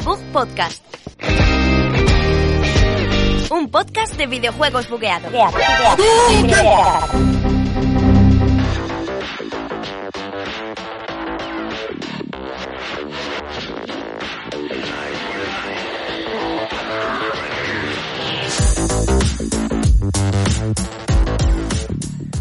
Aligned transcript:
The 0.00 0.06
Bug 0.06 0.20
Podcast. 0.32 0.82
Un 3.50 3.70
podcast 3.70 4.16
de 4.16 4.26
videojuegos 4.26 4.88
bugueados. 4.88 5.30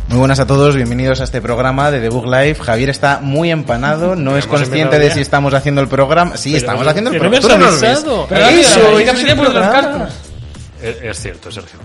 Muy 0.09 0.17
buenas 0.17 0.39
a 0.39 0.47
todos, 0.47 0.75
bienvenidos 0.75 1.21
a 1.21 1.23
este 1.23 1.39
programa 1.39 1.91
de 1.91 1.99
The 2.01 2.09
Book 2.09 2.25
Live. 2.25 2.55
Javier 2.55 2.89
está 2.89 3.19
muy 3.21 3.51
empanado, 3.51 4.15
no 4.15 4.37
es 4.37 4.47
consciente 4.47 4.97
de 4.97 5.11
si 5.11 5.21
estamos 5.21 5.53
haciendo 5.53 5.81
el 5.81 5.87
programa. 5.87 6.35
Sí, 6.35 6.55
estamos 6.55 6.87
haciendo 6.87 7.11
el 7.11 7.19
programa. 7.19 7.29
me 7.31 7.37
has 7.37 7.43
¿Tú 7.43 7.49
no 7.49 7.57
lo 7.65 7.71
ves? 7.79 7.83
avisado. 7.83 8.25
Pero 8.27 8.45
Pero 8.47 8.59
eso, 8.59 8.79
mira, 8.79 8.89
eso 8.89 8.95
mira, 8.95 9.11
es 9.11 9.17
mira, 9.19 9.31
el 9.33 9.39
programa. 9.39 10.09
Es, 10.81 10.95
es 11.01 11.19
cierto, 11.21 11.51
Sergio. 11.51 11.77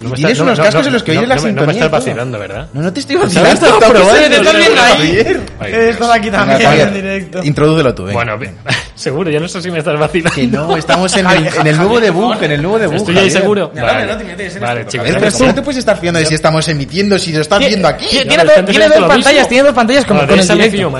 No 0.00 0.12
tienes 0.12 0.38
unos 0.38 0.58
cascos 0.60 0.86
en 0.86 0.92
los 0.92 1.02
que 1.02 1.12
no, 1.14 1.20
oyes 1.20 1.28
la 1.28 1.34
no 1.36 1.42
me- 1.42 1.48
No 1.52 1.60
sintonía 1.60 1.66
me 1.66 1.72
estás 1.72 1.90
todo. 1.90 1.98
vacilando, 2.00 2.38
¿verdad? 2.38 2.68
No, 2.72 2.82
no 2.82 2.92
te 2.92 3.00
estoy 3.00 3.16
vacilando. 3.16 3.50
Estaba 3.52 3.74
estaba 3.74 3.92
probando, 3.92 4.12
probando, 4.14 4.36
estás 4.36 4.56
viendo 4.56 4.80
ahí. 4.82 5.72
He 5.74 5.88
estado 5.90 6.12
aquí 6.12 6.30
Venga, 6.30 6.46
también 6.46 6.80
en 6.80 6.94
directo. 6.94 7.44
Introdúcelo 7.44 7.94
tú, 7.94 8.02
venga. 8.04 8.14
Bueno, 8.14 8.38
bien, 8.38 8.54
seguro, 8.94 9.30
yo 9.30 9.40
no 9.40 9.48
sé 9.48 9.60
si 9.60 9.70
me 9.70 9.78
estás 9.78 9.98
vacilando. 9.98 10.34
Que 10.34 10.46
no, 10.46 10.76
estamos 10.76 11.16
en 11.16 11.26
el, 11.26 11.46
en 11.48 11.66
el 11.66 11.76
nuevo 11.76 12.00
debug, 12.00 12.42
en 12.42 12.52
el 12.52 12.62
nuevo 12.62 12.78
debug. 12.78 12.96
¿Estoy 12.96 13.18
ahí 13.18 13.30
seguro? 13.30 13.72
No 13.74 13.82
vale 13.82 14.84
tú. 14.84 14.90
chicos. 14.90 15.34
¿cómo 15.38 15.54
te 15.54 15.62
puedes 15.62 15.78
estar 15.78 15.98
fiando 15.98 16.20
de 16.20 16.26
si 16.26 16.34
estamos 16.34 16.68
emitiendo, 16.68 17.18
si 17.18 17.32
lo 17.32 17.40
estás 17.40 17.58
viendo 17.58 17.88
aquí? 17.88 18.06
Tiene, 18.08 18.36
No, 18.36 18.44
dos- 18.44 19.08
pantallas, 19.08 19.48
tiene 19.48 19.64
dos 19.64 19.74
pantallas 19.74 20.04
como 20.04 20.22
No, 20.22 20.28
con 20.28 20.38
el 20.38 20.46
me 20.46 20.68
directo. 20.68 20.98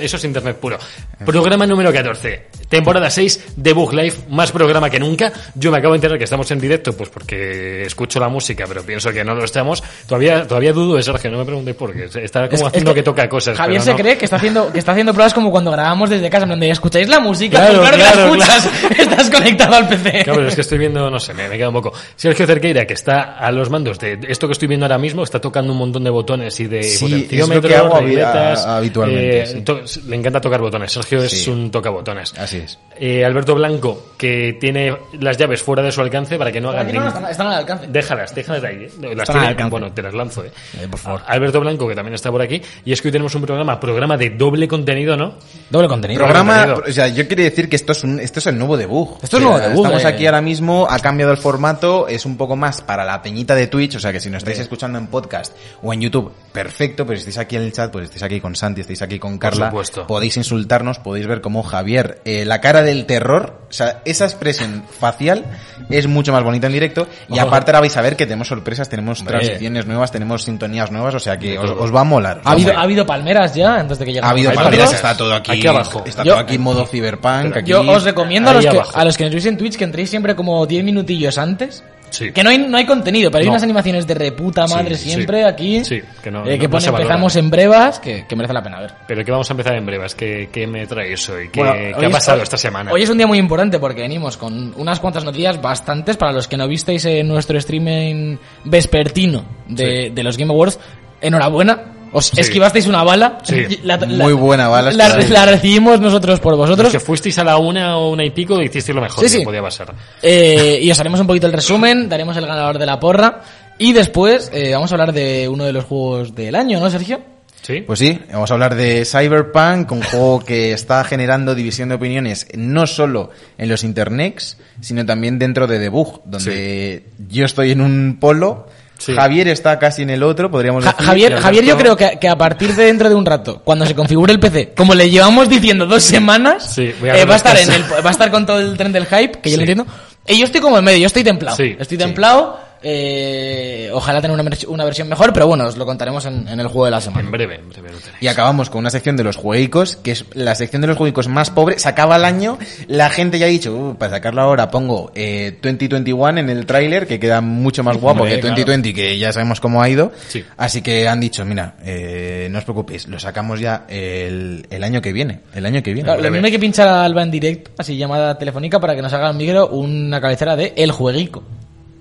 eso 0.00 0.16
es 0.16 0.24
internet 0.24 0.56
puro. 0.56 0.78
Programa 1.24 1.66
número 1.66 1.92
14, 1.92 2.46
temporada 2.68 3.08
6 3.08 3.40
de 3.56 3.72
Bug 3.72 3.92
Life, 3.94 4.22
más 4.28 4.52
programa 4.52 4.90
que 4.90 4.98
nunca. 4.98 5.32
Yo 5.54 5.70
me 5.70 5.78
acabo 5.78 5.94
de 5.94 5.98
enterar 5.98 6.18
que 6.18 6.24
estamos 6.24 6.50
en 6.50 6.60
directo, 6.60 6.73
pues 6.78 7.08
porque 7.08 7.82
escucho 7.82 8.18
la 8.20 8.28
música, 8.28 8.64
pero 8.68 8.82
pienso 8.82 9.12
que 9.12 9.24
no 9.24 9.34
lo 9.34 9.44
estamos. 9.44 9.82
Todavía 10.06 10.46
todavía 10.46 10.72
dudo 10.72 10.96
de 10.96 11.02
Sergio, 11.02 11.30
no 11.30 11.38
me 11.38 11.44
preguntéis 11.44 11.76
por 11.76 11.92
qué. 11.94 12.04
Está 12.22 12.42
como 12.48 12.54
Es- 12.54 12.60
es 12.60 12.66
haciendo 12.66 12.94
que, 12.94 13.02
toca 13.02 13.28
cosas. 13.28 13.56
Javier 13.56 13.80
pero 13.80 13.84
se 13.84 13.90
no. 13.92 13.96
cree 13.98 14.18
que 14.18 14.24
está 14.24 14.36
haciendo 14.36 14.72
que 14.72 14.78
está 14.78 14.92
haciendo 14.92 15.12
pruebas 15.12 15.34
como 15.34 15.50
cuando 15.50 15.70
grabamos 15.70 16.10
desde 16.10 16.28
casa, 16.30 16.46
donde 16.46 16.70
escucháis 16.70 17.08
la 17.08 17.20
música, 17.20 17.58
Claro, 17.58 17.78
pues 17.80 17.90
claro, 17.90 17.96
que 17.96 18.02
claro, 18.02 18.34
la 18.36 18.44
escuchas, 18.44 18.70
estás 18.98 19.30
conectado 19.30 19.74
al 19.74 19.88
PC. 19.88 20.10
Claro, 20.24 20.34
pero 20.36 20.48
es 20.48 20.54
que 20.54 20.60
estoy 20.60 20.78
viendo, 20.78 21.10
no 21.10 21.20
sé, 21.20 21.34
me, 21.34 21.48
me 21.48 21.56
queda 21.56 21.68
un 21.68 21.74
poco. 21.74 21.92
Sergio 22.16 22.46
Cerqueira, 22.46 22.86
que 22.86 22.94
está 22.94 23.36
a 23.38 23.50
los 23.52 23.70
mandos 23.70 23.98
de 23.98 24.18
esto 24.28 24.46
que 24.46 24.52
estoy 24.52 24.68
viendo 24.68 24.86
ahora 24.86 24.98
mismo, 24.98 25.22
está 25.22 25.40
tocando 25.40 25.72
un 25.72 25.78
montón 25.78 26.04
de 26.04 26.10
botones 26.10 26.58
y 26.60 26.66
de 26.66 26.82
Sí, 26.82 27.04
potenciómetros, 27.04 27.56
es 27.56 27.62
lo 27.62 27.68
que 27.68 27.76
hago 27.76 27.94
habi- 27.96 28.04
regletas, 28.06 28.66
a- 28.66 28.76
habitualmente, 28.78 29.40
eh, 29.42 29.46
sí. 29.46 29.60
to- 29.62 29.80
le 30.06 30.16
encanta 30.16 30.40
tocar 30.40 30.60
botones. 30.60 30.92
Sergio 30.92 31.22
es 31.22 31.48
un 31.48 31.70
tocabotones. 31.70 32.34
Así 32.38 32.58
es. 32.58 32.78
Eh, 32.98 33.24
Alberto 33.24 33.54
Blanco, 33.54 34.12
que 34.16 34.56
tiene 34.60 34.96
las 35.20 35.36
llaves 35.36 35.62
fuera 35.62 35.82
de 35.82 35.90
su 35.92 36.00
alcance 36.00 36.36
para 36.38 36.52
que 36.52 36.60
no 36.64 36.70
hagan 36.70 36.94
no, 36.94 37.08
están, 37.08 37.26
están 37.26 37.46
al 37.48 37.54
alcance. 37.54 37.86
Déjalas, 37.88 38.34
déjalas 38.34 38.64
ahí. 38.64 38.84
¿eh? 38.84 38.90
Las 39.00 39.10
Están 39.10 39.24
tiene- 39.26 39.40
al 39.40 39.46
alcance. 39.48 39.70
bueno, 39.70 39.92
te 39.92 40.02
las 40.02 40.14
lanzo, 40.14 40.44
¿eh? 40.44 40.52
Eh, 40.80 40.88
por 40.90 40.98
favor. 41.00 41.22
Alberto 41.26 41.60
Blanco, 41.60 41.86
que 41.88 41.94
también 41.94 42.14
está 42.14 42.30
por 42.30 42.42
aquí. 42.42 42.60
Y 42.84 42.92
es 42.92 43.00
que 43.02 43.08
hoy 43.08 43.12
tenemos 43.12 43.34
un 43.34 43.42
programa, 43.42 43.78
programa 43.78 44.16
de 44.16 44.30
doble 44.30 44.66
contenido, 44.68 45.16
¿no? 45.16 45.34
Doble 45.70 45.88
contenido. 45.88 46.18
Programa, 46.24 46.64
contenido. 46.66 46.84
o 46.88 46.92
sea, 46.92 47.08
yo 47.08 47.26
quiero 47.26 47.42
decir 47.42 47.68
que 47.68 47.76
esto 47.76 47.92
es 47.92 48.04
un, 48.04 48.20
esto 48.20 48.38
es 48.40 48.46
el 48.46 48.58
nuevo 48.58 48.76
debug. 48.76 49.18
Esto 49.22 49.24
es 49.26 49.34
O 49.34 49.38
sea, 49.38 49.48
nuevo 49.48 49.58
debug, 49.68 49.84
Estamos 49.86 50.04
eh. 50.04 50.08
aquí 50.08 50.26
ahora 50.26 50.40
mismo, 50.40 50.86
ha 50.88 50.98
cambiado 50.98 51.32
el 51.32 51.38
formato, 51.38 52.08
es 52.08 52.24
un 52.26 52.36
poco 52.36 52.56
más 52.56 52.80
para 52.82 53.04
la 53.04 53.20
peñita 53.22 53.54
de 53.54 53.66
Twitch, 53.66 53.96
o 53.96 54.00
sea 54.00 54.12
que 54.12 54.20
si 54.20 54.30
nos 54.30 54.38
estáis 54.38 54.58
escuchando 54.60 54.98
en 54.98 55.06
podcast 55.08 55.54
o 55.82 55.92
en 55.92 56.00
YouTube, 56.00 56.32
perfecto, 56.52 57.04
pero 57.06 57.16
si 57.18 57.20
estáis 57.28 57.38
aquí 57.38 57.56
en 57.56 57.62
el 57.62 57.72
chat, 57.72 57.90
pues 57.90 58.04
estáis 58.04 58.22
aquí 58.22 58.40
con 58.40 58.54
Santi, 58.56 58.80
estáis 58.82 59.02
aquí 59.02 59.18
con 59.18 59.38
Carla, 59.38 59.70
supuesto. 59.70 60.06
podéis 60.06 60.36
insultarnos, 60.36 60.98
podéis 60.98 61.26
ver 61.26 61.40
cómo 61.40 61.62
Javier, 61.62 62.20
eh, 62.24 62.44
la 62.44 62.60
cara 62.60 62.82
del 62.82 63.06
terror, 63.06 63.62
o 63.68 63.72
sea, 63.72 64.02
esa 64.04 64.24
expresión 64.24 64.84
facial 64.98 65.44
es 65.90 66.06
mucho 66.06 66.32
más 66.32 66.42
bonita 66.42 66.53
en 66.62 66.72
directo 66.72 67.06
y 67.28 67.32
Ojo. 67.38 67.42
aparte 67.48 67.70
ahora 67.70 67.80
vais 67.80 67.96
a 67.96 68.02
ver 68.02 68.16
que 68.16 68.26
tenemos 68.26 68.48
sorpresas, 68.48 68.88
tenemos 68.88 69.20
Hombre. 69.20 69.38
transiciones 69.38 69.86
nuevas, 69.86 70.10
tenemos 70.12 70.42
sintonías 70.42 70.90
nuevas, 70.90 71.14
o 71.14 71.20
sea 71.20 71.38
que 71.38 71.58
os, 71.58 71.70
os 71.70 71.94
va 71.94 72.00
a 72.00 72.04
molar. 72.04 72.40
Ha 72.44 72.52
habido, 72.52 72.76
ha 72.76 72.82
habido 72.82 73.06
palmeras 73.06 73.54
ya 73.54 73.76
antes 73.76 73.98
de 73.98 74.04
que 74.04 74.12
llegue 74.12 74.26
Ha 74.26 74.30
habido 74.30 74.52
palmeras, 74.52 74.92
está 74.92 75.16
todo 75.16 75.34
aquí. 75.34 75.52
Aquí 75.52 75.66
abajo. 75.66 76.02
Está 76.06 76.22
Yo- 76.24 76.32
todo 76.32 76.40
aquí 76.42 76.54
en 76.56 76.62
modo 76.62 76.86
cyberpunk. 76.86 77.56
Aquí. 77.56 77.70
Yo 77.70 77.80
os 77.82 78.04
recomiendo 78.04 78.50
a 78.50 78.54
los, 78.54 78.66
que, 78.66 78.80
a 78.94 79.04
los 79.04 79.16
que 79.16 79.24
nos 79.24 79.32
veis 79.32 79.46
en 79.46 79.56
Twitch 79.56 79.76
que 79.76 79.84
entréis 79.84 80.10
siempre 80.10 80.34
como 80.36 80.66
10 80.66 80.84
minutillos 80.84 81.38
antes. 81.38 81.82
Sí. 82.14 82.32
Que 82.32 82.42
no 82.44 82.50
hay, 82.50 82.58
no 82.58 82.76
hay 82.76 82.86
contenido, 82.86 83.30
pero 83.30 83.40
hay 83.40 83.46
No. 83.46 83.52
unas 83.52 83.62
animaciones 83.62 84.06
de 84.06 84.14
reputa 84.14 84.66
madre 84.66 84.94
Sí, 84.96 85.10
siempre 85.10 85.38
sí. 85.42 85.44
aquí. 85.44 85.84
Sí, 85.84 86.00
que 86.22 86.30
no- 86.30 86.46
eh, 86.46 86.58
que 86.58 86.68
pone 86.68 86.86
empezamos 86.86 87.36
en 87.36 87.50
brevas, 87.50 87.98
que, 87.98 88.24
que 88.26 88.36
merece 88.36 88.54
la 88.54 88.62
pena 88.62 88.80
ver. 88.80 88.92
Pero 89.06 89.24
que 89.24 89.30
vamos 89.30 89.50
a 89.50 89.52
empezar 89.52 89.74
en 89.76 89.84
brevas. 89.86 90.14
¿Qué, 90.14 90.48
qué 90.52 90.66
me 90.66 90.86
traes 90.86 91.28
hoy? 91.28 91.48
¿Qué, 91.50 91.60
Bueno, 91.60 91.98
qué 91.98 92.06
ha 92.06 92.10
pasado 92.10 92.42
esta 92.42 92.56
semana? 92.56 92.92
Hoy 92.92 93.02
es 93.02 93.10
un 93.10 93.16
día 93.18 93.26
muy 93.26 93.38
importante 93.38 93.78
porque 93.78 94.02
venimos 94.02 94.36
con 94.36 94.72
unas 94.76 95.00
cuantas 95.00 95.24
noticias 95.24 95.60
bastantes 95.60 96.16
para 96.16 96.32
los 96.32 96.46
que 96.48 96.56
no 96.56 96.68
visteis 96.68 97.04
en 97.06 97.26
nuestro 97.28 97.58
streaming 97.58 98.36
vespertino 98.64 99.44
de, 99.68 100.10
de 100.14 100.22
los 100.22 100.36
Game 100.36 100.52
Awards. 100.52 100.78
Enhorabuena. 101.20 101.93
Os 102.14 102.26
Sí. 102.26 102.40
esquivasteis 102.40 102.86
una 102.86 103.02
bala. 103.02 103.38
Sí. 103.42 103.66
Muy 104.08 104.32
buena 104.32 104.68
bala, 104.68 104.92
La, 104.92 105.08
la 105.18 105.46
recibimos 105.46 106.00
nosotros 106.00 106.40
por 106.40 106.52
Los 106.52 106.58
vosotros. 106.60 106.90
que 106.92 107.00
fuisteis 107.00 107.36
a 107.38 107.44
la 107.44 107.58
una 107.58 107.98
o 107.98 108.10
una 108.10 108.24
y 108.24 108.30
pico 108.30 108.62
y 108.62 108.66
hicisteis 108.66 108.94
lo 108.94 109.02
mejor 109.02 109.24
Sí, 109.28 109.32
que 109.34 109.38
sí. 109.40 109.44
podía 109.44 109.60
pasar. 109.60 109.92
Eh, 110.22 110.78
y 110.80 110.90
os 110.90 110.98
haremos 111.00 111.20
un 111.20 111.26
poquito 111.26 111.46
el 111.48 111.52
resumen, 111.52 112.08
daremos 112.08 112.36
el 112.36 112.46
ganador 112.46 112.78
de 112.78 112.86
la 112.86 112.98
porra. 113.00 113.42
Y 113.78 113.92
después 113.92 114.50
eh, 114.54 114.72
vamos 114.72 114.92
a 114.92 114.94
hablar 114.94 115.12
de 115.12 115.48
uno 115.48 115.64
de 115.64 115.72
los 115.72 115.84
juegos 115.84 116.34
del 116.34 116.54
año, 116.54 116.78
¿no, 116.78 116.88
Sergio? 116.88 117.20
¿Sí? 117.62 117.80
Pues 117.80 117.98
sí, 117.98 118.20
vamos 118.30 118.50
a 118.50 118.54
hablar 118.54 118.74
de 118.74 119.04
Cyberpunk, 119.06 119.90
un 119.90 120.02
juego 120.02 120.38
que 120.44 120.72
está 120.72 121.02
generando 121.02 121.54
división 121.54 121.88
de 121.88 121.94
opiniones 121.94 122.46
no 122.54 122.86
solo 122.86 123.30
en 123.56 123.70
los 123.70 123.82
internets, 123.84 124.58
sino 124.82 125.04
también 125.06 125.38
dentro 125.38 125.66
de 125.66 125.78
Debug, 125.78 126.20
donde 126.26 127.06
yo 127.30 127.46
estoy 127.46 127.70
en 127.72 127.80
un 127.80 128.18
polo, 128.20 128.66
Sí. 128.98 129.12
Javier 129.14 129.48
está 129.48 129.78
casi 129.78 130.02
en 130.02 130.10
el 130.10 130.22
otro, 130.22 130.50
podríamos 130.50 130.84
Ja- 130.84 130.92
decir. 130.92 131.06
Javier, 131.06 131.36
Javier, 131.36 131.64
yo 131.64 131.76
creo 131.76 131.96
que, 131.96 132.18
que 132.20 132.28
a 132.28 132.36
partir 132.38 132.74
de 132.74 132.84
dentro 132.84 133.08
de 133.08 133.14
un 133.14 133.26
rato, 133.26 133.60
cuando 133.64 133.84
se 133.86 133.94
configure 133.94 134.32
el 134.32 134.40
PC, 134.40 134.72
como 134.76 134.94
le 134.94 135.10
llevamos 135.10 135.48
diciendo 135.48 135.86
dos 135.86 136.02
semanas, 136.02 136.74
Sí, 136.74 136.92
eh, 137.02 137.24
va 137.24 137.34
a 137.34 137.36
estar 137.36 137.58
en 137.58 137.72
el, 137.72 137.82
va 137.82 138.08
a 138.08 138.12
estar 138.12 138.30
con 138.30 138.46
todo 138.46 138.60
el 138.60 138.76
tren 138.76 138.92
del 138.92 139.06
hype, 139.06 139.40
que 139.40 139.50
yo 139.50 139.56
lo 139.56 139.62
entiendo. 139.62 139.86
Y 140.26 140.38
yo 140.38 140.44
estoy 140.44 140.60
como 140.60 140.78
en 140.78 140.84
medio, 140.84 140.98
yo 141.00 141.06
estoy 141.06 141.24
templado. 141.24 141.56
Sí, 141.56 141.76
estoy 141.78 141.98
templado. 141.98 142.58
Eh, 142.84 143.90
ojalá 143.92 144.20
tener 144.20 144.38
una, 144.38 144.48
una 144.68 144.84
versión 144.84 145.08
mejor, 145.08 145.32
pero 145.32 145.46
bueno, 145.46 145.66
os 145.66 145.76
lo 145.76 145.86
contaremos 145.86 146.24
en, 146.26 146.46
en 146.46 146.60
el 146.60 146.66
juego 146.68 146.84
de 146.84 146.90
la 146.90 147.00
semana. 147.00 147.24
En 147.24 147.30
breve, 147.32 147.54
en 147.56 147.68
breve 147.70 147.90
lo 147.90 147.98
tenéis. 147.98 148.22
Y 148.22 148.26
acabamos 148.28 148.68
con 148.70 148.80
una 148.80 148.90
sección 148.90 149.16
de 149.16 149.24
los 149.24 149.36
jueguicos, 149.36 149.96
que 149.96 150.12
es 150.12 150.24
la 150.34 150.54
sección 150.54 150.82
de 150.82 150.88
los 150.88 150.96
jueguicos 150.98 151.26
más 151.28 151.50
pobre. 151.50 151.78
Se 151.78 151.88
acaba 151.88 152.16
el 152.16 152.24
año, 152.24 152.58
la 152.86 153.08
gente 153.10 153.38
ya 153.38 153.46
ha 153.46 153.48
dicho, 153.48 153.74
"Uh, 153.74 153.94
para 153.96 154.12
sacarlo 154.12 154.42
ahora 154.42 154.70
pongo 154.70 155.10
eh, 155.14 155.58
2021 155.62 156.38
en 156.40 156.50
el 156.50 156.66
tráiler, 156.66 157.06
que 157.06 157.18
queda 157.18 157.40
mucho 157.40 157.82
más 157.82 157.96
guapo 157.96 158.20
Hombre, 158.22 158.36
que 158.36 158.40
claro. 158.42 158.56
2020, 158.56 158.94
que 158.94 159.18
ya 159.18 159.32
sabemos 159.32 159.60
cómo 159.60 159.82
ha 159.82 159.88
ido. 159.88 160.12
Sí. 160.28 160.44
Así 160.56 160.82
que 160.82 161.08
han 161.08 161.20
dicho, 161.20 161.44
mira, 161.44 161.76
eh, 161.84 162.48
no 162.50 162.58
os 162.58 162.64
preocupéis, 162.64 163.08
lo 163.08 163.18
sacamos 163.18 163.60
ya 163.60 163.86
el, 163.88 164.66
el 164.70 164.84
año 164.84 165.00
que 165.00 165.12
viene. 165.12 165.40
El 165.54 165.64
año 165.66 165.82
que 165.82 165.92
viene. 165.94 166.06
Claro, 166.06 166.22
lo 166.22 166.30
mismo 166.30 166.46
hay 166.46 166.52
que 166.52 166.58
pinchar 166.58 166.88
a 166.88 167.04
Alba 167.04 167.22
en 167.22 167.30
directo, 167.30 167.70
así 167.78 167.96
llamada 167.96 168.36
telefónica, 168.38 168.78
para 168.78 168.94
que 168.94 169.02
nos 169.02 169.12
haga 169.12 169.30
el 169.30 169.36
micro 169.36 169.68
una 169.68 170.20
cabecera 170.20 170.54
de 170.56 170.72
El 170.76 170.92
Jueguico. 170.92 171.42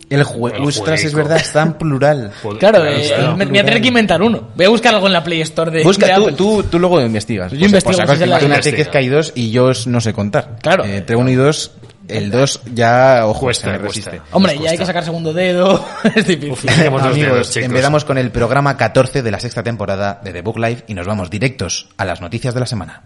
El 0.09 0.24
juego, 0.24 0.66
ostras, 0.68 1.03
es 1.03 1.14
verdad, 1.14 1.38
está 1.38 1.62
en 1.64 1.74
plural. 1.74 2.31
Pod- 2.44 2.58
Claro, 2.59 2.86
eh, 2.86 3.03
claro. 3.08 3.31
me, 3.38 3.46
me 3.46 3.52
voy 3.52 3.59
a 3.59 3.66
tener 3.66 3.81
que 3.81 3.88
inventar 3.88 4.22
uno. 4.22 4.50
Voy 4.56 4.66
a 4.66 4.69
buscar 4.69 4.94
algo 4.94 5.08
en 5.08 5.14
la 5.14 5.24
Play 5.24 5.41
Store 5.41 5.72
de, 5.72 5.84
Busca, 5.84 6.06
de 6.08 6.14
tú, 6.16 6.22
Apple. 6.22 6.34
tú, 6.38 6.64
tú 6.64 6.80
luego 6.80 7.02
investigas. 7.02 7.52
Yo 7.52 7.59
Pues, 7.59 7.72
investigo, 7.72 7.97
pues, 8.06 8.19
la- 8.19 8.25
imagínate 8.28 8.74
que 8.74 8.81
es 8.81 8.88
que 8.90 8.97
hay 8.97 9.08
dos 9.08 9.31
y 9.36 9.52
yo 9.52 9.72
no 9.88 10.02
sé 10.02 10.13
contar. 10.13 10.58
Claro. 10.62 10.84
Eh, 10.86 10.97
entre 10.97 11.16
uno 11.16 11.30
y 11.30 11.36
dos, 11.36 11.72
el 12.08 12.31
dos 12.31 12.62
ya, 12.74 13.22
ojo, 13.25 13.40
Cuesta, 13.42 13.72
se 13.72 13.78
resiste. 13.78 14.22
Hombre, 14.31 14.59
ya 14.62 14.72
hay 14.72 14.78
que 14.78 14.86
sacar 14.86 15.03
segundo 15.06 15.34
dedo. 15.34 15.84
es 16.16 16.28
difícil. 16.28 16.52
Uf, 16.52 16.66
Amigos, 16.69 17.16
dedos, 17.16 17.58
empezamos 17.58 18.03
con 18.06 18.18
el 18.18 18.30
programa 18.30 18.75
14 18.78 19.22
de 19.24 19.31
la 19.31 19.40
sexta 19.40 19.63
temporada 19.63 20.19
de 20.24 20.33
The 20.33 20.42
Book 20.42 20.57
Live 20.60 20.83
y 20.88 20.94
nos 20.94 21.07
vamos 21.07 21.30
directos 21.30 21.88
a 21.98 22.06
las 22.06 22.19
noticias 22.22 22.54
de 22.54 22.60
la 22.60 22.66
semana. 22.66 23.04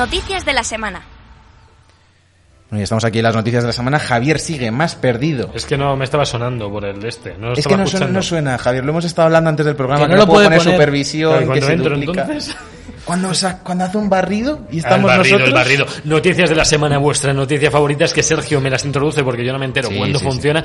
Noticias 0.00 0.46
de 0.46 0.54
la 0.54 0.64
semana. 0.64 1.02
Bueno, 2.70 2.80
ya 2.80 2.84
estamos 2.84 3.04
aquí 3.04 3.18
en 3.18 3.24
las 3.24 3.34
noticias 3.34 3.62
de 3.62 3.66
la 3.66 3.72
semana. 3.74 3.98
Javier 3.98 4.38
sigue 4.38 4.70
más 4.70 4.94
perdido. 4.94 5.50
Es 5.54 5.66
que 5.66 5.76
no 5.76 5.94
me 5.94 6.04
estaba 6.04 6.24
sonando 6.24 6.70
por 6.70 6.86
el 6.86 7.04
este. 7.04 7.36
No 7.36 7.48
lo 7.48 7.52
Es 7.52 7.66
que 7.66 7.76
no 7.76 7.86
suena, 7.86 8.06
no 8.06 8.22
suena, 8.22 8.56
Javier. 8.56 8.82
Lo 8.82 8.92
hemos 8.92 9.04
estado 9.04 9.26
hablando 9.26 9.50
antes 9.50 9.66
del 9.66 9.76
programa. 9.76 10.06
Que 10.06 10.12
Que 10.12 10.12
no 10.12 10.20
no, 10.20 10.22
lo 10.22 10.26
puedo 10.26 10.46
puede 10.48 10.56
poner, 10.56 10.60
poner. 10.62 10.74
supervisión, 10.74 11.38
que 11.40 11.44
cuando 11.46 11.66
se 11.66 11.72
entro, 11.74 11.90
duplica. 11.96 12.22
entonces. 12.22 12.56
Cuando, 13.04 13.32
cuando 13.64 13.84
hace 13.86 13.96
un 13.98 14.08
barrido 14.10 14.66
y 14.70 14.74
El 14.74 14.78
estamos 14.84 15.06
barrido, 15.10 15.38
nosotros. 15.38 15.48
el 15.48 15.54
barrido. 15.54 15.86
Noticias 16.04 16.48
de 16.50 16.54
la 16.54 16.64
semana, 16.66 16.98
vuestra 16.98 17.32
noticia 17.32 17.68
favorita 17.70 18.04
es 18.04 18.12
que 18.12 18.22
Sergio 18.22 18.60
me 18.60 18.70
las 18.70 18.84
introduce 18.84 19.24
porque 19.24 19.44
yo 19.44 19.52
no 19.52 19.58
me 19.58 19.64
entero 19.64 19.88
Sí, 19.88 19.96
cuándo 19.96 20.18
sí, 20.18 20.24
funciona. 20.24 20.62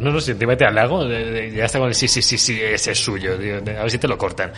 No 0.00 0.10
lo 0.10 0.20
sé, 0.20 0.34
te 0.34 0.44
vete 0.44 0.66
al 0.66 0.74
lago. 0.74 1.08
Ya 1.08 1.64
está 1.64 1.78
con 1.78 1.88
el 1.88 1.94
sí, 1.94 2.06
sí, 2.08 2.20
sí, 2.20 2.36
sí, 2.36 2.58
ese 2.60 2.90
es 2.90 2.98
suyo. 2.98 3.38
tío, 3.38 3.56
A 3.78 3.82
ver 3.82 3.90
si 3.90 3.96
te 3.98 4.08
lo 4.08 4.18
cortan. 4.18 4.52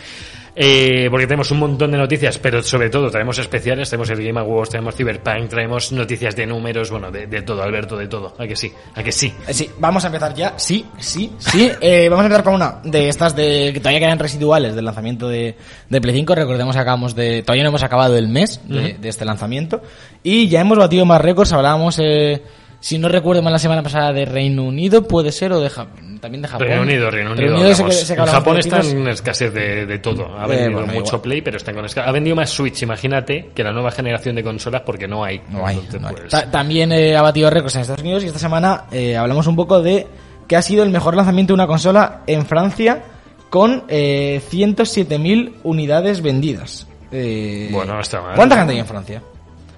Eh, 0.61 1.07
porque 1.09 1.25
tenemos 1.25 1.49
un 1.51 1.59
montón 1.59 1.89
de 1.91 1.97
noticias, 1.97 2.37
pero 2.37 2.61
sobre 2.61 2.89
todo 2.89 3.09
traemos 3.09 3.39
especiales, 3.39 3.89
tenemos 3.89 4.09
el 4.09 4.21
Game 4.21 4.37
Awards, 4.37 4.71
tenemos 4.71 4.93
Cyberpunk, 4.93 5.47
traemos 5.47 5.93
noticias 5.93 6.35
de 6.35 6.45
números, 6.45 6.91
bueno, 6.91 7.09
de, 7.09 7.27
de 7.27 7.41
todo, 7.43 7.63
Alberto, 7.63 7.95
de 7.95 8.07
todo. 8.09 8.35
¿A 8.37 8.45
que 8.45 8.57
sí? 8.57 8.73
¿A 8.93 9.01
que 9.01 9.13
sí? 9.13 9.33
Eh, 9.47 9.53
Sí, 9.53 9.69
vamos 9.79 10.03
a 10.03 10.07
empezar 10.07 10.33
ya. 10.33 10.53
Sí, 10.57 10.85
sí, 10.97 11.31
sí. 11.37 11.71
Eh, 11.79 12.09
vamos 12.09 12.23
a 12.23 12.25
empezar 12.25 12.43
con 12.43 12.55
una 12.55 12.81
de 12.83 13.07
estas 13.07 13.37
de 13.37 13.71
que 13.73 13.79
todavía 13.79 14.01
quedan 14.01 14.19
residuales 14.19 14.75
del 14.75 14.83
lanzamiento 14.83 15.29
de, 15.29 15.55
de 15.89 16.01
Play 16.01 16.13
5. 16.15 16.35
Recordemos 16.35 16.75
que 16.75 16.81
acabamos 16.81 17.15
de. 17.15 17.41
Todavía 17.41 17.63
no 17.63 17.69
hemos 17.69 17.83
acabado 17.83 18.17
el 18.17 18.27
mes 18.27 18.59
de, 18.67 18.95
de 18.99 19.07
este 19.09 19.23
lanzamiento. 19.23 19.81
Y 20.23 20.49
ya 20.49 20.59
hemos 20.59 20.77
batido 20.77 21.05
más 21.05 21.21
récords. 21.21 21.53
Hablábamos, 21.53 21.99
eh, 22.03 22.43
si 22.81 22.97
no 22.97 23.07
recuerdo 23.07 23.41
mal, 23.41 23.53
la 23.53 23.59
semana 23.59 23.81
pasada 23.81 24.11
de 24.11 24.25
Reino 24.25 24.63
Unido, 24.63 25.07
puede 25.07 25.31
ser, 25.31 25.53
o 25.53 25.61
de 25.61 25.69
Japón. 25.69 26.08
También 26.19 26.41
de 26.41 26.47
Japón. 26.47 26.67
Reino 26.67 26.81
Unido, 26.81 27.09
Reino 27.11 27.31
Unido. 27.31 27.55
que- 27.85 27.91
sé 27.93 28.15
que 28.15 28.21
en 28.21 28.27
Japón 28.27 28.59
tipos. 28.59 28.87
en 28.91 29.07
escasez 29.07 29.53
de, 29.53 29.85
de 29.85 29.99
todo. 29.99 30.37
Ha 30.37 30.45
Eh, 30.45 30.47
vendido 30.49 30.71
bueno, 30.79 30.87
mucho 30.93 31.05
igual. 31.15 31.21
Play, 31.21 31.41
pero 31.41 31.57
están 31.57 31.75
con 31.75 31.85
escasez. 31.85 32.07
Ha 32.07 32.11
vendido 32.11 32.35
más 32.35 32.49
Switch, 32.49 32.81
imagínate, 32.83 33.51
que 33.55 33.63
la 33.63 33.71
nueva 33.71 33.91
generación 33.91 34.35
de 34.35 34.43
consolas 34.43 34.81
porque 34.85 35.07
no 35.07 35.23
hay. 35.23 35.41
No 35.49 35.65
hay, 35.65 35.75
Entonces, 35.77 36.01
no 36.01 36.07
hay. 36.09 36.15
pues, 36.15 36.29
Ta- 36.29 36.51
también 36.51 36.91
eh, 36.91 37.15
ha 37.15 37.21
batido 37.21 37.49
récords 37.49 37.75
en 37.75 37.81
Estados 37.81 38.01
Unidos 38.01 38.23
y 38.23 38.27
esta 38.27 38.39
semana 38.39 38.83
eh, 38.91 39.15
hablamos 39.15 39.47
un 39.47 39.55
poco 39.55 39.81
de 39.81 40.07
que 40.47 40.55
ha 40.55 40.61
sido 40.61 40.83
el 40.83 40.89
mejor 40.89 41.15
lanzamiento 41.15 41.51
de 41.51 41.55
una 41.55 41.67
consola 41.67 42.21
en 42.27 42.45
Francia 42.45 43.03
con 43.49 43.85
eh, 43.87 44.41
107.000 44.51 45.53
unidades 45.63 46.21
vendidas. 46.21 46.87
Eh, 47.11 47.69
Bueno, 47.71 47.95
no 47.95 48.01
está 48.01 48.21
mal. 48.21 48.35
¿Cuánta 48.35 48.57
gente 48.57 48.73
hay 48.73 48.79
en 48.79 48.85
Francia? 48.85 49.21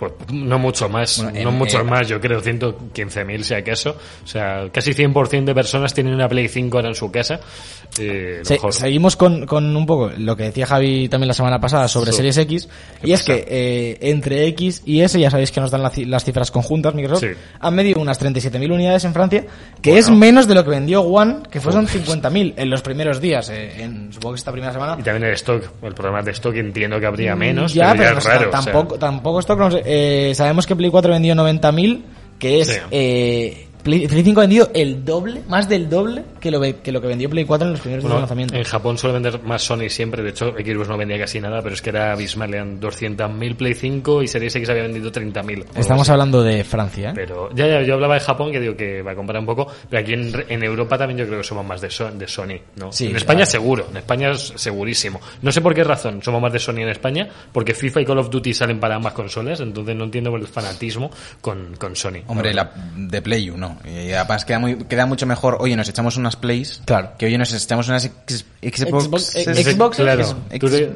Pues 0.01 0.13
no 0.33 0.57
mucho 0.57 0.89
más, 0.89 1.21
Bueno, 1.21 1.43
no 1.43 1.49
en- 1.51 1.57
mucho 1.59 1.85
más, 1.85 2.07
yo 2.07 2.19
creo 2.19 2.41
115.000 2.41 3.43
si 3.43 3.53
acaso. 3.53 3.95
O 4.23 4.27
sea, 4.27 4.67
casi 4.73 4.93
100% 4.95 5.45
de 5.45 5.53
personas 5.53 5.93
tienen 5.93 6.15
una 6.15 6.27
Play 6.27 6.47
5 6.47 6.77
ahora 6.79 6.89
en 6.89 6.95
su 6.95 7.11
casa. 7.11 7.39
Eh, 7.99 8.39
Se- 8.43 8.57
seguimos 8.71 9.15
con, 9.15 9.45
con 9.45 9.75
un 9.75 9.85
poco 9.85 10.09
lo 10.17 10.35
que 10.35 10.43
decía 10.45 10.65
Javi 10.65 11.07
también 11.07 11.27
la 11.27 11.33
semana 11.35 11.59
pasada 11.59 11.87
sobre 11.87 12.11
So- 12.11 12.17
Series 12.17 12.37
X. 12.37 12.69
Y 13.03 13.11
es 13.11 13.23
que 13.23 13.45
eh, 13.47 13.97
entre 14.09 14.47
X 14.47 14.81
y 14.85 15.01
S, 15.01 15.19
ya 15.19 15.29
sabéis 15.29 15.51
que 15.51 15.61
nos 15.61 15.69
dan 15.69 15.83
la 15.83 15.91
las 16.07 16.23
cifras 16.23 16.49
conjuntas, 16.49 16.95
Microsoft, 16.95 17.19
Sí. 17.29 17.37
han 17.59 17.75
medido 17.75 18.01
unas 18.01 18.17
37.000 18.19 18.71
unidades 18.71 19.03
en 19.05 19.13
Francia, 19.13 19.45
que 19.83 19.99
es 19.99 20.09
menos 20.09 20.47
de 20.47 20.55
lo 20.55 20.63
que 20.63 20.69
vendió 20.71 21.01
One, 21.01 21.43
que 21.51 21.59
fueron 21.61 21.85
50.000 21.87 22.53
en 22.57 22.69
los 22.71 22.81
primeros 22.81 23.21
días, 23.21 23.49
eh, 23.49 23.83
en, 23.83 24.11
supongo 24.13 24.33
que 24.33 24.39
esta 24.39 24.51
primera 24.51 24.73
semana. 24.73 24.95
Y 24.99 25.03
también 25.03 25.25
el 25.25 25.33
stock, 25.33 25.63
el 25.83 25.93
problema 25.93 26.23
de 26.23 26.31
stock 26.31 26.55
entiendo 26.55 26.99
que 26.99 27.05
habría 27.05 27.35
menos, 27.35 27.73
ya, 27.73 27.91
pero, 27.91 28.03
ya 28.05 28.11
no 28.13 28.17
es 28.19 28.23
sé, 28.23 28.29
raro. 28.29 28.49
o 28.49 28.51
sea, 28.51 28.61
tampoco, 28.63 28.97
tampoco 28.97 29.39
esto, 29.41 29.55
no 29.57 29.69
sé, 29.69 29.81
eh, 29.93 30.33
sabemos 30.35 30.65
que 30.65 30.75
Play 30.75 30.89
4 30.89 31.11
vendió 31.11 31.35
90.000, 31.35 32.01
que 32.39 32.61
es... 32.61 32.67
Sí. 32.67 32.79
eh, 32.91 33.67
Play, 33.83 34.07
Play 34.07 34.23
5 34.23 34.39
ha 34.39 34.43
vendido 34.43 34.69
el 34.73 35.03
doble, 35.05 35.41
más 35.47 35.67
del 35.67 35.89
doble 35.89 36.23
que 36.39 36.51
lo, 36.51 36.59
que 36.61 36.91
lo 36.91 37.01
que 37.01 37.07
vendió 37.07 37.29
Play 37.29 37.45
4 37.45 37.65
en 37.67 37.71
los 37.73 37.81
primeros 37.81 38.03
días 38.03 38.09
bueno, 38.11 38.15
de 38.15 38.21
lanzamiento. 38.21 38.55
en 38.55 38.63
Japón 38.63 38.97
suele 38.97 39.13
vender 39.13 39.41
más 39.43 39.61
Sony 39.63 39.89
siempre, 39.89 40.21
de 40.23 40.29
hecho 40.29 40.51
Xbox 40.51 40.87
no 40.89 40.97
vendía 40.97 41.17
casi 41.19 41.39
nada, 41.39 41.61
pero 41.61 41.73
es 41.75 41.81
que 41.81 41.89
era 41.89 42.11
abismal, 42.13 42.53
eran 42.53 42.79
200.000 42.79 43.55
Play 43.55 43.73
5 43.73 44.23
y 44.23 44.27
Series 44.27 44.55
X 44.55 44.69
había 44.69 44.83
vendido 44.83 45.11
30.000. 45.11 45.33
o 45.35 45.41
algo 45.61 45.65
Estamos 45.79 46.01
así. 46.03 46.11
hablando 46.11 46.43
de 46.43 46.63
Francia, 46.63 47.09
¿eh? 47.09 47.13
Pero 47.15 47.49
ya, 47.55 47.67
ya, 47.67 47.81
yo 47.81 47.95
hablaba 47.95 48.13
de 48.15 48.19
Japón, 48.21 48.51
que 48.51 48.59
digo 48.59 48.75
que 48.75 49.01
va 49.01 49.11
a 49.11 49.15
comparar 49.15 49.39
un 49.41 49.45
poco, 49.45 49.67
pero 49.89 50.01
aquí 50.01 50.13
en, 50.13 50.31
en 50.47 50.63
Europa 50.63 50.97
también 50.97 51.19
yo 51.19 51.25
creo 51.27 51.39
que 51.39 51.43
somos 51.47 51.65
más 51.65 51.81
de, 51.81 51.89
So- 51.89 52.11
de 52.11 52.27
Sony, 52.27 52.59
¿no? 52.77 52.91
Sí, 52.91 53.07
en 53.07 53.15
España 53.15 53.37
claro. 53.39 53.51
seguro, 53.51 53.87
en 53.91 53.97
España 53.97 54.31
es 54.31 54.53
segurísimo. 54.55 55.19
No 55.41 55.51
sé 55.51 55.61
por 55.61 55.73
qué 55.73 55.83
razón 55.83 56.21
somos 56.23 56.41
más 56.41 56.53
de 56.53 56.59
Sony 56.59 56.79
en 56.79 56.89
España, 56.89 57.27
porque 57.51 57.73
FIFA 57.73 58.01
y 58.01 58.05
Call 58.05 58.19
of 58.19 58.29
Duty 58.29 58.53
salen 58.53 58.79
para 58.79 58.95
ambas 58.95 59.13
consolas, 59.13 59.59
entonces 59.59 59.95
no 59.95 60.03
entiendo 60.05 60.35
el 60.35 60.47
fanatismo 60.47 61.09
con, 61.41 61.75
con 61.77 61.95
Sony. 61.95 62.19
Hombre, 62.27 62.53
la 62.53 62.71
de 62.95 63.21
Play 63.21 63.49
1. 63.49 63.70
Y 63.85 64.11
además 64.13 64.45
queda, 64.45 64.59
muy, 64.59 64.75
queda 64.75 65.05
mucho 65.05 65.25
mejor, 65.25 65.57
oye, 65.59 65.75
nos 65.75 65.87
echamos 65.89 66.17
unas 66.17 66.35
Plays. 66.35 66.81
Claro. 66.85 67.11
Que 67.17 67.25
oye, 67.25 67.37
nos 67.37 67.53
echamos 67.53 67.87
unas 67.87 68.05
X- 68.05 68.45
Xbox. 68.61 69.05
Xbox, 69.05 69.35
eh, 69.35 69.63
Xbox, 69.63 69.97
claro. 69.97 70.25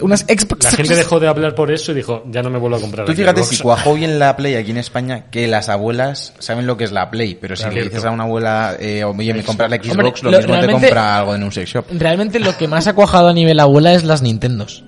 Unas 0.01 0.21
Xbox. 0.21 0.63
La 0.65 0.71
gente 0.71 0.95
dejó 0.95 1.19
de 1.19 1.27
hablar 1.27 1.55
por 1.55 1.71
eso 1.71 1.91
y 1.91 1.95
dijo, 1.95 2.23
ya 2.29 2.41
no 2.41 2.49
me 2.49 2.59
vuelvo 2.59 2.77
a 2.77 2.81
comprar 2.81 3.05
Tú 3.05 3.13
fíjate 3.13 3.41
Xbox. 3.41 3.55
si 3.57 3.63
cuajó 3.63 3.93
bien 3.95 4.19
la 4.19 4.35
Play 4.35 4.55
aquí 4.55 4.71
en 4.71 4.77
España, 4.77 5.25
que 5.31 5.47
las 5.47 5.69
abuelas 5.69 6.33
saben 6.39 6.67
lo 6.67 6.77
que 6.77 6.83
es 6.83 6.91
la 6.91 7.09
Play, 7.09 7.35
pero 7.39 7.55
si 7.55 7.69
le 7.69 7.83
dices 7.83 8.05
a 8.05 8.11
una 8.11 8.23
abuela, 8.23 8.75
eh, 8.79 9.03
oye, 9.03 9.33
me 9.33 9.43
compras 9.43 9.69
la 9.69 9.77
Xbox, 9.77 9.89
Hombre, 9.91 10.13
lo, 10.21 10.31
lo- 10.31 10.37
mismo 10.39 10.59
te 10.61 10.71
compra 10.71 11.17
algo 11.19 11.35
en 11.35 11.43
un 11.43 11.51
sex 11.51 11.69
shop. 11.69 11.85
Realmente 11.91 12.39
lo 12.39 12.55
que 12.57 12.67
más 12.67 12.87
ha 12.87 12.93
cuajado 12.93 13.29
a 13.29 13.33
nivel 13.33 13.59
abuela 13.59 13.93
es 13.93 14.03
las 14.03 14.21
Nintendos. 14.21 14.83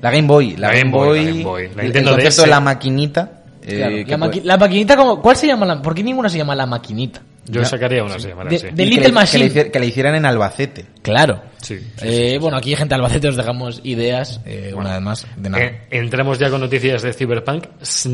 La 0.00 0.10
Game 0.10 0.26
Boy, 0.26 0.56
la, 0.56 0.68
La 0.68 0.74
Game 0.74 0.90
Game 0.90 0.90
Boy, 0.90 1.08
Boy, 1.08 1.18
la 1.24 1.30
Game 1.30 1.42
Boy. 1.44 1.68
La 1.76 1.82
el 1.84 1.92
concepto 1.92 2.28
DS. 2.28 2.42
de 2.42 2.46
la 2.48 2.60
maquinita. 2.60 3.30
eh, 3.64 4.04
Claro, 4.04 4.26
puede- 4.26 4.44
la 4.44 4.56
maquinita, 4.56 4.96
como, 4.96 5.22
¿cuál 5.22 5.36
se 5.36 5.46
llama 5.46 5.64
la, 5.64 5.80
¿por 5.80 5.94
qué 5.94 6.02
ninguna 6.02 6.28
se 6.28 6.38
llama 6.38 6.56
la 6.56 6.66
maquinita? 6.66 7.22
Yo 7.46 7.64
sacaría 7.64 8.04
una, 8.04 8.18
se 8.18 8.28
llamará 8.28 8.50
De- 8.50 8.58
de- 8.58 8.70
Little 8.86 9.02
que, 9.02 9.08
le- 9.08 9.12
Machine. 9.12 9.48
Que 9.50 9.64
le, 9.64 9.70
que 9.70 9.80
le 9.80 9.86
hicieran 9.86 10.14
en 10.14 10.24
Albacete. 10.26 10.86
Claro. 11.02 11.42
Sí, 11.60 11.78
sí, 11.78 11.84
Eh, 12.08 12.38
Bueno, 12.40 12.56
aquí 12.56 12.74
gente 12.74 12.94
de 12.94 12.96
Albacete 12.96 13.28
os 13.28 13.36
dejamos 13.36 13.80
ideas, 13.84 14.40
eh, 14.44 14.72
una 14.76 14.94
vez 14.94 15.00
más, 15.02 15.26
de 15.36 15.50
nada. 15.50 15.64
Eh, 15.64 15.80
entramos 15.90 16.38
ya 16.38 16.50
con 16.50 16.60
noticias 16.60 17.02
de 17.02 17.12
Cyberpunk. 17.12 17.66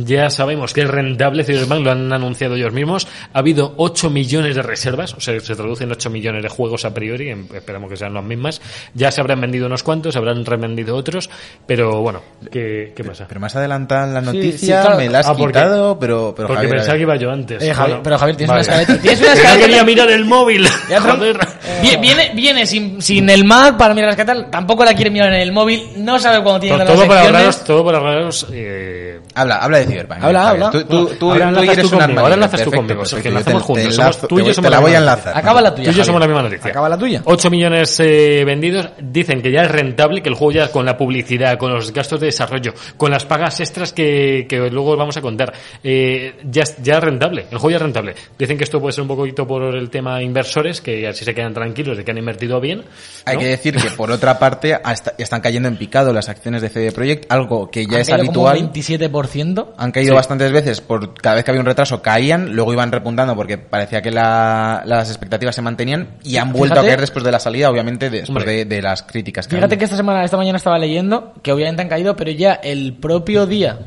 Ya 0.05 0.29
sabemos 0.31 0.73
que 0.75 0.83
es 0.83 0.89
rentable 0.89 1.45
Cyberpunk, 1.45 1.83
lo 1.85 1.91
han 1.93 2.13
anunciado 2.13 2.57
ellos 2.57 2.73
mismos. 2.73 3.07
Ha 3.33 3.39
habido 3.39 3.75
8 3.79 4.11
millones 4.11 4.55
de 4.55 4.63
reservas, 4.63 5.15
o 5.15 5.21
sea, 5.21 5.39
se 5.41 5.55
traducen 5.57 5.91
8 5.91 6.11
millones 6.11 6.43
de 6.43 6.49
juegos 6.51 6.85
a 6.85 6.93
priori, 6.93 7.31
esperamos 7.55 7.91
que 7.91 7.97
sean 7.97 8.13
las 8.15 8.25
mismas. 8.25 8.61
Ya 8.95 9.11
se 9.11 9.21
habrán 9.23 9.41
vendido 9.41 9.67
unos 9.67 9.83
cuantos, 9.83 10.13
se 10.13 10.19
habrán 10.19 10.45
revendido 10.45 10.95
otros, 10.97 11.31
pero 11.67 12.01
bueno, 12.03 12.21
¿qué, 12.51 12.93
qué 12.95 13.03
pasa? 13.05 13.27
Pero 13.29 13.41
más 13.41 13.57
adelantada 13.57 14.07
la 14.07 14.21
Sí, 14.21 14.37
noticia, 14.37 14.59
sí, 14.59 14.67
claro. 14.87 14.97
me 14.99 15.09
la 15.09 15.21
has 15.21 15.27
Ah, 15.27 15.35
porque- 15.35 15.53
quitado, 15.59 15.99
pero, 15.99 16.35
pero 16.37 16.49
Porque 16.49 16.55
Javier, 16.63 16.77
pensaba 16.77 16.97
que 16.97 17.03
iba 17.03 17.17
yo 17.17 17.31
antes. 17.31 17.63
Eh, 17.63 17.73
Javi- 17.75 17.89
Bueno, 17.89 18.03
pero 18.03 18.19
Javier, 18.19 18.37
tienes 18.37 18.49
vale. 18.51 18.69
una 18.69 18.81
escaleta. 18.83 19.03
Tienes 19.19 19.39
una 19.39 19.43
escaleta. 19.43 19.67
quería 19.67 19.85
mirar 19.85 20.11
el 20.11 20.25
móvil. 20.25 20.67
Joder. 20.89 21.39
Vie- 21.83 22.01
Viene, 22.01 22.31
viene 22.35 22.67
sin, 22.67 23.01
sin 23.03 23.29
el 23.31 23.45
Mac 23.45 23.77
para 23.77 23.95
mirar 23.95 24.09
las 24.11 24.17
catas, 24.17 24.51
tampoco 24.51 24.85
la 24.85 24.95
quiere 24.95 25.11
mirar 25.11 25.33
en 25.33 25.41
el 25.41 25.53
móvil, 25.53 25.89
no 25.99 26.19
sabe 26.19 26.43
cuándo 26.43 26.61
tiene 26.61 26.77
Todo, 26.77 26.85
las 26.85 26.95
todo 26.95 27.07
para 27.09 27.21
secciones. 27.21 27.41
ahorraros, 27.47 27.65
todo 27.65 27.85
para 27.85 27.99
ahorraros. 27.99 28.47
Eh, 28.53 29.21
Habla, 29.35 29.57
habla 29.57 29.79
de 29.79 29.87
Cyberpunk. 29.87 30.23
Habla, 30.25 30.49
habla. 30.49 30.71
Tú, 30.71 30.85
tú, 30.85 31.07
tú, 31.19 31.31
Ahora 31.31 31.53
tú 31.53 31.61
eres 31.63 31.79
tú 31.79 31.95
un 31.95 32.01
conmigo, 32.01 32.21
ahora 32.21 32.35
enlazas 32.35 32.51
tú 32.65 32.71
perfecto, 32.71 32.77
conmigo, 32.77 33.01
perfecto. 33.03 33.23
Yo 33.25 33.29
enlazamos 33.29 33.63
juntos, 33.63 33.85
te 33.87 33.93
somos- 33.93 34.29
tú 34.29 34.41
y 34.41 34.45
yo 34.45 34.55
somos 34.55 34.71
la 34.71 34.77
la 34.77 34.81
voy 34.83 34.93
a 34.95 34.99
enlazar. 34.99 35.37
Acaba 35.39 35.61
la 35.61 35.75
tuya. 35.75 35.85
Tú 35.85 35.91
y 35.91 35.95
yo 35.95 36.05
somos 36.05 36.21
la 36.21 36.27
misma 36.27 36.43
noticia. 36.43 36.71
Acaba 36.71 36.89
la 36.89 36.99
tuya. 36.99 37.23
8 37.25 37.51
millones 37.51 38.01
eh, 38.01 38.43
vendidos. 38.45 38.89
Dicen 38.99 39.41
que 39.43 39.53
ya 39.53 39.63
es 39.63 39.71
rentable, 39.71 40.23
que 40.23 40.29
el 40.29 40.35
juego 40.35 40.53
ya 40.53 40.73
con 40.73 40.85
la 40.87 40.97
publicidad, 40.97 41.57
con 41.59 41.73
los 41.73 41.93
gastos 41.93 42.19
de 42.21 42.27
desarrollo, 42.27 42.75
con 42.97 43.11
las 43.13 43.25
pagas 43.25 43.61
extras 43.61 43.93
que, 43.93 44.47
que 44.49 44.71
luego 44.71 44.97
vamos 44.97 45.17
a 45.17 45.21
contar, 45.21 45.53
eh, 45.85 46.35
ya, 46.51 46.63
es- 46.63 46.77
ya 46.83 46.95
es 46.97 47.05
rentable. 47.05 47.43
El 47.51 47.59
juego 47.59 47.71
ya 47.71 47.77
es 47.77 47.83
rentable. 47.83 48.15
Dicen 48.37 48.59
que 48.59 48.65
esto 48.65 48.81
puede 48.81 48.93
ser 48.93 49.03
un 49.03 49.09
poquito 49.09 49.47
por 49.47 49.63
el 49.77 49.89
tema 49.91 50.21
inversores, 50.21 50.81
que 50.81 51.07
así 51.07 51.25
se 51.25 51.33
quedan 51.35 51.55
tranquilos 51.59 51.97
de 51.97 52.05
que 52.05 52.11
han 52.11 52.19
invertido 52.19 52.61
bien. 52.61 52.85
Hay 53.25 53.37
que 53.39 53.47
decir 53.47 53.77
que 53.77 53.91
por 53.91 54.11
otra 54.11 54.39
parte 54.39 54.75
hasta- 54.83 55.15
están 55.19 55.41
cayendo 55.41 55.69
en 55.69 55.77
picado 55.77 56.13
las 56.13 56.29
acciones 56.29 56.63
de 56.63 56.69
CD 56.69 56.93
Projekt, 56.93 57.31
algo 57.31 57.71
que 57.71 57.87
ya 57.87 57.97
Han 57.97 58.01
es 58.01 58.09
caído 58.09 58.27
como 58.33 58.43
un 58.43 58.49
habitual. 58.49 58.73
27%. 58.73 59.75
Han 59.77 59.93
caído 59.93 60.13
Sí. 60.13 60.17
bastantes 60.17 60.53
veces, 60.53 60.81
por 60.81 61.15
cada 61.15 61.37
vez 61.37 61.45
que 61.45 61.51
había 61.51 61.61
un 61.61 61.67
retraso 61.67 62.01
caían, 62.03 62.55
luego 62.55 62.73
iban 62.73 62.91
repuntando 62.93 63.35
porque 63.37 63.59
parecía 63.59 64.01
que 64.03 64.11
la- 64.11 64.83
las 64.87 65.09
expectativas 65.11 65.55
se 65.55 65.63
mantenían 65.63 66.17
y 66.25 66.37
han 66.37 66.53
vuelto 66.53 66.75
Fíjate- 66.77 66.87
a 66.87 66.91
caer 66.91 67.01
después 67.01 67.25
de 67.25 67.33
la 67.33 67.41
salida, 67.41 67.71
obviamente 67.71 68.11
después 68.11 68.45
de, 68.45 68.65
de 68.65 68.83
las 68.83 69.03
críticas 69.03 69.47
que 69.47 69.57
Fíjate 69.57 69.75
había. 69.75 69.79
que 69.79 69.85
esta 69.85 69.97
semana, 69.97 70.25
esta 70.25 70.37
mañana 70.37 70.57
estaba 70.57 70.79
leyendo 70.79 71.35
que 71.43 71.53
obviamente 71.53 71.83
han 71.83 71.89
caído, 71.89 72.17
pero 72.17 72.31
ya 72.31 72.55
el 72.55 72.95
propio 72.95 73.47
día 73.47 73.79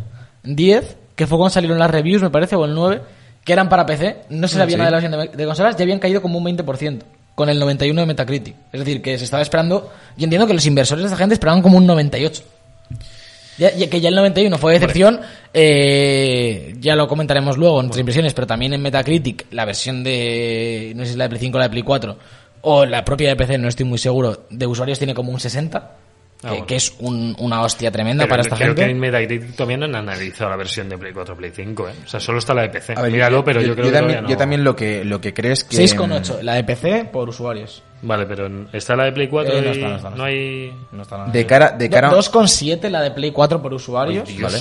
10, 0.44 0.98
que 1.16 1.28
fue 1.28 1.38
cuando 1.38 1.52
salieron 1.54 1.78
las 1.80 1.92
reviews, 1.92 2.22
me 2.22 2.30
parece, 2.30 2.56
o 2.56 2.66
el 2.66 2.74
9, 2.74 3.02
que 3.44 3.54
eran 3.54 3.70
para 3.70 3.86
PC, 3.86 4.18
no 4.30 4.48
se 4.48 4.58
sabía 4.58 4.76
Sí. 4.76 4.78
nada 4.78 4.86
de 4.90 4.92
la 4.92 5.02
versión 5.10 5.32
de, 5.32 5.38
de 5.38 5.46
consolas, 5.46 5.76
ya 5.76 5.84
habían 5.84 6.00
caído 6.00 6.22
como 6.22 6.38
un 6.38 6.44
20%, 6.44 7.06
con 7.36 7.50
el 7.50 7.60
91 7.60 8.02
de 8.02 8.08
Metacritic. 8.08 8.56
Es 8.72 8.80
decir, 8.80 9.02
que 9.02 9.18
se 9.18 9.24
estaba 9.26 9.42
esperando, 9.44 9.92
yo 10.18 10.24
entiendo 10.26 10.48
que 10.48 10.54
los 10.54 10.66
inversores 10.66 11.04
de 11.04 11.08
esta 11.08 11.18
gente 11.18 11.34
esperaban 11.36 11.62
como 11.62 11.78
un 11.78 11.86
98. 11.88 12.44
Ya, 13.58 13.74
ya- 13.76 13.90
que 13.90 14.00
ya 14.02 14.10
el 14.10 14.16
91 14.16 14.58
fue 14.58 14.74
decepción, 14.74 15.20
eh, 15.54 16.74
ya 16.80 16.96
lo 16.96 17.08
comentaremos 17.08 17.58
luego 17.58 17.80
en 17.80 17.86
nuestras 17.88 18.00
impresiones, 18.00 18.34
pero 18.34 18.48
también 18.48 18.74
en 18.74 18.82
Metacritic, 18.82 19.46
la 19.52 19.66
versión 19.66 20.04
de, 20.04 20.94
no 20.96 21.02
sé 21.04 21.08
si 21.08 21.12
es 21.12 21.18
la 21.18 21.26
de 21.26 21.30
Play 21.30 21.42
5 21.42 21.58
o 21.58 21.60
la 21.60 21.66
de 21.66 21.70
Play 21.72 21.84
4, 21.84 22.18
o 22.62 22.86
la 22.86 23.04
propia 23.06 23.30
de 23.30 23.36
PC, 23.36 23.58
no 23.58 23.68
estoy 23.68 23.86
muy 23.86 23.98
seguro, 23.98 24.46
de 24.50 24.66
usuarios 24.68 24.98
tiene 24.98 25.14
como 25.14 25.32
un 25.32 25.40
60, 25.40 25.92
que, 26.42 26.48
bueno. 26.48 26.66
que 26.66 26.76
es 26.76 26.94
un- 27.00 27.36
una 27.40 27.62
hostia 27.62 27.92
tremenda 27.92 28.24
Pero 28.24 28.30
para 28.32 28.42
esta 28.42 28.56
creo 28.56 28.68
gente. 28.70 28.86
que 28.86 28.92
en 28.92 29.00
Metacritic 29.00 29.56
todavía 29.56 29.78
no 29.78 29.86
han 29.86 29.96
analizado 29.96 30.50
la 30.50 30.56
versión 30.58 30.90
de 30.90 30.98
Play 30.98 31.14
4 31.14 31.36
Play 31.38 31.52
5, 31.56 31.88
¿eh? 31.90 31.94
O 32.04 32.08
sea, 32.08 32.20
solo 32.20 32.40
está 32.40 32.54
la 32.54 32.64
de 32.64 32.70
PC. 32.70 32.94
A 32.98 33.02
ver, 33.04 33.12
Míralo, 33.12 33.44
pero 33.44 33.62
yo, 33.62 33.74
creo 33.76 33.86
que 33.88 33.92
también, 33.92 34.24
no. 34.24 34.30
yo 34.30 34.38
también 34.38 34.64
lo 34.64 34.76
que, 34.76 35.06
lo 35.06 35.22
que 35.22 35.34
crees 35.34 35.64
que... 35.64 35.78
6,8, 35.78 36.42
la 36.42 36.56
de 36.56 36.64
PC 36.64 37.06
por 37.06 37.30
usuarios. 37.30 37.84
Vale, 38.02 38.26
pero 38.26 38.50
está 38.74 38.96
la 38.96 39.04
de 39.06 39.12
Play 39.12 39.28
4 39.28 39.54
Eh, 39.56 39.62
no 39.62 39.68
y 39.68 39.72
está, 39.72 39.88
no 39.90 39.96
está, 39.98 40.10
no 40.10 40.16
no 40.18 40.24
hay... 40.24 40.74
No 40.92 41.02
está 41.04 41.18
nada 41.20 41.32
De 41.32 41.46
cara, 41.46 41.72
de 41.72 41.90
cara, 41.90 42.10
Do- 42.10 42.18
2,7 42.20 42.90
la 42.90 43.02
de 43.02 43.12
Play 43.12 43.32
4 43.32 43.62
por 43.62 43.74
usuarios. 43.74 44.28
Uy. 44.28 44.42
Vale. 44.42 44.58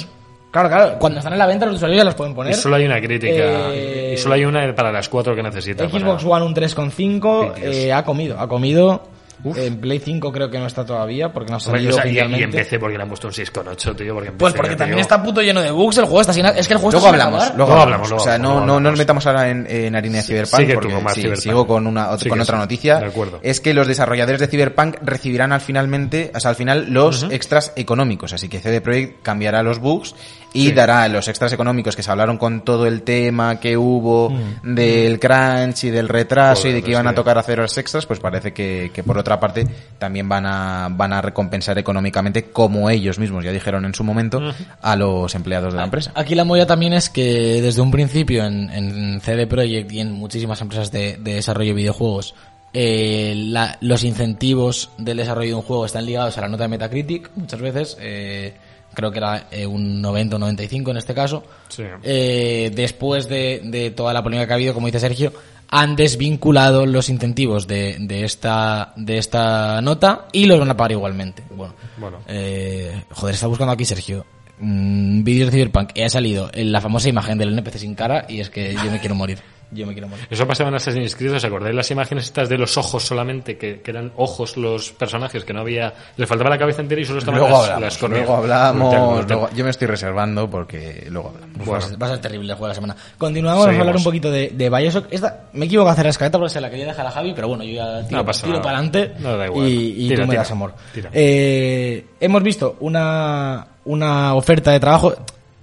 Claro, 0.50 0.68
claro, 0.68 0.98
cuando 0.98 1.20
están 1.20 1.32
en 1.32 1.38
la 1.38 1.46
venta 1.46 1.64
los 1.64 1.76
usuarios 1.76 1.96
ya 1.98 2.04
las 2.04 2.16
pueden 2.16 2.34
poner. 2.34 2.52
Y 2.52 2.56
solo 2.56 2.74
hay 2.76 2.84
una 2.84 3.00
crítica. 3.00 3.70
Eh, 3.72 4.14
Y 4.14 4.16
solo 4.18 4.34
hay 4.34 4.44
una 4.44 4.74
para 4.74 4.90
las 4.90 5.08
cuatro 5.08 5.34
que 5.36 5.42
necesitan. 5.44 5.88
Xbox 5.88 6.24
para- 6.24 6.36
One 6.36 6.44
un 6.44 6.54
3,5 6.54 7.52
Ay, 7.54 7.60
Dios. 7.62 7.76
eh, 7.76 7.92
ha 7.92 8.04
comido, 8.04 8.38
ha 8.38 8.48
comido 8.48 9.00
Uf. 9.42 9.56
En 9.58 9.80
Play 9.80 9.98
5 10.00 10.30
creo 10.32 10.50
que 10.50 10.58
no 10.58 10.66
está 10.66 10.84
todavía 10.84 11.32
porque 11.32 11.50
no 11.50 11.56
ha 11.56 11.60
Hombre, 11.60 11.80
salido 11.82 11.96
o 11.96 12.02
sea, 12.02 12.06
y, 12.06 12.38
y 12.40 12.42
empecé 12.42 12.78
porque 12.78 12.96
le 12.96 13.02
han 13.02 13.08
puesto 13.08 13.26
un 13.28 13.32
6,8, 13.32 13.96
tío. 13.96 14.14
Porque 14.14 14.32
Pues 14.32 14.52
porque 14.54 14.70
tío. 14.70 14.76
también 14.78 14.98
está 15.00 15.22
puto 15.22 15.40
lleno 15.42 15.60
de 15.62 15.70
bugs 15.70 15.98
el 15.98 16.04
juego 16.04 16.20
está 16.20 16.32
sin 16.32 16.44
es 16.46 16.66
que 16.68 16.74
el 16.74 16.78
juego 16.80 16.92
Luego 16.92 17.06
está 17.06 17.18
sin 17.18 17.20
hablamos, 17.20 17.42
acabar. 17.44 17.56
luego 17.56 17.70
Luego 17.70 17.82
hablamos. 17.82 18.06
hablamos, 18.08 18.22
O 18.22 18.24
sea, 18.24 18.38
no, 18.38 18.48
hablamos, 18.50 18.66
no 18.68 18.80
nos 18.90 18.98
metamos 18.98 19.26
ahora 19.26 19.48
en, 19.50 19.66
en 19.70 19.96
harina 19.96 20.16
de 20.18 20.22
Cyberpunk 20.24 20.60
sigue 20.60 20.74
porque 20.74 20.88
sí, 21.14 21.20
Cyberpunk. 21.22 21.42
sigo 21.42 21.66
con, 21.66 21.86
una, 21.86 22.18
Sigue, 22.18 22.30
con 22.30 22.40
otra 22.40 22.58
noticia. 22.58 22.98
De 22.98 23.06
acuerdo. 23.06 23.40
Es 23.42 23.60
que 23.60 23.72
los 23.74 23.86
desarrolladores 23.86 24.40
de 24.40 24.46
Cyberpunk 24.46 24.96
recibirán 25.02 25.52
al 25.52 25.60
finalmente, 25.60 26.30
o 26.34 26.40
sea, 26.40 26.50
al 26.50 26.56
final 26.56 26.86
los 26.90 27.22
extras 27.30 27.72
económicos. 27.76 28.32
Así 28.32 28.48
que 28.48 28.58
CD 28.60 28.80
Projekt 28.80 29.22
cambiará 29.22 29.62
los 29.62 29.78
bugs 29.78 30.14
y 30.52 30.66
Sí. 30.68 30.72
dará 30.72 31.06
los 31.08 31.28
extras 31.28 31.52
económicos 31.52 31.94
que 31.94 32.02
se 32.02 32.10
hablaron 32.10 32.36
con 32.36 32.62
todo 32.64 32.86
el 32.86 33.02
tema 33.02 33.60
que 33.60 33.76
hubo 33.76 34.32
del 34.64 35.20
crunch 35.20 35.84
y 35.84 35.90
del 35.90 36.08
retraso 36.08 36.62
Joder, 36.62 36.72
y 36.72 36.74
de 36.74 36.82
que 36.82 36.90
iban 36.90 37.06
a 37.06 37.14
tocar 37.14 37.38
hacer 37.38 37.58
los 37.58 37.76
extras, 37.78 38.04
pues 38.06 38.18
parece 38.20 38.52
que, 38.52 38.90
que 38.92 39.02
por 39.04 39.16
otra 39.16 39.38
parte 39.38 39.66
también 39.98 40.28
van 40.28 40.46
a, 40.46 40.88
van 40.90 41.12
a 41.12 41.22
recompensar 41.22 41.78
económicamente, 41.78 42.44
como 42.50 42.90
ellos 42.90 43.18
mismos 43.18 43.44
ya 43.44 43.52
dijeron 43.52 43.84
en 43.84 43.94
su 43.94 44.02
momento, 44.04 44.40
a 44.82 44.96
los 44.96 45.34
empleados 45.34 45.72
de 45.72 45.78
la 45.78 45.84
empresa. 45.84 46.10
Aquí 46.14 46.34
la 46.34 46.44
movida 46.44 46.66
también 46.66 46.92
es 46.94 47.08
que 47.10 47.60
desde 47.62 47.80
un 47.80 47.90
principio 47.90 48.44
en, 48.44 48.70
en 48.70 49.20
CD 49.20 49.46
Projekt 49.46 49.92
y 49.92 50.00
en 50.00 50.12
muchísimas 50.12 50.60
empresas 50.60 50.90
de, 50.90 51.16
de 51.18 51.34
desarrollo 51.34 51.68
de 51.70 51.74
videojuegos, 51.74 52.34
eh, 52.72 53.34
la- 53.36 53.78
los 53.80 54.04
incentivos 54.04 54.90
del 54.98 55.16
desarrollo 55.18 55.48
de 55.48 55.54
un 55.54 55.62
juego 55.62 55.86
están 55.86 56.06
ligados 56.06 56.38
a 56.38 56.42
la 56.42 56.48
nota 56.48 56.64
de 56.64 56.68
Metacritic, 56.68 57.30
muchas 57.36 57.60
veces, 57.60 57.96
eh, 58.00 58.54
creo 58.94 59.10
que 59.10 59.18
era 59.18 59.46
eh, 59.50 59.66
un 59.66 60.00
90 60.00 60.36
o 60.36 60.38
95 60.38 60.90
en 60.90 60.96
este 60.96 61.14
caso. 61.14 61.44
Sí. 61.68 61.82
Eh, 62.02 62.70
después 62.74 63.28
de, 63.28 63.60
de 63.64 63.90
toda 63.90 64.12
la 64.12 64.22
polémica 64.22 64.46
que 64.46 64.52
ha 64.52 64.56
habido, 64.56 64.74
como 64.74 64.86
dice 64.86 65.00
Sergio, 65.00 65.32
han 65.68 65.94
desvinculado 65.96 66.84
los 66.86 67.08
incentivos 67.08 67.66
de, 67.68 67.96
de 68.00 68.24
esta 68.24 68.92
de 68.96 69.18
esta 69.18 69.80
nota 69.80 70.26
y 70.32 70.46
los 70.46 70.58
van 70.58 70.70
a 70.70 70.76
pagar 70.76 70.92
igualmente. 70.92 71.44
Bueno, 71.50 71.74
Bueno. 71.96 72.18
eh, 72.26 73.04
joder, 73.12 73.34
está 73.34 73.46
buscando 73.46 73.72
aquí 73.72 73.84
Sergio. 73.84 74.26
Mm, 74.58 75.22
vídeos 75.24 75.50
de 75.50 75.56
Cyberpunk 75.58 75.90
y 75.94 76.02
ha 76.02 76.10
salido 76.10 76.50
en 76.52 76.70
la 76.72 76.80
famosa 76.82 77.08
imagen 77.08 77.38
del 77.38 77.50
NPC 77.56 77.78
sin 77.78 77.94
cara 77.94 78.26
y 78.28 78.40
es 78.40 78.50
que 78.50 78.74
yo 78.74 78.90
me 78.90 78.98
quiero 79.00 79.14
morir. 79.14 79.38
Yo 79.72 79.86
me 79.86 79.92
quiero 79.92 80.08
morir. 80.08 80.26
Eso 80.28 80.46
pasaba 80.46 80.68
en 80.70 80.74
Assassin's 80.74 81.14
Creed, 81.14 81.34
¿os 81.34 81.44
acordáis 81.44 81.74
las 81.76 81.90
imágenes 81.92 82.24
estas 82.24 82.48
de 82.48 82.58
los 82.58 82.76
ojos 82.76 83.04
solamente? 83.04 83.56
Que, 83.56 83.80
que 83.80 83.90
eran 83.92 84.12
ojos 84.16 84.56
los 84.56 84.90
personajes, 84.90 85.44
que 85.44 85.52
no 85.52 85.60
había... 85.60 85.92
Les 86.16 86.28
faltaba 86.28 86.50
la 86.50 86.58
cabeza 86.58 86.82
entera 86.82 87.00
y 87.00 87.04
solo 87.04 87.20
estaban 87.20 87.38
Luego 87.40 87.52
las, 87.54 87.62
hablamos, 87.64 87.82
las 87.84 87.98
corneas. 87.98 88.26
luego 88.26 88.36
hablamos, 88.42 89.26
luego- 89.28 89.50
yo 89.54 89.64
me 89.64 89.70
estoy 89.70 89.86
reservando 89.86 90.50
porque 90.50 91.06
luego 91.10 91.32
hablamos. 91.34 91.68
Va 91.68 91.78
a 91.78 91.80
ser- 91.82 92.02
va 92.02 92.06
a 92.06 92.10
ser 92.10 92.18
terrible 92.18 92.50
el 92.52 92.56
juego 92.58 92.66
de 92.66 92.70
la 92.70 92.74
semana. 92.74 92.96
Continuamos 93.16 93.62
a 93.62 93.66
Seguimos. 93.66 93.80
hablar 93.82 93.96
un 93.96 94.04
poquito 94.04 94.30
de, 94.30 94.48
de 94.48 94.70
Bioshock. 94.70 95.06
Esta, 95.10 95.44
me 95.52 95.66
equivoco 95.66 95.88
a 95.88 95.92
hacer 95.92 96.04
la 96.04 96.10
escaleta 96.10 96.38
porque 96.38 96.52
se 96.52 96.60
la 96.60 96.68
quería 96.70 96.86
dejar 96.86 97.06
a 97.06 97.10
Javi, 97.12 97.32
pero 97.34 97.48
bueno, 97.48 97.62
yo 97.64 97.72
ya 97.74 98.06
tiro, 98.08 98.24
No 98.24 98.32
tiro 98.32 98.60
para 98.62 98.78
adelante 98.78 99.12
No, 99.20 99.36
da 99.36 99.46
igual. 99.46 99.68
y, 99.68 100.06
y 100.06 100.08
Tira, 100.08 100.16
tú 100.16 100.22
me 100.22 100.28
tira. 100.30 100.40
das 100.40 100.50
amor. 100.50 100.74
Tira. 100.92 101.10
Eh, 101.12 102.06
hemos 102.18 102.42
visto 102.42 102.76
una, 102.80 103.66
una 103.84 104.34
oferta 104.34 104.72
de 104.72 104.80
trabajo. 104.80 105.14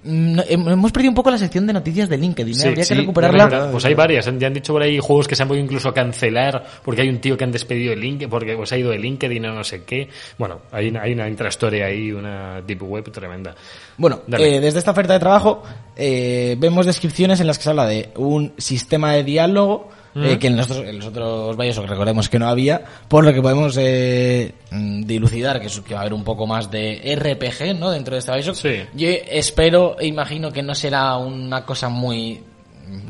Mm, 0.04 0.38
hem- 0.48 0.70
Hemos 0.72 0.92
perdido 0.92 1.10
un 1.10 1.14
poco 1.16 1.30
la 1.30 1.38
sección 1.38 1.66
de 1.66 1.72
noticias 1.72 2.08
de 2.08 2.16
LinkedIn. 2.18 2.54
¿eh? 2.54 2.56
Sí, 2.56 2.68
Habría 2.68 2.84
sí, 2.84 2.94
que 2.94 3.00
recuperarla. 3.00 3.68
Pues 3.72 3.84
hay 3.84 3.94
varias. 3.94 4.26
Ya 4.38 4.46
han 4.46 4.54
dicho 4.54 4.72
por 4.72 4.82
ahí 4.82 4.98
juegos 5.00 5.26
que 5.26 5.34
se 5.34 5.42
han 5.42 5.48
podido 5.48 5.64
incluso 5.64 5.92
cancelar 5.92 6.64
porque 6.84 7.02
hay 7.02 7.08
un 7.08 7.18
tío 7.18 7.36
que 7.36 7.44
han 7.44 7.50
despedido 7.50 7.90
de 7.90 7.96
LinkedIn, 7.96 8.30
porque 8.30 8.54
pues, 8.56 8.70
ha 8.72 8.78
ido 8.78 8.90
de 8.90 8.98
LinkedIn 8.98 9.44
o 9.46 9.54
no 9.54 9.64
sé 9.64 9.82
qué. 9.84 10.08
Bueno, 10.38 10.60
hay, 10.70 10.88
una- 10.88 11.02
hay 11.02 11.12
una 11.14 11.28
intrastoria 11.28 11.86
ahí, 11.86 12.12
una 12.12 12.60
deep 12.62 12.82
web 12.84 13.10
tremenda. 13.10 13.54
Bueno, 13.96 14.20
eh, 14.38 14.60
desde 14.60 14.78
esta 14.78 14.92
oferta 14.92 15.14
de 15.14 15.18
trabajo 15.18 15.62
eh, 15.96 16.54
vemos 16.58 16.86
descripciones 16.86 17.40
en 17.40 17.48
las 17.48 17.58
que 17.58 17.64
se 17.64 17.70
habla 17.70 17.86
de 17.86 18.10
un 18.16 18.52
sistema 18.56 19.12
de 19.14 19.24
diálogo 19.24 19.88
eh, 20.14 20.38
que 20.38 20.46
en 20.48 20.56
los, 20.56 20.70
otros, 20.70 20.86
en 20.86 20.98
los 20.98 21.06
otros 21.06 21.56
Bioshock 21.56 21.86
recordemos 21.86 22.28
que 22.28 22.38
no 22.38 22.48
había, 22.48 22.82
por 23.08 23.24
lo 23.24 23.32
que 23.32 23.42
podemos 23.42 23.76
eh, 23.78 24.54
mm, 24.70 25.02
dilucidar 25.02 25.60
que, 25.60 25.68
va 25.92 25.98
a 25.98 26.00
haber 26.02 26.14
un 26.14 26.24
poco 26.24 26.46
más 26.46 26.70
de 26.70 27.16
RPG 27.16 27.78
¿no? 27.78 27.90
dentro 27.90 28.14
de 28.14 28.20
este 28.20 28.32
Bioshock. 28.32 28.54
Sí. 28.54 28.74
Yo 28.94 29.08
espero 29.08 29.96
e 29.98 30.06
imagino 30.06 30.52
que 30.52 30.62
no 30.62 30.74
será 30.74 31.16
una 31.16 31.64
cosa 31.64 31.88
muy 31.88 32.42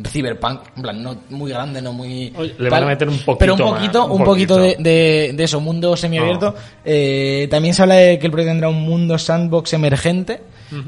cyberpunk, 0.06 0.60
en 0.76 0.82
plan, 0.82 1.02
no 1.02 1.16
muy 1.30 1.50
grande, 1.50 1.80
no 1.80 1.92
muy... 1.92 2.32
Oye, 2.36 2.54
le 2.58 2.70
van 2.70 2.84
a 2.84 2.86
meter 2.86 3.08
un 3.08 3.18
poquito 3.18 3.38
Pero 3.38 3.54
un 3.54 3.60
más, 3.60 3.70
poquito, 3.80 4.04
un 4.06 4.12
un 4.12 4.24
poquito 4.24 4.56
de, 4.56 4.70
poquito. 4.72 4.82
de, 4.82 5.32
de 5.34 5.44
eso, 5.44 5.60
mundo 5.60 5.96
semiabierto. 5.96 6.50
No. 6.50 6.56
Eh, 6.84 7.48
también 7.50 7.74
se 7.74 7.82
habla 7.82 7.96
de 7.96 8.18
que 8.18 8.26
el 8.26 8.32
proyecto 8.32 8.52
tendrá 8.52 8.68
un 8.68 8.82
mundo 8.82 9.18
sandbox 9.18 9.72
emergente. 9.74 10.42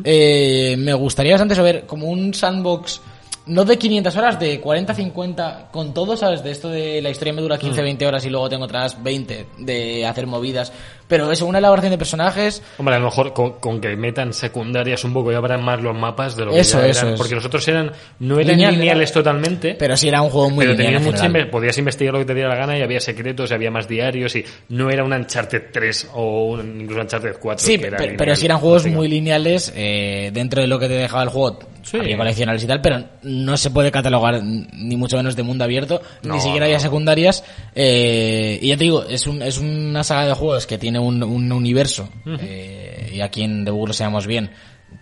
Eh, 0.04 0.76
me 0.78 0.92
gustaría 0.92 1.32
bastante 1.32 1.54
saber 1.54 1.86
como 1.86 2.08
un 2.08 2.34
sandbox, 2.34 3.00
no 3.47 3.64
de 3.64 3.78
500 3.78 4.16
horas, 4.16 4.38
de 4.38 4.61
40, 4.61 4.94
50, 4.94 5.68
con 5.73 5.94
todo, 5.94 6.16
¿sabes? 6.16 6.42
De 6.44 6.50
esto 6.50 6.68
de 6.68 7.00
la 7.02 7.11
historia 7.11 7.32
me 7.32 7.42
dura 7.42 7.59
15, 7.59 7.82
20 7.82 8.06
horas 8.06 8.25
y 8.25 8.30
luego 8.30 8.49
tengo 8.49 8.64
otras 8.64 9.02
20 9.02 9.47
de 9.59 10.06
hacer 10.06 10.26
movidas. 10.26 10.73
Pero 11.10 11.30
eso, 11.30 11.44
una 11.44 11.58
elaboración 11.58 11.90
de 11.90 11.98
personajes. 11.98 12.62
Hombre, 12.78 12.94
a 12.94 12.98
lo 12.98 13.04
mejor 13.06 13.34
con, 13.34 13.58
con 13.60 13.80
que 13.82 13.94
metan 13.96 14.32
secundarias 14.32 15.04
un 15.04 15.12
poco 15.12 15.30
y 15.30 15.34
abran 15.34 15.62
más 15.62 15.82
los 15.82 15.94
mapas 15.94 16.36
de 16.36 16.46
lo 16.46 16.52
que 16.52 16.60
Eso, 16.60 16.80
ya 16.80 16.86
eso 16.86 17.04
eran. 17.06 17.18
Porque 17.18 17.34
los 17.34 17.44
otros 17.44 17.68
eran, 17.68 17.92
no 18.20 18.36
eran 18.38 18.52
Lineal, 18.56 18.74
lineales 18.78 19.10
era- 19.10 19.14
totalmente. 19.20 19.74
Pero 19.78 19.96
sí 19.96 20.08
era 20.08 20.22
un 20.22 20.30
juego 20.30 20.48
muy 20.48 20.64
pero 20.64 20.78
lineal 20.78 21.02
tenías 21.02 21.22
inve- 21.24 21.50
podías 21.50 21.76
investigar 21.76 22.14
lo 22.14 22.20
que 22.20 22.24
te 22.26 22.34
diera 22.34 22.48
la 22.48 22.54
gana 22.56 22.78
y 22.78 22.82
había 22.82 23.00
secretos 23.00 23.50
y 23.50 23.54
había 23.54 23.70
más 23.70 23.86
diarios 23.86 24.34
y 24.36 24.44
no 24.70 24.88
era 24.88 25.04
un 25.04 25.12
Uncharted 25.12 25.64
3 25.72 26.08
o 26.14 26.50
un, 26.52 26.80
incluso 26.80 27.02
Uncharted 27.02 27.34
4 27.38 27.66
Sí, 27.66 27.76
que 27.78 27.88
era 27.88 27.98
pe- 27.98 28.14
pero, 28.16 28.34
sí 28.36 28.46
eran 28.46 28.58
juegos 28.58 28.86
muy 28.86 29.08
lineales 29.08 29.72
eh, 29.76 30.30
dentro 30.32 30.62
de 30.62 30.68
lo 30.68 30.78
que 30.78 30.86
te 30.86 30.94
dejaba 30.94 31.24
el 31.24 31.28
juego. 31.28 31.58
Sí. 31.82 31.96
Había 31.96 32.16
coleccionables 32.18 32.62
y 32.62 32.66
tal, 32.66 32.80
pero 32.82 33.02
no 33.22 33.56
se 33.56 33.70
puede 33.70 33.90
catalogar 33.90 34.40
ni 34.44 34.96
mucho 34.96 35.16
menos 35.16 35.34
de 35.34 35.42
mundo 35.42 35.64
abierto, 35.64 36.00
No, 36.22 36.34
ni 36.34 36.40
siquiera 36.40 36.60
no. 36.60 36.64
había 36.66 36.78
secundarias. 36.78 37.42
eh, 37.74 38.58
y 38.60 38.68
ya 38.68 38.76
te 38.76 38.84
digo, 38.84 39.02
es, 39.04 39.26
un, 39.26 39.40
es 39.42 39.58
una 39.58 40.04
saga 40.04 40.26
de 40.26 40.34
juegos 40.34 40.66
que 40.66 40.76
tiene 40.78 40.98
un, 41.00 41.23
un 41.23 41.50
universo, 41.52 42.09
eh, 42.40 43.11
y 43.14 43.21
aquí 43.21 43.42
en 43.42 43.64
The 43.64 43.71
Book 43.71 43.88
lo 43.88 43.92
sabemos 43.95 44.26
bien, 44.26 44.50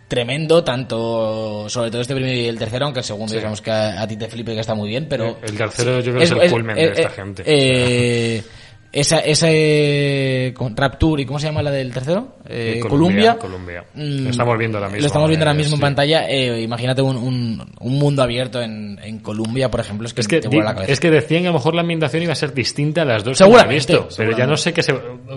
tremendo, 0.07 0.65
tanto 0.65 1.67
sobre 1.69 1.91
todo 1.91 2.01
este 2.01 2.15
primero 2.15 2.35
y 2.35 2.47
el 2.47 2.59
tercero, 2.59 2.85
aunque 2.87 3.01
el 3.01 3.05
segundo 3.05 3.31
Sí. 3.33 3.37
digamos 3.37 3.61
que 3.61 3.71
a, 3.71 4.01
a 4.03 4.07
ti 4.09 4.17
te 4.17 4.29
flipe 4.29 4.55
que 4.55 4.61
está 4.61 4.75
muy 4.75 4.89
bien, 4.89 5.07
pero... 5.09 5.39
El 5.43 5.57
tercero 5.57 6.01
yo 6.01 6.13
creo 6.13 6.19
que 6.19 6.25
es 6.25 6.31
el 6.31 6.51
culmen 6.51 6.77
de 6.77 6.85
esta 6.93 7.11
gente. 7.11 7.43
eh, 7.47 8.43
esa, 8.91 9.19
ese 9.19 10.53
con 10.57 10.77
Rapture 10.77 11.23
y 11.23 11.27
¿cómo 11.27 11.39
se 11.39 11.47
llama 11.47 11.63
la 11.63 11.71
del 11.71 11.93
tercero? 11.93 12.37
Eh, 12.49 12.75
Eh, 12.77 12.81
Columbia. 12.81 13.37
Columbia. 13.37 13.85
Mm, 13.95 14.25
Lo 14.25 14.31
estamos 14.31 14.59
viendo 14.59 14.79
ahora 14.79 14.89
mismo. 14.89 15.01
Lo 15.03 15.07
estamos 15.07 15.29
viendo 15.29 15.45
ahora 15.45 15.55
eh, 15.55 15.63
mismo 15.63 15.75
en 15.77 15.81
pantalla. 15.81 16.29
Eh, 16.29 16.63
imagínate 16.63 17.03
un, 17.03 17.17
un, 17.17 17.73
un 17.81 17.99
mundo 17.99 18.23
abierto 18.23 18.63
en, 18.63 18.99
en 19.03 19.19
Columbia, 19.19 19.71
por 19.71 19.81
ejemplo. 19.81 20.07
Es 20.07 20.15
que, 20.15 20.21
Es 20.23 20.29
que, 20.29 20.41
te 20.41 20.49
la 20.57 20.75
cabeza. 20.75 20.93
es 20.93 21.01
que 21.01 21.11
decían 21.11 21.43
que 21.43 21.49
a 21.49 21.51
lo 21.53 21.59
mejor 21.59 21.75
la 21.75 21.83
ambientación 21.83 22.23
iba 22.23 22.33
a 22.33 22.37
ser 22.37 22.55
distinta 22.55 23.03
a 23.03 23.05
las 23.05 23.25
dos 23.25 23.37
Seguramente, 23.39 23.69
que 23.87 23.93
visto. 23.99 24.09
Pero 24.17 24.31
ya 24.31 24.37
seguramente. 24.47 24.47
no 24.51 24.57
sé 24.57 24.73
que 24.73 24.83
se 24.83 24.95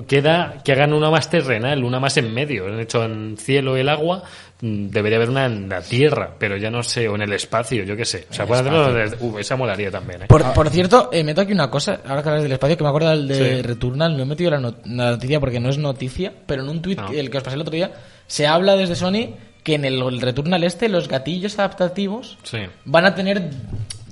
queda 0.08 0.62
que 0.63 0.72
hagan 0.72 0.93
una 0.93 1.10
más 1.10 1.29
terrenal, 1.29 1.84
una 1.84 2.00
más 2.00 2.15
en 2.17 2.34
medio. 2.34 2.67
Han 2.67 2.79
hecho 2.79 3.03
en 3.03 3.36
cielo 3.38 3.75
el 3.75 3.89
agua, 3.89 4.24
debería 4.62 5.18
haber 5.18 5.30
una 5.30 5.46
en 5.48 5.68
la 5.68 5.82
tierra, 5.82 6.36
pero 6.38 6.56
ya 6.56 6.70
no 6.70 6.84
sé, 6.84 7.08
o 7.08 7.15
en 7.15 7.24
el 7.24 7.34
espacio, 7.34 7.84
yo 7.84 7.96
qué 7.98 8.06
sé. 8.06 8.27
O 8.30 8.34
sea, 8.34 8.46
pueden 8.46 8.68
hacerlo 8.68 9.18
uh, 9.20 9.39
esa 9.39 9.56
molaría 9.56 9.89
también, 9.89 10.24
¿eh? 10.24 10.25
Por, 10.27 10.44
por 10.53 10.70
cierto, 10.70 11.10
eh, 11.12 11.24
meto 11.24 11.41
aquí 11.41 11.51
una 11.53 11.70
cosa, 11.72 12.01
ahora 12.08 12.22
que 12.22 12.30
hablas 12.30 12.44
del 12.44 12.51
espacio, 12.51 12.77
que 12.77 12.84
me 12.84 12.89
acuerdo 12.89 13.10
del 13.10 13.27
de 13.27 13.56
Sí. 13.58 13.62
Returnal, 13.63 14.15
no 14.15 14.24
he 14.24 14.25
metido 14.25 14.51
la, 14.51 14.60
not- 14.60 14.86
la 14.86 15.12
noticia 15.12 15.39
porque 15.39 15.60
no 15.60 15.70
es 15.70 15.77
noticia, 15.80 16.32
pero 16.46 16.62
en 16.63 16.70
un 16.70 16.82
tweet 16.82 16.98
Ah. 17.00 17.10
el 17.13 17.30
que 17.30 17.38
os 17.38 17.44
pasé 17.44 17.56
el 17.56 17.62
otro 17.62 17.74
día, 17.74 17.91
se 18.27 18.46
habla 18.48 18.75
desde 18.75 18.96
Sony 18.96 19.36
que 19.63 19.75
en 19.75 19.86
el, 19.86 20.01
el 20.01 20.22
Returnal 20.22 20.63
este 20.63 20.89
los 20.89 21.08
gatillos 21.08 21.58
adaptativos 21.60 22.38
Sí. 22.44 22.60
van 22.86 23.06
a 23.06 23.15
tener 23.15 23.50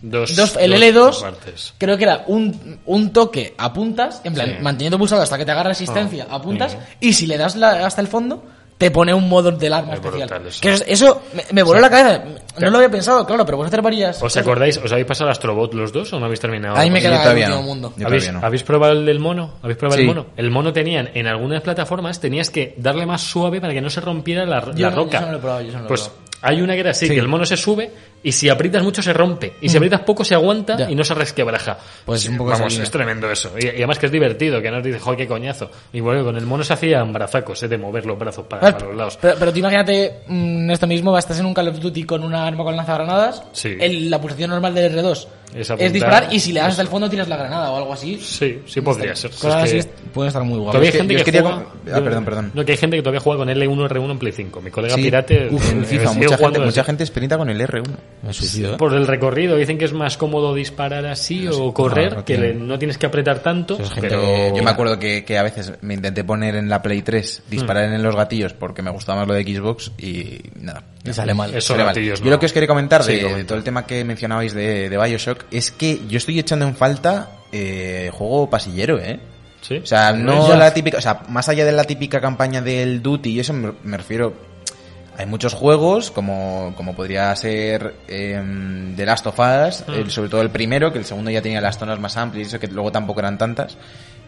Dos, 0.01 0.35
dos, 0.35 0.55
el 0.57 0.71
dos 0.93 1.19
L2 1.19 1.21
partes. 1.21 1.73
creo 1.77 1.97
que 1.97 2.03
era 2.05 2.23
un, 2.27 2.79
un 2.85 3.11
toque 3.11 3.53
apuntas 3.57 4.21
en 4.23 4.33
plan 4.33 4.47
Sí. 4.47 4.55
manteniendo 4.61 4.97
pulsado 4.97 5.21
hasta 5.21 5.37
que 5.37 5.45
te 5.45 5.51
agarra 5.51 5.69
resistencia 5.69 6.25
Ah, 6.29 6.35
apuntas 6.35 6.71
sí. 6.71 6.77
y 7.01 7.13
si 7.13 7.27
le 7.27 7.37
das 7.37 7.55
la- 7.55 7.85
hasta 7.85 7.99
el 8.01 8.07
fondo 8.07 8.43
te 8.79 8.89
pone 8.89 9.13
un 9.13 9.29
modo 9.29 9.51
del 9.51 9.73
arma 9.73 9.93
Es 9.93 9.99
especial 9.99 10.27
brutal 10.29 10.47
eso. 10.47 10.61
que 10.61 10.73
eso, 10.73 10.83
eso 10.87 11.21
me, 11.35 11.43
me 11.51 11.61
voló 11.63 11.79
la 11.81 11.89
cabeza 11.89 12.23
no 12.59 12.69
lo 12.71 12.77
había 12.77 12.89
pensado 12.89 13.25
claro 13.27 13.45
pero 13.45 13.57
puedes 13.57 13.69
hacer 13.71 13.81
varias 13.83 14.15
¿Os 14.15 14.21
cosas. 14.23 14.41
acordáis? 14.41 14.77
¿Os 14.77 14.91
habéis 14.91 15.05
pasado 15.05 15.27
al 15.27 15.33
Astrobot 15.33 15.73
los 15.75 15.91
dos 15.91 16.11
o 16.13 16.19
no 16.19 16.25
habéis 16.25 16.39
terminado? 16.39 16.75
a 16.77 16.81
mí 16.83 16.89
me 16.89 16.99
Yo 17.01 17.09
queda 17.09 17.17
el 17.17 17.21
todavía 17.23 17.45
último 17.47 17.61
no. 17.61 17.67
mundo 17.67 17.87
¿Habéis, 17.89 18.23
todavía 18.23 18.31
no. 18.41 18.47
¿Habéis 18.47 18.63
probado 18.63 18.93
el 18.93 19.05
del 19.05 19.19
mono? 19.19 19.53
¿Habéis 19.61 19.77
probado 19.77 19.95
Sí. 19.97 20.01
el 20.01 20.07
mono? 20.07 20.25
El 20.37 20.49
mono 20.49 20.73
tenían, 20.73 21.09
en 21.13 21.27
algunas 21.27 21.61
plataformas 21.61 22.19
tenías 22.19 22.49
que 22.49 22.73
darle 22.77 23.05
más 23.05 23.21
suave 23.21 23.59
para 23.61 23.73
que 23.73 23.81
no 23.81 23.89
se 23.91 24.01
rompiera 24.01 24.45
la, 24.45 24.63
Yo 24.73 24.89
la 24.89 24.95
roca. 24.95 25.19
yo 25.19 25.25
no 25.25 25.31
lo 25.33 25.37
he 25.37 25.41
probado, 25.41 25.61
yo 25.61 25.71
no 25.73 25.79
lo 25.79 25.85
he 25.85 25.87
pues 25.89 26.01
probado. 26.03 26.28
Hay 26.41 26.61
una 26.61 26.73
que 26.73 26.79
era 26.81 26.91
así, 26.91 27.07
Sí. 27.07 27.13
que 27.13 27.19
el 27.19 27.27
mono 27.27 27.45
se 27.45 27.57
sube 27.57 27.91
y 28.23 28.31
si 28.31 28.49
aprietas 28.49 28.83
mucho 28.83 29.01
se 29.01 29.13
rompe. 29.13 29.53
Y 29.61 29.69
si 29.69 29.77
aprietas 29.77 30.01
poco 30.01 30.23
se 30.23 30.35
aguanta 30.35 30.77
Ya. 30.77 30.89
y 30.89 30.95
no 30.95 31.03
se 31.03 31.13
resquebraja. 31.13 31.77
Pues 32.05 32.27
un 32.27 32.37
poco 32.37 32.51
Vamos, 32.51 32.77
es 32.77 32.91
tremendo 32.91 33.29
eso. 33.31 33.51
Y, 33.57 33.65
y 33.65 33.69
además 33.69 33.97
que 33.99 34.07
es 34.07 34.11
divertido, 34.11 34.61
que 34.61 34.69
no 34.71 34.81
te 34.81 34.89
dice, 34.89 34.99
joder, 34.99 35.17
qué 35.19 35.27
coñazo. 35.27 35.69
Y 35.93 35.99
bueno, 36.01 36.23
con 36.23 36.35
el 36.37 36.45
mono 36.45 36.63
se 36.63 36.73
hacían 36.73 37.11
brazacos, 37.13 37.61
eh, 37.63 37.67
de 37.67 37.77
mover 37.77 38.05
los 38.05 38.17
brazos 38.19 38.45
para, 38.45 38.71
para 38.73 38.85
los 38.85 38.95
lados. 38.95 39.17
pero, 39.21 39.35
pero 39.39 39.51
tú 39.53 39.59
imagínate 39.59 40.21
mm, 40.27 40.69
esto 40.71 40.87
mismo, 40.87 41.17
estás 41.17 41.39
en 41.39 41.45
un 41.45 41.53
Call 41.53 41.69
of 41.69 41.79
Duty 41.79 42.03
con 42.03 42.23
una 42.23 42.45
arma 42.45 42.63
con 42.63 42.75
lanzagranadas, 42.75 43.43
Sí. 43.53 43.75
en 43.79 44.09
la 44.09 44.19
pulsación 44.19 44.49
normal 44.49 44.73
del 44.73 44.93
R2 44.97 45.27
Es 45.55 45.93
disparar 45.93 46.27
y 46.31 46.39
si 46.39 46.51
le 46.53 46.59
das 46.59 46.69
hasta 46.69 46.81
el 46.83 46.87
fondo 46.87 47.09
tiras 47.09 47.27
la 47.27 47.37
granada 47.37 47.71
o 47.71 47.77
algo 47.77 47.93
así. 47.93 48.19
Sí, 48.19 48.61
sí 48.67 48.81
podría 48.81 49.15
ser. 49.15 49.31
Cosas 49.31 49.65
Es 49.65 49.71
que- 49.71 49.79
así 49.79 49.89
pueden 50.13 50.27
estar 50.27 50.43
muy 50.43 50.57
guapas. 50.59 50.73
Todavía 50.73 50.87
hay 50.89 50.91
que- 50.91 50.97
gente 50.99 51.13
yo 51.13 51.19
que 51.19 51.23
quería 51.25 51.41
juega... 51.41 51.55
com- 51.63 51.73
ah, 51.93 52.01
perdón, 52.03 52.25
perdón. 52.25 52.51
No, 52.53 52.65
que 52.65 52.71
hay 52.73 52.77
gente 52.77 52.97
que 52.97 53.01
todavía 53.03 53.19
juega 53.19 53.39
con 53.39 53.49
L1 53.49 53.87
R1 53.89 54.11
en 54.11 54.19
Play 54.19 54.31
5. 54.33 54.61
Mi 54.61 54.69
colega 54.71 54.95
Sí, 54.95 55.01
pirate... 55.03 55.47
uf, 55.51 55.71
en 55.71 55.83
eh, 55.83 55.85
FIFA, 55.85 56.13
mucha 56.13 56.37
gente, 56.37 56.59
mucha 56.59 56.83
gente 56.83 57.03
experimenta 57.03 57.37
con 57.37 57.49
el 57.49 57.59
R1. 57.61 57.83
Me 58.23 58.33
suicido, 58.33 58.73
¿eh? 58.73 58.77
Por 58.77 58.93
el 58.93 59.07
recorrido, 59.07 59.55
dicen 59.57 59.77
que 59.77 59.85
es 59.85 59.93
más 59.93 60.17
cómodo 60.17 60.53
disparar 60.53 61.05
así 61.07 61.47
o 61.47 61.73
correr, 61.73 62.17
no 62.17 62.25
que 62.25 62.37
le- 62.37 62.53
no 62.53 62.77
tienes 62.77 62.97
que 62.97 63.05
apretar 63.07 63.39
tanto, 63.39 63.73
Eso 63.75 63.83
es 63.83 63.89
gente 63.91 64.09
pero... 64.09 64.21
que- 64.21 64.53
Yo 64.57 64.63
me 64.63 64.69
acuerdo 64.69 64.99
que, 64.99 65.23
que 65.25 65.37
a 65.37 65.43
veces 65.43 65.73
me 65.81 65.95
intenté 65.95 66.23
poner 66.23 66.55
en 66.55 66.69
la 66.69 66.81
Play 66.81 67.01
3, 67.01 67.43
disparar 67.49 67.89
Hmm. 67.89 67.93
en 67.93 68.03
los 68.03 68.15
gatillos 68.15 68.53
porque 68.53 68.81
me 68.81 68.91
gustaba 68.91 69.19
más 69.19 69.27
lo 69.27 69.33
de 69.33 69.43
Xbox 69.43 69.91
y 69.97 70.39
nada. 70.59 70.83
Y 71.05 71.13
sale 71.13 71.33
mal. 71.33 71.49
Eso 71.55 71.73
Sale 71.73 71.85
mal. 71.85 71.95
Yo 71.95 72.13
no. 72.23 72.29
lo 72.29 72.39
que 72.39 72.45
os 72.45 72.53
quería 72.53 72.67
comentar 72.67 73.03
Sí, 73.03 73.13
de, 73.15 73.43
todo 73.45 73.57
el 73.57 73.63
tema 73.63 73.85
que 73.85 74.03
mencionabais 74.03 74.53
de, 74.53 74.89
de 74.89 74.97
Bioshock 74.97 75.38
es 75.51 75.71
que 75.71 76.01
yo 76.07 76.17
estoy 76.17 76.39
echando 76.39 76.65
en 76.67 76.75
falta 76.75 77.29
eh, 77.51 78.09
juego 78.13 78.49
pasillero, 78.49 78.99
¿eh? 78.99 79.19
¿Sí? 79.61 79.77
O 79.77 79.85
sea, 79.85 80.13
no 80.13 80.55
la 80.55 80.73
típica, 80.73 80.97
o 80.97 81.01
sea, 81.01 81.21
más 81.27 81.49
allá 81.49 81.65
de 81.65 81.71
la 81.71 81.83
típica 81.83 82.21
campaña 82.21 82.61
del 82.61 83.01
Duty 83.01 83.31
y 83.31 83.39
eso 83.39 83.53
me, 83.53 83.73
me 83.83 83.97
refiero. 83.97 84.47
Hay 85.17 85.25
muchos 85.25 85.53
juegos, 85.53 86.11
como, 86.11 86.73
como 86.77 86.95
podría 86.95 87.35
ser 87.35 87.93
em, 88.07 88.95
The 88.95 89.05
Last 89.05 89.27
of 89.27 89.37
Us, 89.37 89.83
Mm. 89.85 89.93
el- 89.93 90.11
sobre 90.11 90.29
todo 90.29 90.41
el 90.41 90.49
primero, 90.49 90.93
que 90.93 90.99
el 90.99 91.03
segundo 91.05 91.29
ya 91.29 91.41
tenía 91.41 91.59
las 91.59 91.77
zonas 91.77 91.99
más 91.99 92.15
amplias 92.15 92.47
y 92.47 92.49
eso, 92.49 92.59
que 92.59 92.67
luego 92.67 92.91
tampoco 92.93 93.19
eran 93.19 93.37
tantas. 93.37 93.75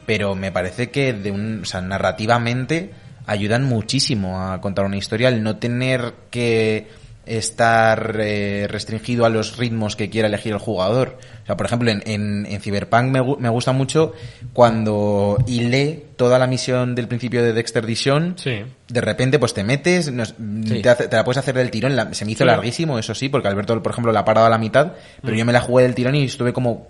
Pero 0.06 0.36
me 0.36 0.52
parece 0.52 0.90
que 0.92 1.14
de 1.14 1.32
un, 1.32 1.62
o 1.62 1.66
sea, 1.66 1.80
narrativamente 1.80 2.92
ayudan 3.26 3.64
muchísimo 3.64 4.42
a 4.42 4.60
contar 4.60 4.84
una 4.84 4.98
historia, 4.98 5.30
el 5.30 5.42
no 5.44 5.56
tener 5.58 6.14
que 6.30 6.88
estar 7.26 8.18
eh, 8.20 8.68
restringido 8.70 9.26
a 9.26 9.30
los 9.30 9.58
ritmos 9.58 9.96
que 9.96 10.10
quiera 10.10 10.28
elegir 10.28 10.54
el 10.54 10.60
jugador. 10.60 11.18
O 11.44 11.46
sea, 11.46 11.56
por 11.58 11.66
ejemplo, 11.66 11.92
en, 11.92 12.02
en, 12.06 12.46
en 12.46 12.62
Cyberpunk 12.62 13.04
me, 13.06 13.22
me 13.38 13.50
gusta 13.50 13.72
mucho 13.72 14.14
cuando 14.54 15.38
hilé 15.48 16.06
toda 16.16 16.38
la 16.40 16.48
misión 16.48 16.94
del 16.96 17.08
principio 17.08 17.42
de 17.44 17.54
Dexter 17.54 17.86
Dishon. 17.86 18.36
Sí. 18.38 18.62
De 18.88 19.02
repente, 19.02 19.40
pues 19.40 19.54
te 19.54 19.64
metes, 19.64 20.12
nos- 20.12 20.36
te, 20.36 20.88
hace- 20.90 21.08
te 21.08 21.16
la 21.16 21.24
puedes 21.24 21.38
hacer 21.38 21.56
del 21.56 21.72
tirón. 21.72 21.96
La- 21.96 22.14
se 22.14 22.26
me 22.26 22.32
hizo 22.32 22.44
Sí. 22.44 22.48
larguísimo, 22.48 23.00
eso 23.00 23.16
sí, 23.16 23.30
porque 23.30 23.48
Alberto, 23.48 23.82
por 23.82 23.92
ejemplo, 23.92 24.12
la 24.12 24.20
ha 24.22 24.26
parado 24.26 24.48
a 24.48 24.50
la 24.50 24.58
mitad, 24.58 24.94
pero 25.22 25.36
yo 25.36 25.46
me 25.46 25.54
la 25.54 25.62
jugué 25.62 25.84
del 25.84 25.96
tirón 25.96 26.16
y 26.16 26.26
estuve 26.26 26.54
como 26.54 26.88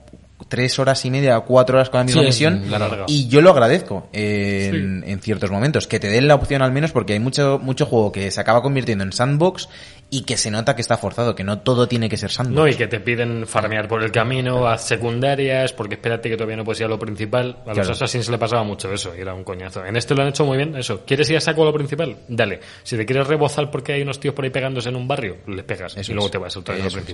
tres 0.48 0.78
horas 0.80 1.04
y 1.06 1.12
media, 1.12 1.40
cuatro 1.42 1.78
horas 1.78 1.90
con 1.90 2.00
la 2.00 2.04
misma 2.06 2.22
Sí, 2.22 2.28
misión. 2.28 2.64
Y 3.08 3.28
yo 3.28 3.42
lo 3.42 3.52
agradezco 3.52 4.08
en, 4.14 5.04
en 5.08 5.20
ciertos 5.22 5.52
momentos. 5.52 5.88
Que 5.88 6.00
te 6.00 6.10
den 6.10 6.28
la 6.28 6.36
opción 6.36 6.62
al 6.62 6.72
menos 6.72 6.92
porque 6.92 7.14
hay 7.14 7.20
mucho, 7.20 7.60
mucho 7.62 7.86
juego 7.86 8.12
que 8.12 8.32
se 8.32 8.42
acaba 8.42 8.62
convirtiendo 8.62 9.04
en 9.04 9.12
sandbox 9.14 9.70
y 10.10 10.24
que 10.24 10.36
se 10.36 10.52
nota 10.52 10.76
que 10.76 10.82
está 10.82 10.98
forzado, 10.98 11.36
que 11.36 11.44
no 11.46 11.60
todo 11.60 11.88
tiene 11.88 12.10
que 12.10 12.18
ser 12.18 12.32
sandbox. 12.32 12.56
No, 12.56 12.68
y 12.68 12.76
que 12.76 12.88
te 12.88 13.00
piden 13.00 13.48
farmear 13.48 13.88
por 13.88 14.04
el 14.04 14.12
camino, 14.12 14.68
haz 14.68 14.84
secundarias, 14.86 15.72
porque 15.72 15.96
espérate 15.96 16.30
que 16.30 16.36
todavía 16.36 16.58
no 16.58 16.66
puedes 16.66 16.82
ir 16.82 16.86
a 16.86 16.90
lo 16.90 17.00
principal. 17.00 17.58
A 17.64 17.70
los 17.70 17.76
Claro. 17.76 17.92
Assassins 17.92 18.28
le 18.30 18.38
pasaba 18.38 18.64
mucho 18.64 18.92
eso, 18.92 19.14
y 19.18 19.22
era 19.22 19.34
un 19.34 19.46
coñazo. 19.46 19.86
En 19.86 19.96
este 19.96 20.14
lo 20.14 20.24
han 20.24 20.28
hecho 20.30 20.46
muy 20.46 20.58
bien, 20.58 20.76
eso. 20.76 21.06
¿Quieres 21.06 21.30
ir 21.30 21.38
a 21.38 21.42
saco 21.42 21.62
a 21.62 21.66
lo 21.66 21.74
principal? 21.74 22.18
Dale. 22.28 22.60
Si 22.84 22.98
te 22.98 23.06
quieres 23.06 23.26
rebozar 23.28 23.72
porque 23.72 23.94
hay 23.94 24.02
unos 24.02 24.20
tíos 24.20 24.36
por 24.36 24.44
ahí 24.44 24.52
pegándose 24.52 24.90
en 24.90 24.98
un 24.98 25.08
barrio, 25.08 25.38
les 25.48 25.64
pegas. 25.64 25.96
Eso 25.96 26.12
y 26.12 26.16
luego 26.16 26.26
es. 26.28 26.32
te 26.32 26.38
vas 26.38 26.58
otra 26.58 26.76
vez 26.76 26.82
a 26.82 26.90
lo 26.98 27.00
es. 27.00 27.06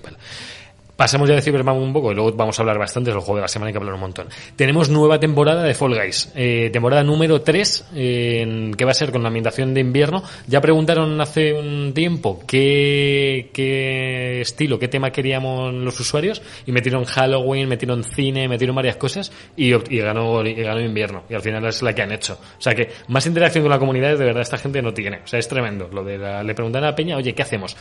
Pasemos 0.97 1.29
ya 1.29 1.35
de 1.35 1.41
Cyberpunk 1.43 1.77
un 1.77 1.93
poco 1.93 2.11
y 2.11 2.15
luego 2.15 2.33
vamos 2.33 2.57
a 2.57 2.63
hablar 2.63 2.79
bastante 2.79 3.11
del 3.11 3.19
juego 3.19 3.35
de 3.35 3.41
la 3.43 3.47
semana 3.47 3.69
y 3.69 3.73
que 3.73 3.77
hablar 3.77 3.93
un 3.93 3.99
montón. 3.99 4.27
Tenemos 4.55 4.89
nueva 4.89 5.19
temporada 5.19 5.61
de 5.61 5.75
Fall 5.75 5.93
Guys, 5.95 6.31
eh, 6.35 6.71
temporada 6.73 7.03
número 7.03 7.39
3, 7.41 7.85
eh, 7.95 8.71
que 8.75 8.83
va 8.83 8.91
a 8.91 8.95
ser 8.95 9.11
con 9.11 9.21
la 9.21 9.27
ambientación 9.27 9.75
de 9.75 9.81
invierno. 9.81 10.23
Ya 10.47 10.59
preguntaron 10.59 11.21
hace 11.21 11.53
un 11.53 11.93
tiempo 11.93 12.41
qué, 12.47 13.51
qué 13.53 14.41
estilo, 14.41 14.79
qué 14.79 14.87
tema 14.87 15.11
queríamos 15.11 15.71
los 15.71 15.99
usuarios 15.99 16.41
y 16.65 16.71
metieron 16.71 17.05
Halloween, 17.05 17.69
metieron 17.69 18.03
cine, 18.03 18.47
metieron 18.47 18.75
varias 18.75 18.95
cosas 18.95 19.31
y, 19.55 19.67
y 19.93 19.99
ganó, 19.99 20.43
y 20.43 20.55
ganó 20.55 20.81
invierno. 20.81 21.25
Y 21.29 21.35
al 21.35 21.41
final 21.43 21.63
es 21.67 21.83
la 21.83 21.93
que 21.93 22.01
han 22.01 22.11
hecho. 22.11 22.39
O 22.57 22.61
sea 22.61 22.73
que 22.73 22.89
más 23.09 23.23
interacción 23.27 23.63
con 23.63 23.69
la 23.69 23.77
comunidad 23.77 24.17
de 24.17 24.25
verdad 24.25 24.41
esta 24.41 24.57
gente 24.57 24.81
no 24.81 24.93
tiene. 24.95 25.17
O 25.23 25.27
sea, 25.27 25.37
es 25.37 25.47
tremendo. 25.47 25.89
Lo 25.93 26.03
de 26.03 26.17
la- 26.17 26.41
le 26.43 26.55
preguntan 26.55 26.83
a 26.83 26.87
la 26.87 26.95
Peña, 26.95 27.17
oye, 27.17 27.35
¿qué 27.35 27.43
hacemos? 27.43 27.77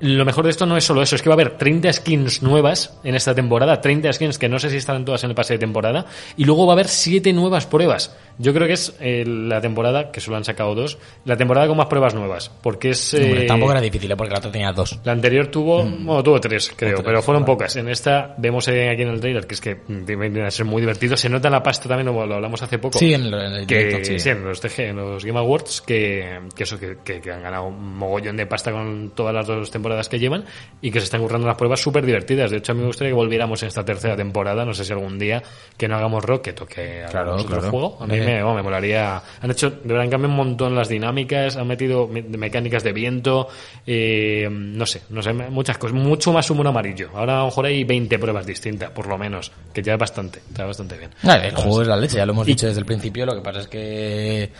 Lo 0.00 0.24
mejor 0.24 0.42
de 0.44 0.50
esto 0.50 0.66
no 0.66 0.76
es 0.76 0.82
solo 0.82 1.00
eso, 1.00 1.14
es 1.14 1.22
que 1.22 1.28
va 1.28 1.34
a 1.34 1.36
haber 1.36 1.56
30 1.56 1.92
skins 1.92 2.42
nuevas 2.42 2.55
en 3.04 3.14
esta 3.14 3.34
temporada, 3.34 3.80
30 3.80 4.12
skins 4.12 4.38
que 4.38 4.48
no 4.48 4.58
sé 4.58 4.70
si 4.70 4.76
estarán 4.76 5.04
todas 5.04 5.22
en 5.24 5.30
el 5.30 5.36
pase 5.36 5.54
de 5.54 5.58
temporada, 5.58 6.06
y 6.36 6.44
luego 6.44 6.66
va 6.66 6.72
a 6.72 6.74
haber 6.74 6.88
7 6.88 7.32
nuevas 7.32 7.66
pruebas. 7.66 8.16
Yo 8.38 8.52
creo 8.52 8.66
que 8.66 8.74
es 8.74 8.94
eh, 9.00 9.24
la 9.26 9.60
temporada, 9.60 10.10
que 10.10 10.20
solo 10.20 10.36
han 10.36 10.44
sacado 10.44 10.74
dos, 10.74 10.98
la 11.24 11.36
temporada 11.36 11.66
con 11.68 11.76
más 11.76 11.86
pruebas 11.86 12.14
nuevas, 12.14 12.50
porque 12.62 12.90
es... 12.90 13.14
Hombre, 13.14 13.44
eh, 13.44 13.46
tampoco 13.46 13.72
era 13.72 13.80
difícil, 13.80 14.10
¿eh? 14.10 14.16
porque 14.16 14.32
la 14.32 14.38
otra 14.38 14.50
tenía 14.52 14.72
dos. 14.72 14.98
la 15.04 15.12
anterior 15.12 15.46
tuvo, 15.48 15.82
bueno, 15.84 16.22
tuvo 16.22 16.40
tres, 16.40 16.72
creo, 16.76 16.94
tres, 16.96 17.02
pero 17.04 17.22
fueron 17.22 17.44
pocas. 17.44 17.76
En 17.76 17.88
esta 17.88 18.34
vemos 18.38 18.68
eh, 18.68 18.90
aquí 18.90 19.02
en 19.02 19.08
el 19.08 19.20
trailer 19.20 19.46
que 19.46 19.54
es 19.54 19.60
que 19.60 19.74
mm, 19.76 20.04
viene 20.04 20.46
a 20.46 20.50
ser 20.50 20.66
muy 20.66 20.80
divertido. 20.82 21.16
Se 21.16 21.28
nota 21.28 21.48
la 21.48 21.62
pasta 21.62 21.88
también, 21.88 22.06
lo, 22.06 22.26
lo 22.26 22.34
hablamos 22.34 22.62
hace 22.62 22.78
poco. 22.78 22.98
Sí, 22.98 23.14
en 23.14 23.22
el, 23.24 23.34
en 23.34 23.52
el 23.52 23.66
que, 23.66 23.78
directo, 23.78 24.04
sí. 24.04 24.18
sí, 24.18 24.28
en 24.30 24.44
los 24.44 24.60
TG, 24.60 24.78
en 24.80 24.96
los 24.96 25.24
Game 25.24 25.38
Awards, 25.38 25.80
que, 25.80 26.40
que 26.54 26.62
eso, 26.64 26.78
que, 26.78 26.98
que- 27.04 27.20
que 27.20 27.32
han 27.32 27.42
ganado 27.42 27.64
un 27.64 27.96
mogollón 27.96 28.36
de 28.36 28.44
pasta 28.46 28.70
con 28.70 29.12
todas 29.14 29.32
las 29.34 29.46
dos 29.46 29.70
temporadas 29.70 30.08
que 30.10 30.18
llevan 30.18 30.44
y 30.82 30.90
que 30.90 31.00
se 31.00 31.04
están 31.04 31.22
currando 31.22 31.46
unas 31.46 31.56
pruebas 31.56 31.80
súper 31.80 32.04
divertidas. 32.04 32.45
De 32.50 32.58
hecho, 32.58 32.72
a 32.72 32.74
mí 32.74 32.80
me 32.82 32.86
gustaría 32.88 33.10
que 33.10 33.14
volviéramos 33.16 33.62
en 33.62 33.68
esta 33.68 33.84
tercera 33.84 34.16
temporada. 34.16 34.64
No 34.64 34.74
sé 34.74 34.84
si 34.84 34.92
algún 34.92 35.18
día 35.18 35.42
que 35.76 35.88
no 35.88 35.96
hagamos 35.96 36.24
Rocket 36.24 36.60
o 36.60 36.66
que 36.66 37.04
Claro, 37.10 37.28
hagamos 37.32 37.44
otro 37.44 37.56
claro. 37.58 37.70
juego. 37.70 37.98
A 38.00 38.06
mí 38.06 38.18
me, 38.18 38.42
bueno, 38.42 38.54
me 38.54 38.62
molaría. 38.62 39.22
Han 39.40 39.50
hecho, 39.50 39.70
de 39.70 39.76
verdad, 39.88 40.02
han 40.02 40.10
cambiado 40.10 40.30
un 40.32 40.36
montón 40.36 40.74
las 40.74 40.88
dinámicas, 40.88 41.56
han 41.56 41.66
metido 41.66 42.06
me- 42.08 42.22
mecánicas 42.22 42.82
de 42.84 42.92
viento, 42.92 43.48
eh, 43.86 44.48
no 44.50 44.86
sé, 44.86 45.02
no 45.10 45.22
sé, 45.22 45.32
muchas 45.32 45.78
cosas. 45.78 45.96
Mucho 45.96 46.32
más 46.32 46.48
humor 46.50 46.66
amarillo. 46.66 47.10
Ahora 47.14 47.36
a 47.36 47.38
lo 47.40 47.44
mejor 47.46 47.66
hay 47.66 47.84
20 47.84 48.18
pruebas 48.18 48.46
distintas, 48.46 48.90
por 48.90 49.06
lo 49.06 49.16
menos, 49.18 49.52
que 49.72 49.82
ya 49.82 49.94
es 49.94 49.98
bastante, 49.98 50.40
está 50.48 50.64
bastante 50.66 50.96
bien. 50.98 51.10
Ah, 51.22 51.36
el 51.36 51.54
juego 51.54 51.82
es 51.82 51.88
la 51.88 51.96
leche, 51.96 52.16
ya 52.16 52.26
lo 52.26 52.32
hemos 52.32 52.46
dicho 52.46 52.66
desde 52.66 52.80
el 52.80 52.86
principio. 52.86 53.26
Lo 53.26 53.34
que 53.34 53.40
pasa 53.42 53.60
es 53.60 53.68
que 53.68 54.50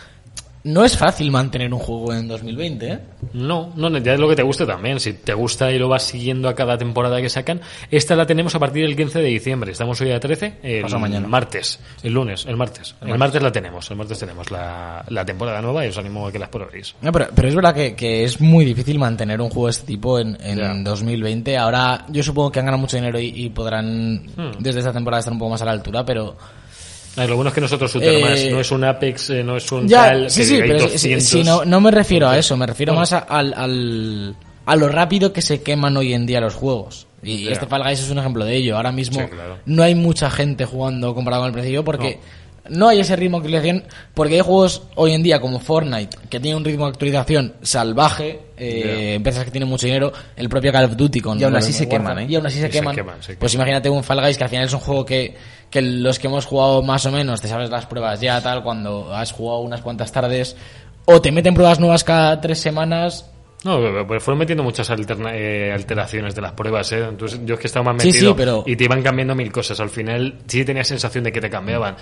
no 0.63 0.83
es 0.83 0.97
fácil 0.97 1.31
mantener 1.31 1.73
un 1.73 1.79
juego 1.79 2.13
en 2.13 2.27
2020, 2.27 2.87
¿eh? 2.91 2.99
No, 3.33 3.71
no, 3.75 3.95
ya 3.99 4.13
es 4.13 4.19
lo 4.19 4.27
que 4.27 4.35
te 4.35 4.43
guste 4.43 4.65
también. 4.65 4.99
Si 4.99 5.13
te 5.13 5.33
gusta 5.33 5.71
y 5.71 5.79
lo 5.79 5.87
vas 5.87 6.03
siguiendo 6.03 6.49
a 6.49 6.55
cada 6.55 6.77
temporada 6.77 7.21
que 7.21 7.29
sacan, 7.29 7.61
esta 7.89 8.15
la 8.15 8.25
tenemos 8.25 8.53
a 8.55 8.59
partir 8.59 8.85
del 8.85 8.95
15 8.95 9.19
de 9.19 9.27
diciembre. 9.27 9.71
Estamos 9.71 9.99
hoy 10.01 10.11
a 10.11 10.19
13, 10.19 10.57
el 10.63 10.81
Pasado 10.81 10.99
mañana. 10.99 11.27
martes, 11.27 11.79
el 12.03 12.13
lunes, 12.13 12.45
el 12.45 12.57
martes. 12.57 12.95
El, 13.01 13.17
martes. 13.17 13.41
la 13.41 13.51
tenemos, 13.51 13.89
el 13.91 13.97
martes 13.97 14.19
tenemos 14.19 14.51
la, 14.51 15.05
la 15.07 15.23
temporada 15.25 15.61
nueva 15.61 15.85
y 15.85 15.89
os 15.89 15.97
animo 15.97 16.27
a 16.27 16.31
que 16.31 16.39
las 16.39 16.49
probéis. 16.49 16.95
No, 17.01 17.11
pero, 17.11 17.27
pero 17.33 17.47
es 17.47 17.55
verdad 17.55 17.73
que, 17.73 17.95
que 17.95 18.23
es 18.25 18.41
muy 18.41 18.65
difícil 18.65 18.99
mantener 18.99 19.39
un 19.39 19.49
juego 19.49 19.67
de 19.67 19.71
este 19.71 19.87
tipo 19.87 20.19
en, 20.19 20.37
en 20.41 20.57
Ya. 20.57 20.73
2020. 20.73 21.57
Ahora 21.57 22.05
yo 22.09 22.21
supongo 22.23 22.51
que 22.51 22.59
han 22.59 22.65
ganado 22.65 22.81
mucho 22.81 22.97
dinero 22.97 23.19
y, 23.19 23.27
y 23.27 23.49
podrán 23.49 24.17
Hmm. 24.37 24.51
desde 24.59 24.79
esta 24.79 24.91
temporada 24.93 25.19
estar 25.19 25.31
un 25.33 25.39
poco 25.39 25.51
más 25.51 25.61
a 25.61 25.65
la 25.65 25.71
altura, 25.71 26.03
pero... 26.05 26.35
Ah, 27.17 27.25
Lo 27.25 27.35
bueno 27.35 27.49
es 27.49 27.55
que 27.55 27.61
nosotros 27.61 27.91
Shooter 27.91 28.13
Eh, 28.13 28.21
más, 28.21 28.45
no 28.51 28.59
es 28.59 28.71
un 28.71 28.83
Apex, 28.83 29.29
eh, 29.31 29.43
no 29.43 29.57
es 29.57 29.71
un 29.71 29.87
Ya, 29.87 30.05
tal, 30.05 30.29
sí, 30.29 30.45
sí, 30.45 30.59
pero 30.59 30.79
sí, 30.87 30.97
sí, 30.97 31.13
200. 31.13 31.23
sí, 31.25 31.43
no, 31.43 31.65
no 31.65 31.81
me 31.81 31.91
refiero 31.91 32.29
a 32.29 32.37
eso, 32.37 32.55
me 32.55 32.65
refiero 32.67 32.93
Bueno. 32.93 33.01
más 33.01 33.13
a, 33.13 33.19
al, 33.19 33.53
al- 33.55 34.35
a 34.65 34.75
lo 34.75 34.87
rápido 34.89 35.33
que 35.33 35.41
se 35.41 35.61
queman 35.61 35.97
hoy 35.97 36.13
en 36.13 36.25
día 36.25 36.39
los 36.41 36.53
juegos. 36.55 37.07
Y 37.23 37.47
este 37.47 37.65
Fall 37.65 37.83
Guys 37.83 37.99
es 38.01 38.09
un 38.11 38.19
ejemplo 38.19 38.45
de 38.45 38.55
ello. 38.55 38.77
Ahora 38.77 38.91
mismo 38.91 39.19
Sí, 39.19 39.27
claro. 39.27 39.57
no 39.65 39.81
hay 39.81 39.95
mucha 39.95 40.29
gente 40.29 40.65
jugando 40.65 41.15
comparado 41.15 41.41
con 41.43 41.47
el 41.47 41.53
principio 41.53 41.83
porque 41.83 42.19
no. 42.21 42.46
Hay 42.89 42.99
ese 42.99 43.15
ritmo 43.15 43.39
de 43.39 43.45
actualización, 43.47 43.83
porque 44.13 44.35
hay 44.35 44.41
juegos 44.41 44.83
hoy 44.95 45.13
en 45.13 45.23
día 45.23 45.39
como 45.39 45.59
Fortnite 45.59 46.17
que 46.29 46.39
tiene 46.39 46.57
un 46.57 46.65
ritmo 46.65 46.85
de 46.85 46.89
actualización 46.91 47.53
salvaje, 47.61 48.39
eh, 48.57 49.13
empresas 49.15 49.45
que 49.45 49.51
tienen 49.51 49.69
mucho 49.69 49.85
dinero, 49.85 50.11
el 50.35 50.49
propio 50.49 50.71
Call 50.71 50.85
of 50.85 50.95
Duty 50.97 51.19
con 51.21 51.39
Y 51.39 51.43
aún 51.43 51.55
así 51.55 51.71
se 51.73 51.83
Warfare, 51.85 52.03
queman, 52.03 52.19
¿eh? 52.19 52.27
Y 52.29 52.35
aún 52.35 52.45
así 52.47 52.59
se 52.59 52.69
queman. 52.69 52.95
queman, 52.95 53.23
se 53.23 53.35
Pues 53.35 53.51
queman. 53.51 53.67
imagínate 53.67 53.89
un 53.89 54.03
Fall 54.03 54.21
Guys 54.21 54.37
que 54.37 54.43
al 54.43 54.49
final 54.49 54.65
es 54.65 54.73
un 54.73 54.79
juego 54.79 55.05
que, 55.05 55.35
que 55.69 55.81
los 55.81 56.19
que 56.19 56.27
hemos 56.27 56.45
jugado 56.45 56.81
más 56.83 57.05
o 57.05 57.11
menos, 57.11 57.41
te 57.41 57.47
sabes 57.47 57.69
las 57.69 57.85
pruebas 57.85 58.19
ya, 58.21 58.41
tal, 58.41 58.63
cuando 58.63 59.13
has 59.13 59.31
jugado 59.31 59.59
unas 59.59 59.81
cuantas 59.81 60.11
tardes, 60.11 60.55
o 61.05 61.21
te 61.21 61.31
meten 61.31 61.53
pruebas 61.53 61.79
nuevas 61.79 62.03
cada 62.03 62.41
tres 62.41 62.59
semanas. 62.59 63.29
No, 63.67 64.07
pues 64.07 64.23
fueron 64.23 64.39
metiendo 64.39 64.63
muchas 64.63 64.89
alterna- 64.89 65.35
eh, 65.35 65.71
alteraciones 65.73 66.33
de 66.33 66.41
las 66.41 66.53
pruebas, 66.53 66.89
¿eh? 66.93 67.03
Entonces, 67.09 67.41
yo 67.45 67.55
es 67.55 67.59
que 67.59 67.67
estaba 67.67 67.83
más 67.91 67.97
metido 68.05 68.31
sí, 68.31 68.37
pero- 68.37 68.63
y 68.65 68.75
te 68.77 68.85
iban 68.85 69.01
cambiando 69.03 69.35
mil 69.35 69.51
cosas. 69.51 69.79
Al 69.81 69.89
final, 69.89 70.39
sí 70.47 70.63
tenía 70.63 70.83
sensación 70.83 71.23
de 71.25 71.31
que 71.31 71.41
te 71.41 71.49
cambiaban. 71.49 71.95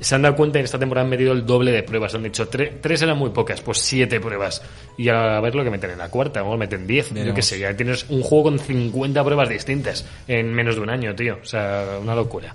Se 0.00 0.14
han 0.14 0.22
dado 0.22 0.36
cuenta 0.36 0.58
en 0.60 0.64
esta 0.64 0.78
temporada 0.78 1.04
han 1.04 1.10
metido 1.10 1.32
el 1.32 1.44
doble 1.44 1.72
de 1.72 1.82
pruebas. 1.82 2.14
Han 2.14 2.22
dicho, 2.22 2.48
tre- 2.48 2.74
tres 2.80 3.02
eran 3.02 3.18
muy 3.18 3.30
pocas, 3.30 3.60
pues 3.60 3.78
siete 3.78 4.20
pruebas. 4.20 4.62
Y 4.96 5.08
a 5.08 5.40
ver 5.40 5.54
lo 5.54 5.64
que 5.64 5.70
meten 5.70 5.90
en 5.90 5.98
la 5.98 6.08
cuarta, 6.08 6.42
o 6.44 6.56
meten 6.56 6.86
diez. 6.86 7.12
Yo 7.26 7.34
qué 7.34 7.42
sé, 7.42 7.58
ya 7.58 7.76
tienes 7.76 8.06
un 8.08 8.22
juego 8.22 8.44
con 8.44 8.58
50 8.58 9.24
pruebas 9.24 9.48
distintas 9.48 10.06
en 10.28 10.54
menos 10.54 10.76
de 10.76 10.82
un 10.82 10.90
año, 10.90 11.14
tío. 11.14 11.38
O 11.42 11.44
sea, 11.44 11.98
una 12.00 12.14
locura. 12.14 12.54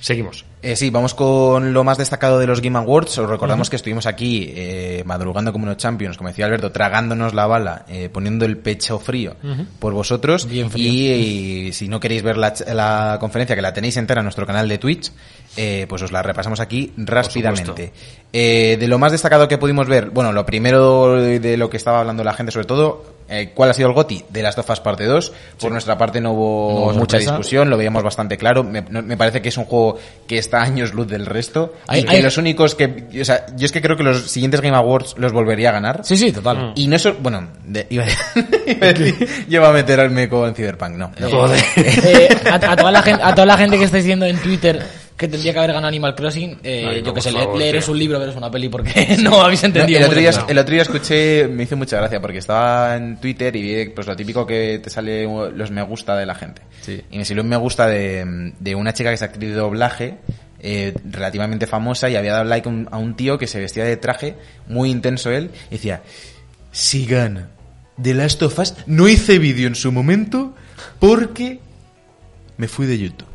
Seguimos. 0.00 0.44
Eh, 0.62 0.74
sí, 0.74 0.90
vamos 0.90 1.14
con 1.14 1.72
lo 1.72 1.84
más 1.84 1.98
destacado 1.98 2.38
de 2.38 2.46
los 2.46 2.60
Game 2.60 2.78
Awards. 2.78 3.18
Os 3.18 3.30
recordamos 3.30 3.70
que 3.70 3.76
estuvimos 3.76 4.06
aquí 4.06 4.52
eh, 4.54 5.02
madrugando 5.06 5.52
como 5.52 5.64
unos 5.64 5.76
champions, 5.76 6.16
como 6.16 6.28
decía 6.28 6.46
Alberto, 6.46 6.72
tragándonos 6.72 7.34
la 7.34 7.46
bala, 7.46 7.84
eh, 7.88 8.08
poniendo 8.12 8.44
el 8.44 8.56
pecho 8.58 8.98
frío 8.98 9.36
por 9.78 9.92
vosotros. 9.92 10.46
Bien 10.46 10.70
frío. 10.70 10.90
Y, 10.90 11.68
y 11.68 11.72
si 11.72 11.88
no 11.88 12.00
queréis 12.00 12.22
ver 12.22 12.36
la, 12.36 12.52
la 12.72 13.18
conferencia, 13.20 13.54
que 13.54 13.62
la 13.62 13.72
tenéis 13.72 13.96
entera 13.96 14.20
en 14.20 14.24
nuestro 14.24 14.46
canal 14.46 14.68
de 14.68 14.78
Twitch, 14.78 15.12
eh, 15.56 15.86
pues 15.88 16.02
os 16.02 16.12
la 16.12 16.22
repasamos 16.22 16.60
aquí 16.60 16.92
rápidamente. 16.96 17.92
Eh, 18.32 18.76
de 18.78 18.88
lo 18.88 18.98
más 18.98 19.12
destacado 19.12 19.48
que 19.48 19.56
pudimos 19.56 19.86
ver, 19.86 20.10
bueno, 20.10 20.32
lo 20.32 20.44
primero 20.44 21.14
de 21.20 21.56
lo 21.56 21.70
que 21.70 21.76
estaba 21.78 22.00
hablando 22.00 22.22
la 22.22 22.34
gente, 22.34 22.52
sobre 22.52 22.66
todo, 22.66 23.16
eh, 23.28 23.52
¿cuál 23.54 23.70
ha 23.70 23.72
sido 23.72 23.88
el 23.88 23.94
GOTI? 23.94 24.24
De 24.28 24.42
las 24.42 24.58
Us 24.58 24.80
parte 24.80 25.04
2. 25.04 25.32
Por 25.58 25.72
nuestra 25.72 25.96
parte 25.96 26.20
no 26.20 26.32
hubo, 26.32 26.70
No 26.70 26.76
hubo 26.86 26.92
mucha 26.94 27.16
discusión, 27.18 27.70
lo 27.70 27.76
veíamos 27.78 28.02
bastante 28.02 28.36
claro. 28.36 28.62
Me, 28.62 28.82
no- 28.82 29.02
me 29.02 29.16
parece 29.16 29.40
que 29.40 29.48
es 29.48 29.56
un 29.56 29.64
juego 29.64 29.98
que 30.28 30.36
está 30.38 30.58
a 30.58 30.64
años 30.64 30.92
luz 30.92 31.06
del 31.08 31.24
resto. 31.24 31.72
Hay- 31.86 32.00
y 32.02 32.04
que 32.04 32.22
los 32.22 32.36
únicos 32.36 32.74
que, 32.74 33.06
o 33.20 33.24
sea, 33.24 33.46
yo 33.56 33.64
es 33.64 33.72
que 33.72 33.80
creo 33.80 33.96
que 33.96 34.02
los 34.02 34.30
siguientes 34.30 34.60
Game 34.60 34.76
Awards 34.76 35.14
los 35.16 35.32
volvería 35.32 35.70
a 35.70 35.72
ganar. 35.72 36.00
Sí, 36.04 36.16
sí, 36.18 36.30
total. 36.30 36.72
Y 36.76 36.88
no 36.88 36.96
eso, 36.96 37.14
bueno, 37.20 37.48
de- 37.64 37.86
iba, 37.88 38.04
a, 38.04 38.06
iba 38.70 38.86
a 38.86 38.92
decir, 38.92 39.28
yo 39.48 39.60
iba 39.60 39.68
a 39.70 39.72
meterme 39.72 40.28
con 40.28 40.54
Cyberpunk, 40.54 40.90
no. 40.96 41.10
no. 41.18 41.30
Joder. 41.30 41.64
Eh, 41.76 42.28
a, 42.50 42.54
a 42.56 42.76
toda 42.76 42.90
la 42.92 43.02
gente, 43.02 43.22
a 43.24 43.34
toda 43.34 43.46
la 43.46 43.56
gente 43.56 43.78
que 43.78 43.84
estáis 43.84 44.04
diciendo 44.04 44.26
en 44.26 44.36
Twitter 44.38 45.05
que 45.16 45.28
tendría 45.28 45.52
que 45.52 45.58
haber 45.58 45.70
ganado 45.72 45.88
Animal 45.88 46.14
Crossing, 46.14 46.58
eh, 46.62 46.84
Ay, 46.88 46.98
yo 47.00 47.06
no, 47.06 47.14
que 47.14 47.20
sé, 47.22 47.32
favor, 47.32 47.56
leeros 47.58 47.84
tío. 47.84 47.92
un 47.92 47.98
libro, 47.98 48.18
veros 48.20 48.36
una 48.36 48.50
peli, 48.50 48.68
porque 48.68 49.16
no 49.22 49.40
habéis 49.42 49.62
No, 49.62 49.66
entendido. 49.68 49.98
el, 50.00 50.04
otro 50.04 50.14
muy 50.16 50.22
día, 50.22 50.30
bien. 50.30 50.44
el 50.48 50.58
otro 50.58 50.72
día 50.72 50.82
escuché, 50.82 51.48
me 51.48 51.62
hizo 51.62 51.76
mucha 51.76 51.96
gracia 51.96 52.20
porque 52.20 52.38
estaba 52.38 52.96
en 52.96 53.18
Twitter 53.18 53.56
y 53.56 53.62
vi 53.62 53.90
pues 53.90 54.06
lo 54.06 54.14
típico 54.14 54.46
que 54.46 54.78
te 54.82 54.90
sale 54.90 55.24
los 55.24 55.70
me 55.70 55.82
gusta 55.82 56.16
de 56.16 56.26
la 56.26 56.34
gente. 56.34 56.62
Y 57.10 57.16
me 57.18 57.24
salió 57.24 57.42
un 57.42 57.48
me 57.48 57.56
gusta 57.56 57.86
de, 57.88 58.52
de 58.60 58.74
una 58.74 58.92
chica 58.92 59.08
que 59.08 59.14
es 59.14 59.22
actriz 59.22 59.50
de 59.50 59.56
doblaje 59.56 60.18
eh, 60.60 60.94
relativamente 61.10 61.66
famosa 61.66 62.08
y 62.10 62.16
había 62.16 62.32
dado 62.32 62.44
like 62.44 62.68
a 62.68 62.72
un, 62.72 62.88
a 62.90 62.98
un 62.98 63.16
tío 63.16 63.38
que 63.38 63.46
se 63.46 63.58
vestía 63.60 63.84
de 63.84 63.96
traje, 63.96 64.36
muy 64.68 64.90
intenso 64.90 65.30
él, 65.30 65.50
y 65.70 65.74
decía, 65.76 66.02
si 66.72 67.06
gana 67.06 67.48
The 68.02 68.12
Last 68.14 68.42
of 68.42 68.58
Us, 68.58 68.74
no 68.86 69.08
hice 69.08 69.38
vídeo 69.38 69.66
en 69.66 69.74
su 69.74 69.90
momento 69.92 70.54
porque 70.98 71.60
me 72.58 72.68
fui 72.68 72.86
de 72.86 72.98
YouTube. 72.98 73.26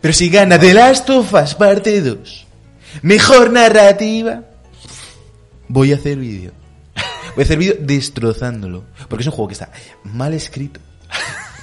Pero 0.00 0.14
si 0.14 0.28
gana 0.28 0.58
The 0.58 0.74
Last 0.74 1.08
of 1.10 1.32
Us 1.32 1.54
parte 1.54 2.00
2, 2.00 2.46
mejor 3.02 3.50
narrativa, 3.50 4.42
voy 5.68 5.92
a 5.92 5.96
hacer 5.96 6.18
vídeo. 6.18 6.52
Voy 7.34 7.42
a 7.42 7.44
hacer 7.44 7.58
vídeo 7.58 7.76
destrozándolo. 7.80 8.84
Porque 9.08 9.22
es 9.22 9.26
un 9.26 9.32
juego 9.32 9.48
que 9.48 9.54
está 9.54 9.70
mal 10.04 10.34
escrito. 10.34 10.80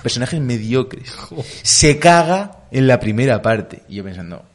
Personajes 0.03 0.41
mediocres. 0.41 1.13
Se 1.61 1.99
caga 1.99 2.65
en 2.71 2.87
la 2.87 2.99
primera 2.99 3.41
parte. 3.41 3.83
Y 3.87 3.95
yo 3.95 4.03
pensando... 4.03 4.50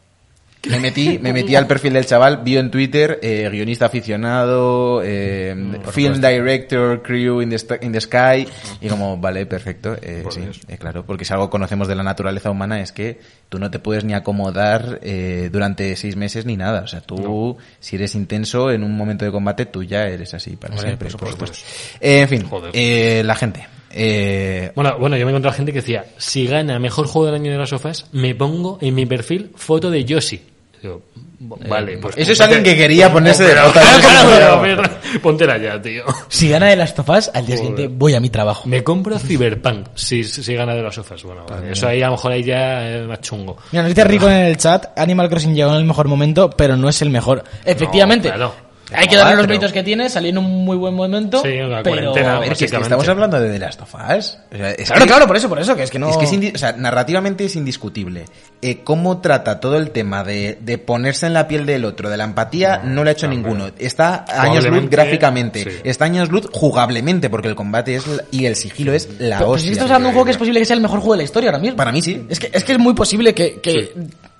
Me 0.68 0.80
metí, 0.80 1.18
me 1.20 1.32
metí 1.32 1.54
al 1.54 1.66
perfil 1.68 1.92
del 1.92 2.06
chaval, 2.06 2.38
vio 2.42 2.58
en 2.58 2.72
Twitter, 2.72 3.20
eh, 3.22 3.48
guionista 3.52 3.86
aficionado, 3.86 5.00
eh, 5.04 5.54
film 5.92 6.14
director, 6.20 7.02
crew 7.02 7.40
in 7.40 7.50
the, 7.50 7.54
st- 7.56 7.84
in 7.84 7.92
the 7.92 8.00
sky, 8.00 8.48
y 8.80 8.88
como, 8.88 9.16
vale, 9.16 9.46
perfecto, 9.46 9.96
eh, 10.02 10.22
Por 10.24 10.32
sí, 10.32 10.40
eh, 10.66 10.76
claro, 10.76 11.06
porque 11.06 11.24
si 11.24 11.32
algo 11.32 11.48
conocemos 11.50 11.86
de 11.86 11.94
la 11.94 12.02
naturaleza 12.02 12.50
humana 12.50 12.80
es 12.80 12.90
que 12.90 13.20
tú 13.48 13.60
no 13.60 13.70
te 13.70 13.78
puedes 13.78 14.02
ni 14.02 14.12
acomodar 14.14 14.98
eh, 15.02 15.50
durante 15.52 15.94
seis 15.94 16.16
meses 16.16 16.46
ni 16.46 16.56
nada. 16.56 16.80
O 16.80 16.86
sea, 16.88 17.00
tú, 17.00 17.56
si 17.78 17.94
eres 17.94 18.16
intenso 18.16 18.72
en 18.72 18.82
un 18.82 18.96
momento 18.96 19.24
de 19.24 19.30
combate, 19.30 19.66
tú 19.66 19.84
ya 19.84 20.02
eres 20.08 20.34
así 20.34 20.56
para 20.56 20.76
siempre, 20.78 21.10
por 21.10 21.20
por 21.20 21.30
supuesto. 21.30 21.58
Eh, 22.00 22.22
en 22.22 22.28
fin, 22.28 22.42
eh, 22.72 23.22
la 23.24 23.36
gente. 23.36 23.68
Eh, 23.90 24.72
Bueno, 24.74 24.98
bueno, 24.98 25.16
yo 25.16 25.24
me 25.24 25.30
encontré 25.32 25.50
a 25.50 25.54
gente 25.54 25.72
que 25.72 25.80
decía, 25.80 26.04
si 26.18 26.46
gana 26.46 26.78
mejor 26.78 27.06
juego 27.06 27.26
del 27.26 27.34
año 27.36 27.52
de 27.52 27.58
las 27.58 27.68
sofás, 27.70 28.06
me 28.12 28.34
pongo 28.34 28.78
en 28.80 28.94
mi 28.94 29.06
perfil 29.06 29.50
foto 29.56 29.90
de 29.90 30.04
Yoshi. 30.04 30.42
Digo, 30.82 31.02
vale, 31.40 31.96
pues... 31.98 32.16
eso 32.18 32.32
es 32.32 32.40
alguien 32.40 32.62
que 32.62 32.76
quería 32.76 33.10
ponerse 33.10 33.44
de 33.44 33.54
nota. 33.54 33.80
pero- 34.28 34.60
pero- 34.60 34.82
Póntela 35.22 35.56
ya, 35.56 35.80
tío. 35.80 36.04
Si 36.28 36.48
gana 36.50 36.66
de 36.66 36.76
las 36.76 36.94
tofas, 36.94 37.30
al 37.32 37.46
día 37.46 37.56
Joder. 37.56 37.70
siguiente 37.70 37.94
voy 37.96 38.14
a 38.14 38.20
mi 38.20 38.28
trabajo. 38.28 38.68
Me 38.68 38.84
compro 38.84 39.18
Cyberpunk 39.18 39.86
si, 39.94 40.22
si 40.24 40.54
gana 40.54 40.74
de 40.74 40.82
las 40.82 40.94
sofás. 40.94 41.22
Bueno, 41.22 41.46
vale, 41.48 41.72
eso 41.72 41.88
ahí 41.88 42.02
a 42.02 42.06
lo 42.06 42.12
mejor 42.12 42.32
ahí 42.32 42.42
ya 42.44 42.86
es 42.98 43.06
más 43.06 43.20
chungo. 43.22 43.56
Mira, 43.72 43.82
nos 43.84 43.88
dice 43.94 44.04
Rico 44.04 44.28
en 44.28 44.34
el 44.46 44.56
chat, 44.58 44.86
Animal 44.98 45.30
Crossing 45.30 45.54
llegó 45.54 45.70
en 45.70 45.76
el 45.78 45.84
mejor 45.84 46.06
momento, 46.08 46.50
pero 46.50 46.76
no 46.76 46.88
es 46.90 47.00
el 47.00 47.08
mejor. 47.10 47.42
Efectivamente, 47.64 48.28
claro. 48.28 48.54
Hay 48.92 49.08
que 49.08 49.16
darle 49.16 49.32
los 49.32 49.40
Pero- 49.42 49.48
méritos 49.48 49.72
que 49.72 49.82
tiene, 49.82 50.08
salió 50.08 50.30
en 50.30 50.38
un 50.38 50.64
muy 50.64 50.76
buen 50.76 50.94
momento, 50.94 51.40
Sí, 51.42 51.48
una 51.58 51.82
pero... 51.82 51.96
cuarentena, 52.12 52.36
A 52.36 52.40
ver, 52.40 52.48
que 52.56 52.64
es 52.66 52.70
que 52.70 52.76
estamos 52.78 53.08
hablando 53.08 53.40
de 53.40 53.50
The 53.50 53.58
Last 53.58 53.82
of 53.82 53.94
Us. 53.94 54.38
O 54.52 54.56
sea, 54.56 54.70
es 54.70 54.86
Claro, 54.86 55.00
que- 55.02 55.06
claro, 55.08 55.26
por 55.26 55.36
eso, 55.36 55.48
por 55.48 55.58
eso, 55.58 55.74
que 55.74 55.82
es 55.82 55.90
que 55.90 55.98
no... 55.98 56.08
Es 56.10 56.16
que 56.16 56.24
es 56.24 56.32
indi- 56.32 56.54
o 56.54 56.58
sea, 56.58 56.72
narrativamente 56.72 57.44
es 57.44 57.56
indiscutible. 57.56 58.26
Eh, 58.62 58.78
cómo 58.84 59.20
trata 59.20 59.58
todo 59.60 59.76
el 59.76 59.90
tema 59.90 60.22
de, 60.24 60.58
de 60.60 60.78
ponerse 60.78 61.26
en 61.26 61.34
la 61.34 61.48
piel 61.48 61.66
del 61.66 61.84
otro, 61.84 62.08
de 62.10 62.16
la 62.16 62.24
empatía, 62.24 62.80
no, 62.84 63.02
lo 63.02 63.10
ha 63.10 63.12
hecho 63.12 63.26
no, 63.26 63.34
ninguno. 63.34 63.70
Está 63.78 64.24
a 64.28 64.42
años 64.42 64.64
luz 64.66 64.88
gráficamente, 64.88 65.64
sí. 65.64 65.70
está 65.84 66.04
años 66.04 66.30
luz 66.30 66.48
jugablemente, 66.52 67.28
porque 67.28 67.48
el 67.48 67.54
combate 67.56 67.96
es 67.96 68.06
la- 68.06 68.22
y 68.30 68.46
el 68.46 68.54
sigilo 68.56 68.92
es 68.92 69.08
la 69.18 69.38
Pero, 69.38 69.38
pero 69.38 69.46
si 69.48 69.54
hostia. 69.54 69.72
estamos 69.72 69.90
hablando 69.90 70.06
de 70.06 70.08
un 70.10 70.14
juego 70.14 70.24
que 70.26 70.30
es 70.32 70.38
posible 70.38 70.60
que 70.60 70.66
sea 70.66 70.76
el 70.76 70.82
mejor 70.82 71.00
juego 71.00 71.14
de 71.14 71.18
la 71.18 71.24
historia 71.24 71.50
ahora 71.50 71.58
mismo. 71.58 71.76
Para 71.76 71.90
mí 71.92 72.00
sí. 72.02 72.24
Es 72.28 72.38
que 72.38 72.50
es, 72.52 72.62
que 72.64 72.72
es 72.72 72.78
muy 72.78 72.94
posible 72.94 73.34
que, 73.34 73.60
que 73.60 73.92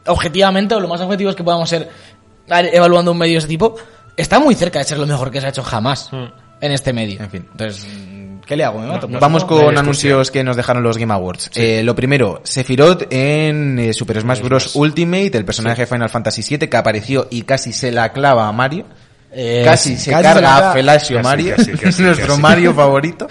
objetivamente, 0.06 0.74
o 0.74 0.80
lo 0.80 0.88
más 0.88 1.00
objetivos 1.00 1.34
que 1.34 1.42
podamos 1.44 1.68
ser 1.68 1.88
evaluando 2.48 3.10
un 3.12 3.18
medio 3.18 3.32
de 3.34 3.38
ese 3.38 3.48
tipo, 3.48 3.74
está 4.16 4.38
muy 4.38 4.54
cerca 4.54 4.78
de 4.78 4.84
ser 4.84 4.98
lo 4.98 5.06
mejor 5.06 5.30
que 5.30 5.40
se 5.40 5.46
ha 5.46 5.50
hecho 5.50 5.62
jamás 5.62 6.10
Mm. 6.12 6.24
en 6.60 6.72
este 6.72 6.92
medio. 6.92 7.20
En 7.22 7.30
fin. 7.30 7.46
Entonces, 7.52 7.86
¿qué 8.46 8.56
le 8.56 8.64
hago? 8.64 8.78
¿Me 8.80 8.86
mato? 8.86 9.08
No, 9.08 9.20
Vamos 9.20 9.42
no, 9.42 9.48
con 9.48 9.76
anuncios 9.78 10.30
que 10.30 10.42
nos 10.44 10.56
dejaron 10.56 10.82
los 10.82 10.96
Game 10.98 11.12
Awards. 11.12 11.50
Eh, 11.54 11.82
lo 11.82 11.94
primero, 11.94 12.40
Sephiroth 12.44 13.12
en 13.12 13.78
eh, 13.78 13.92
Super 13.92 14.20
Smash 14.20 14.40
Bros. 14.40 14.74
Ultimate, 14.74 15.36
el 15.38 15.44
personaje 15.44 15.82
de 15.82 15.86
Final 15.86 16.08
Fantasy 16.10 16.42
VII 16.56 16.68
que 16.68 16.76
apareció 16.76 17.28
y 17.30 17.42
casi 17.42 17.72
se 17.72 17.92
la 17.92 18.12
clava 18.12 18.48
a 18.48 18.52
Mario. 18.52 18.86
Eh, 19.32 19.62
casi 19.64 19.96
se 19.98 20.10
casi 20.12 20.22
carga 20.22 20.72
se 20.72 20.82
la 20.82 20.92
a 20.92 20.96
Casi, 20.96 21.14
Mario, 21.14 21.56
casi, 21.56 21.72
casi, 21.72 22.02
nuestro 22.02 22.26
casi. 22.28 22.40
Mario 22.40 22.72
favorito. 22.72 23.26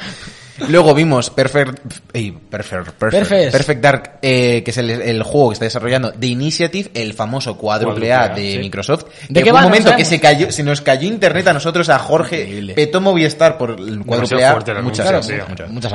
Luego 0.69 0.93
vimos 0.93 1.29
Perfect, 1.29 1.79
ey, 2.13 2.31
Perfect, 2.31 2.91
Perfect, 2.91 2.99
Perfect. 3.29 3.51
Perfect 3.51 3.81
Dark, 3.81 4.11
eh, 4.21 4.61
que 4.63 4.71
es 4.71 4.77
el, 4.77 4.89
el 4.89 5.23
juego 5.23 5.49
que 5.49 5.53
está 5.53 5.65
desarrollando 5.65 6.11
The 6.13 6.27
Initiative, 6.27 6.91
el 6.93 7.13
famoso 7.13 7.57
cuádruple 7.57 8.13
A 8.13 8.29
de 8.29 8.53
sí. 8.53 8.57
Microsoft. 8.59 9.05
¿De 9.27 9.41
que 9.41 9.43
qué 9.43 9.49
fue 9.49 9.59
un 9.59 9.63
No 9.63 9.69
momento 9.69 9.95
que 9.95 10.05
se 10.05 10.19
cayó, 10.19 10.51
se 10.51 10.63
nos 10.63 10.81
cayó 10.81 11.07
internet 11.07 11.47
a 11.47 11.53
nosotros, 11.53 11.89
a 11.89 11.99
Jorge, 11.99 12.41
Increíble. 12.43 12.73
petó 12.73 13.01
Movistar 13.01 13.57
por 13.57 13.71
el 13.71 14.03
cuádruple 14.05 14.45
A. 14.45 14.55
Muchas 14.81 15.07
gracias. 15.07 15.49
muchas. 15.49 15.69
Muchas 15.69 15.91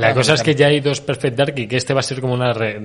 La, 0.00 0.14
cosa 0.14 0.34
es 0.34 0.42
que 0.42 0.54
ya 0.54 0.68
hay 0.68 0.80
dos 0.80 1.00
Perfect 1.00 1.36
Dark 1.36 1.54
y 1.58 1.66
que 1.66 1.76
este 1.76 1.92
va 1.94 2.00
a 2.00 2.02
ser 2.04 2.20
como 2.20 2.34
una 2.34 2.52
re, 2.52 2.76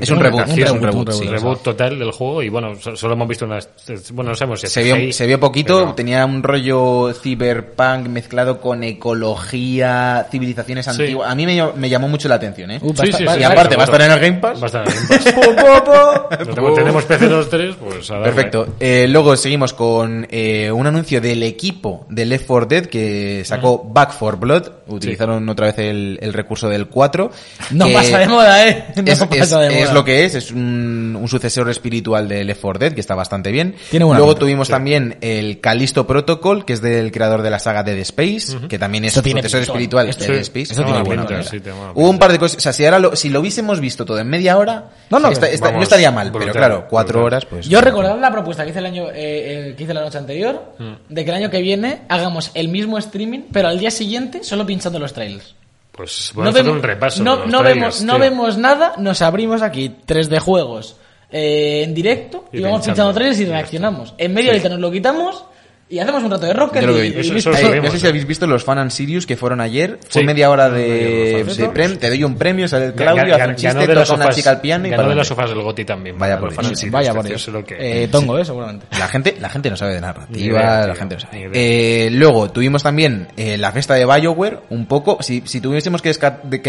Es 0.00 0.10
un 0.10 0.20
reboot, 0.20 0.48
un 0.48 0.56
reboot, 0.82 1.08
un 1.08 1.12
sí. 1.14 1.26
reboot 1.26 1.62
total 1.62 1.98
del 1.98 2.12
juego 2.12 2.42
y 2.42 2.48
bueno, 2.48 2.74
so- 2.80 2.96
solo 2.96 3.14
hemos 3.14 3.28
visto 3.28 3.44
unas... 3.44 3.68
Bueno, 4.12 4.30
no 4.30 4.36
sabemos 4.36 4.60
si 4.60 4.66
es 4.66 4.72
Se 4.72 4.82
vio, 4.82 4.94
CGI, 4.96 5.12
se 5.12 5.26
vio 5.26 5.38
poquito, 5.40 5.80
pero- 5.80 5.94
tenía 5.94 6.24
un 6.24 6.42
rollo 6.42 7.12
cyberpunk 7.12 8.08
mezclado 8.08 8.60
con 8.60 8.82
ecología, 8.84 10.26
civilizaciones 10.30 10.77
Sí. 10.84 10.90
antiguas. 10.90 11.30
A 11.30 11.34
mí 11.34 11.46
me, 11.46 11.56
llam- 11.56 11.74
me 11.74 11.88
llamó 11.88 12.08
mucho 12.08 12.28
la 12.28 12.36
atención, 12.36 12.70
¿eh? 12.70 12.78
Uh, 12.82 12.92
Sí, 12.96 13.12
sí, 13.12 13.24
va- 13.24 13.34
sí, 13.34 13.40
y 13.40 13.42
aparte, 13.44 13.76
¿va 13.76 13.82
a 13.82 13.84
estar 13.84 14.02
en 14.02 14.10
el 14.12 14.18
Game 14.20 14.38
Pass? 14.38 14.58
Va 14.60 14.64
a 14.64 14.66
estar 14.66 14.88
en 14.88 14.94
el 14.94 15.08
Game 15.08 15.80
Pass. 15.86 16.38
No 16.46 16.46
tenemos, 16.74 16.74
tenemos 16.74 17.04
PC 17.04 17.28
3 17.50 17.74
pues 17.76 18.10
a 18.10 18.14
darle. 18.14 18.32
Perfecto. 18.32 18.68
Eh, 18.80 19.06
luego 19.08 19.36
seguimos 19.36 19.72
con 19.72 20.26
eh, 20.30 20.70
un 20.70 20.86
anuncio 20.86 21.20
del 21.20 21.42
equipo 21.42 22.06
de 22.08 22.26
Left 22.26 22.46
4 22.46 22.66
Dead 22.66 22.86
que 22.86 23.42
sacó 23.44 23.84
Back 23.84 24.14
4 24.18 24.38
Blood. 24.38 24.68
Utilizaron 24.88 25.46
otra 25.48 25.66
vez 25.66 25.78
el, 25.78 26.18
el 26.22 26.32
recurso 26.32 26.68
del 26.68 26.86
4. 26.88 27.30
No 27.72 27.88
pasa 27.92 28.18
de 28.18 28.28
moda, 28.28 28.66
¿eh? 28.68 28.84
No 28.96 29.12
es, 29.12 29.18
pasa 29.24 29.34
es- 29.36 29.50
de 29.50 29.56
moda. 29.56 29.78
es 29.88 29.92
lo 29.92 30.04
que 30.04 30.24
es, 30.24 30.34
es 30.34 30.50
un, 30.50 31.16
un 31.20 31.28
sucesor 31.28 31.68
espiritual 31.70 32.28
de 32.28 32.44
Left 32.44 32.60
4 32.60 32.78
Dead 32.78 32.92
que 32.92 33.00
está 33.00 33.14
bastante 33.14 33.50
bien. 33.52 33.74
Tiene 33.90 34.04
buena 34.04 34.18
Luego 34.18 34.34
tuvimos 34.36 34.68
también 34.68 35.16
el 35.20 35.60
Callisto 35.60 36.06
Protocol, 36.06 36.64
que 36.64 36.72
es 36.72 36.80
del 36.80 37.12
creador 37.12 37.42
de 37.42 37.50
la 37.50 37.58
saga 37.58 37.82
Dead 37.82 37.98
Space, 37.98 38.56
que 38.68 38.78
también 38.78 39.04
es 39.04 39.16
un 39.16 39.22
sucesor 39.24 39.62
espiritual 39.62 40.08
Esto- 40.08 40.24
de 40.24 40.30
Dead 40.32 40.40
Space. 40.42 40.67
Eso 40.72 40.82
Muy 40.82 40.92
tiene 40.92 41.04
buena 41.06 41.26
pinta, 41.26 41.42
sí, 41.42 41.60
Hubo 41.94 42.10
un 42.10 42.18
par 42.18 42.32
de 42.32 42.38
cosas, 42.38 42.56
o 42.58 42.60
sea, 42.60 42.72
si 42.72 42.84
ahora 42.84 42.98
lo, 42.98 43.16
si 43.16 43.28
lo 43.30 43.40
hubiésemos 43.40 43.80
visto 43.80 44.04
todo 44.04 44.18
en 44.18 44.28
media 44.28 44.56
hora, 44.58 44.90
No, 45.10 45.18
no, 45.18 45.30
vamos, 45.30 45.40
no 45.72 45.82
estaría 45.82 46.10
mal, 46.10 46.30
pero 46.32 46.52
claro, 46.52 46.86
cuatro 46.88 47.20
brutal. 47.20 47.26
horas, 47.26 47.44
pues. 47.46 47.68
Yo 47.68 47.80
recordad 47.80 48.18
la 48.18 48.30
propuesta 48.30 48.64
que 48.64 48.70
hice 48.70 48.78
el 48.78 48.86
año 48.86 49.08
eh, 49.10 49.70
eh, 49.70 49.74
que 49.76 49.84
hice 49.84 49.94
la 49.94 50.02
noche 50.02 50.18
anterior 50.18 50.74
Mm. 50.78 50.92
de 51.08 51.24
que 51.24 51.30
el 51.30 51.36
año 51.36 51.50
que 51.50 51.60
viene 51.60 52.02
hagamos 52.08 52.50
el 52.54 52.68
mismo 52.68 52.98
streaming, 52.98 53.40
pero 53.52 53.68
al 53.68 53.78
día 53.78 53.90
siguiente 53.90 54.44
solo 54.44 54.64
pinchando 54.66 54.98
los 54.98 55.12
trailers. 55.12 55.54
Pues 55.92 56.32
a 56.36 56.48
hacer 56.48 56.68
un 56.68 56.82
repaso. 56.82 57.22
no, 57.24 57.38
de 57.38 57.46
no 57.48 57.58
trailers, 57.58 58.00
vemos, 58.00 58.02
no 58.02 58.18
vemos 58.18 58.56
nada, 58.58 58.92
nos 58.98 59.20
abrimos 59.20 59.62
aquí 59.62 59.96
3D 60.06 60.38
juegos 60.38 60.96
eh, 61.30 61.82
en 61.84 61.92
directo 61.94 62.44
y, 62.52 62.58
Y 62.58 62.60
vamos 62.62 62.78
pinchando. 62.78 62.94
pinchando 62.94 63.14
trailers 63.14 63.40
y 63.40 63.44
reaccionamos. 63.46 64.14
En 64.16 64.32
medio 64.32 64.50
ahorita 64.50 64.68
nos 64.68 64.78
lo 64.78 64.90
quitamos 64.92 65.44
y 65.90 65.98
hacemos 65.98 66.22
un 66.22 66.30
rato 66.30 66.44
de 66.46 66.52
Eh, 66.52 66.54
lo 66.54 67.82
no 67.82 67.90
sé 67.90 67.98
si 67.98 68.06
eh. 68.06 68.08
habéis 68.08 68.26
visto 68.26 68.46
los 68.46 68.62
Fan 68.64 68.78
and 68.78 68.90
Sirius 68.90 69.26
que 69.26 69.36
fueron 69.36 69.60
ayer. 69.60 69.98
Fue 70.10 70.20
Sí. 70.22 70.26
media 70.26 70.50
hora 70.50 70.68
de, 70.68 71.44
prem. 71.72 71.96
Te 71.96 72.08
doy 72.08 72.24
un 72.24 72.36
premio, 72.36 72.68
sale 72.68 72.86
el 72.86 72.92
Claudio, 72.94 73.24
ga- 73.24 73.34
hace 73.36 73.48
un 73.48 73.56
chiste, 73.56 73.78
de 73.78 73.86
toca 73.86 73.98
las 74.00 74.10
una 74.10 74.24
sofás- 74.24 74.36
chica 74.36 74.50
al 74.50 74.60
piano 74.60 74.86
y 74.86 74.90
ganó 74.90 75.02
para 75.02 75.08
de 75.10 75.14
las 75.16 75.28
sofás 75.28 75.50
del 75.50 75.62
Goti 75.62 75.84
también. 75.84 76.18
Vaya 76.18 76.38
por 76.38 76.52
los 76.54 76.72
eso. 76.72 76.86
vaya 76.90 77.14
por 77.14 77.26
eso. 77.26 77.38
sé 77.38 77.50
lo 77.50 77.64
que- 77.64 78.04
Eh, 78.04 78.08
tongo, 78.08 78.38
eh, 78.38 78.44
seguramente. 78.44 78.86
La 78.98 79.08
gente, 79.08 79.36
la 79.40 79.48
gente 79.48 79.70
no 79.70 79.76
sabe 79.76 79.94
de 79.94 80.00
narrativa, 80.00 80.58
idea, 80.60 80.86
la 80.86 80.94
gente 80.94 81.14
no 81.14 81.20
sabe. 81.20 81.50
Eh, 81.54 82.10
luego 82.12 82.50
tuvimos 82.50 82.82
también 82.82 83.28
eh, 83.36 83.56
la 83.56 83.72
fiesta 83.72 83.94
de 83.94 84.04
Bioware, 84.04 84.60
un 84.70 84.86
poco. 84.86 85.18
Si, 85.22 85.42
si 85.46 85.60
tuviésemos 85.60 86.02
que 86.02 86.08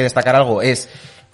destacar 0.01 0.35
algo 0.35 0.61
es 0.61 0.89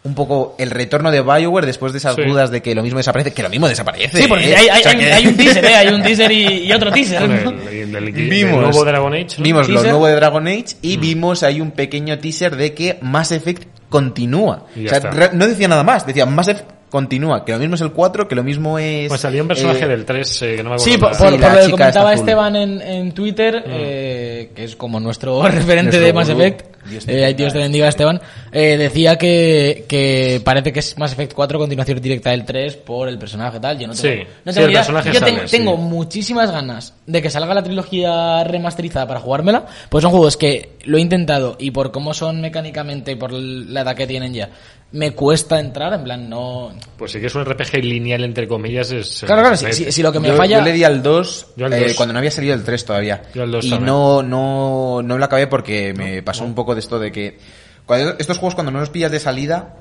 un 0.05 0.15
poco 0.15 0.55
el 0.57 0.71
retorno 0.71 1.11
de 1.11 1.19
Bioware 1.21 1.65
después 1.65 1.91
de 1.91 1.97
esas 1.97 2.15
Sí. 2.15 2.21
dudas 2.23 2.51
de 2.51 2.61
que 2.61 2.73
lo 2.73 2.81
mismo 2.83 2.97
desaparece, 2.97 3.33
que 3.33 3.43
lo 3.43 3.49
mismo 3.49 3.67
desaparece. 3.67 4.21
Sí, 4.21 4.27
porque 4.29 4.51
¿eh? 4.51 4.55
hay, 4.55 4.69
hay- 4.69 4.79
O 4.79 4.83
sea 4.83 4.91
hay- 4.91 4.97
que- 4.99 5.13
hay 5.13 5.27
un 5.27 5.35
teaser, 5.35 5.65
¿eh? 5.65 5.75
Hay 5.75 5.87
un 5.89 6.03
teaser 6.03 6.31
y, 6.31 6.45
y 6.65 6.71
otro 6.71 6.91
teaser. 6.91 7.23
El, 7.23 7.31
el- 7.31 7.91
del 7.91 8.11
Vimos, 8.29 8.61
nuevo 8.61 8.85
Dragon 8.85 9.13
Age. 9.13 9.27
¿no? 9.37 9.43
vimos 9.43 9.67
lo 9.69 9.81
nuevo 9.83 10.07
de 10.07 10.15
Dragon 10.15 10.47
Age 10.47 10.65
y 10.81 10.97
vimos 10.97 11.43
ahí 11.43 11.59
un 11.59 11.71
pequeño 11.71 12.17
teaser 12.19 12.55
de 12.55 12.73
que 12.73 12.97
Mass 13.01 13.31
Effect 13.31 13.63
continúa. 13.89 14.65
O 14.75 14.87
sea, 14.89 15.29
no 15.33 15.47
decía 15.47 15.67
nada 15.67 15.83
más, 15.83 16.05
decía 16.05 16.25
Mass 16.25 16.49
Effect 16.49 16.69
continúa, 16.89 17.43
que 17.43 17.51
lo 17.51 17.59
mismo 17.59 17.75
es 17.75 17.81
el 17.81 17.91
4, 17.91 18.27
que 18.27 18.35
lo 18.35 18.43
mismo 18.43 18.79
es... 18.79 19.09
Pues 19.09 19.21
salía 19.21 19.41
un 19.41 19.47
personaje 19.47 19.83
eh, 19.85 19.87
del 19.87 20.05
3 20.05 20.41
eh, 20.41 20.55
que 20.55 20.63
no 20.63 20.69
me 20.69 20.75
acuerdo. 20.75 20.91
Sí, 20.93 20.97
por, 20.97 21.13
Sí, 21.15 21.23
por 21.23 21.31
lo 21.31 21.37
que 21.65 21.71
comentaba. 21.71 22.13
Esteban 22.13 22.55
en, 22.55 22.81
en 22.81 23.11
Twitter, 23.13 23.63
eh, 23.67 24.51
que 24.55 24.63
es 24.63 24.75
como 24.75 24.99
nuestro 24.99 25.41
referente 25.47 25.97
Nuestro 25.99 26.05
de 26.05 26.13
Mass. 26.13 26.29
Effect, 26.29 26.75
Dios 26.85 27.05
te 27.05 27.27
eh, 27.27 27.33
Dios 27.33 27.51
te 27.51 27.59
bendiga 27.59 27.87
Esteban, 27.87 28.21
eh, 28.51 28.77
decía 28.77 29.17
que, 29.17 29.85
que 29.87 30.39
parece 30.45 30.71
que 30.71 30.79
es 30.79 30.97
Mass 30.97 31.13
Effect 31.13 31.33
4 31.33 31.57
continuación 31.57 31.99
directa 31.99 32.29
del 32.29 32.45
3 32.45 32.75
por 32.77 33.09
el 33.09 33.17
personaje 33.17 33.59
tal. 33.59 33.79
Yo 33.79 33.87
no 33.87 33.93
tengo, 33.93 34.15
Sí, 34.15 34.27
no 34.45 34.51
sí, 34.51 34.55
tengo 34.55 34.65
el 34.65 34.71
idea. 34.71 34.81
personaje 34.81 35.11
Yo 35.11 35.19
sale, 35.19 35.47
sí. 35.47 35.57
tengo 35.57 35.77
muchísimas 35.77 36.51
ganas 36.51 36.93
de 37.07 37.21
que 37.21 37.29
salga 37.29 37.53
la 37.55 37.63
trilogía 37.63 38.43
remasterizada 38.43 39.07
para 39.07 39.19
jugármela, 39.19 39.65
pues 39.89 40.01
son 40.03 40.11
juegos 40.11 40.37
que 40.37 40.75
lo 40.85 40.97
he 40.97 41.01
intentado 41.01 41.55
y 41.59 41.71
por 41.71 41.91
cómo 41.91 42.13
son 42.13 42.39
mecánicamente 42.41 43.11
y 43.13 43.15
por 43.15 43.31
la 43.33 43.81
edad 43.81 43.95
que 43.95 44.05
tienen 44.05 44.33
ya, 44.33 44.49
me 44.91 45.11
cuesta 45.13 45.59
entrar, 45.59 45.93
en 45.93 46.03
plan, 46.03 46.29
no... 46.29 46.73
Pues 46.97 47.11
sí 47.11 47.19
que 47.19 47.27
es 47.27 47.35
un 47.35 47.43
RPG 47.43 47.83
lineal, 47.83 48.23
entre 48.23 48.47
comillas. 48.47 48.91
Es, 48.91 49.23
Claro, 49.25 49.41
claro, 49.41 49.57
si, 49.57 49.73
si- 49.73 49.91
si 49.91 50.01
lo 50.01 50.11
que 50.11 50.19
me 50.21 50.29
yo, 50.29 50.37
falla... 50.37 50.59
yo 50.59 50.63
le 50.63 50.71
di 50.71 50.83
al 50.85 51.03
2 51.03 51.47
Yo 51.57 51.65
al 51.65 51.73
eh, 51.73 51.83
2. 51.87 51.93
cuando 51.95 52.13
no 52.13 52.19
había 52.19 52.31
salido 52.31 52.53
el 52.53 52.63
3 52.63 52.85
todavía. 52.85 53.23
Yo 53.33 53.43
al 53.43 53.51
2 53.51 53.65
y 53.65 53.69
también. 53.71 53.87
no, 53.87 54.23
no, 54.23 55.01
no 55.03 55.17
lo 55.17 55.25
acabé 55.25 55.47
porque 55.47 55.93
me 55.93 56.23
pasó 56.23 56.45
un 56.45 56.55
poco 56.55 56.73
de 56.75 56.79
esto 56.79 56.97
de 56.99 57.11
que 57.11 57.37
cuando- 57.85 58.15
estos 58.19 58.37
juegos 58.37 58.55
cuando 58.55 58.71
no 58.71 58.79
los 58.79 58.89
pillas 58.89 59.11
de 59.11 59.19
salida 59.19 59.75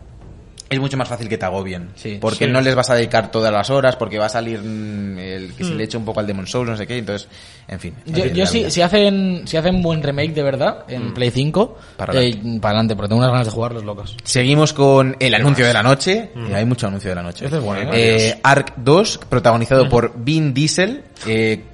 es 0.75 0.81
mucho 0.81 0.97
más 0.97 1.09
fácil 1.09 1.29
que 1.29 1.39
te 1.39 1.45
agobien. 1.47 1.91
Sí. 1.95 2.19
porque 2.21 2.45
Sí. 2.47 2.51
no 2.51 2.61
les 2.61 2.75
vas 2.75 2.91
a 2.91 2.95
dedicar 2.95 3.31
todas 3.31 3.53
las 3.53 3.71
horas, 3.71 3.97
porque 3.97 4.19
va 4.19 4.27
a 4.27 4.29
salir 4.29 4.61
mm, 4.61 5.19
el 5.19 5.55
que 5.55 5.65
se 5.65 5.75
le 5.75 5.85
eche 5.85 5.97
un 5.97 6.05
poco 6.05 6.21
al 6.21 6.27
Demon 6.27 6.47
Souls, 6.47 6.69
no 6.71 6.77
sé 6.77 6.87
qué, 6.87 6.99
entonces, 6.99 7.29
en 7.69 7.81
fin. 7.81 7.95
Yo, 8.07 8.27
yo 8.27 8.47
si, 8.47 8.71
si 8.71 8.81
hacen 8.83 9.43
si 9.47 9.57
hacen 9.57 9.81
buen 9.83 10.03
remake 10.03 10.33
de 10.35 10.43
verdad 10.43 10.85
en 10.89 11.15
Play 11.15 11.31
5, 11.31 11.79
Para 11.97 12.13
eh, 12.15 12.17
adelante. 12.19 12.61
para 12.61 12.71
adelante, 12.71 12.97
porque 12.97 13.09
tengo 13.09 13.19
unas 13.21 13.31
ganas 13.31 13.47
de 13.47 13.53
jugarlos 13.53 13.85
locos. 13.85 14.17
Seguimos 14.25 14.73
con 14.73 15.17
el 15.21 15.35
anuncio 15.35 15.67
de 15.67 15.73
la 15.73 15.83
noche. 15.83 16.31
Eh, 16.37 16.55
hay 16.55 16.65
mucho 16.65 16.87
anuncio 16.87 17.11
de 17.11 17.15
la 17.17 17.23
noche. 17.23 17.45
Este 17.45 17.57
es 17.59 17.63
bueno, 17.63 17.91
Eh, 17.93 18.39
Ark 18.43 18.75
2, 18.77 19.21
protagonizado 19.29 19.89
por 19.89 20.13
Vin 20.17 20.53
Diesel. 20.55 21.05
Eh, 21.27 21.65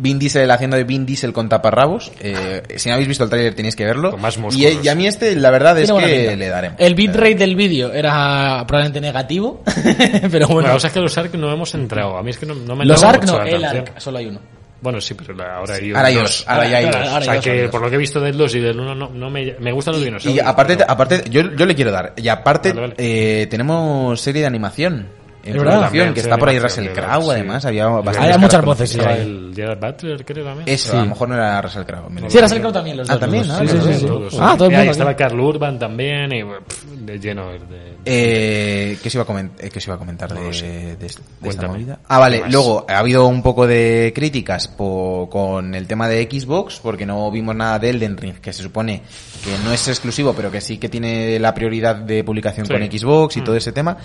Vin 0.00 0.18
Diesel 0.18 0.50
haciendo 0.50 0.76
de 0.76 0.84
Vin 0.84 1.04
Diesel 1.06 1.32
con 1.32 1.48
taparrabos. 1.48 2.10
Eh, 2.20 2.62
si 2.76 2.88
no 2.88 2.94
habéis 2.94 3.08
visto 3.08 3.24
el 3.24 3.30
tráiler 3.30 3.54
tenéis 3.54 3.76
que 3.76 3.84
verlo. 3.84 4.10
Con 4.12 4.20
más 4.20 4.38
y, 4.52 4.66
y 4.82 4.88
a 4.88 4.94
mí 4.94 5.06
este, 5.06 5.36
la 5.36 5.50
verdad 5.50 5.78
es 5.78 5.92
que 5.92 6.36
le 6.36 6.48
daremos. 6.48 6.80
El 6.80 6.94
bitrate 6.94 7.34
del 7.34 7.54
vídeo 7.56 7.92
era 7.92 8.64
probablemente 8.66 9.00
negativo, 9.00 9.62
pero 10.30 10.46
bueno. 10.48 10.48
Bueno, 10.48 10.68
la 10.68 10.74
cosa 10.74 10.88
es 10.88 10.92
que 10.94 11.00
los 11.00 11.16
ARC 11.18 11.34
no 11.34 11.52
hemos 11.52 11.74
entrado. 11.74 12.16
A 12.16 12.22
mí 12.22 12.30
es 12.30 12.38
que 12.38 12.46
no, 12.46 12.54
no 12.54 12.74
me 12.76 12.84
los 12.84 13.02
ARC 13.02 13.24
no, 13.24 13.38
la 13.38 13.44
el. 13.48 13.64
ARC, 13.64 13.98
solo 14.00 14.18
hay 14.18 14.26
uno. 14.26 14.40
Bueno, 14.82 14.98
sí, 14.98 15.12
pero 15.12 15.34
la- 15.34 15.56
ahora 15.56 15.74
hay 15.74 15.90
Ahora 15.92 16.06
hay 16.08 16.14
dos. 16.14 16.44
ahora 16.48 16.68
ya 16.68 16.76
hay 16.78 16.86
dos. 16.86 16.96
ahora 16.96 17.18
O 17.18 17.22
sea 17.22 17.40
que 17.40 17.68
por 17.68 17.82
lo 17.82 17.90
que 17.90 17.96
he 17.96 17.98
visto 17.98 18.18
del 18.18 18.38
2 18.38 18.54
y 18.54 18.60
del 18.60 18.80
1 18.80 18.94
no, 18.94 19.10
no 19.10 19.28
me, 19.28 19.54
me 19.60 19.72
gustan 19.72 19.92
los 19.92 20.02
dinosaurios. 20.02 20.42
Y 20.42 20.48
aparte, 20.48 20.76
pero- 20.78 20.90
aparte 20.90 21.22
yo, 21.28 21.54
yo 21.54 21.66
le 21.66 21.74
quiero 21.74 21.90
dar. 21.92 22.14
Y 22.16 22.28
aparte, 22.28 22.70
Vale, 22.72 22.80
vale. 22.80 22.94
eh, 22.96 23.46
tenemos 23.50 24.18
serie 24.18 24.40
de 24.40 24.46
animación. 24.46 25.08
En 25.42 25.52
Es 25.52 25.54
verdad. 25.56 25.64
producción, 25.64 25.82
También, 25.84 26.14
que 26.14 26.20
sí, 26.20 26.26
está 26.26 26.36
por 26.36 26.48
ahí 26.50 26.58
Russell. 26.58 26.88
Crowe, 26.90 27.22
Sí. 27.24 27.30
además. 27.30 27.64
Había 27.64 27.84
caras 28.04 28.38
muchas 28.38 28.62
voces, 28.64 28.90
sí. 28.90 28.98
el 29.00 29.52
Gerard 29.56 29.80
Butler, 29.80 30.24
creo 30.24 30.44
también. 30.44 30.68
Ese, 30.68 30.94
a 30.96 31.00
lo 31.00 31.06
mejor 31.06 31.28
no 31.30 31.34
era 31.36 31.62
Russell 31.62 31.82
Crowe. 31.84 32.08
Sí. 32.28 32.38
Russell 32.40 32.58
Crowe 32.60 32.72
también, 32.72 32.96
los 32.98 33.08
Ah, 33.08 33.12
dos. 33.14 33.20
también, 33.20 33.48
los 33.48 33.56
ah, 33.56 33.62
dos. 33.62 33.70
sí, 33.70 33.76
sí, 33.80 33.86
sí, 33.86 34.00
sí, 34.00 34.06
sí. 34.30 34.36
Ah, 34.38 34.54
todo 34.58 34.66
el 34.68 34.72
Y 34.72 34.74
ahí 34.76 34.80
mundo. 34.82 34.92
estaba. 34.92 35.16
Carl 35.16 35.40
Urban 35.40 35.78
también 35.78 36.32
y 36.32 36.42
pff, 36.44 36.84
de 36.84 37.18
lleno 37.18 37.50
de... 37.52 37.96
Eh, 38.04 38.98
¿qué, 39.02 39.10
se 39.10 39.16
iba 39.18 39.24
a 39.24 39.26
coment- 39.26 39.50
eh, 39.58 39.70
qué 39.70 39.80
se 39.80 39.88
iba 39.88 39.94
a 39.94 39.98
comentar 39.98 40.28
de, 40.32 40.40
No 40.40 40.46
lo 40.46 40.52
sé. 40.52 40.66
de- 40.66 40.96
de 40.96 41.48
esta 41.48 41.68
movida? 41.68 41.98
Ah, 42.08 42.18
vale. 42.18 42.42
Luego, 42.50 42.84
ha 42.88 42.98
habido 42.98 43.26
un 43.26 43.42
poco 43.42 43.66
de 43.66 44.12
críticas 44.14 44.68
po- 44.68 45.28
con 45.30 45.74
el 45.74 45.86
tema 45.86 46.08
de 46.08 46.22
Xbox, 46.30 46.80
porque 46.82 47.06
no 47.06 47.30
vimos 47.30 47.54
nada 47.56 47.78
de 47.78 47.90
Elden 47.90 48.16
Ring, 48.16 48.34
que 48.40 48.52
se 48.52 48.62
supone 48.62 49.02
que 49.44 49.50
no 49.64 49.72
es 49.72 49.88
exclusivo, 49.88 50.32
pero 50.34 50.50
que 50.50 50.60
sí 50.60 50.78
que 50.78 50.88
tiene 50.88 51.38
la 51.38 51.54
prioridad 51.54 51.96
de 51.96 52.24
publicación 52.24 52.66
Sí. 52.66 52.72
con 52.72 52.82
Xbox 52.82 53.36
y 53.36 53.40
Mm. 53.40 53.44
todo 53.44 53.56
ese 53.56 53.72
tema. 53.72 53.96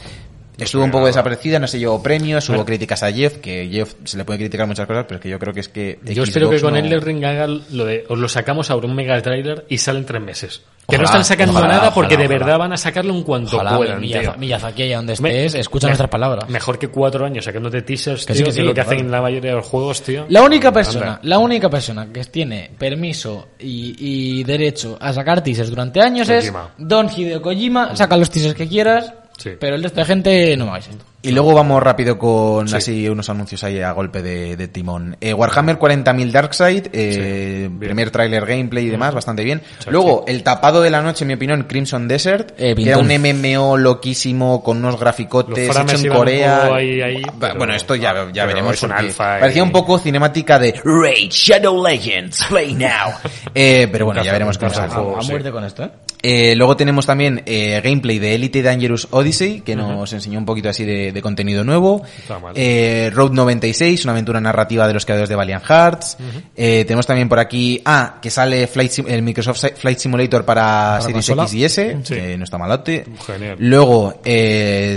Estuvo 0.58 0.84
un 0.84 0.92
poco 0.92 1.08
desaparecida, 1.08 1.60
no 1.60 1.68
se 1.68 1.80
llevó 1.80 2.02
premios, 2.02 2.48
hubo 2.50 2.64
críticas 2.66 3.04
a 3.04 3.12
Jeff, 3.12 3.38
que 3.38 3.68
Jeff 3.72 3.94
se 4.04 4.18
le 4.18 4.26
puede 4.26 4.40
criticar 4.40 4.68
muchas 4.68 4.88
cosas, 4.88 5.06
pero 5.08 5.16
es 5.18 5.22
que 5.22 5.30
yo 5.30 5.40
creo 5.40 5.54
que 5.54 5.60
es 5.60 5.70
que 5.70 6.00
Yo 6.04 6.24
espero 6.24 6.50
que 6.50 6.62
con 6.62 6.74
no- 6.74 6.80
Elden 6.80 7.02
Ring 7.02 7.24
haga 7.26 7.48
lo 7.48 7.86
de... 7.86 8.06
Os 8.10 8.18
lo 8.18 8.28
sacamos 8.30 8.70
ahora 8.72 8.88
un 8.88 8.96
mega 8.96 9.22
trailer 9.22 9.66
y 9.70 9.78
salen 9.78 10.06
tres 10.06 10.22
meses. 10.22 10.62
Que 10.88 11.00
no 11.00 11.06
están 11.06 11.26
sacando 11.26 11.52
ojalá, 11.52 11.68
nada 11.78 11.94
porque 11.94 12.14
ojalá, 12.14 12.30
de 12.30 12.38
verdad 12.38 12.58
van 12.60 12.74
a 12.74 12.78
sacarlo 12.78 13.12
en 13.16 13.24
cuanto 13.24 13.58
puedan. 13.58 14.00
Miyazaki, 14.00 14.84
allá 14.84 14.98
donde 14.98 15.16
Me- 15.20 15.46
estés, 15.46 15.62
escucha 15.62 15.88
me- 15.88 15.92
nuestras 15.92 16.12
palabras. 16.12 16.48
Mejor 16.48 16.78
que 16.78 16.90
cuatro 16.90 17.26
años 17.26 17.44
sacándote 17.46 17.82
teasers, 17.82 18.24
Que 18.24 18.34
tío, 18.34 18.38
sí, 18.38 18.44
que 18.44 18.50
que 18.50 18.54
sí, 18.54 18.60
es 18.60 18.66
lo 18.68 18.72
que 18.74 18.82
claro. 18.82 18.92
hacen 18.92 19.10
la 19.12 19.22
mayoría 19.22 19.50
de 19.50 19.56
los 19.58 19.66
juegos, 19.66 20.04
tío. 20.04 20.26
La 20.30 20.44
única 20.44 20.72
persona, 20.72 21.06
Anda. 21.16 21.20
la 21.24 21.40
única 21.40 21.70
persona 21.72 22.08
que 22.14 22.24
tiene 22.26 22.70
permiso 22.78 23.48
y, 23.58 23.96
y 24.40 24.44
derecho 24.44 24.96
a 25.02 25.12
sacar 25.12 25.44
teasers 25.44 25.72
durante 25.72 26.02
años 26.02 26.28
Kojima. 26.30 26.70
es 26.78 26.86
Don 26.88 27.10
Hideo 27.10 27.42
Kojima. 27.42 27.96
Saca 27.96 28.16
los 28.16 28.30
teasers 28.30 28.54
que 28.54 28.68
quieras, 28.68 29.12
Sí. 29.38 29.52
pero 29.60 29.76
el 29.76 29.84
resto 29.84 30.00
de 30.00 30.06
gente 30.06 30.58
no 30.58 30.66
me 30.66 30.72
hagáis 30.72 30.88
esto. 30.88 31.04
Y 31.22 31.32
luego 31.32 31.56
vamos 31.56 31.82
rápido 31.82 32.20
con 32.20 32.68
Sí. 32.68 32.76
así 32.76 33.10
unos 33.10 33.28
anuncios 33.32 33.64
ahí 33.64 33.82
a 33.82 33.92
golpe 33.94 34.22
de, 34.22 34.56
de 34.56 34.68
timón. 34.68 35.18
Eh, 35.20 35.34
Warhammer 35.34 35.80
40.000 35.80 36.32
Darkseid, 36.32 36.88
eh, 36.94 37.68
Sí, 37.68 37.78
primer 37.80 38.12
tráiler 38.12 38.46
gameplay 38.46 38.86
y 38.86 38.90
demás, 38.90 39.12
bastante 39.16 39.44
bien. 39.44 39.60
Luego, 39.88 40.24
el 40.28 40.44
tapado 40.44 40.84
de 40.84 40.92
la 40.92 41.02
noche, 41.02 41.24
en 41.24 41.30
mi 41.30 41.34
opinión, 41.34 41.64
Crimson 41.64 42.08
Desert, 42.08 42.52
Eh, 42.60 42.76
que 42.76 42.90
era 42.90 43.00
un. 43.00 43.08
MMO 43.08 43.76
loquísimo 43.76 44.62
con 44.64 44.78
unos 44.78 45.00
graficotes 45.00 45.68
hecho 45.76 45.96
en 45.98 46.14
Corea. 46.14 46.62
poco 46.62 46.74
ahí, 46.76 47.02
ahí, 47.02 47.22
Ba- 47.24 47.32
pero- 47.40 47.56
bueno, 47.58 47.74
esto 47.74 47.96
ya, 47.96 48.14
ya 48.32 48.44
pero 48.44 48.48
veremos. 48.48 48.74
es 48.76 48.84
un 48.84 48.90
porque 48.90 49.06
alfa 49.08 49.38
y- 49.38 49.42
Parecía 49.42 49.64
un 49.64 49.72
poco 49.72 49.98
cinemática 49.98 50.60
de 50.60 50.80
Raid 50.84 51.32
Shadow 51.32 51.84
Legends, 51.84 52.46
play 52.50 52.74
now. 52.76 53.14
Eh, 53.56 53.88
pero 53.92 54.06
bueno, 54.06 54.24
ya 54.24 54.32
veremos 54.32 54.60
cómo 54.60 54.70
caza 54.70 54.82
sale. 54.84 54.94
al 54.94 55.00
juego. 55.04 55.18
a 55.18 55.22
sí. 55.24 55.32
muerte 55.32 55.52
con 55.52 55.64
esto, 55.64 55.84
¿eh? 55.86 55.90
Eh, 56.28 56.56
luego 56.56 56.76
tenemos 56.76 57.06
también 57.06 57.44
eh, 57.46 57.80
gameplay 57.84 58.18
de 58.18 58.34
Elite 58.34 58.64
Dangerous 58.64 59.08
Odyssey, 59.12 59.62
que 59.62 59.76
nos 59.76 60.12
enseñó 60.12 60.40
un 60.40 60.46
poquito 60.46 60.70
así 60.70 60.84
de, 60.84 61.12
de 61.12 61.22
contenido 61.22 61.64
nuevo. 61.64 62.02
Mal. 62.42 62.54
Eh, 62.56 63.12
Road 63.14 63.32
96, 63.34 64.04
una 64.06 64.14
aventura 64.14 64.42
narrativa 64.42 64.88
de 64.88 64.96
los 64.96 65.06
creadores 65.06 65.30
de 65.30 65.36
Valiant 65.36 65.64
Hearts. 65.64 66.18
Eh, 66.56 66.84
tenemos 66.88 67.06
también 67.06 67.30
por 67.30 67.38
aquí, 67.38 67.80
ah, 67.86 68.18
que 68.20 68.32
sale 68.32 68.66
Flight 68.66 69.08
el 69.08 69.22
Microsoft 69.22 69.64
Flight 69.78 70.00
Simulator 70.00 70.44
para, 70.44 71.00
Series 71.02 71.28
consola. 71.28 71.44
X 71.44 71.54
y 71.54 71.64
S, 71.66 71.98
Sí. 72.04 72.16
que 72.16 72.38
no 72.40 72.44
está 72.44 72.58
malote. 72.58 73.06
Genial. 73.28 73.58
Luego 73.60 74.20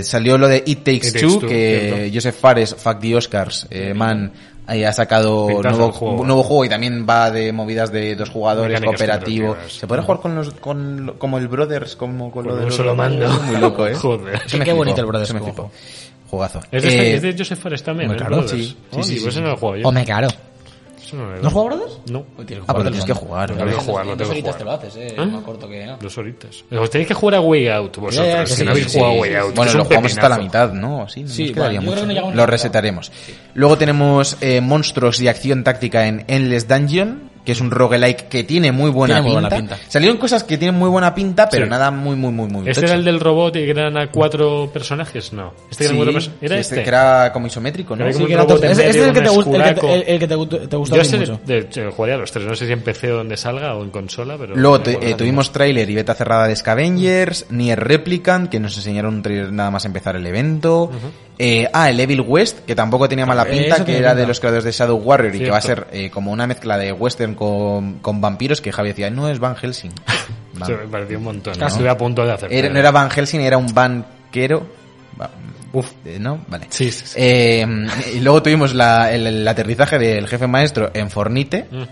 salió 0.01 0.35
lo 0.39 0.47
de 0.47 0.63
It 0.65 0.79
Takes, 0.83 1.09
It 1.09 1.13
Takes 1.13 1.19
Two, 1.19 1.39
Two, 1.41 1.47
que 1.47 1.91
cierto. 1.93 2.15
Joseph 2.15 2.35
Fares, 2.39 2.75
Fuck 2.75 2.99
the 3.01 3.15
Oscars, 3.15 3.67
man, 3.93 4.31
ahí 4.69 4.83
ha 4.83 4.93
sacado 4.93 5.47
nuevo 5.61 5.91
juego. 5.91 6.25
nuevo 6.25 6.43
juego 6.43 6.65
y 6.65 6.69
también 6.69 7.05
va 7.09 7.31
de 7.31 7.51
movidas 7.51 7.91
de 7.91 8.15
dos 8.15 8.29
jugadores, 8.29 8.79
Mecánicas 8.79 8.99
cooperativo. 8.99 9.57
¿Se 9.67 9.87
podrá 9.87 10.03
jugar 10.03 10.21
con 10.21 10.35
los, 10.35 10.51
con, 10.51 11.15
como 11.17 11.37
el 11.37 11.47
Brothers, 11.47 11.95
como 11.95 12.31
con, 12.31 12.43
Con 12.43 12.51
lo 12.51 12.55
de 12.55 12.61
un 12.61 12.67
los 12.67 12.75
solo 12.75 12.95
mando. 12.95 13.27
Muy 13.43 13.57
loco, 13.57 13.87
eh. 13.87 13.95
Joder. 13.95 14.39
Qué 14.41 14.57
flipó, 14.57 14.75
bonito 14.75 15.01
el 15.01 15.07
Brothers 15.07 15.33
me. 15.33 15.41
Jugazo. 16.29 16.61
Es 16.71 16.83
de, 16.83 16.89
Eh, 16.89 17.15
es 17.15 17.21
de 17.23 17.35
Joseph 17.35 17.59
Fares 17.59 17.81
también, 17.81 18.11
¿eh? 18.11 18.15
claro, 18.15 18.47
sí. 18.47 18.77
Oh, 18.91 19.01
Sí, 19.01 19.15
sí, 19.15 19.19
pues 19.21 19.33
sí. 19.33 19.39
ese 19.39 19.41
no 19.41 19.49
lo 19.49 19.57
juego 19.57 19.77
yo. 19.77 19.87
Hombre, 19.87 20.05
claro. 20.05 20.27
Eso 21.09 21.17
no 21.17 21.25
¿No 21.41 21.47
has 21.47 21.53
jugado 21.53 21.75
Brothers? 21.77 21.99
No. 22.11 22.23
Pues 22.35 22.47
tienes 22.47 22.63
Ah, 22.67 22.73
pero 22.73 22.79
jugar 22.79 22.91
tienes 22.91 23.05
que 23.05 23.13
jugar. 23.13 23.49
Tengo 23.49 23.65
¿no? 23.65 23.71
que 23.71 23.77
jugar, 23.83 24.05
lo 24.05 24.11
En 24.11 24.17
tengo 24.17 24.27
dos 24.27 24.27
que 24.27 24.31
horitas 24.31 24.57
te 24.57 24.63
lo 24.63 24.71
jugar. 24.71 24.87
haces, 24.87 24.95
eh. 25.11 25.15
¿Eh? 25.17 25.25
Más 25.25 25.43
corto 25.43 25.67
que... 25.67 25.85
¿no? 25.85 25.97
Dos 25.97 26.17
horitas. 26.19 26.63
Os 26.71 26.89
tenéis 26.91 27.07
que 27.07 27.13
jugar 27.15 27.35
a 27.35 27.41
Way 27.41 27.67
Out, 27.69 27.97
vosotros, 27.97 28.15
Ya, 28.15 28.33
ya, 28.33 28.43
que 28.43 28.47
sí, 28.47 28.63
no 28.63 28.71
habéis 28.71 28.91
sí, 28.91 28.97
jugado 28.99 29.11
a 29.11 29.15
sí, 29.15 29.21
Way 29.21 29.35
Out. 29.35 29.55
Bueno, 29.55 29.73
lo 29.73 29.85
jugamos 29.85 30.11
hasta 30.11 30.29
la 30.29 30.37
mitad, 30.37 30.73
¿no? 30.73 31.09
Sí, 31.09 31.23
nos 31.23 31.33
quedaría 31.35 31.81
mucho. 31.81 32.07
que 32.07 32.13
no 32.13 32.31
Lo 32.31 32.45
resetaremos. 32.45 33.11
Luego 33.55 33.77
tenemos 33.77 34.37
eh, 34.41 34.61
monstruos 34.61 35.19
y 35.19 35.27
acción 35.27 35.63
táctica 35.63 36.05
en 36.05 36.25
Endless 36.27 36.67
Dungeon, 36.67 37.28
que 37.49 37.53
es 37.53 37.61
un 37.61 37.71
roguelike 37.71 38.27
que 38.29 38.43
tiene 38.43 38.71
muy 38.71 38.91
buena, 38.91 39.15
Tiene 39.15 39.27
muy 39.27 39.41
pinta. 39.41 39.55
buena 39.55 39.69
pinta. 39.75 39.89
Salieron 39.89 40.17
cosas 40.19 40.43
que 40.43 40.55
tienen 40.59 40.77
muy 40.79 40.87
buena 40.87 41.15
pinta, 41.15 41.49
pero 41.49 41.65
Sí. 41.65 41.69
nada 41.71 41.89
muy, 41.89 42.15
muy, 42.15 42.31
muy, 42.31 42.47
muy 42.47 42.69
¿Este 42.69 42.81
tocho. 42.81 42.85
era 42.93 42.99
el 42.99 43.05
del 43.05 43.19
robot 43.19 43.55
y 43.55 43.65
que 43.65 43.71
eran 43.71 43.97
a 43.97 44.11
cuatro 44.11 44.69
personajes? 44.71 45.33
No. 45.33 45.51
¿Este 45.71 45.87
Sí? 45.87 45.99
¿Era 46.41 46.55
sí, 46.55 46.61
este? 46.61 46.83
que 46.83 46.87
era 46.89 47.31
como 47.33 47.47
isométrico, 47.47 47.95
¿no? 47.95 48.03
Era 48.05 48.13
como 48.13 48.27
era 48.27 48.43
robot 48.43 48.63
Este 48.63 48.89
es 48.89 48.95
el 48.97 49.13
que 49.13 49.21
te 49.21 49.29
el 49.95 50.03
el- 50.07 50.19
que 50.19 50.27
te, 50.27 50.67
te 50.67 50.77
Yo 50.77 51.03
sé, 51.03 51.17
mucho. 51.17 51.39
de, 51.43 51.61
de, 51.63 51.89
jugaría 51.91 52.15
a 52.15 52.19
los 52.19 52.31
tres, 52.31 52.45
no 52.45 52.53
sé 52.53 52.67
si 52.67 52.73
o 53.09 53.15
donde 53.15 53.35
salga 53.35 53.73
o 53.73 53.83
en 53.83 53.89
consola, 53.89 54.35
pero... 54.37 54.55
Luego 54.55 54.83
eh, 54.85 55.15
tuvimos 55.17 55.51
tráiler 55.51 55.89
y 55.89 55.95
beta 55.95 56.13
cerrada 56.13 56.47
de 56.47 56.55
Scavengers, 56.55 57.47
Nier 57.49 57.79
Replicant, 57.79 58.49
que 58.49 58.59
nos 58.59 58.77
enseñaron 58.77 59.15
un 59.15 59.21
trailer 59.23 59.51
nada 59.51 59.71
más 59.71 59.85
empezar 59.85 60.15
el 60.15 60.25
evento. 60.27 60.91
Eh, 61.41 61.69
ah, 61.71 61.89
el 61.89 61.97
Evil 61.97 62.19
West, 62.19 62.65
que 62.65 62.75
tampoco 62.75 63.07
tenía 63.07 63.25
mala 63.25 63.43
Eh, 63.43 63.45
pinta, 63.61 63.85
que 63.85 63.97
era 63.97 64.13
de 64.13 64.27
los 64.27 64.41
creadores 64.41 64.65
de 64.65 64.73
Shadow 64.73 64.97
Warrior 64.97 65.33
y 65.35 65.39
que 65.39 65.49
va 65.49 65.57
a 65.57 65.61
ser 65.61 65.87
eh, 65.93 66.09
como 66.09 66.31
una 66.33 66.45
mezcla 66.45 66.77
de 66.77 66.91
western 66.91 67.33
con, 67.39 67.93
con 67.99 68.19
vampiros, 68.21 68.61
que 68.61 68.71
Javi 68.71 68.89
decía, 68.89 69.09
no 69.09 69.27
es 69.29 69.39
Van 69.39 69.55
Helsing. 69.55 69.91
Van- 70.53 70.67
Sí, 70.67 70.73
me 70.73 70.87
pareció 70.87 71.17
un 71.17 71.23
montón. 71.23 71.57
No. 71.57 71.65
Estuve 71.67 71.89
a 71.89 71.97
punto 71.97 72.25
de 72.25 72.33
hacer. 72.33 72.51
Era- 72.53 72.69
no 72.69 72.77
era 72.77 72.91
Van 72.91 73.09
Helsing, 73.09 73.39
era 73.39 73.57
un 73.57 73.73
banquero. 73.73 74.67
Uf. 75.71 75.91
eh, 76.05 76.17
¿No? 76.19 76.43
Vale. 76.47 76.65
Sí, 76.69 76.91
sí, 76.91 77.05
sí. 77.05 77.13
Eh, 77.17 77.65
y 78.15 78.19
luego 78.21 78.41
tuvimos 78.43 78.73
la- 78.73 79.11
el, 79.13 79.25
el 79.27 79.47
aterrizaje 79.47 79.97
del 79.99 80.27
jefe 80.27 80.47
maestro 80.47 80.91
en 80.93 81.09
Fornite. 81.09 81.67
Mm. 81.71 81.83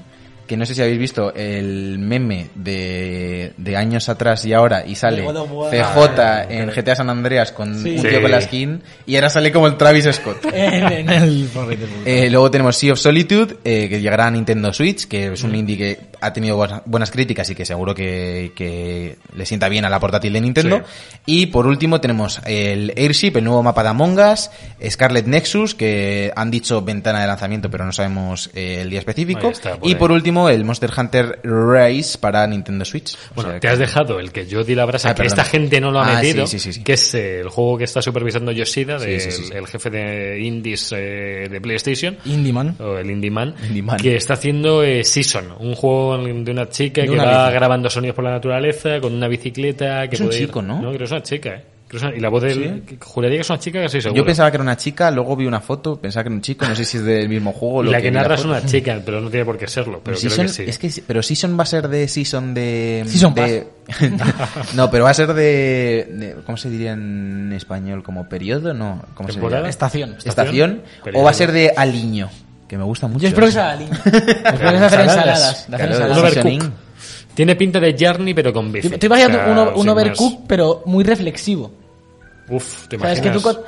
Que 0.47 0.57
no 0.57 0.65
sé 0.65 0.73
si 0.73 0.81
habéis 0.81 0.97
visto 0.97 1.33
el 1.35 1.99
meme 1.99 2.47
de, 2.55 3.51
de 3.57 3.77
años 3.77 4.09
atrás 4.09 4.45
y 4.45 4.53
ahora 4.53 4.83
y 4.87 4.95
sale. 4.95 5.23
CJ 5.23 6.49
en 6.49 6.69
GTA 6.71 6.95
San 6.95 7.09
Andreas 7.09 7.51
con 7.51 7.77
Sí. 7.81 7.95
un 7.97 8.01
Sí. 8.01 8.07
tío 8.07 8.21
con 8.21 8.31
la 8.31 8.41
skin 8.41 8.81
y 9.05 9.15
ahora 9.15 9.29
sale 9.29 9.51
como 9.51 9.67
el 9.67 9.77
Travis 9.77 10.05
Scott. 10.11 10.45
en, 10.53 11.09
el. 11.09 11.49
Eh, 12.05 12.29
luego 12.29 12.49
tenemos 12.49 12.75
Sea 12.77 12.93
of 12.93 12.99
Solitude, 12.99 13.57
eh, 13.63 13.89
que 13.89 13.99
llegará 14.01 14.27
a 14.27 14.31
Nintendo 14.31 14.71
Switch, 14.73 15.07
que 15.07 15.33
es 15.33 15.43
un 15.43 15.53
indie 15.55 15.77
que 15.77 15.99
ha 16.21 16.33
tenido 16.33 16.57
buenas, 16.85 17.11
críticas 17.11 17.49
y 17.49 17.55
que 17.55 17.65
seguro 17.65 17.93
que, 17.95 18.51
que 18.55 19.17
le 19.35 19.45
sienta 19.45 19.69
bien 19.69 19.85
a 19.85 19.89
la 19.89 19.99
portátil 19.99 20.33
de 20.33 20.41
Nintendo. 20.41 20.81
Y 21.25 21.47
por 21.47 21.67
último 21.67 22.01
tenemos 22.01 22.39
el 22.45 22.93
Airship, 22.97 23.33
el 23.37 23.43
nuevo 23.43 23.63
mapa 23.63 23.83
de 23.83 23.89
Among 23.89 24.17
Us, 24.19 24.49
Scarlet 24.89 25.25
Nexus, 25.27 25.75
que 25.75 26.31
han 26.35 26.51
dicho 26.51 26.81
ventana 26.81 27.21
de 27.21 27.27
lanzamiento, 27.27 27.69
pero 27.69 27.85
no 27.85 27.91
sabemos 27.91 28.49
eh, 28.53 28.79
el 28.81 28.89
día 28.89 28.99
específico. 28.99 29.49
Está, 29.49 29.75
por 29.77 29.87
y 29.87 29.93
ahí. 29.93 29.95
por 29.99 30.11
último 30.11 30.49
el 30.49 30.63
Monster 30.63 30.91
Hunter 30.95 31.39
Rise 31.43 32.17
para 32.17 32.45
Nintendo 32.47 32.85
Switch. 32.85 33.15
O 33.31 33.35
Bueno, 33.35 33.51
sea 33.51 33.59
te 33.59 33.67
has 33.67 33.79
dejado 33.79 34.19
el 34.19 34.31
que 34.31 34.45
yo 34.47 34.63
di 34.63 34.75
la 34.75 34.85
brasa, 34.85 35.09
Ah, 35.09 35.13
que 35.15 35.23
perdona. 35.23 35.41
esta 35.43 35.49
gente 35.51 35.81
no 35.81 35.91
lo 35.91 35.99
ha 35.99 36.07
Ah, 36.11 36.21
metido, 36.21 36.47
sí, 36.47 36.59
sí, 36.59 36.71
sí, 36.71 36.79
sí. 36.79 36.83
que 36.83 36.93
es 36.93 37.13
el 37.13 37.49
juego 37.49 37.77
que 37.77 37.83
está 37.83 38.01
supervisando 38.01 38.51
Yoshida, 38.51 38.99
Sí, 38.99 39.19
sí, 39.19 39.31
sí, 39.31 39.43
sí. 39.45 39.53
el 39.53 39.67
jefe 39.67 39.89
de 39.89 40.39
indies 40.41 40.91
eh, 40.95 41.47
de 41.49 41.61
PlayStation, 41.61 42.17
Indie 42.25 42.53
Man. 42.53 42.75
o 42.79 42.97
el 42.97 43.09
Indie 43.11 43.31
Man, 43.31 43.55
Indie 43.67 43.81
Man. 43.83 43.97
que 43.99 44.15
está 44.15 44.33
haciendo 44.35 44.83
eh, 44.83 45.03
Season, 45.03 45.53
un 45.59 45.75
juego 45.75 46.06
de 46.15 46.51
una 46.51 46.69
chica 46.69 47.01
De 47.01 47.07
que 47.07 47.13
una 47.13 47.25
va 47.25 47.43
bici. 47.47 47.55
grabando 47.55 47.89
sonidos 47.89 48.15
por 48.15 48.23
la 48.23 48.31
naturaleza, 48.31 48.99
con 49.01 49.13
una 49.13 49.27
bicicleta, 49.27 50.07
que 50.07 50.15
Es 50.15 50.21
un 50.21 50.27
ir- 50.27 50.37
chico, 50.37 50.61
¿no? 50.61 50.75
No, 50.81 50.89
creo 50.89 50.97
que 50.99 51.03
es 51.05 51.11
una 51.11 51.23
chica, 51.23 51.49
eh. 51.55 51.63
Creo 51.89 52.11
que 52.11 52.17
Y 52.17 52.19
la 52.19 52.27
voz 52.27 52.43
del... 52.43 52.81
que- 52.85 52.97
Juraría 52.99 53.37
que 53.37 53.41
es 53.43 53.49
una 53.49 53.59
chica 53.59 53.81
casi 53.81 54.01
seguro. 54.01 54.17
Yo 54.21 54.25
pensaba 54.25 54.51
que 54.51 54.57
era 54.57 54.61
una 54.61 54.75
chica, 54.75 55.09
luego 55.09 55.37
vi 55.37 55.45
una 55.45 55.61
foto, 55.61 55.95
pensaba 55.95 56.23
que 56.23 56.27
era 56.27 56.35
un 56.35 56.41
chico, 56.41 56.67
no 56.67 56.75
sé 56.75 56.83
si 56.83 56.97
es 56.97 57.03
del 57.05 57.29
mismo 57.29 57.53
juego. 57.53 57.81
Y 57.81 57.85
lo 57.85 57.91
la 57.93 58.01
que 58.01 58.09
vi 58.09 58.13
narra 58.13 58.35
es 58.35 58.43
una 58.43 58.65
chica, 58.65 59.01
pero 59.05 59.21
no 59.21 59.29
tiene 59.29 59.45
por 59.45 59.57
qué 59.57 59.67
serlo, 59.69 60.01
pero 60.03 60.17
creo 60.17 60.29
Season- 60.29 60.41
que 60.47 60.49
sí. 60.49 60.63
es 60.67 60.77
que, 60.79 60.89
sí- 60.89 61.01
pero 61.07 61.23
Season 61.23 61.57
va 61.57 61.63
a 61.63 61.65
ser 61.65 61.87
de 61.87 62.05
Season 62.09 62.53
de... 62.53 63.03
Season 63.07 63.33
de- 63.33 63.67
no, 64.75 64.91
pero 64.91 65.05
va 65.05 65.11
a 65.11 65.13
ser 65.13 65.33
de, 65.33 66.07
de- 66.11 66.35
¿Cómo 66.45 66.57
se 66.57 66.69
diría 66.69 66.91
en 66.91 67.53
español? 67.55 68.03
¿Como 68.03 68.27
periodo? 68.27 68.73
No. 68.73 69.03
¿Cómo 69.13 69.29
se 69.29 69.39
diría? 69.39 69.67
Estación. 69.69 70.17
¿Estación? 70.25 70.81
¿O 71.13 71.23
va 71.23 71.29
a 71.29 71.33
ser 71.33 71.53
de 71.53 71.71
aliño? 71.75 72.29
Que 72.67 72.77
me 72.77 72.83
gusta 72.83 73.07
mucho. 73.07 73.23
Yo 73.23 73.27
espero 73.29 73.47
que 73.47 73.53
sea 73.53 73.75
Link. 73.75 73.91
espero 73.93 74.71
que 74.71 74.77
sea 74.77 74.85
hacer 74.87 74.99
Ensaladas. 75.01 75.67
de 75.69 75.75
hacer 75.75 75.87
Claro, 75.89 76.05
ensaladas. 76.05 76.71
Tiene 77.33 77.55
pinta 77.55 77.79
de 77.79 77.95
Journey, 77.99 78.33
pero 78.33 78.51
con 78.51 78.71
bici. 78.71 78.87
Estoy 78.91 79.07
imaginando 79.07 79.37
O 79.39 79.41
sea, 79.43 79.73
un, 79.75 79.79
un 79.81 79.89
overcook, 79.89 80.41
pero 80.47 80.81
muy 80.85 81.03
reflexivo. 81.03 81.71
más. 82.49 82.61
Uf, 82.63 82.87
te 82.87 82.95
O 82.95 82.99
sea, 82.99 83.11
es 83.13 83.19
imaginas. 83.19 83.43
que 83.43 83.49
tú... 83.51 83.59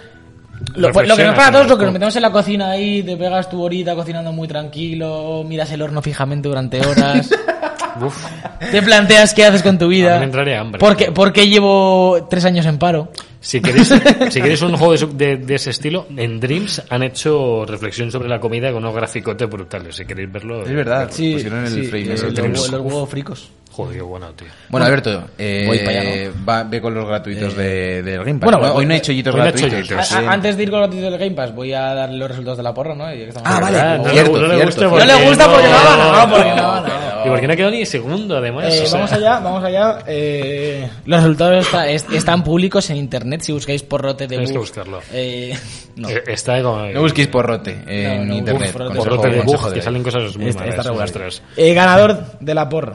Lo, 0.76 0.92
pues, 0.92 1.08
lo 1.08 1.16
que 1.16 1.24
nos 1.24 1.36
pasa 1.36 1.48
a 1.48 1.52
todos, 1.54 1.64
en 1.66 1.70
lo 1.70 1.78
que 1.78 1.84
nos 1.86 1.94
metemos 1.94 2.16
en 2.18 2.22
la 2.22 2.32
cocina 2.34 2.72
ahí, 2.72 3.02
te 3.02 3.16
pegas 3.16 3.50
tu 3.50 3.62
horita 3.62 3.96
cocinando 3.96 4.34
muy 4.34 4.46
tranquilo, 4.48 5.44
miras 5.48 5.72
el 5.72 5.82
horno 5.82 6.02
fijamente 6.02 6.50
durante 6.50 6.86
horas, 6.86 7.30
Uf. 8.02 8.26
te 8.72 8.82
planteas 8.82 9.34
qué 9.34 9.46
haces 9.46 9.62
con 9.64 9.78
tu 9.78 9.86
A 9.86 9.90
vida. 9.90 10.14
mí 10.16 10.20
me 10.20 10.26
entraría 10.26 10.60
hambre. 10.60 10.80
¿Por 10.80 10.96
qué, 10.96 11.12
por 11.12 11.32
qué 11.34 11.48
llevo 11.48 12.28
tres 12.30 12.46
años 12.46 12.66
en 12.66 12.78
paro? 12.78 13.12
Si 13.42 13.62
queréis, 13.62 13.88
si 14.32 14.42
queréis 14.42 14.62
un 14.62 14.76
juego 14.76 14.92
de, 14.94 14.98
su- 14.98 15.18
de- 15.18 15.38
de 15.38 15.56
ese 15.56 15.70
estilo, 15.70 16.08
en 16.18 16.40
Dreams 16.40 16.84
han 16.90 17.04
hecho 17.04 17.66
reflexión 17.66 18.12
sobre 18.12 18.28
la 18.28 18.40
comida 18.40 18.70
con 18.72 18.84
unos 18.84 18.94
graficotes 18.96 19.50
brutales. 19.50 19.96
Si 19.96 20.06
queréis 20.06 20.32
verlo. 20.32 20.64
Es 20.66 20.74
verdad, 20.76 21.10
Sí, 21.12 21.34
pusieron 21.34 21.64
el 21.66 21.72
sí, 21.72 21.84
frame 21.84 22.08
huevos- 22.16 22.72
los 22.72 22.82
huevos 22.82 23.10
fricos. 23.10 23.50
Joder, 23.80 23.96
qué 23.96 24.02
bueno, 24.02 24.28
tío. 24.34 24.48
Bueno, 24.68 24.86
Alberto, 24.86 25.24
eh, 25.38 25.64
Voy 25.68 25.80
pa' 25.80 25.90
allá, 25.92 26.32
va, 26.48 26.64
ve 26.64 26.82
con 26.82 26.94
los 26.94 27.08
gratuitos 27.08 27.56
de, 27.56 28.04
del 28.04 28.26
Game 28.26 28.40
Pass. 28.40 28.46
Bueno, 28.52 28.60
pues, 28.60 28.72
hoy 28.76 28.86
no 28.86 28.94
hay 28.94 29.00
chollitos 29.00 29.34
hoy 29.34 29.40
no 29.40 29.46
hay 29.46 29.52
gratuitos. 29.54 29.88
chollitos. 29.88 29.98
A- 30.00 30.04
sí. 30.04 30.26
a- 30.26 30.32
antes 30.34 30.58
de 30.58 30.64
ir 30.64 30.70
con 30.70 30.82
los 30.82 30.90
títulos 30.90 31.12
del 31.12 31.20
Game 31.22 31.32
Pass, 31.36 31.56
voy 31.56 31.72
a 31.74 31.82
dar 31.94 32.10
los 32.12 32.28
resultados 32.28 32.58
de 32.58 32.64
la 32.64 32.74
porra, 32.74 32.94
¿no? 32.94 33.06
Ya 33.10 33.16
que 33.16 33.30
estamos 33.30 33.50
Ah, 33.50 33.56
aquí. 33.56 33.64
vale. 33.64 33.80
Ah, 33.80 33.98
no, 33.98 34.04
cierto, 34.10 34.34
le, 34.34 34.42
no 34.42 34.48
le 34.48 34.56
cierto, 34.56 34.66
gusta 34.66 34.80
cierto. 34.90 35.00
No 35.00 35.06
le 35.20 35.28
gusta 35.30 35.50
porque 35.50 35.68
no 35.68 35.76
ha 35.78 35.84
ganado, 35.96 36.30
porque 36.36 36.44
no 36.50 36.52
ha 36.52 36.56
no. 36.56 36.82
ganado. 36.84 37.10
Y 37.26 37.30
porque 37.30 37.48
no 37.48 37.54
ha 37.54 37.56
quedado 37.58 37.72
ni 37.72 37.86
segundo, 37.86 38.38
además. 38.38 38.66
Eh, 38.76 38.82
o 38.84 38.86
sea. 38.86 38.94
vamos 39.00 39.12
allá, 39.14 39.40
vamos 39.40 39.64
allá. 39.64 40.00
Eh, 40.08 40.90
los 41.06 41.20
resultados 41.22 41.66
está- 41.66 41.90
es- 41.90 42.06
están 42.12 42.44
públicos 42.44 42.90
en 42.90 42.98
internet. 42.98 43.42
Si 43.44 43.54
buscáis 43.54 43.82
porrote 43.84 44.26
de 44.26 44.28
Tienes 44.28 44.50
que 44.52 44.58
bug, 44.58 44.66
buscarlo. 44.68 45.00
eh, 45.14 45.58
no. 45.96 46.10
Eh, 46.10 46.22
Está 46.28 46.62
como... 46.62 46.86
No 46.88 47.02
busquéis 47.02 47.28
porrote 47.28 47.78
en 47.88 48.20
No, 48.20 48.26
no, 48.26 48.36
internet. 48.40 48.72
porrote. 48.74 48.98
consejo- 48.98 49.04
Porrote 49.16 49.30
de 49.30 49.38
consejo 49.44 49.62
bug, 49.64 49.70
de 49.70 49.76
que 49.76 49.82
salen 49.82 50.04
cosas 50.04 50.36
muy 50.38 50.50
Está- 50.50 50.60
malas. 50.64 50.76
está 50.76 50.84
regular. 50.90 51.06
ostras. 51.08 51.42
Eh, 51.56 51.74
ganador 51.74 52.26
de 52.42 52.54
la 52.54 52.68
porra. 52.70 52.94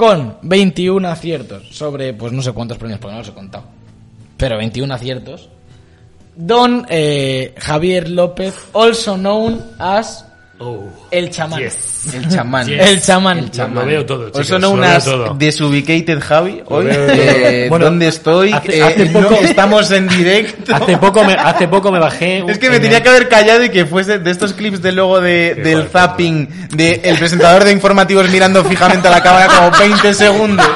Con 0.00 0.38
21 0.40 1.06
aciertos 1.08 1.68
sobre, 1.76 2.14
pues 2.14 2.32
no 2.32 2.40
sé 2.40 2.52
cuántos 2.52 2.78
premios, 2.78 2.98
porque 2.98 3.12
no 3.12 3.18
los 3.18 3.28
he 3.28 3.34
contado. 3.34 3.64
Pero 4.38 4.56
21 4.56 4.94
aciertos. 4.94 5.50
Don 6.34 6.86
eh, 6.88 7.54
Javier 7.58 8.08
López, 8.08 8.54
also 8.72 9.18
known 9.18 9.62
as 9.78 10.24
Oh. 10.62 10.90
el 11.10 11.30
chamán. 11.30 11.58
Yes. 11.60 12.12
El 12.14 12.28
chamán. 12.28 12.66
Yes. 12.66 12.86
El 12.86 13.00
chamán. 13.02 13.38
El 13.38 13.50
chamán. 13.50 13.74
Lo 13.76 13.86
veo 13.86 14.04
todo, 14.04 14.26
chicos. 14.26 14.40
Also 14.40 14.58
lo 14.58 14.58
known 14.68 14.80
veo 14.82 14.90
as 14.90 15.04
todo. 15.06 15.34
Desubicated 15.38 16.20
Javi. 16.20 16.60
Hoy, 16.66 16.86
eh, 16.90 17.66
Bueno, 17.70 17.86
¿dónde 17.86 18.08
estoy? 18.08 18.52
hace- 18.52 18.76
Eh, 18.78 18.82
hace 18.82 19.06
no 19.08 19.20
poco- 19.22 19.34
estamos 19.42 19.90
en 19.90 20.06
directo. 20.08 20.74
Hace 20.74 20.98
poco 20.98 21.24
me, 21.24 21.32
hace 21.32 21.66
poco 21.66 21.90
me 21.90 21.98
bajé... 21.98 22.44
Es 22.48 22.58
que 22.58 22.68
me 22.68 22.76
en 22.76 22.82
tenía 22.82 22.98
el- 22.98 23.02
que 23.02 23.08
haber 23.08 23.28
callado 23.30 23.64
y 23.64 23.70
que 23.70 23.86
fuese 23.86 24.18
de 24.18 24.30
estos 24.30 24.52
clips 24.52 24.82
de 24.82 24.92
luego 24.92 25.18
de, 25.22 25.52
Qué 25.56 25.62
del 25.62 25.88
zapping 25.88 26.68
de 26.74 27.00
el 27.04 27.16
presentador 27.16 27.64
de 27.64 27.72
informativos 27.72 28.28
mirando 28.30 28.62
fijamente 28.62 29.08
a 29.08 29.12
la 29.12 29.22
cámara 29.22 29.46
como 29.48 29.70
20 29.78 30.12
segundos. 30.12 30.66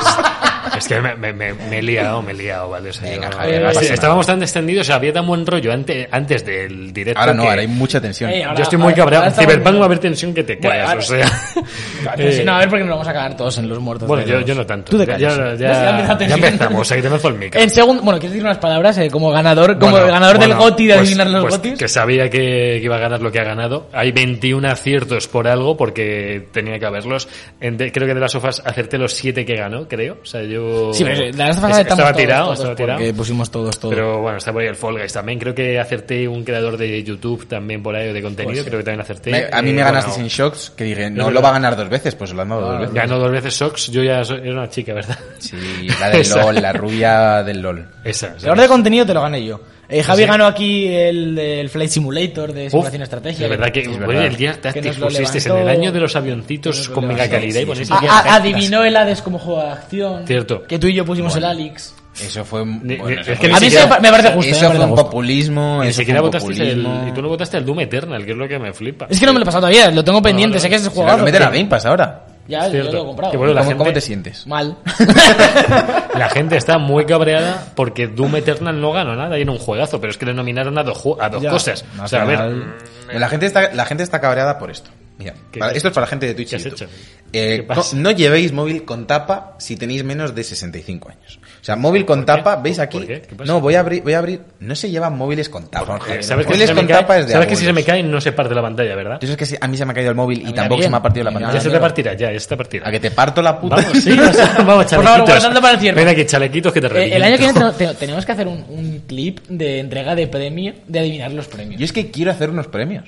Es 0.84 0.88
que 0.88 1.00
me, 1.00 1.14
me, 1.14 1.32
me, 1.32 1.54
me 1.54 1.78
he 1.78 1.82
liado, 1.82 2.20
me 2.20 2.32
he 2.32 2.34
liado, 2.34 2.68
¿vale? 2.68 2.90
O 2.90 2.92
sea, 2.92 3.08
Venga, 3.10 3.30
yo- 3.30 3.36
Javier, 3.38 3.62
no 3.62 3.80
estábamos 3.80 4.26
tan 4.26 4.42
extendidos, 4.42 4.82
o 4.82 4.84
sea, 4.88 4.96
había 4.96 5.12
tan 5.14 5.26
buen 5.26 5.46
rollo 5.46 5.72
antes, 5.72 6.06
antes 6.10 6.44
del 6.44 6.92
directo 6.92 7.18
Ahora 7.20 7.32
no, 7.32 7.42
que- 7.42 7.48
ahora 7.48 7.60
hay 7.62 7.66
mucha 7.68 8.00
tensión. 8.02 8.28
Eh, 8.30 8.44
ahora- 8.44 8.56
Yo 8.58 8.62
estoy 8.64 8.78
muy 8.78 8.88
ahora- 8.92 8.96
cabreado. 9.04 9.24
ahora 9.24 9.36
Cyberpunk 9.36 9.76
va 9.78 9.82
a 9.82 9.84
haber 9.86 9.98
tensión 9.98 10.34
que 10.34 10.44
te 10.44 10.56
Bueno, 10.56 10.68
cagas, 10.70 11.10
ahora- 11.10 11.26
o 11.26 11.28
sea... 11.28 11.64
Eh, 12.18 12.42
no, 12.44 12.54
a 12.54 12.58
ver 12.58 12.68
porque 12.68 12.84
nos 12.84 12.90
vamos 12.90 13.08
a 13.08 13.12
cagar 13.14 13.36
todos 13.36 13.56
en 13.58 13.68
los 13.68 13.78
muertos. 13.80 14.06
Bueno, 14.06 14.24
yo, 14.26 14.40
yo 14.42 14.54
no 14.54 14.66
tanto. 14.66 14.90
Tú 14.90 14.98
te 14.98 15.06
ya, 15.06 15.12
callas. 15.14 15.36
ya. 15.36 15.54
Ya 15.68 15.72
ya, 16.06 16.12
a 16.12 16.18
tener- 16.18 16.36
empezamos, 16.36 16.92
que 16.92 17.00
te 17.02 17.08
lanzo 17.10 17.28
el 17.28 17.34
micro. 17.34 17.58
En 17.60 17.70
segundo, 17.70 18.02
bueno, 18.02 18.18
¿quieres 18.20 18.32
decir 18.34 18.44
unas 18.44 18.58
palabras 18.58 18.98
eh, 18.98 19.08
como 19.10 19.30
ganador, 19.30 19.78
como 19.78 19.92
Bueno, 19.92 20.06
ganador 20.08 20.38
del 20.38 20.48
bueno, 20.50 20.62
GOTI 20.64 20.86
de 20.86 20.94
pues- 20.94 21.06
adivinar 21.06 21.26
los 21.30 21.42
pues 21.42 21.54
GOTIs? 21.56 21.78
Que 21.78 21.88
sabía 21.88 22.24
que, 22.28 22.38
que 22.40 22.80
iba 22.82 22.96
a 22.96 22.98
ganar 22.98 23.22
lo 23.22 23.32
que 23.32 23.40
ha 23.40 23.44
ganado. 23.44 23.88
Hay 23.92 24.12
21 24.12 24.68
aciertos 24.68 25.28
por 25.28 25.48
algo 25.48 25.76
porque 25.78 26.46
tenía 26.52 26.78
que 26.78 26.84
haberlos. 26.86 27.26
En 27.60 27.78
de- 27.78 27.90
creo 27.90 28.06
que 28.06 28.14
de 28.14 28.20
las 28.20 28.32
sofás 28.32 28.62
acerté 28.64 28.98
los 28.98 29.14
7 29.14 29.44
que 29.46 29.54
ganó, 29.56 29.88
creo. 29.88 30.18
O 30.22 30.26
sea, 30.26 30.42
yo... 30.42 30.73
Sí, 30.92 31.04
pero 31.04 31.24
estaba 31.24 32.12
tirado, 32.12 32.52
estaba 32.52 32.74
tirado. 32.74 32.98
porque 32.98 33.14
pusimos 33.14 33.50
todos, 33.50 33.78
todos. 33.78 33.94
Pero 33.94 34.20
bueno, 34.20 34.38
está 34.38 34.52
por 34.52 34.62
ahí 34.62 34.68
el 34.68 34.76
Fall 34.76 34.98
Guys 34.98 35.12
también. 35.12 35.38
Creo 35.38 35.54
que 35.54 35.78
acerté 35.78 36.26
un 36.28 36.44
creador 36.44 36.76
de 36.76 37.02
YouTube 37.02 37.46
también 37.46 37.82
por 37.82 37.94
ahí 37.96 38.08
o 38.08 38.12
de 38.12 38.22
contenido. 38.22 38.54
Pues 38.54 38.64
creo 38.66 38.78
que 38.78 38.84
también 38.84 39.00
acerté. 39.00 39.30
Me- 39.30 39.46
a 39.52 39.62
mí 39.62 39.72
me 39.72 39.80
Eh, 39.80 39.84
ganasteis 39.84 40.14
bueno, 40.16 40.24
en 40.24 40.28
Shocks 40.28 40.72
que 40.76 40.84
dije, 40.84 41.10
no 41.10 41.30
lo 41.30 41.40
va 41.42 41.50
a 41.50 41.52
ganar 41.52 41.76
dos 41.76 41.88
veces, 41.88 42.14
pues 42.14 42.32
lo 42.32 42.42
han 42.42 42.48
dado 42.48 42.60
dos 42.62 42.80
veces. 42.80 42.94
Ganó 42.94 43.18
dos 43.18 43.30
veces 43.30 43.54
Sox. 43.54 43.90
Yo 43.90 44.02
ya 44.02 44.24
soy, 44.24 44.40
era 44.42 44.52
una 44.52 44.68
chica, 44.68 44.94
¿verdad? 44.94 45.18
Sí, 45.38 45.56
la 46.00 46.10
del. 46.10 46.28
LOL, 46.34 46.54
la 46.62 46.72
rubia 46.72 47.42
del 47.42 47.60
LOL. 47.60 47.86
Esa. 48.04 48.28
esa. 48.28 48.36
Creador 48.38 48.60
de 48.60 48.68
contenido 48.68 49.06
te 49.06 49.14
lo 49.14 49.22
gané 49.22 49.44
yo. 49.44 49.60
Eh, 49.88 50.02
Javi 50.02 50.22
¿Sí? 50.22 50.28
ganó 50.28 50.46
aquí 50.46 50.86
el 50.88 51.34
del 51.34 51.68
Flight 51.68 51.90
Simulator 51.90 52.52
de 52.52 52.64
Uf, 52.66 52.70
simulación 52.70 53.02
estrategia. 53.02 53.44
Es 53.44 53.50
verdad 53.50 53.70
que, 53.70 53.80
Es 53.80 53.98
verdad. 53.98 54.26
el 54.26 54.84
nos 54.86 54.98
lo 54.98 55.06
pusisteis 55.08 55.46
en 55.46 55.56
el 55.58 55.68
año 55.68 55.92
de 55.92 56.00
los 56.00 56.16
avioncitos 56.16 56.88
con 56.88 57.06
mega 57.06 57.28
calidad 57.28 57.60
y 57.60 57.62
Sí, 57.62 57.66
ponéis 57.66 57.88
sí, 57.88 57.94
A- 57.94 57.98
el 58.02 58.08
a- 58.08 58.34
adivinó 58.36 58.82
el 58.84 58.96
Hades 58.96 59.20
como 59.22 59.38
juego 59.38 59.62
de 59.62 59.70
acción. 59.70 60.26
Cierto. 60.26 60.62
Que 60.62 60.78
tú 60.78 60.86
y 60.86 60.94
yo 60.94 61.04
pusimos 61.04 61.36
el 61.36 61.44
Alix. 61.44 61.94
Eso 62.20 62.44
fue... 62.44 62.62
Bueno, 62.64 63.08
eso 63.08 63.32
es 63.32 63.38
fue- 63.38 63.48
que 63.48 63.54
A 63.54 63.58
ni 63.60 63.66
mí 63.68 63.74
eso 63.74 63.88
me 64.00 64.10
parece 64.10 64.30
justo. 64.32 64.50
Eso 64.52 64.70
me 64.70 64.76
fue 64.76 64.84
un 64.86 64.94
populismo. 64.94 65.82
Ni 65.84 65.92
siquiera 65.92 66.20
fue 66.20 66.28
un 66.28 66.32
votasteis 66.32 66.60
el, 66.60 66.86
y 67.08 67.12
tú 67.12 67.20
no 67.22 67.28
votaste 67.28 67.56
el 67.58 67.64
Doom 67.66 67.80
Eternal, 67.80 68.24
que 68.24 68.30
es 68.30 68.36
lo 68.36 68.48
que 68.48 68.58
me 68.58 68.72
flipa. 68.72 69.06
Es 69.10 69.18
que 69.20 69.26
no 69.26 69.32
me 69.32 69.40
lo 69.40 69.42
he 69.42 69.46
pasado 69.46 69.62
todavía, 69.62 69.90
lo 69.90 70.02
tengo 70.04 70.22
pendiente, 70.22 70.54
no, 70.56 70.60
sé 70.60 70.68
que 70.68 70.76
es 70.76 70.82
el 70.84 70.90
Se 70.90 70.94
juego. 70.94 71.16
lo 71.16 71.24
meten 71.24 71.42
a 71.42 71.46
Game 71.50 71.66
Pass 71.66 71.86
ahora. 71.86 72.24
Ya, 72.46 72.68
yo 72.68 72.82
lo 72.84 73.02
he 73.02 73.04
comprado. 73.04 73.30
Que 73.32 73.36
bueno, 73.38 73.54
la 73.54 73.60
¿Cómo, 73.60 73.70
gente- 73.70 73.78
cómo 73.84 73.92
te 73.94 74.00
sientes? 74.00 74.46
Mal. 74.46 74.76
La 76.14 76.28
gente 76.30 76.56
está 76.56 76.78
muy 76.78 77.06
cabreada 77.06 77.72
porque 77.74 78.06
Doom 78.06 78.36
Eternal 78.36 78.80
no 78.80 78.92
ganó 78.92 79.16
nada 79.16 79.36
y 79.38 79.42
era 79.42 79.50
un 79.50 79.58
juegazo, 79.58 80.00
pero 80.00 80.10
es 80.10 80.16
que 80.18 80.26
le 80.26 80.34
nominaron 80.34 80.76
a 80.78 80.82
dos, 80.84 81.02
ju- 81.02 81.16
a 81.20 81.28
dos 81.28 81.42
Ya. 81.42 81.50
cosas. 81.50 81.84
No, 81.96 82.04
o 82.04 82.08
sea, 82.08 82.22
a 82.22 82.24
ver, 82.24 82.64
La 83.12 83.28
gente 83.28 83.46
está, 83.46 83.72
la 83.72 83.84
gente 83.86 84.02
está 84.04 84.20
cabreada 84.20 84.58
por 84.58 84.70
esto. 84.70 84.90
Mira, 85.16 85.32
¿Qué- 85.52 85.60
para- 85.60 85.70
qué- 85.72 85.76
esto 85.78 85.88
es 85.88 85.94
para 85.94 86.06
la 86.06 86.10
gente 86.10 86.26
de 86.26 86.34
Twitch 86.34 86.50
qué 86.50 86.56
y 86.56 86.58
has 86.58 86.64
YouTube. 86.64 86.82
hecho? 86.82 86.90
Eh, 87.36 87.66
no, 87.68 87.82
no 88.00 88.10
llevéis 88.12 88.52
móvil 88.52 88.84
con 88.84 89.06
tapa 89.08 89.56
si 89.58 89.76
tenéis 89.76 90.04
menos 90.04 90.34
de 90.36 90.44
65 90.44 91.08
años. 91.08 91.40
O 91.60 91.64
sea, 91.64 91.74
móvil 91.74 92.04
con 92.04 92.20
qué? 92.20 92.26
tapa, 92.26 92.56
¿veis 92.56 92.76
¿Por- 92.76 92.84
aquí? 92.84 92.98
por 92.98 93.06
qué? 93.08 93.22
¿Qué 93.22 93.34
pasa? 93.34 93.52
No, 93.52 93.60
voy 93.60 93.74
a 93.74 93.80
abrir, 93.80 94.02
voy 94.04 94.12
a 94.12 94.18
abrir. 94.18 94.42
No 94.60 94.74
se 94.76 94.90
llevan 94.90 95.16
móviles 95.16 95.48
con 95.48 95.68
tapa. 95.68 95.96
Eh, 96.08 96.22
¿sabes 96.22 96.46
que, 96.46 96.52
si 96.54 96.58
móviles 96.58 96.68
se 96.68 96.74
me 96.74 96.80
con 96.82 96.88
cae, 96.88 97.00
tapa 97.02 97.18
es 97.18 97.26
de 97.26 97.32
sabes 97.32 97.48
que 97.48 97.56
si 97.56 97.64
se 97.64 97.72
me 97.72 97.82
cae 97.84 98.02
no 98.04 98.20
se 98.20 98.32
parte 98.32 98.54
la 98.54 98.62
pantalla, 98.62 98.94
¿verdad? 98.94 99.18
Eso 99.22 99.32
es 99.32 99.36
que 99.50 99.58
a 99.60 99.66
mí 99.68 99.76
se 99.76 99.84
me 99.84 99.90
ha 99.92 99.94
caído 99.94 100.10
el 100.10 100.16
móvil 100.16 100.48
y 100.48 100.52
tampoco 100.52 100.82
se 100.82 100.90
me 100.90 100.96
ha 100.96 101.02
partido 101.02 101.24
la 101.24 101.32
pantalla. 101.32 101.54
Ya 101.54 101.60
se 101.60 101.70
te 101.70 101.80
partirá, 101.80 102.14
ya, 102.14 102.32
ya 102.32 102.38
se 102.40 102.48
te 102.48 102.56
partirá. 102.56 102.88
A 102.88 102.92
que 102.92 103.00
te 103.00 103.10
parto 103.10 103.42
la 103.42 103.58
puta. 103.60 103.76
Vamos, 103.76 103.92
sí, 104.02 104.12
o 104.12 104.32
sea, 104.32 104.54
vamos, 104.58 104.84
Por 104.92 105.04
favor, 105.04 105.26
chalequitos. 105.26 105.60
para 105.60 105.74
el 105.74 105.80
cierre. 105.80 106.04
Ven 106.04 106.08
aquí, 106.08 106.24
chalequitos 106.26 106.72
que 106.72 106.80
te 106.80 106.86
Eh, 106.86 106.90
reviento. 106.90 107.16
el 107.16 107.22
año 107.24 107.36
que 107.38 107.42
viene 107.52 107.72
te- 107.78 107.86
te- 107.86 107.94
tenemos 107.94 108.24
que 108.26 108.32
hacer 108.32 108.46
un, 108.48 108.64
un 108.68 109.02
clip 109.08 109.40
de 109.48 109.78
entrega 109.80 110.14
de 110.14 110.26
premio, 110.28 110.74
de 110.86 110.98
adivinar 111.00 111.32
los 111.32 111.46
premios. 111.48 111.78
Yo 111.80 111.84
es 111.84 111.92
que 111.92 112.10
quiero 112.10 112.30
hacer 112.30 112.50
unos 112.50 112.66
premios. 112.68 113.04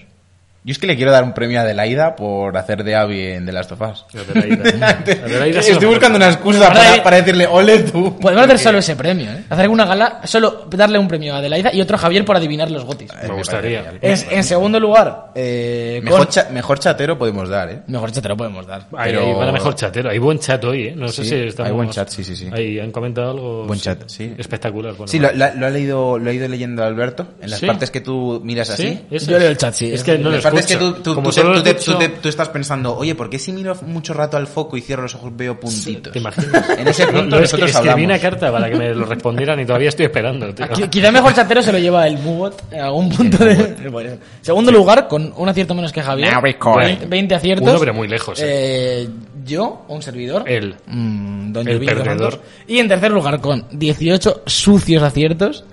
Yo 0.66 0.72
es 0.72 0.78
que 0.80 0.88
le 0.88 0.96
quiero 0.96 1.12
dar 1.12 1.22
un 1.22 1.32
premio 1.32 1.60
a 1.60 1.62
Adelaida 1.62 2.16
por 2.16 2.56
hacer 2.58 2.82
de 2.82 2.96
Abby 2.96 3.20
en 3.22 3.46
The 3.46 3.52
Last 3.52 3.70
of 3.70 3.80
Us. 3.82 4.04
Adelaida. 4.12 4.88
Adelaida 5.24 5.62
se 5.62 5.68
lo 5.70 5.74
Estoy 5.74 5.88
buscando 5.88 6.16
una 6.16 6.26
excusa 6.26 6.66
para, 6.68 6.92
hay- 6.92 7.00
para 7.02 7.16
decirle, 7.18 7.46
ole 7.46 7.78
tú. 7.84 8.18
Podemos 8.18 8.44
hacer 8.44 8.58
solo 8.58 8.78
ese 8.78 8.96
premio, 8.96 9.30
¿eh? 9.30 9.44
Hacer 9.48 9.68
una 9.68 9.84
gala, 9.86 10.22
solo 10.24 10.66
darle 10.70 10.98
un 10.98 11.06
premio 11.06 11.34
a 11.34 11.38
Adelaida 11.38 11.72
y 11.72 11.80
otro 11.80 11.94
a 11.94 12.00
Javier 12.00 12.24
por 12.24 12.36
adivinar 12.36 12.68
los 12.68 12.84
gotis. 12.84 13.12
Me 13.22 13.28
gustaría. 13.28 13.92
Es, 14.02 14.26
en 14.28 14.42
segundo 14.42 14.80
lugar, 14.80 15.30
eh, 15.36 16.00
Mejor, 16.02 16.18
con- 16.22 16.28
cha- 16.30 16.48
mejor 16.50 16.80
chatero 16.80 17.16
podemos 17.16 17.48
dar, 17.48 17.70
¿eh? 17.70 17.82
Mejor 17.86 18.10
chat 18.10 18.24
te 18.24 18.28
lo 18.28 18.36
podemos 18.36 18.66
dar. 18.66 18.88
Pero- 18.90 19.44
la 19.44 19.52
mejor 19.52 19.76
chatero. 19.76 20.10
Hay 20.10 20.18
buen 20.18 20.40
chat 20.40 20.64
hoy, 20.64 20.88
¿eh? 20.88 20.94
No 20.96 21.06
sé 21.06 21.24
si 21.24 21.32
hay 21.34 21.46
estamos... 21.46 21.72
buen 21.74 21.90
chat, 21.90 22.08
sí, 22.08 22.24
sí, 22.24 22.34
sí. 22.34 22.48
Ahí 22.52 22.80
han 22.80 22.90
comentado 22.90 23.30
algo... 23.30 23.66
Buen 23.66 23.78
chat, 23.78 24.02
sí. 24.08 24.34
Espectacular. 24.36 24.94
bueno. 24.94 25.06
Sí, 25.06 25.20
lo, 25.20 25.30
lo- 25.32 25.54
lo 25.54 25.66
ha 25.66 25.70
leído, 25.70 26.18
lo 26.18 26.28
ha 26.28 26.32
ido 26.32 26.48
leyendo 26.48 26.82
Alberto 26.82 27.24
en 27.40 27.50
las 27.50 27.60
Sí. 27.60 27.66
partes 27.66 27.92
que 27.92 28.00
tú 28.00 28.40
miras 28.42 28.68
así. 28.70 29.00
Yo 29.12 29.38
leo 29.38 29.48
el 29.48 29.56
chat, 29.56 29.72
sí. 29.72 29.92
Es 29.92 30.02
que 30.02 30.18
no 30.18 30.30
lo 30.30 30.40
partes 30.60 30.76
que 30.76 30.76
tú, 30.76 30.92
tú- 30.94 31.14
tú 31.22 31.30
te- 31.30 31.62
te- 31.62 31.70
escucho- 31.70 31.92
tú 31.92 31.98
te- 31.98 32.08
tú 32.08 32.28
estás 32.28 32.48
pensando, 32.48 32.96
oye, 32.96 33.14
¿por 33.14 33.30
qué 33.30 33.38
si 33.38 33.52
miro 33.52 33.74
mucho 33.86 34.12
rato 34.14 34.36
al 34.36 34.46
foco 34.46 34.76
y 34.76 34.80
cierro 34.80 35.02
los 35.02 35.14
ojos 35.14 35.30
veo 35.36 35.58
puntitos? 35.58 36.12
¿Te 36.12 36.18
imaginas? 36.18 36.68
En 36.78 36.88
ese 36.88 37.06
punto 37.06 37.36
lo 37.36 37.40
nosotros 37.42 37.70
escri- 37.70 37.74
escribí 37.74 37.88
hablamos. 37.90 38.04
una 38.04 38.18
carta 38.18 38.52
para 38.52 38.70
que 38.70 38.76
me 38.76 38.94
lo 38.94 39.04
respondieran 39.06 39.60
y 39.60 39.66
todavía 39.66 39.88
estoy 39.88 40.06
esperando, 40.06 40.54
tío. 40.54 40.66
Qui- 40.66 40.90
Quizá 40.90 41.10
mejor 41.12 41.34
chatero 41.34 41.62
se 41.62 41.72
lo 41.72 41.78
lleva 41.78 42.06
el 42.06 42.18
Mubot 42.18 42.62
en 42.72 42.80
algún 42.80 43.08
punto 43.10 43.44
de. 43.44 43.76
Bueno, 43.90 44.16
segundo 44.42 44.70
lugar, 44.72 45.08
con 45.08 45.32
un 45.36 45.48
acierto 45.48 45.74
menos 45.74 45.92
que 45.92 46.02
Javier. 46.02 46.32
Now 46.32 46.40
recording. 46.42 46.86
20, 46.88 47.06
20 47.06 47.34
aciertos. 47.34 47.68
Uno, 47.70 47.78
pero 47.80 47.94
muy 47.94 48.08
lejos, 48.08 48.38
Eh, 48.42 49.08
yo, 49.44 49.84
un 49.88 50.02
servidor. 50.02 50.42
Él. 50.46 50.74
Mm, 50.86 51.52
don 51.52 51.68
El 51.68 51.78
perdedor. 51.84 52.32
Santos. 52.32 52.40
Y 52.66 52.78
en 52.78 52.88
tercer 52.88 53.10
lugar, 53.12 53.40
con 53.40 53.64
18 53.72 54.42
sucios 54.46 55.02
aciertos. 55.02 55.64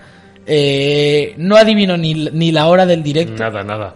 Eh, 0.46 1.34
no 1.38 1.56
adivino 1.56 1.96
ni, 1.98 2.14
ni 2.14 2.52
la 2.52 2.68
hora 2.68 2.86
del 2.86 3.02
directo. 3.02 3.42
Nada, 3.42 3.64
nada. 3.64 3.96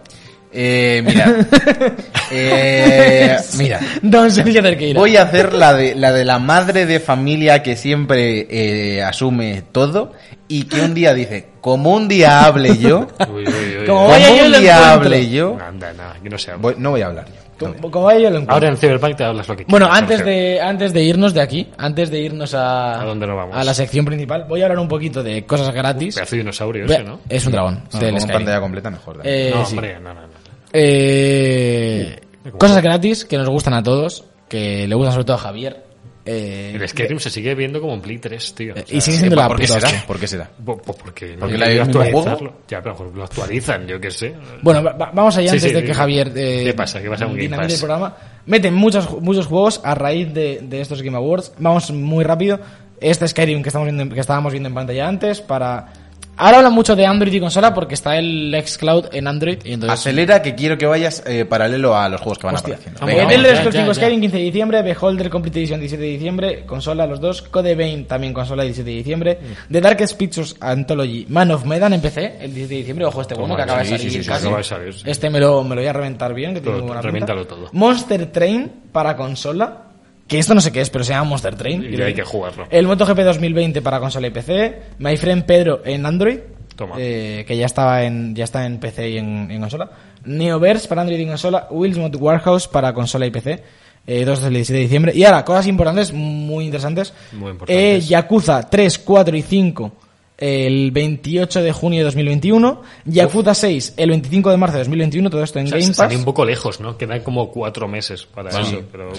Eh, 0.59 1.03
mira. 1.05 1.35
Eh, 2.29 3.37
mira. 3.57 3.79
Don 4.01 4.29
Sergio 4.31 4.61
Cerqueira. 4.61 4.99
Voy 4.99 5.15
a 5.15 5.21
hacer 5.23 5.53
la 5.53 5.73
de, 5.73 5.95
la 5.95 6.11
de 6.11 6.25
la 6.25 6.39
madre 6.39 6.85
de 6.85 6.99
familia 6.99 7.63
que 7.63 7.75
siempre 7.77 8.47
eh, 8.49 9.01
asume 9.01 9.63
todo 9.71 10.11
y 10.49 10.63
que 10.65 10.81
un 10.81 10.93
día 10.93 11.13
dice, 11.13 11.47
como 11.61 11.93
un 11.93 12.07
día 12.09 12.43
hable 12.45 12.77
yo, 12.77 13.07
Uy, 13.29 13.43
uy, 13.47 13.77
uy. 13.81 13.85
Como 13.85 14.09
yo 14.17 14.45
un 14.45 14.51
lo 14.51 14.59
día 14.59 14.75
encuentro. 14.77 15.05
hable 15.07 15.29
yo, 15.29 15.57
Anda, 15.65 15.93
no 15.93 16.57
voy- 16.59 16.75
no 16.77 16.89
voy 16.91 17.01
a 17.01 17.05
hablar 17.07 17.25
yo. 17.27 17.33
No. 17.59 17.73
Como, 17.89 18.03
vaya 18.05 18.19
yo 18.19 18.29
lo 18.29 18.35
encuentro. 18.35 18.53
Ahora 18.53 18.67
en 18.69 18.77
Cyberpunk 18.77 19.15
te 19.15 19.23
hablas 19.23 19.47
lo 19.47 19.55
que 19.55 19.63
Bueno, 19.67 19.87
quieras, 19.87 20.01
antes 20.03 20.17
Sergio. 20.17 20.33
de, 20.33 20.61
antes 20.61 20.93
de 20.93 21.01
irnos 21.03 21.33
de 21.33 21.41
aquí, 21.41 21.67
antes 21.77 22.11
de 22.11 22.19
irnos 22.19 22.53
a, 22.53 23.01
¿A 23.01 23.05
dónde 23.05 23.25
nos 23.25 23.35
vamos? 23.35 23.55
a 23.57 23.63
la 23.63 23.73
sección 23.73 24.05
principal, 24.05 24.45
voy 24.47 24.61
a 24.61 24.65
hablar 24.65 24.77
un 24.79 24.87
poquito 24.87 25.23
de 25.23 25.43
cosas 25.45 25.73
gratis. 25.73 26.13
Pedazo 26.15 26.31
de 26.35 26.37
dinosaurio 26.41 26.85
ese, 26.85 27.03
¿no? 27.03 27.19
Es 27.27 27.45
un 27.47 27.53
dragón. 27.53 27.83
No, 27.93 27.99
en 28.01 28.19
Skyrim. 28.19 28.27
pantalla 28.37 28.59
completa 28.59 28.89
mejor. 28.91 29.21
Eh, 29.23 29.51
no, 29.55 29.65
sí. 29.65 29.73
hombre, 29.75 29.95
no, 29.99 30.13
no, 30.13 30.21
no. 30.21 30.36
Eh, 30.73 32.19
cosas 32.57 32.81
gratis 32.81 33.25
que 33.25 33.37
nos 33.37 33.49
gustan 33.49 33.73
a 33.73 33.83
todos, 33.83 34.23
que 34.49 34.87
le 34.87 34.95
gustan 34.95 35.13
sobre 35.13 35.25
todo 35.25 35.35
a 35.37 35.39
Javier. 35.39 35.83
Eh, 36.29 36.73
El 36.75 36.89
Skyrim 36.89 37.19
se 37.19 37.29
sigue 37.29 37.55
viendo 37.55 37.79
como 37.79 37.93
en 37.93 38.01
Play 38.01 38.17
3, 38.17 38.53
tío. 38.53 38.75
eh, 38.75 38.83
O 38.83 38.87
sea, 38.87 38.97
y 38.97 38.99
sigue 38.99 39.17
siendo 39.17 39.35
la 39.37 39.47
¿Por 39.47 39.59
qué 39.59 39.67
será? 39.67 39.89
¿Por 40.05 40.19
qué 40.19 40.27
será? 40.27 40.49
po- 40.65 40.77
porque 40.77 41.35
no 41.35 41.39
Porque 41.39 41.57
la- 41.57 41.83
actualizarlo. 41.83 42.53
Ya, 42.67 42.81
pero 42.81 43.11
lo 43.15 43.23
actualizan, 43.23 43.87
yo 43.87 43.97
qué 44.01 44.11
sé. 44.11 44.35
Bueno, 44.61 44.83
va- 44.83 44.91
va- 44.91 45.11
vamos 45.13 45.37
allá 45.37 45.51
Sí, 45.51 45.55
antes 45.55 45.69
sí, 45.69 45.73
de 45.75 45.81
sí. 45.81 45.87
que 45.87 45.93
Javier 45.93 46.33
eh, 46.35 46.63
¿Qué 46.65 46.73
pasa? 46.73 47.01
¿Qué 47.01 47.09
pasa 47.09 47.25
con 47.27 47.37
Game 47.37 47.55
Pass? 47.55 47.73
el 47.73 47.79
programa. 47.79 48.17
Meten 48.45 48.73
muchos, 48.73 49.21
muchos 49.21 49.45
juegos 49.47 49.79
a 49.85 49.95
raíz 49.95 50.33
de, 50.33 50.59
de 50.63 50.81
estos 50.81 51.01
Game 51.01 51.15
Awards. 51.15 51.53
Vamos 51.59 51.91
muy 51.91 52.25
rápido. 52.25 52.59
Este 52.99 53.25
Skyrim 53.25 53.61
que, 53.63 53.69
estamos 53.69 53.85
viendo, 53.85 54.03
en- 54.03 54.09
que 54.09 54.19
estábamos 54.19 54.51
viendo 54.51 54.67
en 54.67 54.75
pantalla 54.75 55.07
antes 55.07 55.39
para... 55.39 55.93
Ahora 56.37 56.57
hablan 56.59 56.73
mucho 56.73 56.95
de 56.95 57.05
Android 57.05 57.33
y 57.33 57.39
consola 57.39 57.73
porque 57.73 57.95
está 57.95 58.17
el 58.17 58.55
xCloud 58.65 59.07
en 59.11 59.27
Android 59.27 59.57
y 59.65 59.73
entonces... 59.73 59.99
Acelera 59.99 60.41
que 60.41 60.53
quiero 60.55 60.77
que 60.77 60.85
vayas 60.85 61.23
eh, 61.25 61.45
paralelo 61.45 61.95
a 61.97 62.07
los 62.09 62.21
juegos 62.21 62.37
que 62.37 62.45
van 62.47 62.55
Hostia. 62.55 62.75
apareciendo. 62.75 63.05
Venga, 63.05 63.23
vamos. 63.23 63.33
El 63.35 63.43
ya, 63.43 63.49
exclusivo 63.53 63.87
ya, 63.87 63.93
Skyrim 63.95 64.21
15 64.21 64.37
de 64.37 64.43
diciembre, 64.43 64.81
Beholder 64.83 65.29
Complete 65.29 65.59
Edition 65.59 65.79
17 65.79 66.03
de 66.03 66.09
diciembre, 66.11 66.65
consola 66.65 67.07
los 67.07 67.19
dos, 67.19 67.41
Code 67.41 67.73
Vein 67.75 68.05
también 68.05 68.33
consola 68.33 68.63
17 68.63 68.89
de 68.89 68.95
diciembre, 68.97 69.39
Mm. 69.41 69.73
The 69.73 69.81
Darkest 69.81 70.17
Pictures 70.17 70.55
Anthology 70.59 71.25
Man 71.29 71.51
of 71.51 71.65
Medan 71.65 71.93
en 71.93 72.01
PC 72.01 72.37
el 72.39 72.53
17 72.53 72.67
de 72.67 72.77
diciembre, 72.77 73.05
ojo 73.05 73.21
este 73.21 73.33
bueno 73.35 73.55
que 73.55 73.61
acaba 73.63 73.79
de 73.79 73.85
sí, 73.85 73.91
salir 73.97 74.11
sí, 74.11 74.23
sí, 74.23 74.29
casi. 74.29 74.49
de 74.49 74.63
salir. 74.63 74.95
Este 75.05 75.29
me 75.29 75.39
lo, 75.39 75.63
me 75.63 75.75
lo 75.75 75.81
voy 75.81 75.87
a 75.87 75.93
reventar 75.93 76.33
bien, 76.33 76.53
que 76.53 76.61
tiene 76.61 76.77
Todo, 76.77 76.87
muy 76.87 76.95
buena 76.95 77.11
pinta. 77.11 77.33
todo. 77.47 77.69
Monster 77.71 78.27
Train 78.31 78.71
para 78.91 79.15
consola, 79.15 79.83
que 80.27 80.39
esto 80.39 80.53
no 80.53 80.61
sé 80.61 80.71
qué 80.71 80.81
es, 80.81 80.89
pero 80.89 81.03
se 81.03 81.13
llama 81.13 81.29
Monster 81.29 81.55
Train. 81.55 81.83
Y 81.93 82.01
hay 82.01 82.13
que 82.13 82.23
jugarlo. 82.23 82.65
El 82.69 82.85
MotoGP 82.87 83.19
2020 83.19 83.81
para 83.81 83.99
consola 83.99 84.27
y 84.27 84.31
PC, 84.31 84.81
My 84.99 85.15
Friend 85.17 85.43
Pedro 85.45 85.81
en 85.85 86.05
Android, 86.05 86.39
Toma. 86.75 86.95
eh, 86.99 87.45
que 87.47 87.55
ya 87.57 87.65
estaba 87.65 88.03
en 88.03 88.35
ya 88.35 88.43
está 88.43 88.65
en 88.65 88.79
PC 88.79 89.09
y 89.11 89.17
en, 89.17 89.49
en 89.49 89.61
consola. 89.61 89.89
Neoverse 90.25 90.87
para 90.87 91.01
Android 91.01 91.19
y 91.19 91.25
consola, 91.27 91.67
Wheels 91.71 91.97
Mod 91.97 92.15
Warehouse 92.15 92.67
para 92.67 92.93
consola 92.93 93.25
y 93.25 93.31
PC. 93.31 93.63
Eh, 94.05 94.23
2 94.23 94.41
del 94.41 94.53
17 94.53 94.73
de 94.77 94.83
diciembre. 94.83 95.11
Y 95.13 95.25
ahora, 95.25 95.43
cosas 95.43 95.67
importantes, 95.67 96.13
muy 96.13 96.65
interesantes. 96.65 97.13
Muy 97.33 97.51
importantes. 97.51 97.75
Eh, 98.05 98.07
Yakuza 98.07 98.69
3, 98.69 98.99
4 98.99 99.35
y 99.35 99.41
5 99.41 99.91
el 100.37 100.91
28 100.91 101.61
de 101.63 101.71
junio 101.71 101.99
de 101.99 102.03
2021. 102.05 102.81
Yakuza 103.05 103.53
6 103.55 103.93
el 103.97 104.09
25 104.11 104.51
de 104.51 104.57
marzo 104.57 104.73
de 104.77 104.79
2021. 104.83 105.29
Todo 105.29 105.43
esto 105.43 105.59
en 105.59 105.65
O 105.65 105.69
sea, 105.69 105.79
Game 105.79 105.93
Pass. 105.93 106.15
un 106.15 106.25
poco 106.25 106.45
lejos, 106.45 106.79
¿no? 106.79 106.97
Quedan 106.97 107.21
como 107.21 107.49
cuatro 107.51 107.87
meses 107.87 108.25
para 108.25 108.49
eso. 108.49 108.81
Pero, 108.91 109.11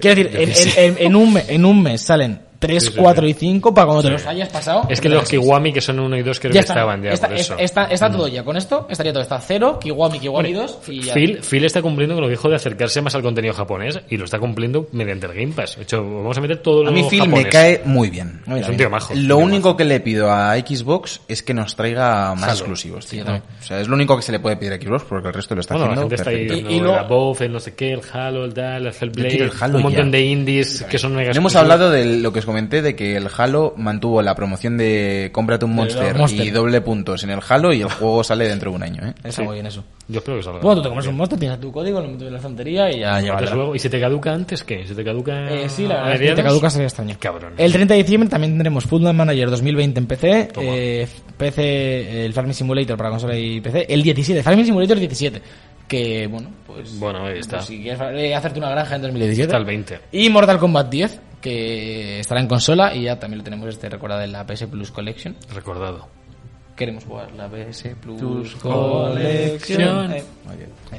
Quiero 0.00 0.22
decir, 0.30 0.72
en, 0.76 0.84
en- 0.96 0.96
en 1.06 1.16
un, 1.16 1.38
en 1.48 1.64
un 1.64 1.82
mes 1.82 2.02
salen 2.02 2.40
3, 2.66 2.82
Sí, 2.84 2.90
sí, 2.92 2.98
4 2.98 3.24
sí. 3.24 3.30
y 3.30 3.34
5 3.34 3.74
para 3.74 3.86
cuando 3.86 4.02
te 4.02 4.10
los 4.10 4.26
hayas 4.26 4.48
pasado. 4.48 4.82
Es 4.88 5.00
que 5.00 5.08
los 5.08 5.28
Kiwami, 5.28 5.72
que 5.72 5.80
son 5.80 6.00
uno 6.00 6.16
y 6.16 6.22
dos, 6.22 6.38
creo 6.40 6.52
ya 6.52 6.60
que 6.60 6.60
está, 6.60 6.72
estaban 6.74 7.02
ya 7.02 7.10
está, 7.10 7.28
por 7.28 7.36
eso. 7.36 7.56
está, 7.58 7.84
está 7.86 8.10
todo 8.10 8.28
ya. 8.28 8.42
Con 8.44 8.56
esto 8.56 8.86
estaría 8.90 9.12
todo. 9.12 9.22
Está 9.22 9.38
0, 9.40 9.78
Kiwami, 9.80 10.18
Kiwami 10.18 10.52
2 10.52 10.78
y 10.88 11.00
ya. 11.02 11.14
Phil, 11.14 11.38
Phil 11.42 11.64
está 11.64 11.82
cumpliendo 11.82 12.14
con 12.14 12.22
lo 12.22 12.28
que 12.28 12.32
dijo 12.32 12.48
de 12.48 12.56
acercarse 12.56 13.00
más 13.02 13.14
al 13.14 13.22
contenido 13.22 13.54
japonés 13.54 14.00
y 14.08 14.16
lo 14.16 14.24
está 14.24 14.38
cumpliendo 14.38 14.86
mediante 14.92 15.26
el 15.26 15.32
Game 15.34 15.52
Pass. 15.52 15.76
De 15.76 15.82
hecho, 15.82 16.02
vamos 16.02 16.36
a 16.36 16.40
meter 16.40 16.58
todo 16.58 16.82
lo 16.84 16.90
A 16.90 16.92
mí 16.92 17.04
Phil 17.08 17.20
japonés. 17.20 17.44
me 17.44 17.50
cae 17.50 17.82
muy 17.84 18.10
bien. 18.10 18.42
Es 18.56 18.68
un 18.68 18.76
tío 18.76 18.90
majo. 18.90 19.14
Lo 19.14 19.36
tío 19.36 19.44
único 19.44 19.76
que 19.76 19.84
le 19.84 20.00
pido 20.00 20.30
a 20.30 20.54
Xbox 20.56 21.20
es 21.28 21.42
que 21.42 21.54
nos 21.54 21.76
traiga 21.76 22.34
más 22.34 22.44
Halo. 22.44 22.52
exclusivos. 22.52 23.06
tío. 23.06 23.24
o 23.24 23.62
sea, 23.64 23.80
es 23.80 23.88
lo 23.88 23.94
único 23.94 24.16
que 24.16 24.22
se 24.22 24.32
le 24.32 24.40
puede 24.40 24.56
pedir 24.56 24.72
a 24.72 24.76
Xbox 24.76 25.04
porque 25.08 25.28
el 25.28 25.34
resto 25.34 25.54
lo 25.54 25.60
está 25.60 25.74
Bueno, 25.74 25.86
la 25.88 25.92
haciendo 26.02 26.16
gente 26.16 26.46
está 26.46 26.54
ahí 26.56 26.64
Y- 26.70 26.74
y 26.74 26.78
el 26.78 26.82
luego- 26.84 26.98
Above, 26.98 27.40
el 27.44 27.52
no 27.52 27.60
sé 27.60 27.74
qué, 27.74 27.92
el 27.92 28.00
Halo, 28.12 28.44
el 28.44 28.54
tal, 28.54 28.86
el 28.86 28.92
Hellblade, 28.98 29.50
un 29.74 29.82
montón 29.82 30.10
de 30.10 30.20
indies 30.22 30.84
que 30.88 30.98
son 30.98 31.14
mega 31.14 31.32
No 31.32 31.38
hemos 31.38 31.56
hablado 31.56 31.90
de 31.90 32.04
lo 32.18 32.32
que 32.32 32.38
os 32.40 32.44
comenté 32.54 32.82
de 32.82 32.94
que 32.94 33.16
el 33.16 33.28
Halo 33.36 33.74
mantuvo 33.76 34.22
la 34.22 34.32
promoción 34.36 34.78
de 34.78 35.30
cómprate 35.32 35.64
un 35.64 35.74
Monster, 35.74 36.16
Monster. 36.16 36.46
y 36.46 36.50
doble 36.50 36.80
puntos 36.82 37.24
en 37.24 37.30
el 37.30 37.40
Halo 37.48 37.72
y 37.72 37.80
el 37.82 37.90
juego 37.90 38.22
sale 38.22 38.46
dentro 38.46 38.70
de 38.70 38.76
un 38.76 38.82
año. 38.84 39.08
¿eh? 39.08 39.12
Está 39.24 39.42
muy 39.42 39.54
bien 39.54 39.66
eso. 39.66 39.82
Yo 40.06 40.18
espero 40.18 40.36
que 40.36 40.44
salga. 40.44 40.60
Bueno, 40.60 40.76
tú 40.76 40.82
te 40.84 40.88
comes 40.90 41.06
un 41.08 41.16
monstruo, 41.16 41.36
tienes 41.40 41.58
tu 41.58 41.72
código, 41.72 42.00
lo 42.00 42.06
metes 42.06 42.28
en 42.28 42.32
la 42.32 42.38
estantería 42.38 42.92
y 42.92 43.00
ya, 43.00 43.20
luego, 43.40 43.74
¿Y 43.74 43.80
si 43.80 43.88
te 43.88 44.00
caduca 44.00 44.32
antes 44.32 44.62
qué? 44.62 44.86
¿Si 44.86 44.94
te 44.94 45.02
caduca 45.02 45.50
Eh, 45.52 45.68
sí, 45.68 45.88
la 45.88 45.96
verdad 45.96 46.14
es 46.14 46.20
que 46.20 46.36
te 46.36 46.42
caduca 46.44 46.70
sería 46.70 46.86
extraño. 46.86 47.16
Cabrón. 47.18 47.54
El 47.58 47.72
30 47.72 47.92
de 47.94 48.02
diciembre 48.04 48.30
también 48.30 48.52
tendremos 48.52 48.84
Football 48.84 49.14
Manager 49.14 49.50
2020 49.50 49.98
en 49.98 50.06
PC, 50.06 50.48
eh, 50.56 51.08
PC, 51.36 52.24
el 52.24 52.32
Farming 52.32 52.54
Simulator 52.54 52.96
para 52.96 53.10
consola 53.10 53.36
y 53.36 53.60
PC, 53.60 53.86
el 53.88 54.00
17, 54.00 54.44
Farming 54.44 54.66
Simulator 54.66 54.96
17, 55.00 55.42
que 55.88 56.28
bueno, 56.28 56.50
pues, 56.68 57.00
Bueno, 57.00 57.26
ahí 57.26 57.40
está. 57.40 57.56
pues 57.56 57.66
si 57.66 57.82
quieres 57.82 58.00
eh, 58.14 58.32
hacerte 58.32 58.60
una 58.60 58.70
granja 58.70 58.94
en 58.94 59.02
2017. 59.02 59.42
Está 59.42 59.56
el 59.56 59.64
20. 59.64 59.98
Y 60.12 60.28
Mortal 60.30 60.58
Kombat 60.58 60.88
10, 60.88 61.20
que 61.44 62.18
estará 62.20 62.40
en 62.40 62.48
consola 62.48 62.94
y 62.94 63.02
ya 63.02 63.18
también 63.18 63.36
lo 63.38 63.44
tenemos 63.44 63.68
este 63.68 63.90
recordado 63.90 64.22
en 64.22 64.32
la 64.32 64.46
PS 64.46 64.66
Plus 64.66 64.90
Collection. 64.90 65.36
Recordado. 65.54 66.08
Queremos 66.74 67.04
jugar 67.04 67.30
la 67.32 67.46
PS 67.48 67.94
Plus, 68.00 68.18
Plus 68.18 68.54
Collection. 68.56 70.10
Eh, 70.12 70.24
Muy 70.46 70.56
bien, 70.56 70.70
ahí 70.90 70.98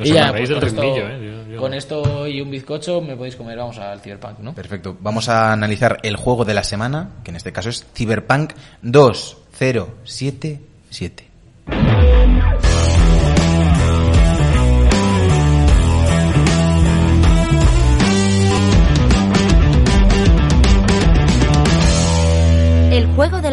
y 0.00 0.12
ya, 0.12 0.32
pues, 0.32 0.48
del 0.48 0.58
con, 0.58 0.68
esto, 0.68 0.82
¿eh? 0.82 1.44
Yo- 1.46 1.52
yo- 1.54 1.60
con 1.60 1.72
esto 1.74 2.26
y 2.26 2.40
un 2.42 2.50
bizcocho 2.50 3.00
me 3.00 3.14
podéis 3.16 3.36
comer, 3.36 3.56
vamos 3.56 3.78
al 3.78 4.00
Cyberpunk, 4.00 4.40
¿no? 4.40 4.52
Perfecto. 4.52 4.96
Vamos 5.00 5.28
a 5.28 5.52
analizar 5.52 6.00
el 6.02 6.16
juego 6.16 6.44
de 6.44 6.54
la 6.54 6.64
semana, 6.64 7.10
que 7.22 7.30
en 7.30 7.36
este 7.36 7.52
caso 7.52 7.68
es 7.70 7.86
Cyberpunk 7.94 8.52
2077. 8.82 11.28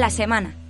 La 0.01 0.09
semana. 0.09 0.60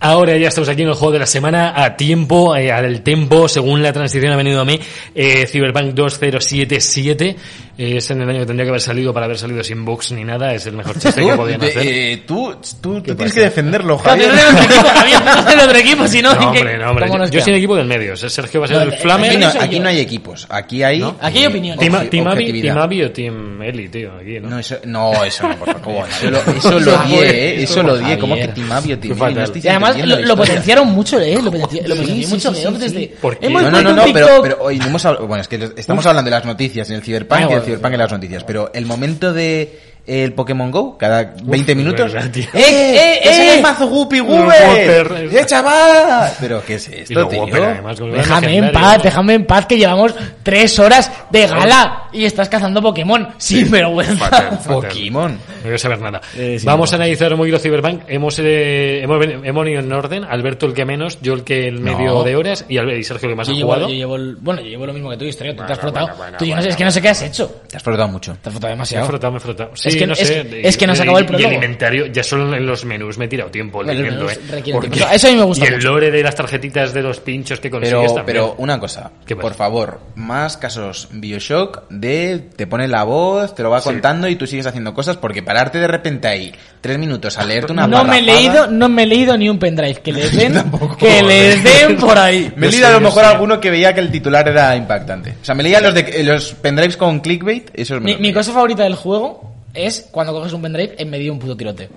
Ahora 0.00 0.36
ya 0.36 0.48
estamos 0.48 0.68
aquí 0.68 0.82
en 0.82 0.88
el 0.88 0.94
juego 0.94 1.12
de 1.12 1.20
la 1.20 1.26
semana 1.26 1.72
a 1.80 1.96
tiempo, 1.96 2.56
eh, 2.56 2.72
al 2.72 3.02
tempo, 3.02 3.48
según 3.48 3.82
la 3.82 3.92
transición 3.92 4.32
ha 4.32 4.36
venido 4.36 4.60
a 4.60 4.64
mí, 4.64 4.78
eh, 5.14 5.46
Cyberpunk 5.46 5.94
2077 5.94 7.36
eh, 7.78 7.96
es 7.96 8.10
en 8.10 8.20
el 8.20 8.28
año 8.28 8.40
que 8.40 8.46
tendría 8.46 8.64
que 8.64 8.70
haber 8.70 8.80
salido 8.80 9.14
para 9.14 9.26
haber 9.26 9.38
salido 9.38 9.62
sin 9.62 9.84
bugs 9.84 10.10
ni 10.12 10.24
nada, 10.24 10.52
es 10.54 10.66
el 10.66 10.74
mejor 10.74 10.98
chiste 10.98 11.24
que 11.26 11.34
podían 11.34 11.62
hacer. 11.62 11.86
eh, 11.86 12.22
tú, 12.26 12.52
tú, 12.80 13.00
tú 13.00 13.14
tienes 13.14 13.32
que 13.32 13.40
defenderlo, 13.42 13.96
Javier, 13.98 14.30
Javier. 14.30 15.20
no 15.24 15.42
del 15.44 15.60
otro 15.60 15.78
equipo, 15.78 16.02
no 16.02 16.08
si 16.08 16.20
no, 16.20 16.34
No, 16.34 16.40
¿qué- 16.52 16.58
hombre, 16.58 16.78
no, 16.78 16.90
hombre. 16.90 17.08
Yo, 17.08 17.24
yo 17.30 17.40
soy 17.40 17.52
el 17.52 17.58
equipo 17.58 17.76
del 17.76 17.86
medio. 17.86 18.16
Sergio 18.16 18.60
va 18.60 18.66
a 18.66 18.68
ser 18.68 18.76
No, 18.78 18.82
el 18.82 18.92
Flamer. 18.92 19.30
Aquí 19.30 19.38
no, 19.38 19.48
aquí 19.60 19.80
no 19.80 19.88
hay 19.88 20.00
equipos, 20.00 20.46
aquí 20.50 20.82
hay... 20.82 21.02
Aquí 21.20 21.38
hay 21.38 21.46
opiniones. 21.46 21.78
Team, 21.80 22.08
team, 22.10 22.26
Abby, 22.26 22.60
team 22.60 22.78
Abby 22.78 23.02
o 23.04 23.10
Team 23.12 23.62
Eli, 23.62 23.88
tío. 23.88 24.12
Aquí, 24.20 24.40
¿no? 24.40 24.50
No, 24.50 24.58
eso 24.58 24.76
no, 24.84 25.24
eso 25.24 25.48
no, 25.48 25.56
por 25.56 25.80
favor. 25.80 26.06
Eso 26.22 26.30
lo, 26.30 26.38
eso 26.38 26.80
lo 26.80 26.96
die, 27.04 27.20
¿eh? 27.20 27.62
Eso 27.62 27.82
lo 27.82 27.96
die. 27.96 28.18
¿Cómo 28.18 28.34
que 28.34 28.40
Javier. 28.42 28.54
Timavio, 28.54 28.96
Qué 28.96 29.02
Timavio? 29.02 29.18
fatal. 29.24 29.34
No 29.34 29.44
estoy 29.44 29.61
Y 29.62 29.68
además 29.68 29.96
lo, 29.98 30.36
potenciaron 30.36 30.88
mucho, 30.92 31.18
¿eh? 31.20 31.38
Lo, 31.42 31.52
potenci- 31.52 31.82
lo 31.86 31.94
Sí, 31.94 32.00
potenciaron 32.02 32.22
sí, 32.22 32.26
mucho. 32.34 32.54
sí, 32.54 32.60
Geoff 32.60 32.74
sí, 32.74 32.80
desde... 32.80 32.98
sí. 32.98 33.12
¿Por 33.20 33.38
qué? 33.38 33.46
Hemos 33.46 33.62
No, 33.62 33.70
no, 33.70 33.82
no, 33.82 33.92
no, 33.92 34.04
pero, 34.12 34.42
pero 34.42 34.58
hoy 34.60 34.78
no 34.78 34.86
hemos 34.86 35.04
hablado, 35.04 35.26
bueno, 35.26 35.42
es 35.42 35.48
que 35.48 35.70
estamos 35.76 36.04
hablando 36.06 36.30
de 36.30 36.36
las 36.36 36.44
noticias 36.44 36.88
en 36.90 36.96
el 36.96 37.02
Cyberpunk 37.02 37.40
Ah, 37.42 37.48
y 37.50 37.52
el 37.54 37.62
Cyberpunk 37.62 37.92
en 37.94 37.98
las 37.98 38.12
noticias, 38.12 38.44
pero 38.44 38.70
el 38.74 38.86
momento 38.86 39.32
de 39.32 39.78
el 40.04 40.32
Pokémon 40.32 40.70
Go, 40.72 40.98
cada 40.98 41.34
20 41.44 41.74
minutos. 41.76 42.12
verdad. 42.12 42.30
¡Eh, 42.36 42.42
eh, 42.54 42.60
¡Eh, 42.60 43.14
eh! 43.14 43.20
eh! 43.24 43.54
el 43.56 43.62
mazo 43.62 43.86
Guppy. 43.86 44.20
Wooper! 44.20 45.28
¡Eh, 45.32 45.46
chaval! 45.46 46.32
Pero, 46.40 46.60
¿qué 46.64 46.74
es 46.74 46.88
esto, 46.88 47.28
tío? 47.28 47.42
Whopper, 47.42 47.62
además, 47.62 47.98
Déjame 47.98 48.56
en 48.56 48.72
paz, 48.72 49.02
déjame 49.02 49.34
en 49.34 49.46
paz 49.46 49.66
que 49.66 49.76
llevamos 49.78 50.12
tres 50.42 50.76
horas 50.80 51.10
de 51.30 51.46
gala 51.46 52.01
y 52.12 52.24
estás 52.24 52.48
cazando 52.48 52.80
Pokémon 52.82 53.28
sin 53.38 53.70
vergüenza. 53.70 54.16
Fatal, 54.16 54.58
fatal. 54.58 54.72
Pokémon. 54.74 55.32
No 55.32 55.62
quiero 55.62 55.78
saber 55.78 56.00
nada. 56.00 56.20
Eh, 56.36 56.58
sí, 56.58 56.66
Vamos 56.66 56.90
no. 56.90 56.94
a 56.94 56.96
analizar 56.96 57.32
un 57.32 57.38
poquito 57.38 57.58
Cyberpunk. 57.58 58.02
Hemos, 58.08 58.38
eh, 58.38 59.02
hemos, 59.02 59.24
hemos 59.24 59.68
ido 59.68 59.80
en 59.80 59.92
orden. 59.92 60.24
Alberto 60.24 60.66
el 60.66 60.74
que 60.74 60.84
menos, 60.84 61.18
yo 61.22 61.34
el 61.34 61.44
que 61.44 61.66
el 61.68 61.80
medio 61.80 62.06
No. 62.14 62.22
de 62.24 62.36
horas 62.36 62.64
y, 62.68 62.78
y 62.78 63.04
Sergio 63.04 63.28
el 63.28 63.32
que 63.32 63.36
más 63.36 63.46
Yo 63.48 63.52
ha 63.52 63.56
llevo, 63.56 63.68
jugado. 63.72 63.88
yo 63.88 63.94
llevo 63.94 64.16
el- 64.16 64.36
bueno, 64.36 64.60
yo 64.60 64.68
llevo 64.68 64.86
lo 64.86 64.92
mismo 64.92 65.10
que 65.10 65.16
tú, 65.16 65.24
historia. 65.24 65.52
Tú 65.52 65.56
te 65.58 65.62
Bueno, 65.62 65.72
has 65.74 65.78
frotado. 65.80 66.06
bueno, 66.06 66.18
bueno, 66.18 66.38
tú, 66.38 66.44
yo 66.44 66.54
no 66.56 66.62
sé, 66.62 66.66
bueno, 66.66 66.70
es 66.70 66.76
que 66.76 66.84
no 66.84 66.90
sé 66.90 67.02
qué 67.02 67.08
has 67.08 67.22
hecho. 67.22 67.62
Te 67.68 67.76
has 67.76 67.82
frotado 67.82 68.08
mucho. 68.08 68.32
Te 68.42 68.48
has 68.48 68.52
frotado 68.52 68.60
Me 68.68 68.72
he 68.72 68.76
demasiado. 68.76 69.06
frotado, 69.06 69.32
me 69.32 69.36
he 69.38 69.40
frotado. 69.40 69.70
Sí, 69.74 69.88
Es 69.88 69.96
que- 69.96 70.06
no 70.06 70.12
es 70.14 70.18
sé. 70.18 70.60
es 70.68 70.76
que 70.76 70.86
no 70.86 70.94
se 70.94 71.02
acabó 71.02 71.18
el 71.18 71.24
Y 71.24 71.28
prólogo. 71.28 71.48
el 71.48 71.54
inventario, 71.54 72.06
ya 72.06 72.22
solo 72.22 72.54
en 72.56 72.66
los 72.66 72.84
menús 72.84 73.18
me 73.18 73.24
he 73.24 73.28
tirado 73.28 73.50
tiempo 73.50 73.82
leyendo, 73.82 74.28
eh. 74.30 74.38
Porque-. 74.72 75.04
Eso 75.12 75.28
a 75.28 75.30
mí 75.30 75.36
me 75.36 75.44
gusta 75.44 75.64
Y 75.64 75.68
el 75.74 75.82
lore 75.82 76.10
de 76.10 76.22
las 76.22 76.34
tarjetitas 76.34 76.92
de 76.92 77.02
los 77.02 77.20
pinchos 77.20 77.60
que 77.60 77.70
consigues 77.70 77.92
Pero, 78.00 78.14
también. 78.14 78.24
pero 78.26 78.54
una 78.58 78.78
cosa, 78.80 79.10
por 79.40 79.54
favor, 79.54 80.00
más 80.14 80.56
casos 80.56 81.08
Bioshock 81.12 81.84
de 82.02 82.38
te 82.56 82.66
pone 82.66 82.86
la 82.88 83.04
voz, 83.04 83.54
te 83.54 83.62
lo 83.62 83.70
va 83.70 83.80
Sí. 83.80 83.88
contando 83.88 84.28
y 84.28 84.36
tú 84.36 84.46
sigues 84.46 84.66
haciendo 84.66 84.92
cosas 84.92 85.16
porque 85.16 85.42
pararte 85.42 85.78
de 85.78 85.86
repente 85.86 86.28
ahí 86.28 86.52
tres 86.82 86.98
minutos 86.98 87.38
a 87.38 87.44
leerte 87.44 87.72
una 87.72 87.86
No 87.86 88.04
me 88.04 88.18
he 88.18 88.22
leído, 88.22 88.66
no 88.66 88.88
me 88.90 89.04
he 89.04 89.06
leído 89.06 89.38
ni 89.38 89.48
un 89.48 89.58
pendrive. 89.58 90.00
Que 90.02 90.12
les 90.12 90.36
den, 90.36 90.52
tampoco, 90.52 90.96
que 90.96 91.22
les 91.22 91.62
den 91.64 91.96
por 91.96 92.18
ahí. 92.18 92.52
Me 92.56 92.66
he 92.66 92.70
leído 92.70 92.88
a 92.88 92.92
lo 92.92 93.00
mejor 93.00 93.24
alguno 93.24 93.58
que 93.60 93.70
veía 93.70 93.94
que 93.94 94.00
el 94.00 94.10
titular 94.10 94.46
era 94.48 94.76
impactante. 94.76 95.36
O 95.40 95.44
sea, 95.44 95.54
me 95.54 95.62
leía 95.62 95.80
los 95.80 95.94
de 95.94 96.22
los 96.24 96.52
pendrives 96.54 96.96
con 96.96 97.20
clickbait, 97.20 97.70
esos 97.72 98.00
me 98.02 98.14
Mi, 98.16 98.20
mi 98.20 98.32
cosa 98.32 98.52
favorita 98.52 98.82
del 98.82 98.96
juego 98.96 99.54
es 99.72 100.08
cuando 100.10 100.32
coges 100.34 100.52
un 100.52 100.60
pendrive 100.60 100.94
en 100.98 101.08
medio 101.08 101.24
de 101.26 101.30
un 101.30 101.38
puto 101.38 101.56
tiroteo. 101.56 101.88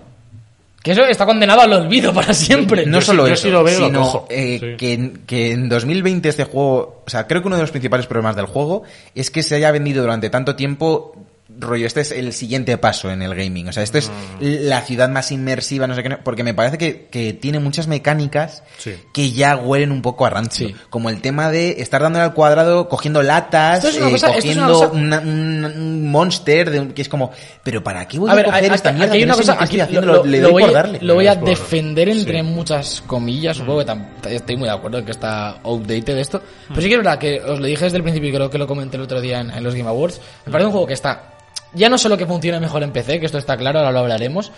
Que 0.86 0.92
eso 0.92 1.04
está 1.04 1.26
condenado 1.26 1.62
al 1.62 1.74
olvido 1.74 2.14
para 2.14 2.32
siempre. 2.34 2.86
No 2.86 3.00
Yo 3.00 3.06
solo 3.08 3.24
sí- 3.24 3.30
yo 3.30 3.34
eso, 3.34 3.44
sí 3.44 3.50
lo 3.50 3.64
veo, 3.64 3.80
lo 3.80 3.86
sino 3.88 4.26
eh, 4.30 4.58
Sí. 4.62 4.78
que, 4.78 4.94
en- 4.94 5.18
que 5.26 5.52
en 5.52 5.68
2020 5.68 6.30
este 6.30 6.44
juego, 6.44 7.02
o 7.06 7.10
sea, 7.10 7.26
creo 7.26 7.42
que 7.42 7.48
uno 7.48 7.56
de 7.56 7.64
los 7.64 7.72
principales 7.72 8.06
problemas 8.06 8.36
del 8.36 8.46
juego 8.46 8.84
es 9.16 9.32
que 9.32 9.42
se 9.42 9.56
haya 9.56 9.72
vendido 9.72 10.04
durante 10.04 10.30
tanto 10.30 10.56
tiempo 10.56 11.16
rollo, 11.58 11.88
este 11.88 12.01
es 12.01 12.12
el 12.12 12.34
siguiente 12.34 12.78
paso 12.78 13.10
en 13.12 13.22
el 13.22 13.34
gaming. 13.36 13.68
O 13.70 13.72
sea, 13.74 13.84
esto 13.84 13.97
es 13.97 14.10
Mm. 14.10 14.43
la 14.68 14.82
ciudad 14.82 15.10
más 15.10 15.32
inmersiva, 15.32 15.88
no 15.88 15.95
sé 15.95 16.03
qué, 16.03 16.10
no- 16.10 16.20
porque 16.24 16.43
me 16.43 16.53
parece 16.53 16.78
que, 16.78 17.08
que 17.12 17.34
tiene 17.34 17.60
muchas 17.60 17.88
mecánicas 17.88 18.64
Sí. 18.78 18.93
que 19.14 19.32
ya 19.32 19.56
huelen 19.56 19.91
un 19.91 20.01
poco 20.01 20.26
a 20.26 20.30
rancio. 20.30 20.68
Sí. 20.70 20.76
Como 20.89 21.10
el 21.10 21.22
tema 21.22 21.51
de 21.51 21.82
estar 21.82 22.01
dándole 22.01 22.26
al 22.26 22.34
cuadrado, 22.34 22.89
cogiendo 22.89 23.24
latas, 23.24 23.84
Esto 23.84 23.89
es 23.89 23.97
una 23.97 24.08
eh, 24.08 24.12
cosa- 24.12 24.28
esto 24.36 24.49
es 24.49 24.58
una 24.58 24.68
cogiendo 24.68 24.89
cosa- 24.89 24.91
una- 24.91 25.20
un, 25.20 26.12
monster, 26.12 26.70
de 26.70 26.93
que 26.93 27.01
es 27.01 27.10
como, 27.10 27.32
pero 27.64 27.84
¿para 27.84 28.08
qué 28.08 28.20
voy 28.20 28.30
a, 28.30 28.34
A 28.34 28.36
ver, 28.36 28.45
coger 28.45 28.66
aquí- 28.66 28.76
esta 28.76 28.89
aquí 28.89 28.97
mierda? 28.99 29.14
hay 29.14 29.20
que 29.20 29.26
una 29.26 29.36
cosa, 29.36 29.58
aquí 29.60 29.80
haciendo? 29.80 30.08
lo- 30.14 30.26
le 30.26 30.38
lo 30.39 30.43
doy 30.43 30.51
voy 30.53 30.62
por 30.64 30.70
a, 30.70 30.74
darle. 30.74 30.99
lo 31.01 31.14
voy 31.16 31.28
a 31.28 31.36
defender 31.36 32.10
entre 32.10 32.38
sí. 32.39 32.43
muchas 32.43 33.01
comillas, 33.08 33.58
supongo 33.58 33.80
que 33.80 33.86
tam- 33.91 34.06
estoy 34.30 34.58
muy 34.58 34.68
de 34.68 34.74
acuerdo 34.76 34.97
en 34.99 35.06
que 35.06 35.12
está 35.12 35.51
outdated 35.64 36.18
esto. 36.18 36.41
Pero 36.70 36.82
sí 36.82 36.88
que 36.88 36.93
es 36.93 36.99
verdad 36.99 37.18
que 37.20 37.39
os 37.41 37.60
lo 37.60 37.66
dije 37.66 37.84
desde 37.86 37.97
el 37.97 38.03
principio 38.03 38.30
y 38.30 38.34
creo 38.34 38.49
que 38.49 38.58
lo 38.58 38.68
comenté 38.68 38.97
el 38.97 39.03
otro 39.03 39.22
día 39.22 39.39
en, 39.39 39.51
en 39.51 39.64
los 39.64 39.76
Game 39.76 39.88
Awards. 39.89 40.20
Me 40.45 40.51
parece 40.51 40.66
un 40.68 40.72
juego 40.72 40.88
que 40.88 40.93
está, 40.93 41.32
ya 41.76 41.89
no 41.89 41.97
solo 41.97 42.17
que 42.17 42.26
funcione 42.26 42.59
mejor 42.59 42.84
en 42.84 42.91
PC, 42.91 43.19
que 43.19 43.26
esto 43.26 43.38
está 43.38 43.55
claro, 43.57 43.80
ahora 43.80 43.91
lo 43.91 43.99
hablaremos, 43.99 44.51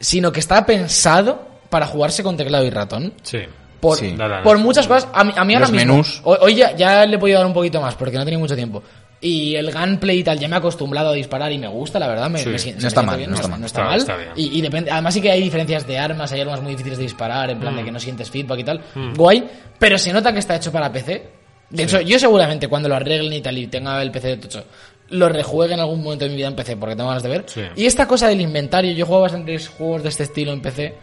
sino 0.00 0.32
que 0.32 0.40
está 0.40 0.64
pensado 0.66 1.46
para 1.70 1.86
jugarse 1.86 2.22
con 2.22 2.36
teclado 2.36 2.64
y 2.64 2.70
ratón. 2.70 3.12
Sí. 3.22 3.40
Por, 3.80 3.96
Sí. 3.96 4.16
Por 4.42 4.58
muchas 4.58 4.86
cosas. 4.88 5.08
A 5.14 5.22
mí, 5.22 5.32
a 5.36 5.44
mí 5.44 5.54
ahora 5.54 5.66
Los 5.66 5.72
mismo. 5.72 5.92
menús. 5.94 6.20
Hoy, 6.24 6.56
ya, 6.56 6.74
ya 6.74 7.06
le 7.06 7.14
he 7.16 7.18
podido 7.18 7.38
dar 7.38 7.46
un 7.46 7.52
poquito 7.54 7.80
más 7.80 7.94
porque 7.94 8.16
no 8.16 8.24
tenido 8.24 8.40
mucho 8.40 8.56
tiempo. 8.56 8.82
Y 9.20 9.54
el 9.56 9.72
gunplay 9.72 10.18
y 10.20 10.24
tal, 10.24 10.38
ya 10.38 10.48
me 10.48 10.54
he 10.56 10.58
acostumbrado 10.58 11.10
a 11.10 11.12
disparar 11.12 11.50
y 11.52 11.58
me 11.58 11.66
gusta, 11.68 11.98
la 11.98 12.06
verdad. 12.08 12.28
Me, 12.30 12.38
Sí. 12.38 12.48
me 12.48 12.58
si- 12.58 12.72
No 12.72 12.88
está 12.88 13.02
me 13.02 13.06
mal, 13.08 13.16
bien, 13.18 13.30
no 13.30 13.36
está 13.36 13.48
mal. 13.48 13.60
no 13.60 13.66
está 13.66 13.80
Está- 13.94 14.12
mal. 14.14 14.24
está. 14.24 14.40
Y, 14.40 14.58
y 14.58 14.62
depende, 14.62 14.90
además 14.90 15.14
sí 15.14 15.20
que 15.20 15.30
hay 15.30 15.42
diferencias 15.42 15.86
de 15.86 15.98
armas, 15.98 16.30
hay 16.32 16.40
armas 16.40 16.60
muy 16.62 16.72
difíciles 16.72 16.98
de 16.98 17.04
disparar, 17.04 17.50
en 17.50 17.58
plan 17.60 17.74
Mm. 17.74 17.78
de 17.78 17.84
que 17.84 17.90
no 17.92 18.00
sientes 18.00 18.30
feedback 18.30 18.58
y 18.60 18.64
tal. 18.64 18.80
Guay, 19.16 19.44
pero 19.78 19.98
se 19.98 20.12
nota 20.12 20.32
que 20.32 20.38
está 20.40 20.56
hecho 20.56 20.70
para 20.72 20.90
PC. 20.92 21.30
De 21.70 21.82
hecho, 21.82 22.00
yo 22.00 22.18
seguramente 22.18 22.66
cuando 22.68 22.88
lo 22.88 22.94
arreglen 22.96 23.32
y 23.32 23.40
tal 23.42 23.58
y 23.58 23.66
tenga 23.66 24.00
el 24.02 24.10
PC 24.10 24.28
de 24.28 24.36
tocho, 24.38 24.64
lo 25.10 25.28
rejuegue 25.28 25.74
en 25.74 25.80
algún 25.80 26.02
momento 26.02 26.24
de 26.24 26.30
mi 26.30 26.36
vida 26.36 26.48
en 26.48 26.56
PC 26.56 26.76
porque 26.76 26.94
tengo 26.96 27.08
ganas 27.08 27.22
de 27.22 27.28
ver. 27.28 27.44
Sí. 27.46 27.62
Y 27.76 27.86
esta 27.86 28.06
cosa 28.06 28.28
del 28.28 28.40
inventario, 28.40 28.92
yo 28.92 29.06
juego 29.06 29.22
bastantes 29.22 29.68
juegos 29.68 30.02
de 30.02 30.08
este 30.10 30.24
estilo 30.24 30.52
en 30.52 30.60
PC. 30.60 30.94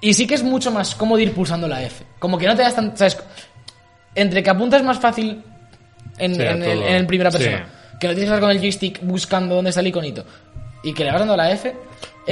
Y 0.00 0.14
sí 0.14 0.26
que 0.26 0.34
es 0.34 0.42
mucho 0.42 0.70
más 0.70 0.94
cómodo 0.94 1.18
ir 1.20 1.32
pulsando 1.32 1.66
la 1.68 1.82
F. 1.82 2.04
Como 2.18 2.38
que 2.38 2.46
no 2.46 2.54
te 2.56 2.62
das 2.62 2.74
tan. 2.74 2.96
¿Sabes? 2.96 3.18
Entre 4.14 4.42
que 4.42 4.50
apuntas 4.50 4.82
más 4.82 4.98
fácil 4.98 5.42
en, 6.18 6.34
Sí, 6.34 6.42
en, 6.42 6.62
en 6.62 7.06
primera 7.06 7.30
Sí. 7.30 7.38
persona, 7.38 7.68
que 8.00 8.06
lo 8.08 8.14
tienes 8.14 8.28
que 8.30 8.32
hacer 8.34 8.40
con 8.40 8.50
el 8.50 8.58
joystick 8.60 9.00
buscando 9.02 9.54
dónde 9.56 9.70
está 9.70 9.80
el 9.80 9.88
iconito, 9.88 10.24
y 10.82 10.92
que 10.94 11.04
le 11.04 11.10
vas 11.10 11.20
dando 11.20 11.36
la 11.36 11.50
F, 11.52 11.74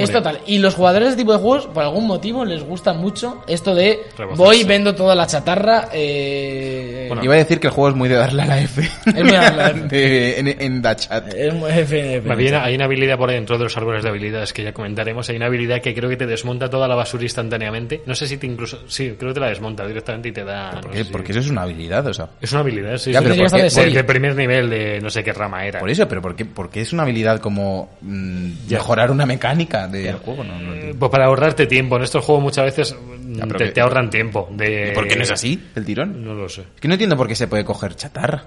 es 0.03 0.11
total. 0.11 0.39
Y 0.45 0.59
los 0.59 0.75
jugadores 0.75 1.07
de 1.07 1.11
este 1.11 1.21
tipo 1.23 1.33
de 1.33 1.39
juegos, 1.39 1.67
por 1.67 1.83
algún 1.83 2.07
motivo, 2.07 2.45
les 2.45 2.63
gusta 2.63 2.93
mucho 2.93 3.43
esto 3.47 3.73
de 3.75 4.01
Rebozarse. 4.17 4.43
voy, 4.43 4.63
vendo 4.63 4.93
toda 4.95 5.15
la 5.15 5.27
chatarra. 5.27 5.89
Eh, 5.93 7.05
Bueno, 7.07 7.23
Iba 7.23 7.33
a 7.35 7.37
decir 7.37 7.59
que 7.59 7.67
el 7.67 7.73
juego 7.73 7.89
es 7.89 7.95
muy 7.95 8.09
de 8.09 8.15
darle 8.15 8.41
a 8.43 8.45
la 8.45 8.59
F. 8.61 8.81
Es 9.05 9.13
muy 9.15 9.23
de 9.23 9.31
darle 9.37 9.61
a 9.63 9.67
la 9.67 9.69
F. 9.71 9.87
De- 9.87 10.39
en, 10.39 10.47
en 10.47 10.81
Da 10.81 10.95
Chat. 10.95 11.33
es 11.33 11.53
muy 11.53 11.71
F, 11.71 12.21
hay 12.61 12.75
una 12.75 12.85
habilidad 12.85 13.17
por 13.17 13.29
ahí 13.29 13.35
dentro 13.35 13.57
de 13.57 13.63
los 13.65 13.77
árboles 13.77 14.03
de 14.03 14.09
habilidades 14.09 14.53
que 14.53 14.63
ya 14.63 14.73
comentaremos. 14.73 15.27
Hay 15.29 15.35
una 15.37 15.45
habilidad 15.47 15.81
que 15.81 15.93
creo 15.93 16.09
que 16.09 16.17
te 16.17 16.25
desmonta 16.25 16.69
toda 16.69 16.87
la 16.87 16.95
basura 16.95 17.23
instantáneamente. 17.23 18.01
No 18.05 18.15
sé 18.15 18.27
si 18.27 18.37
te 18.37 18.45
incluso. 18.47 18.79
Sí, 18.87 19.15
creo 19.17 19.31
que 19.31 19.35
te 19.35 19.39
la 19.39 19.49
desmonta 19.49 19.85
directamente 19.87 20.29
y 20.29 20.31
te 20.31 20.43
da. 20.43 20.73
no 20.73 20.81
¿Por 20.81 20.91
sé 20.91 20.97
qué? 20.99 21.03
si- 21.05 21.11
Porque 21.11 21.31
eso 21.31 21.39
es 21.41 21.49
una 21.49 21.63
habilidad, 21.63 22.05
o 22.07 22.13
sea. 22.13 22.29
Es 22.41 22.51
una 22.51 22.61
habilidad, 22.61 22.97
sí. 22.97 23.11
Ya, 23.11 23.19
sí. 23.19 23.23
pero 23.23 23.35
sí. 23.35 23.41
¿por 23.41 23.49
qué- 23.51 23.57
de 23.57 23.63
de, 23.63 23.69
serie. 23.69 23.95
de 23.95 24.03
primer 24.03 24.35
nivel 24.35 24.69
de 24.69 24.99
no 25.01 25.09
sé 25.09 25.23
qué 25.23 25.33
rama 25.33 25.65
era. 25.65 25.79
Por 25.79 25.89
eso, 25.89 26.07
pero 26.07 26.21
¿por 26.21 26.35
qué? 26.35 26.45
Porque 26.45 26.81
es 26.81 26.93
una 26.93 27.03
habilidad 27.03 27.39
como 27.39 27.89
mm, 28.01 28.51
mejorar 28.69 29.11
una 29.11 29.25
mecánica 29.25 29.86
del 29.91 30.15
juego, 30.17 30.43
¿no? 30.43 30.59
no. 30.59 30.95
Pues 30.99 31.11
para 31.11 31.25
ahorrarte 31.25 31.65
tiempo. 31.67 31.97
En 31.97 32.03
estos 32.03 32.23
juegos 32.23 32.43
muchas 32.43 32.65
veces 32.65 32.95
pero 33.39 33.57
te, 33.57 33.65
que- 33.65 33.71
te 33.71 33.81
ahorran 33.81 34.09
tiempo. 34.09 34.47
De... 34.51 34.89
¿Y 34.91 34.95
¿Por 34.95 35.07
qué 35.07 35.15
no 35.15 35.23
es 35.23 35.31
así, 35.31 35.61
el 35.75 35.85
tirón? 35.85 36.23
No 36.23 36.33
lo 36.33 36.47
sé. 36.49 36.61
Es 36.61 36.81
que 36.81 36.87
no 36.87 36.93
entiendo 36.95 37.15
por 37.17 37.27
qué 37.27 37.35
se 37.35 37.47
puede 37.47 37.63
coger 37.65 37.95
chatarra. 37.95 38.45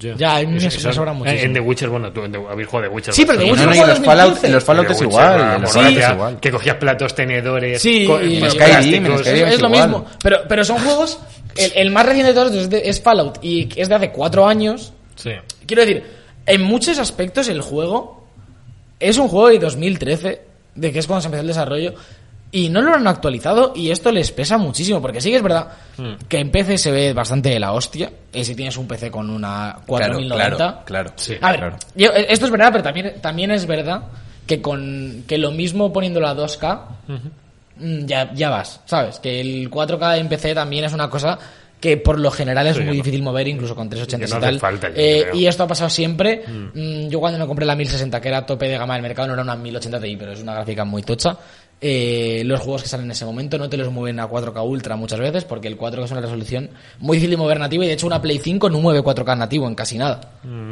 Ya, 0.00 0.36
a 0.36 0.40
mí 0.40 0.46
me- 0.46 0.56
Eso- 0.66 0.92
sobra 0.92 1.12
en- 1.12 1.18
muchísimo. 1.18 1.42
En 1.44 1.52
The 1.52 1.60
Witcher, 1.60 1.88
bueno, 1.88 2.12
tú 2.12 2.24
en 2.24 2.32
The, 2.32 2.38
habéis 2.50 2.68
jugado 2.68 2.88
The 2.88 2.94
Witcher. 2.94 3.14
Sí, 3.14 3.24
pero 3.24 3.38
The. 3.38 3.44
Witcher 3.44 3.66
no, 3.66 3.74
no, 3.74 3.82
en 3.82 3.88
los 3.88 3.98
Fallout, 3.98 4.28
2015. 4.30 4.46
en 4.46 4.52
los 4.52 4.64
Fallout 4.64 4.86
The 4.86 4.92
es 4.92 5.00
Witcher 5.00 5.12
igual. 5.12 5.40
en 5.40 5.60
gracia, 5.60 5.88
es 6.08 6.14
igual. 6.14 6.40
Que 6.40 6.50
cogías 6.50 6.76
platos, 6.76 7.14
tenedores, 7.14 7.82
Sí, 7.82 8.04
co- 8.06 8.20
y- 8.20 8.40
los 8.40 8.52
Skyrim, 8.54 9.06
en 9.06 9.12
es, 9.12 9.26
es 9.26 9.60
lo 9.60 9.68
mismo. 9.68 10.04
Pero, 10.22 10.38
pero 10.48 10.64
son 10.64 10.78
juegos. 10.78 11.18
El, 11.56 11.72
el 11.74 11.90
más 11.90 12.06
reciente 12.06 12.32
de 12.32 12.34
todos 12.34 12.54
es, 12.54 12.70
de- 12.70 12.88
es 12.88 13.00
Fallout 13.00 13.38
y 13.42 13.68
es 13.76 13.88
de 13.88 13.94
hace 13.94 14.10
cuatro 14.10 14.46
años. 14.46 14.92
Sí. 15.16 15.30
Quiero 15.66 15.84
decir, 15.84 16.04
en 16.46 16.62
muchos 16.62 16.98
aspectos 16.98 17.48
el 17.48 17.60
juego 17.60 18.26
es 19.00 19.16
un 19.18 19.28
juego 19.28 19.48
de 19.48 19.58
2013, 19.58 20.40
de 20.80 20.92
que 20.92 20.98
es 20.98 21.06
cuando 21.06 21.20
se 21.22 21.26
empezó 21.28 21.40
el 21.42 21.46
desarrollo, 21.48 21.94
y 22.50 22.70
no 22.70 22.80
lo 22.80 22.94
han 22.94 23.06
actualizado 23.06 23.72
y 23.76 23.90
esto 23.90 24.10
les 24.10 24.32
pesa 24.32 24.56
muchísimo, 24.56 25.02
porque 25.02 25.20
sí 25.20 25.30
que 25.30 25.36
es 25.36 25.42
verdad 25.42 25.68
Hmm. 25.98 26.12
que 26.28 26.38
en 26.38 26.50
PC 26.50 26.78
se 26.78 26.90
ve 26.90 27.12
bastante 27.12 27.50
de 27.50 27.58
la 27.60 27.72
hostia, 27.72 28.10
y 28.32 28.44
si 28.44 28.54
tienes 28.54 28.76
un 28.78 28.86
PC 28.88 29.10
con 29.10 29.28
una 29.28 29.76
4090... 29.86 30.56
Claro, 30.56 30.78
claro. 30.86 31.12
Sí. 31.16 31.34
A 31.42 31.50
ver, 31.50 31.60
claro. 31.60 31.76
yo- 31.94 32.10
eh, 32.12 32.26
esto 32.30 32.46
es 32.46 32.50
verdad, 32.50 32.70
pero 32.72 32.84
también, 32.84 33.14
también 33.20 33.50
es 33.50 33.66
verdad 33.66 34.02
que 34.46 34.62
con 34.62 35.24
que 35.26 35.36
lo 35.36 35.50
mismo 35.50 35.92
poniéndolo 35.92 36.26
a 36.28 36.34
2K, 36.34 36.80
mm, 37.76 38.06
ya, 38.06 38.32
ya 38.32 38.48
vas, 38.50 38.80
¿sabes? 38.86 39.18
Que 39.20 39.40
el 39.40 39.68
4K 39.70 40.16
en 40.18 40.28
PC 40.28 40.54
también 40.54 40.84
es 40.84 40.92
una 40.94 41.10
cosa 41.10 41.38
que 41.80 41.96
por 41.96 42.18
lo 42.18 42.30
general 42.30 42.66
es 42.66 42.74
Sí, 42.76 42.80
muy 42.80 42.88
no. 42.88 42.94
difícil 42.94 43.22
mover, 43.22 43.46
incluso 43.48 43.74
con 43.76 43.88
380 43.88 44.26
Que 44.26 44.32
no 44.32 44.38
y 44.38 44.40
tal. 44.40 44.60
falta, 44.60 44.90
Eh, 44.94 45.26
y 45.34 45.46
esto 45.46 45.62
ha 45.62 45.66
pasado 45.68 45.88
siempre. 45.90 46.42
Mm, 46.74 47.08
Yo 47.08 47.20
cuando 47.20 47.38
me 47.38 47.46
compré 47.46 47.64
la 47.64 47.76
1060, 47.76 48.20
que 48.20 48.28
era 48.28 48.44
tope 48.44 48.66
de 48.68 48.76
gama 48.78 48.94
del 48.94 49.02
mercado, 49.02 49.28
no 49.28 49.34
era 49.34 49.42
una 49.42 49.54
1080 49.56 50.00
Ti, 50.00 50.16
pero 50.16 50.32
es 50.32 50.40
una 50.42 50.54
gráfica 50.54 50.84
muy 50.84 51.02
tocha. 51.02 51.36
Eh, 51.80 52.42
los 52.44 52.60
juegos 52.60 52.82
que 52.82 52.88
salen 52.88 53.06
en 53.06 53.12
ese 53.12 53.24
momento 53.24 53.56
no 53.58 53.68
te 53.68 53.76
los 53.76 53.92
mueven 53.92 54.18
a 54.20 54.28
4K 54.28 54.64
Ultra 54.66 54.96
muchas 54.96 55.20
veces, 55.20 55.44
porque 55.44 55.68
el 55.68 55.78
4K 55.78 56.04
es 56.04 56.10
una 56.10 56.20
resolución 56.20 56.70
muy 56.98 57.16
difícil 57.18 57.30
de 57.30 57.36
mover 57.36 57.60
nativa, 57.60 57.84
y 57.84 57.88
de 57.88 57.94
hecho 57.94 58.06
una 58.06 58.20
Play 58.20 58.38
5 58.42 58.68
no 58.70 58.80
mueve 58.80 59.00
4K 59.02 59.36
nativo 59.38 59.66
en 59.68 59.74
casi 59.74 59.96
nada. 59.98 60.20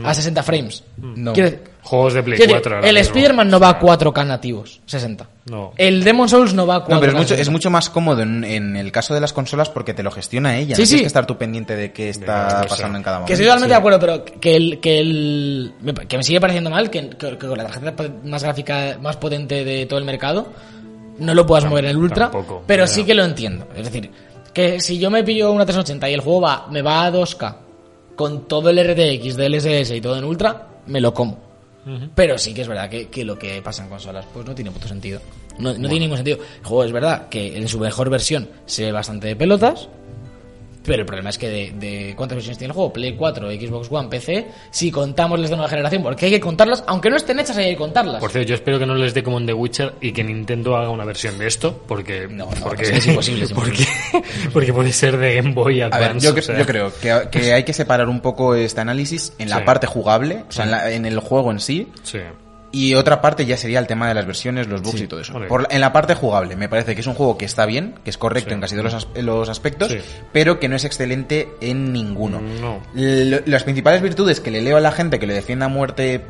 A 0.04 0.12
60 0.14 0.42
frames. 0.42 0.82
No. 0.96 1.32
Quiero 1.32 1.50
decir- 1.50 1.76
Juegos 1.86 2.14
de 2.14 2.22
Play 2.24 2.36
quiero 2.36 2.54
decir, 2.54 2.62
4. 2.62 2.76
ahora 2.78 2.88
el. 2.90 2.96
Spider-Man 2.96 3.48
no 3.48 3.60
va 3.60 3.68
a 3.68 3.78
4K 3.78 4.26
nativos, 4.26 4.80
60. 4.86 5.28
No. 5.48 5.72
El 5.76 6.02
Demon 6.02 6.28
Souls 6.28 6.52
no 6.52 6.66
va 6.66 6.74
a 6.76 6.84
4K. 6.84 6.90
No, 6.90 6.98
pero 7.00 7.12
es 7.12 7.18
mucho, 7.18 7.34
es 7.34 7.38
60. 7.38 7.52
mucho 7.52 7.70
más 7.70 7.88
cómodo 7.90 8.22
en, 8.22 8.42
en 8.42 8.74
el 8.74 8.90
caso 8.90 9.14
de 9.14 9.20
las 9.20 9.32
consolas 9.32 9.68
porque 9.70 9.94
te 9.94 10.02
lo 10.02 10.10
gestiona 10.10 10.56
ella. 10.58 10.74
Sí, 10.74 10.82
no 10.82 10.86
sí. 10.86 10.90
tienes 10.90 11.02
que 11.02 11.06
estar 11.06 11.26
tú 11.26 11.38
pendiente 11.38 11.76
de 11.76 11.92
qué 11.92 12.08
está 12.08 12.66
pasando 12.68 12.98
en 12.98 13.04
cada 13.04 13.18
momento. 13.18 13.28
Que 13.28 13.34
estoy 13.34 13.46
totalmente 13.46 13.72
de 13.74 13.78
acuerdo, 13.78 14.00
pero 14.00 14.24
que 14.24 14.56
el, 14.56 14.80
que 14.80 14.98
el 14.98 15.72
me- 15.80 15.94
que 15.94 16.16
me 16.16 16.24
sigue 16.24 16.40
pareciendo 16.40 16.70
mal 16.70 16.90
que, 16.90 17.10
que- 17.10 17.38
que 17.38 17.46
con 17.46 17.56
la 17.56 17.66
tarjeta 17.68 17.94
más 18.24 18.42
gráfica 18.42 18.98
más 19.00 19.16
potente 19.18 19.64
de 19.64 19.86
todo 19.86 20.00
el 20.00 20.04
mercado 20.04 20.48
no 21.18 21.34
lo 21.34 21.46
puedas 21.46 21.64
mover 21.66 21.84
en 21.84 21.90
el 21.90 21.96
Ultra, 21.96 22.30
tampoco, 22.30 22.62
pero 22.66 22.86
sí 22.86 23.04
que 23.04 23.14
lo 23.14 23.24
entiendo. 23.24 23.68
Es 23.74 23.84
decir, 23.84 24.10
que 24.52 24.80
si 24.80 24.98
yo 24.98 25.10
me 25.10 25.24
pillo 25.24 25.52
una 25.52 25.64
380 25.64 26.10
y 26.10 26.14
el 26.14 26.20
juego 26.20 26.40
va 26.40 26.66
me 26.70 26.82
va 26.82 27.06
a 27.06 27.12
2K 27.12 27.56
con 28.14 28.48
todo 28.48 28.70
el 28.70 28.78
RTX, 28.78 29.36
DLSS 29.36 29.90
y 29.92 30.00
todo 30.00 30.16
en 30.16 30.24
Ultra, 30.24 30.68
me 30.86 31.00
lo 31.00 31.12
como. 31.12 31.46
Pero 32.16 32.36
sí 32.36 32.52
que 32.52 32.62
es 32.62 32.68
verdad 32.68 32.90
que, 32.90 33.06
que 33.06 33.24
lo 33.24 33.38
que 33.38 33.62
pasa 33.62 33.84
en 33.84 33.88
consolas 33.88 34.26
pues 34.32 34.44
no 34.44 34.54
tiene 34.54 34.72
puto 34.72 34.88
sentido. 34.88 35.20
No, 35.58 35.70
no 35.72 35.88
tiene 35.88 36.00
ningún 36.00 36.16
sentido. 36.16 36.38
El 36.58 36.66
juego 36.66 36.84
es 36.84 36.92
verdad 36.92 37.28
que 37.28 37.56
en 37.56 37.68
su 37.68 37.78
mejor 37.78 38.10
versión 38.10 38.48
se 38.66 38.86
ve 38.86 38.92
bastante 38.92 39.28
de 39.28 39.36
pelotas. 39.36 39.88
Pero 40.86 41.00
el 41.00 41.06
problema 41.06 41.30
es 41.30 41.38
que 41.38 41.48
de, 41.48 41.72
de 41.72 42.14
cuántas 42.16 42.36
versiones 42.36 42.58
tiene 42.58 42.70
el 42.70 42.74
juego, 42.74 42.92
Play 42.92 43.14
4, 43.16 43.50
Xbox 43.50 43.88
One, 43.90 44.08
PC, 44.08 44.46
si 44.70 44.90
contamos 44.90 45.38
las 45.40 45.50
de 45.50 45.56
nueva 45.56 45.68
generación, 45.68 46.02
porque 46.02 46.26
hay 46.26 46.32
que 46.32 46.40
contarlas, 46.40 46.84
aunque 46.86 47.10
no 47.10 47.16
estén 47.16 47.38
hechas 47.40 47.56
hay 47.56 47.70
que 47.72 47.76
contarlas. 47.76 48.20
Por 48.20 48.30
cierto, 48.30 48.48
yo 48.48 48.54
espero 48.54 48.78
que 48.78 48.86
no 48.86 48.94
les 48.94 49.12
dé 49.14 49.22
como 49.22 49.38
en 49.38 49.46
The 49.46 49.52
Witcher 49.52 49.94
y 50.00 50.12
que 50.12 50.22
Nintendo 50.24 50.76
haga 50.76 50.90
una 50.90 51.04
versión 51.04 51.38
de 51.38 51.46
esto, 51.46 51.82
porque... 51.86 52.28
No, 52.28 52.46
no, 52.46 52.64
porque, 52.64 52.84
es 52.84 53.06
imposible, 53.06 53.44
es 53.44 53.52
porque, 53.54 53.84
porque 54.52 54.72
puede 54.72 54.92
ser 54.92 55.16
de 55.16 55.34
Game 55.36 55.52
Boy 55.52 55.80
A 55.80 55.86
Advance. 55.86 56.12
ver, 56.14 56.18
yo, 56.22 56.30
o 56.30 56.34
cre- 56.34 56.42
sea. 56.42 56.58
yo 56.58 56.66
creo 56.66 56.92
que, 57.00 57.28
que 57.30 57.52
hay 57.52 57.64
que 57.64 57.72
separar 57.72 58.08
un 58.08 58.20
poco 58.20 58.54
este 58.54 58.80
análisis 58.80 59.32
en 59.38 59.50
la 59.50 59.58
Sí. 59.58 59.62
parte 59.64 59.86
jugable, 59.86 60.44
o 60.48 60.52
sea, 60.52 60.64
en, 60.64 60.70
la- 60.70 60.90
en 60.92 61.06
el 61.06 61.18
juego 61.20 61.50
en 61.50 61.60
sí, 61.60 61.88
Sí. 62.02 62.18
Y 62.72 62.94
otra 62.94 63.20
parte 63.20 63.46
ya 63.46 63.56
sería 63.56 63.78
el 63.78 63.86
tema 63.86 64.08
de 64.08 64.14
las 64.14 64.26
versiones, 64.26 64.66
los 64.66 64.82
bugs 64.82 64.98
Sí, 64.98 65.04
y 65.04 65.06
todo 65.06 65.20
eso. 65.20 65.32
vale. 65.32 65.46
Por 65.46 65.66
en 65.70 65.80
la 65.80 65.92
parte 65.92 66.14
jugable, 66.14 66.56
me 66.56 66.68
parece 66.68 66.94
que 66.94 67.00
es 67.00 67.06
un 67.06 67.14
juego 67.14 67.38
que 67.38 67.44
está 67.44 67.64
bien, 67.66 67.94
que 68.04 68.10
es 68.10 68.18
correcto 68.18 68.50
Sí. 68.50 68.54
en 68.54 68.60
casi 68.60 68.74
todos 68.76 68.92
los, 68.92 68.94
as- 68.94 69.22
los 69.24 69.48
aspectos, 69.48 69.92
Sí. 69.92 69.98
pero 70.32 70.58
que 70.60 70.68
no 70.68 70.76
es 70.76 70.84
excelente 70.84 71.48
en 71.60 71.92
ninguno. 71.92 72.40
No. 72.40 72.80
Las 72.94 73.64
principales 73.64 74.02
virtudes 74.02 74.40
que 74.40 74.50
le 74.50 74.60
leo 74.60 74.76
a 74.76 74.80
la 74.80 74.92
gente 74.92 75.18
que 75.18 75.26
le 75.26 75.34
defienda 75.34 75.66
a 75.66 75.68
muerte 75.68 76.22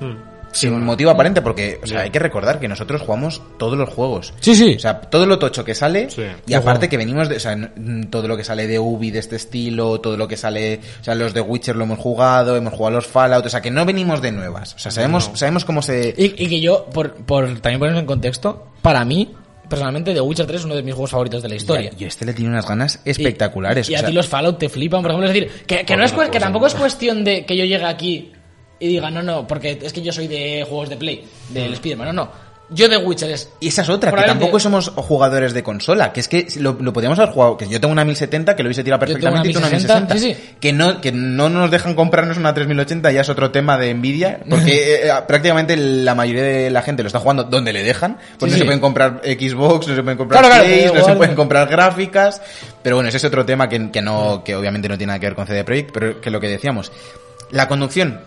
Mm. 0.00 0.14
Sin 0.52 0.82
motivo 0.84 1.10
aparente, 1.10 1.42
porque 1.42 1.78
o 1.82 1.86
sea, 1.86 1.98
Ya. 1.98 2.02
hay 2.04 2.10
que 2.10 2.18
recordar 2.18 2.58
que 2.60 2.68
nosotros 2.68 3.02
jugamos 3.02 3.42
todos 3.58 3.76
los 3.78 3.88
juegos. 3.88 4.32
Sí, 4.40 4.54
sí. 4.54 4.74
O 4.76 4.78
sea, 4.78 5.00
todo 5.00 5.26
lo 5.26 5.38
tocho 5.38 5.64
que 5.64 5.74
sale, 5.74 6.10
Sí. 6.10 6.22
y 6.46 6.54
aparte 6.54 6.88
que 6.88 6.96
venimos 6.96 7.28
de, 7.28 7.36
o 7.36 7.40
sea, 7.40 7.56
todo 8.10 8.28
lo 8.28 8.36
que 8.36 8.44
sale 8.44 8.66
de 8.66 8.78
Ubi 8.78 9.10
de 9.10 9.18
este 9.18 9.36
estilo, 9.36 10.00
todo 10.00 10.16
lo 10.16 10.26
que 10.28 10.36
sale, 10.36 10.80
o 11.00 11.04
sea, 11.04 11.14
los 11.14 11.34
de 11.34 11.40
Witcher 11.40 11.76
lo 11.76 11.84
hemos 11.84 11.98
jugado, 11.98 12.56
hemos 12.56 12.72
jugado 12.74 12.96
los 12.96 13.06
Fallout, 13.06 13.44
o 13.46 13.48
sea, 13.48 13.60
que 13.60 13.70
no 13.70 13.84
venimos 13.84 14.22
de 14.22 14.32
nuevas. 14.32 14.74
O 14.74 14.78
sea, 14.78 14.90
sabemos, 14.90 15.28
No. 15.30 15.36
sabemos 15.36 15.64
cómo 15.64 15.82
se... 15.82 16.14
Y, 16.16 16.24
y 16.44 16.48
que 16.48 16.60
yo, 16.60 16.86
por, 16.86 17.12
por 17.14 17.46
también 17.60 17.78
ponernos 17.78 18.00
en 18.00 18.06
contexto, 18.06 18.68
para 18.82 19.04
mí, 19.04 19.32
personalmente, 19.68 20.14
The 20.14 20.20
Witcher 20.22 20.46
3 20.46 20.60
es 20.60 20.64
uno 20.64 20.74
de 20.76 20.82
mis 20.82 20.94
juegos 20.94 21.10
favoritos 21.10 21.42
de 21.42 21.48
la 21.50 21.54
historia. 21.56 21.90
Y, 21.98 22.04
y 22.04 22.06
este 22.06 22.24
le 22.24 22.32
tiene 22.32 22.50
unas 22.50 22.66
ganas 22.66 23.00
espectaculares. 23.04 23.88
Y, 23.88 23.92
y 23.92 23.94
o 23.94 23.98
a 23.98 24.00
sea, 24.00 24.08
ti 24.08 24.14
los 24.14 24.26
Fallout 24.26 24.58
te 24.58 24.68
flipan, 24.68 25.02
por 25.02 25.10
ejemplo. 25.10 25.28
Es 25.30 25.34
decir, 25.34 25.64
que, 25.66 25.84
que 25.84 25.96
no 25.96 26.04
es, 26.04 26.12
que 26.12 26.40
tampoco 26.40 26.66
es 26.66 26.74
cuestión 26.74 27.22
de 27.24 27.44
que 27.44 27.56
yo 27.56 27.64
llegue 27.64 27.84
aquí 27.84 28.32
y 28.80 28.88
diga, 28.88 29.10
no, 29.10 29.22
no, 29.22 29.46
porque 29.46 29.78
es 29.82 29.92
que 29.92 30.02
yo 30.02 30.12
soy 30.12 30.28
de 30.28 30.64
juegos 30.68 30.88
de 30.88 30.96
Play, 30.96 31.24
del 31.50 31.72
Spider-Man. 31.74 32.08
No, 32.08 32.24
no. 32.24 32.48
Yo 32.70 32.88
de 32.88 32.98
Witcher 32.98 33.30
es. 33.30 33.48
Y 33.60 33.68
esa 33.68 33.82
es 33.82 33.88
otra, 33.88 34.12
que 34.12 34.22
tampoco 34.22 34.60
somos 34.60 34.90
jugadores 34.90 35.54
de 35.54 35.62
consola, 35.62 36.12
que 36.12 36.20
es 36.20 36.28
que 36.28 36.46
lo, 36.58 36.76
lo 36.78 36.92
podríamos 36.92 37.18
haber 37.18 37.32
jugado, 37.32 37.56
que 37.56 37.66
yo 37.66 37.80
tengo 37.80 37.92
una 37.92 38.04
1070 38.04 38.54
que 38.54 38.62
lo 38.62 38.66
hubiese 38.66 38.84
tirado 38.84 39.00
perfectamente 39.00 39.48
y 39.48 39.52
tú 39.52 39.58
una 39.58 39.70
1060, 39.70 40.14
1060. 40.14 40.18
sí, 40.18 40.34
sí. 40.34 40.56
Que 40.60 40.72
no, 40.74 41.00
que 41.00 41.10
no 41.10 41.48
nos 41.48 41.70
dejan 41.70 41.94
comprarnos 41.94 42.36
una 42.36 42.52
3080 42.52 43.10
ya 43.10 43.22
es 43.22 43.28
otro 43.30 43.50
tema 43.50 43.78
de 43.78 43.88
envidia, 43.88 44.40
porque 44.48 44.96
eh, 45.06 45.10
prácticamente 45.26 45.78
la 45.78 46.14
mayoría 46.14 46.42
de 46.42 46.70
la 46.70 46.82
gente 46.82 47.02
lo 47.02 47.06
está 47.06 47.20
jugando 47.20 47.44
donde 47.44 47.72
le 47.72 47.82
dejan, 47.82 48.18
pues 48.38 48.52
Sí, 48.52 48.58
no 48.58 48.62
se 48.62 48.64
pueden 48.66 48.80
comprar 48.80 49.22
Xbox, 49.24 49.88
no 49.88 49.96
se 49.96 50.02
pueden 50.02 50.18
comprar 50.18 50.42
Claro, 50.42 50.62
Play, 50.62 50.90
no 50.92 51.04
se 51.04 51.16
pueden 51.16 51.34
comprar 51.34 51.68
gráficas, 51.68 52.42
pero 52.82 52.96
bueno, 52.96 53.08
ese 53.08 53.16
es 53.16 53.24
otro 53.24 53.46
tema 53.46 53.68
que, 53.70 53.90
que 53.90 54.02
no, 54.02 54.44
que 54.44 54.54
obviamente 54.54 54.88
no 54.90 54.98
tiene 54.98 55.12
nada 55.12 55.20
que 55.20 55.26
ver 55.26 55.34
con 55.34 55.46
CD 55.46 55.64
Projekt, 55.64 55.90
pero 55.92 56.20
que 56.20 56.30
lo 56.30 56.38
que 56.38 56.48
decíamos, 56.48 56.92
la 57.50 57.66
conducción 57.66 58.20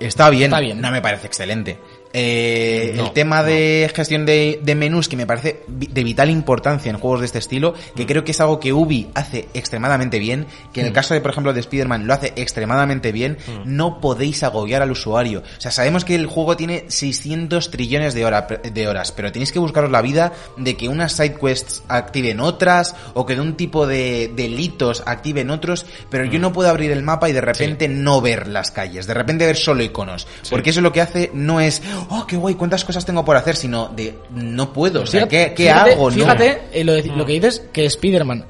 está 0.00 0.30
bien, 0.30 0.44
Está 0.44 0.60
bien. 0.60 0.80
no 0.80 0.90
me 0.90 1.00
parece 1.02 1.26
excelente. 1.26 1.78
Eh, 2.12 2.94
No, 2.96 3.06
el 3.06 3.12
tema 3.12 3.42
de 3.42 3.90
gestión 3.94 4.24
de, 4.26 4.60
de 4.62 4.74
menús 4.74 5.08
que 5.08 5.16
me 5.16 5.26
parece 5.26 5.62
de 5.68 6.04
vital 6.04 6.30
importancia 6.30 6.90
en 6.90 6.98
juegos 6.98 7.20
de 7.20 7.26
este 7.26 7.38
estilo, 7.38 7.74
que 7.94 8.06
creo 8.06 8.24
que 8.24 8.32
es 8.32 8.40
algo 8.40 8.58
que 8.60 8.72
Ubi 8.72 9.08
hace 9.14 9.48
extremadamente 9.54 10.18
bien, 10.18 10.46
que 10.72 10.80
en 10.80 10.86
el 10.86 10.92
caso 10.92 11.14
de, 11.14 11.20
por 11.20 11.30
ejemplo, 11.30 11.52
de 11.52 11.60
Spider-Man 11.60 12.06
lo 12.06 12.14
hace 12.14 12.32
extremadamente 12.36 13.12
bien, 13.12 13.38
no 13.64 14.00
podéis 14.00 14.42
agobiar 14.42 14.82
al 14.82 14.90
usuario. 14.90 15.42
O 15.58 15.60
sea, 15.60 15.70
sabemos 15.70 16.04
que 16.04 16.14
el 16.14 16.26
juego 16.26 16.56
tiene 16.56 16.84
600 16.88 17.70
trillones 17.70 18.14
de, 18.14 18.24
hora- 18.24 18.46
de 18.46 18.88
horas, 18.88 19.12
pero 19.12 19.30
tenéis 19.32 19.52
que 19.52 19.58
buscaros 19.58 19.90
la 19.90 20.02
vida 20.02 20.32
de 20.56 20.76
que 20.76 20.88
unas 20.88 21.12
side 21.12 21.34
quests 21.34 21.82
activen 21.88 22.40
otras, 22.40 22.94
o 23.14 23.26
que 23.26 23.34
de 23.34 23.40
un 23.40 23.56
tipo 23.56 23.86
de 23.86 24.32
delitos 24.34 25.02
activen 25.06 25.50
otros, 25.50 25.86
pero 26.10 26.24
yo 26.24 26.38
no 26.38 26.52
puedo 26.52 26.68
abrir 26.70 26.90
el 26.90 27.02
mapa 27.02 27.28
y 27.28 27.32
de 27.32 27.40
repente 27.40 27.88
no 27.88 28.20
ver 28.20 28.48
las 28.48 28.70
calles, 28.70 29.06
de 29.06 29.14
repente 29.14 29.46
ver 29.46 29.56
solo 29.56 29.82
iconos, 29.82 30.26
porque 30.50 30.70
eso 30.70 30.80
lo 30.80 30.92
que 30.92 31.00
hace 31.00 31.30
no 31.34 31.60
es, 31.60 31.82
oh, 32.10 32.26
qué 32.26 32.36
guay, 32.36 32.54
cuántas 32.54 32.84
cosas 32.84 33.04
tengo 33.04 33.24
por 33.24 33.36
hacer, 33.36 33.56
sino 33.56 33.88
de, 33.88 34.18
no 34.30 34.72
puedo, 34.72 35.02
o 35.02 35.06
sea, 35.06 35.26
Fíjate- 35.26 35.48
¿qué, 35.48 35.54
qué 35.54 35.62
fíjate- 35.70 35.92
hago? 35.92 36.10
Fíjate, 36.10 36.52
no. 36.54 36.58
eh, 36.72 36.84
lo, 36.84 36.92
de- 36.92 37.02
lo 37.04 37.26
que 37.26 37.32
dices, 37.32 37.62
que 37.72 37.86
Spider-Man 37.86 38.44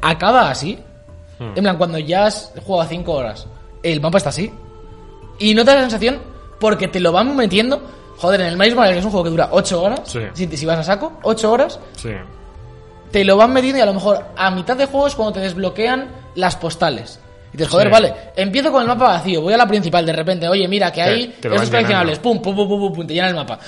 acaba 0.00 0.50
así. 0.50 0.78
Hmm. 1.38 1.52
En 1.56 1.62
plan, 1.64 1.76
cuando 1.78 1.98
ya 1.98 2.26
has 2.26 2.52
jugado 2.64 2.88
5 2.88 3.12
horas, 3.12 3.46
el 3.82 4.00
mapa 4.00 4.18
está 4.18 4.30
así. 4.30 4.52
Y 5.38 5.54
no 5.54 5.64
te 5.64 5.70
da 5.70 5.76
la 5.76 5.82
sensación 5.82 6.18
porque 6.60 6.88
te 6.88 7.00
lo 7.00 7.10
van 7.12 7.34
metiendo. 7.36 7.82
Joder, 8.18 8.40
en 8.42 8.46
el 8.46 8.56
Miles 8.56 8.74
Morales, 8.76 8.94
que 8.94 8.98
es 9.00 9.04
un 9.04 9.10
juego 9.10 9.24
que 9.24 9.30
dura 9.30 9.48
8 9.50 9.82
horas, 9.82 10.00
Sí. 10.04 10.20
si, 10.34 10.46
si 10.56 10.64
vas 10.66 10.78
a 10.78 10.84
saco, 10.84 11.14
8 11.24 11.50
horas, 11.50 11.80
Sí. 11.96 12.10
te 13.10 13.24
lo 13.24 13.36
van 13.36 13.52
metiendo 13.52 13.78
y 13.78 13.82
a 13.82 13.86
lo 13.86 13.94
mejor 13.94 14.24
a 14.36 14.50
mitad 14.52 14.76
de 14.76 14.86
juego 14.86 15.06
es 15.08 15.14
cuando 15.16 15.32
te 15.32 15.40
desbloquean 15.40 16.08
las 16.36 16.54
postales. 16.56 17.18
Y 17.54 17.56
dices, 17.56 17.68
joder, 17.68 17.86
Sí. 17.86 17.92
vale, 17.92 18.14
empiezo 18.36 18.72
con 18.72 18.82
el 18.82 18.88
mapa 18.88 19.04
vacío, 19.04 19.40
voy 19.40 19.54
a 19.54 19.56
la 19.56 19.66
principal, 19.66 20.04
de 20.04 20.12
repente, 20.12 20.48
oye, 20.48 20.66
mira, 20.66 20.90
que 20.90 21.00
estos 21.00 21.50
van 21.52 21.66
coleccionables, 21.70 22.18
pum, 22.18 22.42
pum, 22.42 22.54
pum, 22.56 22.68
pum, 22.68 22.80
pum, 22.80 22.92
pum, 22.92 23.06
te 23.06 23.14
llena 23.14 23.28
el 23.28 23.34
mapa. 23.36 23.58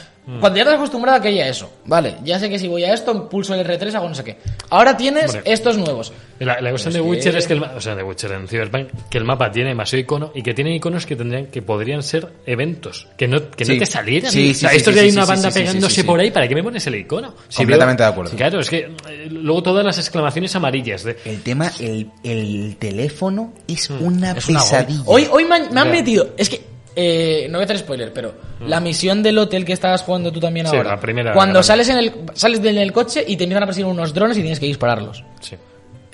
Cuando 0.40 0.56
ya 0.58 0.64
te 0.64 0.70
has 0.70 0.76
acostumbrado 0.76 1.18
a 1.18 1.22
que 1.22 1.28
haya 1.28 1.46
eso, 1.46 1.70
vale, 1.84 2.16
ya 2.24 2.38
sé 2.40 2.48
que 2.50 2.58
si 2.58 2.66
voy 2.66 2.82
a 2.82 2.92
esto, 2.92 3.28
pulso 3.28 3.54
el 3.54 3.64
R3, 3.64 3.94
hago 3.94 4.08
no 4.08 4.14
sé 4.16 4.24
qué. 4.24 4.38
Ahora 4.70 4.96
tienes 4.96 5.26
Hombre. 5.34 5.42
estos 5.52 5.78
nuevos. 5.78 6.12
La, 6.40 6.60
la 6.60 6.70
cuestión 6.70 6.94
de 6.94 7.00
que- 7.00 7.06
Witcher 7.06 7.36
es 7.36 7.46
que 7.46 7.52
el, 7.52 7.62
o 7.62 7.80
sea, 7.80 7.94
de 7.94 8.02
Witcher 8.02 8.32
en 8.32 8.48
Cyberpunk, 8.48 8.88
que 9.08 9.18
el 9.18 9.24
mapa 9.24 9.52
tiene 9.52 9.68
demasiado 9.68 10.00
icono 10.00 10.32
y 10.34 10.42
que 10.42 10.52
tiene 10.52 10.74
iconos 10.74 11.06
que 11.06 11.14
tendrían, 11.14 11.46
que 11.46 11.62
podrían 11.62 12.02
ser 12.02 12.28
eventos, 12.44 13.06
que 13.16 13.28
no, 13.28 13.50
que 13.52 13.64
Sí. 13.64 13.74
no 13.74 13.78
te 13.78 13.86
salieran. 13.86 14.32
Sí, 14.32 14.50
o 14.50 14.54
sea, 14.54 14.70
sí, 14.70 14.76
esto 14.78 14.90
sí, 14.90 14.94
de 14.96 15.00
sí, 15.00 15.04
hay 15.06 15.10
sí, 15.12 15.16
una 15.16 15.26
sí, 15.26 15.30
banda 15.32 15.50
sí, 15.50 15.54
sí, 15.54 15.60
pegándose 15.64 15.94
sí, 15.94 16.00
sí. 16.00 16.06
por 16.06 16.18
ahí, 16.20 16.30
¿para 16.32 16.48
qué 16.48 16.54
me 16.56 16.62
pones 16.64 16.86
el 16.88 16.94
icono? 16.96 17.34
Si 17.48 17.58
Completamente 17.58 18.02
veo- 18.02 18.08
de 18.08 18.12
acuerdo. 18.12 18.36
Claro, 18.36 18.58
es 18.60 18.68
que 18.68 18.78
eh, 19.08 19.28
luego 19.30 19.62
todas 19.62 19.84
las 19.84 19.96
exclamaciones 19.98 20.54
amarillas 20.56 21.04
de 21.04 21.16
El 21.24 21.42
tema, 21.42 21.70
el, 21.78 22.10
el 22.24 22.76
teléfono 22.80 23.52
es 23.68 23.90
una 23.90 24.32
Es 24.32 24.48
una 24.48 24.58
pesadilla. 24.60 25.02
Hoy, 25.06 25.28
hoy 25.30 25.44
me 25.44 25.54
han, 25.54 25.72
me 25.72 25.80
han 25.80 25.86
Ya. 25.86 25.92
metido, 25.92 26.28
es 26.36 26.48
que, 26.48 26.60
eh, 26.96 27.46
no 27.50 27.58
voy 27.58 27.62
a 27.62 27.64
hacer 27.66 27.78
spoiler, 27.78 28.12
pero 28.12 28.34
la 28.60 28.80
misión 28.80 29.22
del 29.22 29.36
hotel 29.38 29.64
que 29.64 29.72
estabas 29.74 30.02
jugando 30.02 30.32
tú 30.32 30.40
también 30.40 30.66
Mm. 30.66 30.70
Sí, 30.70 30.76
ahora. 30.76 30.90
la 30.90 31.00
primera, 31.00 31.32
Cuando 31.34 31.58
la 31.60 31.62
sales 31.62 31.88
en 31.90 31.98
el, 31.98 32.12
sales 32.34 32.60
del 32.62 32.78
el 32.78 32.92
coche 32.92 33.22
y 33.26 33.36
te 33.36 33.44
empiezan 33.44 33.62
a 33.62 33.66
perseguir 33.66 33.86
unos 33.86 34.12
drones 34.14 34.36
y 34.38 34.40
tienes 34.40 34.58
que 34.58 34.66
dispararlos. 34.66 35.22
sí. 35.40 35.56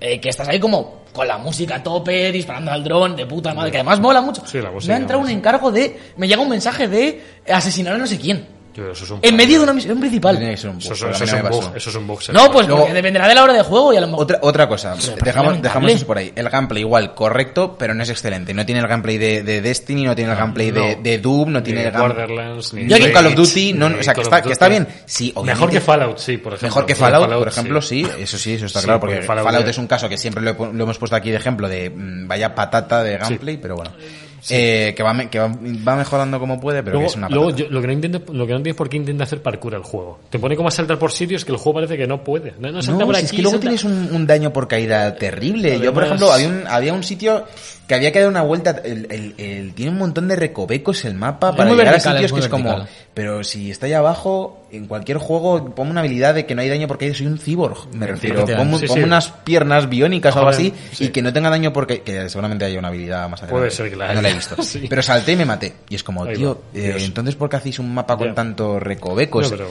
Eh, 0.04 0.20
que 0.20 0.30
estás 0.30 0.48
ahí 0.48 0.58
como 0.58 1.02
con 1.12 1.28
la 1.28 1.38
música 1.38 1.76
a 1.76 1.82
tope, 1.82 2.32
disparando 2.32 2.72
al 2.72 2.82
dron, 2.82 3.14
de 3.14 3.24
puta 3.24 3.54
madre, 3.54 3.70
que 3.70 3.76
además 3.76 4.00
mola 4.00 4.20
mucho. 4.20 4.42
Sí, 4.44 4.58
la 4.60 4.72
me 4.72 4.94
ha 4.94 4.96
entrado 4.96 5.22
un 5.22 5.28
encargo 5.30 5.70
de. 5.70 5.96
Me 6.16 6.26
llega 6.26 6.42
un 6.42 6.48
mensaje 6.48 6.88
de 6.88 7.22
asesinar 7.48 7.94
a 7.94 7.98
no 7.98 8.06
sé 8.08 8.18
quién. 8.18 8.44
Yo, 8.74 8.90
eso 8.90 9.04
es 9.04 9.10
un 9.10 9.18
En 9.22 9.36
medio 9.36 9.58
de 9.58 9.64
una 9.64 9.72
misión 9.74 10.00
principal. 10.00 10.36
Tiene 10.38 10.52
que 10.52 10.56
ser 10.56 10.70
un 10.70 10.76
bug, 10.76 10.84
Eso, 10.84 10.94
eso- 10.94 11.04
pero 11.06 11.12
a 11.12 11.16
eso 11.16 11.24
mí 11.24 11.28
es 11.28 11.32
no 11.32 11.36
un 11.38 11.42
me 11.44 11.48
pasó. 11.50 11.68
bug, 11.68 11.76
eso 11.76 11.90
es 11.90 11.96
un 11.96 12.06
bug. 12.06 12.20
No, 12.32 12.50
pues 12.50 12.66
Luego- 12.66 12.80
porque 12.82 12.94
dependerá 12.94 13.28
de 13.28 13.34
la 13.34 13.42
hora 13.44 13.52
de 13.52 13.62
juego 13.62 13.92
y 13.92 13.96
a 13.96 14.00
lo 14.00 14.06
mejor. 14.06 14.22
Otra, 14.22 14.38
otra 14.42 14.68
cosa, 14.68 14.94
Pero 14.94 15.16
dejamos, 15.24 15.46
lamentable. 15.52 15.62
dejamos 15.62 15.90
eso 15.92 16.06
por 16.06 16.18
ahí. 16.18 16.32
El 16.34 16.48
gameplay 16.48 16.80
igual, 16.82 17.14
correcto, 17.14 17.76
pero 17.78 17.94
no 17.94 18.02
es 18.02 18.08
excelente. 18.10 18.54
No 18.54 18.64
tiene 18.64 18.80
el 18.80 18.86
gameplay 18.88 19.18
de, 19.18 19.42
de 19.42 19.60
Destiny, 19.60 20.04
no 20.04 20.14
tiene 20.16 20.32
el 20.32 20.38
gameplay 20.38 20.70
de, 20.70 20.96
no. 20.96 21.02
de 21.02 21.18
Doom, 21.18 21.52
no 21.52 21.62
tiene 21.62 21.84
el 21.84 21.90
gameplay 21.90 22.26
Borderlands, 22.26 22.72
ni 22.74 22.84
de 22.84 22.98
Rage, 22.98 23.12
Call 23.12 23.26
of 23.26 23.34
Duty, 23.34 23.72
no, 23.74 23.86
o 23.86 23.88
sea, 23.90 23.98
que 24.00 24.04
Call 24.14 24.22
está, 24.22 24.42
que 24.42 24.52
está 24.52 24.68
bien. 24.68 24.88
Sí, 25.04 25.32
obviamente. 25.34 25.52
Mejor 25.54 25.70
que 25.70 25.80
Fallout, 25.80 26.18
sí, 26.18 26.36
por 26.38 26.52
ejemplo. 26.54 26.68
Mejor 26.68 26.86
que 26.86 26.94
Fallout, 26.94 27.30
por 27.32 27.48
ejemplo, 27.48 27.82
sí. 27.82 28.04
sí, 28.04 28.10
eso 28.22 28.38
sí, 28.38 28.54
eso 28.54 28.66
está 28.66 28.80
Sí, 28.80 28.84
claro, 28.86 29.00
porque 29.00 29.16
porque 29.26 29.42
Fallout 29.42 29.68
es 29.68 29.78
un 29.78 29.86
caso 29.86 30.08
que 30.08 30.16
siempre 30.16 30.42
lo, 30.42 30.50
he 30.50 30.56
pu- 30.56 30.72
lo 30.72 30.84
hemos 30.84 30.98
puesto 30.98 31.14
aquí 31.16 31.30
de 31.30 31.36
ejemplo 31.36 31.68
de 31.68 31.90
mm, 31.90 32.26
vaya 32.26 32.54
patata 32.54 33.02
de 33.02 33.18
gameplay, 33.18 33.56
pero 33.58 33.76
bueno. 33.76 33.92
Eh, 34.50 34.92
que 34.96 35.02
va, 35.04 35.16
que 35.30 35.38
va, 35.38 35.46
va 35.48 35.94
mejorando 35.96 36.40
como 36.40 36.60
puede, 36.60 36.82
pero 36.82 36.94
Luego, 36.94 37.06
que 37.06 37.10
es 37.12 37.16
una 37.16 37.28
luego 37.28 37.50
yo, 37.50 37.66
lo 37.70 37.80
que 37.80 37.86
no 37.86 37.92
entiendo, 37.92 38.18
lo 38.18 38.44
que 38.46 38.52
no 38.52 38.56
entiendo 38.58 38.70
es 38.70 38.74
por 38.76 38.88
qué 38.88 38.96
intenta 38.96 39.22
hacer 39.24 39.40
parkour 39.40 39.74
el 39.74 39.82
juego. 39.82 40.18
Te 40.30 40.38
pone 40.40 40.56
como 40.56 40.68
a 40.68 40.72
saltar 40.72 40.98
por 40.98 41.12
sitios 41.12 41.44
que 41.44 41.52
el 41.52 41.58
juego 41.58 41.74
parece 41.74 41.96
que 41.96 42.06
no 42.08 42.24
puede. 42.24 42.54
No, 42.58 42.72
no 42.72 42.82
salta 42.82 43.00
No, 43.00 43.06
por 43.06 43.14
si 43.14 43.20
aquí. 43.20 43.26
es 43.26 43.32
que 43.32 43.42
luego 43.42 43.52
salta- 43.58 43.62
tienes 43.62 43.84
un, 43.84 44.14
un 44.16 44.26
daño 44.26 44.52
por 44.52 44.66
caída 44.66 45.14
terrible. 45.14 45.78
Yo, 45.78 45.94
por 45.94 46.04
ejemplo, 46.04 46.32
había 46.32 46.48
un, 46.48 46.64
había 46.66 46.92
un 46.92 47.04
sitio 47.04 47.44
que 47.86 47.94
había 47.94 48.10
que 48.10 48.18
dar 48.20 48.28
una 48.28 48.42
vuelta. 48.42 48.80
El, 48.84 49.06
el- 49.10 49.34
el- 49.38 49.74
tiene 49.74 49.92
un 49.92 49.98
montón 49.98 50.26
de 50.26 50.34
recovecos 50.36 51.04
el 51.04 51.14
mapa 51.14 51.54
para 51.54 51.70
llegar 51.70 51.86
vertical, 51.86 52.12
a 52.16 52.18
sitios 52.18 52.32
que 52.32 52.40
es 52.40 52.48
como. 52.48 52.86
Pero 53.14 53.44
si 53.44 53.70
está 53.70 53.86
ahí 53.86 53.92
abajo, 53.92 54.61
en 54.72 54.86
cualquier 54.86 55.18
juego, 55.18 55.74
ponme 55.74 55.90
una 55.90 56.00
habilidad 56.00 56.34
de 56.34 56.46
que 56.46 56.54
no 56.54 56.62
hay 56.62 56.68
daño 56.70 56.88
porque 56.88 57.12
soy 57.12 57.26
un 57.26 57.38
cyborg. 57.38 57.94
Me 57.94 58.06
refiero. 58.06 58.46
Sí, 58.46 58.88
sí. 58.88 59.00
unas 59.00 59.28
piernas 59.28 59.88
biónicas 59.88 60.34
o 60.34 60.38
algo 60.38 60.50
así 60.50 60.72
sí. 60.92 61.04
y 61.04 61.08
que 61.08 61.20
no 61.20 61.32
tenga 61.32 61.50
daño 61.50 61.72
porque. 61.72 62.00
Que 62.00 62.28
seguramente 62.30 62.64
haya 62.64 62.78
una 62.78 62.88
habilidad 62.88 63.28
más 63.28 63.42
adelante. 63.42 63.60
Puede 63.60 63.70
ser 63.70 63.90
que 63.90 63.96
la 63.96 64.14
No 64.14 64.22
la 64.22 64.30
he 64.30 64.34
visto. 64.34 64.56
Pero 64.88 65.02
salté 65.02 65.32
y 65.32 65.36
me 65.36 65.44
maté. 65.44 65.74
Y 65.90 65.94
es 65.94 66.02
como, 66.02 66.24
Ahí 66.24 66.36
tío, 66.36 66.62
eh, 66.74 66.96
entonces 67.00 67.36
¿por 67.36 67.50
qué 67.50 67.56
hacéis 67.56 67.78
un 67.78 67.92
mapa 67.92 68.16
con 68.16 68.34
tanto 68.34 68.80
recovecos? 68.80 69.50
No, 69.50 69.56
pero- 69.58 69.70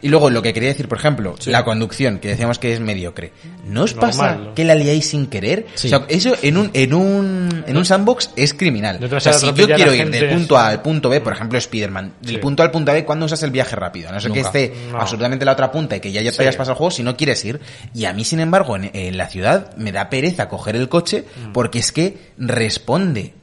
Y 0.00 0.08
luego 0.08 0.30
lo 0.30 0.42
que 0.42 0.52
quería 0.52 0.68
decir, 0.68 0.86
por 0.88 0.98
ejemplo, 0.98 1.34
Sí. 1.40 1.50
la 1.50 1.64
conducción, 1.64 2.18
que 2.20 2.28
decíamos 2.28 2.58
que 2.60 2.72
es 2.72 2.78
mediocre. 2.80 3.32
¿No 3.66 3.82
os 3.82 3.94
Normal, 3.96 4.10
pasa 4.10 4.34
¿no? 4.36 4.54
que 4.54 4.64
la 4.64 4.74
liáis 4.76 5.08
sin 5.08 5.26
querer? 5.26 5.66
Sí. 5.74 5.88
O 5.88 5.90
sea, 5.90 6.06
eso 6.08 6.34
en 6.42 6.56
un, 6.56 6.70
en 6.72 6.94
un, 6.94 7.64
en 7.66 7.76
un 7.76 7.84
sandbox 7.84 8.30
es 8.36 8.54
criminal. 8.54 8.98
No 9.00 9.16
O 9.16 9.20
sea, 9.20 9.32
si 9.32 9.46
yo 9.52 9.66
quiero 9.66 9.92
ir 9.94 10.08
del 10.10 10.28
punto 10.30 10.56
A 10.56 10.68
al 10.68 10.82
punto 10.82 11.08
B, 11.08 11.20
por 11.20 11.32
ejemplo, 11.32 11.58
Spider-Man, 11.58 12.12
del 12.20 12.36
Sí. 12.36 12.40
punto 12.40 12.62
A 12.62 12.66
al 12.66 12.70
punto 12.72 12.92
B, 12.92 13.04
¿cuándo 13.04 13.26
usas 13.26 13.42
el 13.42 13.50
viaje 13.50 13.74
rápido? 13.74 14.12
No 14.12 14.20
ser 14.20 14.30
que 14.30 14.40
esté 14.40 14.72
No. 14.92 15.00
absolutamente 15.00 15.42
en 15.42 15.46
la 15.46 15.52
otra 15.52 15.72
punta 15.72 15.96
y 15.96 16.00
que 16.00 16.12
ya, 16.12 16.22
ya 16.22 16.30
te 16.30 16.42
hayas 16.42 16.56
pasado 16.56 16.72
el 16.72 16.78
juego 16.78 16.90
si 16.92 17.02
no 17.02 17.16
quieres 17.16 17.44
ir. 17.44 17.60
Y 17.92 18.04
a 18.04 18.12
mí, 18.12 18.24
sin 18.24 18.38
embargo, 18.40 18.76
en, 18.76 18.90
en 18.94 19.16
la 19.16 19.26
ciudad 19.28 19.74
me 19.76 19.90
da 19.90 20.08
pereza 20.10 20.48
coger 20.48 20.76
el 20.76 20.88
coche 20.88 21.24
Mm. 21.48 21.52
porque 21.52 21.80
es 21.80 21.90
que 21.92 22.16
responde. 22.38 23.34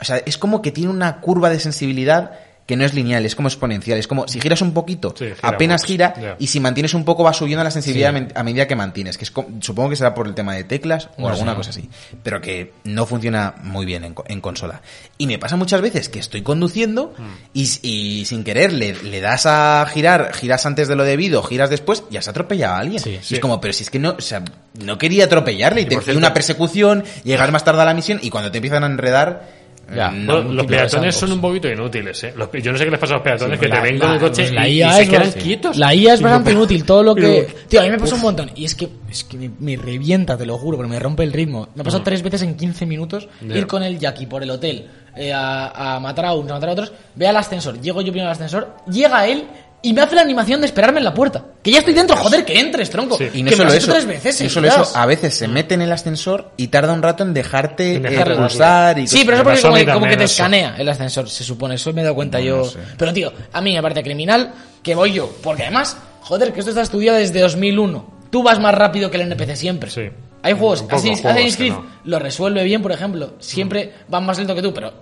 O 0.00 0.04
sea, 0.04 0.16
es 0.26 0.36
como 0.36 0.60
que 0.62 0.72
tiene 0.72 0.90
una 0.90 1.20
curva 1.20 1.48
de 1.48 1.60
sensibilidad 1.60 2.32
que 2.66 2.76
no 2.76 2.84
es 2.84 2.94
lineal, 2.94 3.24
es 3.26 3.34
como 3.34 3.48
exponencial. 3.48 3.98
Es 3.98 4.06
como 4.06 4.28
si 4.28 4.40
giras 4.40 4.62
un 4.62 4.72
poquito, 4.72 5.14
Sí, 5.18 5.26
gira 5.26 5.36
apenas 5.42 5.82
mucho, 5.82 5.92
gira, 5.92 6.36
y 6.38 6.46
si 6.46 6.60
mantienes 6.60 6.94
un 6.94 7.04
poco 7.04 7.24
va 7.24 7.32
subiendo 7.32 7.64
la 7.64 7.70
sensibilidad 7.70 8.14
a 8.34 8.42
medida 8.44 8.66
que 8.68 8.76
mantienes. 8.76 9.18
Que 9.18 9.24
es 9.24 9.32
supongo 9.60 9.90
que 9.90 9.96
será 9.96 10.14
por 10.14 10.26
el 10.28 10.34
tema 10.34 10.54
de 10.54 10.64
teclas 10.64 11.08
o 11.18 11.28
alguna 11.28 11.54
cosa 11.56 11.70
así. 11.70 11.90
Pero 12.22 12.40
que 12.40 12.72
no 12.84 13.04
funciona 13.06 13.54
muy 13.62 13.84
bien 13.84 14.04
en, 14.04 14.14
en 14.26 14.40
consola. 14.40 14.80
Y 15.18 15.26
me 15.26 15.38
pasa 15.38 15.56
muchas 15.56 15.80
veces 15.80 16.08
que 16.08 16.18
estoy 16.20 16.42
conduciendo 16.42 17.14
Mm. 17.18 17.24
y, 17.54 17.78
y 17.82 18.24
sin 18.26 18.44
querer 18.44 18.72
le, 18.72 18.94
le 19.02 19.20
das 19.20 19.44
a 19.46 19.84
girar, 19.92 20.32
giras 20.34 20.64
antes 20.66 20.88
de 20.88 20.96
lo 20.96 21.04
debido, 21.04 21.42
giras 21.42 21.68
después, 21.70 22.04
y 22.10 22.16
has 22.16 22.28
atropellado 22.28 22.74
a 22.74 22.78
alguien. 22.78 23.02
Y 23.06 23.34
es 23.34 23.40
como, 23.40 23.60
pero 23.60 23.72
si 23.72 23.82
es 23.82 23.90
que 23.90 23.98
no, 23.98 24.10
o 24.16 24.20
sea, 24.20 24.42
no 24.82 24.98
quería 24.98 25.24
atropellarle 25.24 25.80
y, 25.80 25.84
Y 25.84 25.86
te 25.88 26.00
cierto- 26.00 26.16
una 26.18 26.32
persecución, 26.32 27.04
llegar 27.24 27.50
más 27.52 27.64
tarde 27.64 27.82
a 27.82 27.84
la 27.84 27.94
misión 27.94 28.18
y 28.22 28.30
cuando 28.30 28.50
te 28.50 28.58
empiezan 28.58 28.84
a 28.84 28.86
enredar, 28.86 29.48
Ya. 29.94 30.08
eh, 30.08 30.12
no, 30.14 30.40
los 30.42 30.66
peatones 30.66 31.14
son 31.14 31.32
un 31.32 31.40
poquito 31.40 31.68
inútiles, 31.68 32.24
¿eh? 32.24 32.32
Los 32.36 32.48
yo 32.52 32.72
no 32.72 32.78
sé 32.78 32.84
qué 32.84 32.90
les 32.90 33.00
pasa 33.00 33.14
a 33.14 33.16
los 33.16 33.24
peatones 33.24 33.58
Sí, 33.58 33.60
que 33.64 33.68
la- 33.68 33.82
te 33.82 33.90
ven 33.90 33.98
con 33.98 34.10
el 34.12 34.20
coche 34.20 34.50
la 34.52 34.68
y, 34.68 34.76
IA 34.78 34.86
y 34.88 34.92
se 34.96 35.02
es 35.02 35.08
quedan 35.08 35.22
bastante- 35.22 35.44
quietos. 35.46 35.76
La 35.76 35.94
IA 35.94 36.14
es 36.14 36.22
bastante 36.22 36.52
no- 36.52 36.58
inútil, 36.60 36.84
todo 36.84 37.02
lo 37.02 37.14
que... 37.14 37.48
Tío, 37.68 37.80
a 37.80 37.84
mí 37.84 37.90
me 37.90 37.98
pasa 37.98 38.14
un 38.14 38.20
montón. 38.22 38.50
Y 38.54 38.64
es 38.64 38.74
que, 38.74 38.88
es 39.10 39.24
que 39.24 39.36
me, 39.36 39.50
me 39.58 39.76
revienta, 39.76 40.36
te 40.38 40.46
lo 40.46 40.56
juro, 40.58 40.76
porque 40.78 40.90
me 40.90 40.98
rompe 40.98 41.22
el 41.24 41.32
ritmo. 41.32 41.68
Me 41.74 41.82
ha 41.82 41.84
pasado 41.84 42.02
tres 42.02 42.22
veces 42.22 42.42
en 42.42 42.56
15 42.56 42.86
minutos 42.86 43.28
ir 43.42 43.66
con 43.66 43.82
el 43.82 43.98
Jackie 43.98 44.26
por 44.26 44.42
el 44.42 44.50
hotel 44.50 44.86
eh, 45.14 45.32
a, 45.32 45.96
a 45.96 46.00
matar 46.00 46.26
a 46.26 46.32
unos, 46.34 46.52
a 46.52 46.54
matar 46.54 46.68
a 46.70 46.72
otros. 46.72 46.92
Ve 47.14 47.26
al 47.28 47.36
ascensor, 47.36 47.80
llego 47.80 48.00
yo 48.00 48.12
primero 48.12 48.28
al 48.28 48.32
ascensor, 48.32 48.74
llega 48.90 49.26
él 49.26 49.44
y 49.82 49.92
me 49.92 50.00
hace 50.00 50.14
la 50.14 50.22
animación 50.22 50.60
de 50.60 50.66
esperarme 50.66 50.98
en 50.98 51.04
la 51.04 51.12
puerta. 51.12 51.44
Que 51.62 51.70
ya 51.72 51.80
estoy 51.80 51.92
dentro, 51.94 52.16
joder, 52.16 52.44
que 52.44 52.58
entres, 52.58 52.88
tronco. 52.88 53.18
Sí. 53.18 53.28
Y 53.34 53.42
no 53.42 53.50
que 53.50 53.56
me 53.56 53.56
solo 53.56 53.64
lo 53.64 53.70
has 53.70 53.76
eso, 53.78 53.86
hecho 53.86 53.92
tres 53.94 54.06
veces 54.06 54.42
no 54.42 54.48
solo 54.50 54.68
eso, 54.68 54.92
a 54.94 55.06
veces 55.06 55.34
se 55.36 55.48
mete 55.48 55.74
en 55.74 55.82
el 55.82 55.90
ascensor 55.92 56.52
y 56.56 56.68
tarda 56.68 56.92
un 56.92 57.02
rato 57.02 57.22
en 57.24 57.34
dejarte 57.34 57.96
En 57.96 58.06
eh, 58.06 58.10
dejarle 58.10 58.36
pulsar 58.36 58.98
y 58.98 59.06
Sí, 59.08 59.22
pero 59.24 59.38
eso 59.38 59.44
Me 59.44 59.50
porque 59.50 59.62
como, 59.62 59.74
mí 59.76 59.86
como 59.86 60.06
que 60.06 60.16
te 60.16 60.24
eso. 60.24 60.32
escanea 60.34 60.74
el 60.78 60.88
ascensor, 60.88 61.28
se 61.28 61.44
supone. 61.44 61.74
Eso 61.74 61.92
me 61.92 62.00
he 62.00 62.04
dado 62.04 62.14
cuenta 62.14 62.38
No, 62.38 62.44
yo. 62.44 62.56
no 62.58 62.64
sé. 62.64 62.78
Pero 62.96 63.12
tío, 63.12 63.32
a 63.52 63.60
mí 63.60 63.74
me 63.74 63.82
parece 63.82 64.02
criminal 64.02 64.52
que 64.82 64.94
voy 64.94 65.12
yo. 65.12 65.34
Porque 65.42 65.62
además, 65.62 65.96
joder, 66.20 66.52
que 66.52 66.60
esto 66.60 66.70
está 66.70 66.82
estudiado 66.82 67.18
desde 67.18 67.40
2001. 67.40 68.12
Tú 68.30 68.42
vas 68.42 68.58
más 68.60 68.74
rápido 68.74 69.10
que 69.10 69.16
el 69.20 69.30
NPC 69.32 69.56
siempre. 69.56 69.90
Sí. 69.90 70.08
Hay 70.42 70.52
juegos, 70.54 70.82
Assassin's 70.82 71.20
juegos 71.20 71.24
Assassin's 71.40 71.56
que 71.56 71.62
Creed 71.64 71.72
no. 71.72 71.86
lo 72.04 72.18
resuelve 72.18 72.64
bien, 72.64 72.82
por 72.82 72.92
ejemplo. 72.92 73.34
Siempre 73.38 73.92
van 74.08 74.26
más 74.26 74.38
lento 74.38 74.54
que 74.54 74.62
tú, 74.62 74.72
pero 74.74 74.92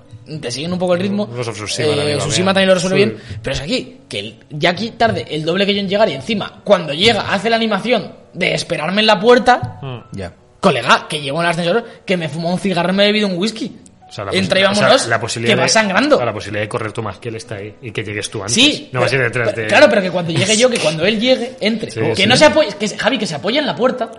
te 0.41 0.51
siguen 0.51 0.72
un 0.72 0.78
poco 0.78 0.95
el 0.95 1.01
ritmo. 1.01 1.28
Los 1.34 1.49
of 1.49 1.55
Tsushima 1.57 1.88
Eh, 1.93 1.97
también 1.97 2.18
Tsushima 2.18 2.53
lo 2.53 2.74
resuelve 2.74 2.99
Sí. 2.99 3.05
bien. 3.05 3.18
Pero 3.43 3.55
es 3.55 3.61
aquí, 3.62 3.97
que 4.09 4.18
el 4.20 4.36
Jackie 4.51 4.91
tarde 4.93 5.26
el 5.30 5.45
doble 5.45 5.64
que 5.66 5.74
yo 5.74 5.80
en 5.80 5.88
llegar 5.88 6.09
y 6.09 6.12
encima, 6.12 6.61
cuando 6.64 6.93
llega, 6.93 7.32
hace 7.32 7.49
la 7.51 7.57
animación 7.57 8.12
de 8.34 8.55
esperarme 8.55 9.01
en 9.01 9.07
la 9.07 9.18
puerta. 9.18 9.78
Mm. 9.82 9.99
Ya. 10.16 10.32
Colega, 10.61 11.07
que 11.09 11.20
llevo 11.22 11.38
en 11.41 11.47
el 11.47 11.51
ascensor, 11.53 11.84
que 12.05 12.16
me 12.18 12.28
fumó 12.28 12.53
un 12.53 12.59
cigarro 12.59 12.91
y 12.93 12.97
me 12.97 13.05
he 13.05 13.07
bebido 13.07 13.28
un 13.28 13.36
whisky. 13.38 13.76
O 14.09 14.12
sea, 14.12 14.24
la 14.24 14.32
Entra 14.32 14.59
y 14.59 14.62
posi- 14.64 14.70
o 14.70 14.74
sea, 14.74 14.82
vámonos, 14.82 15.07
la 15.09 15.20
posibilidad 15.20 15.55
que 15.55 15.61
va 15.62 15.68
sangrando. 15.68 16.22
la 16.24 16.32
posibilidad 16.34 16.64
de 16.64 16.68
correr 16.68 16.93
tú 16.93 17.01
más 17.03 17.18
que 17.18 17.28
él 17.30 17.36
está 17.36 17.55
ahí 17.55 17.76
y 17.80 17.93
que 17.93 18.03
llegues 18.03 18.28
tú 18.28 18.41
antes. 18.41 18.55
Sí. 18.55 18.91
No 18.93 19.01
vas 19.01 19.11
a 19.12 19.14
ir 19.14 19.20
pero- 19.22 19.45
detrás 19.47 19.57
de 19.57 19.66
Claro, 19.68 19.86
pero 19.88 20.03
que 20.03 20.11
cuando 20.11 20.32
llegue 20.32 20.57
yo, 20.59 20.68
que 20.68 20.78
cuando 20.78 21.07
él 21.07 21.18
llegue, 21.20 21.57
entre. 21.61 21.91
Sí, 21.93 22.01
que 22.01 22.16
sí. 22.24 22.26
no 22.26 22.36
se 22.36 22.45
apoye, 22.45 22.68
que 22.78 22.88
Javi, 22.88 23.18
que 23.18 23.26
se 23.26 23.36
apoye 23.36 23.59
en 23.61 23.66
la 23.66 23.74
puerta, 23.76 24.11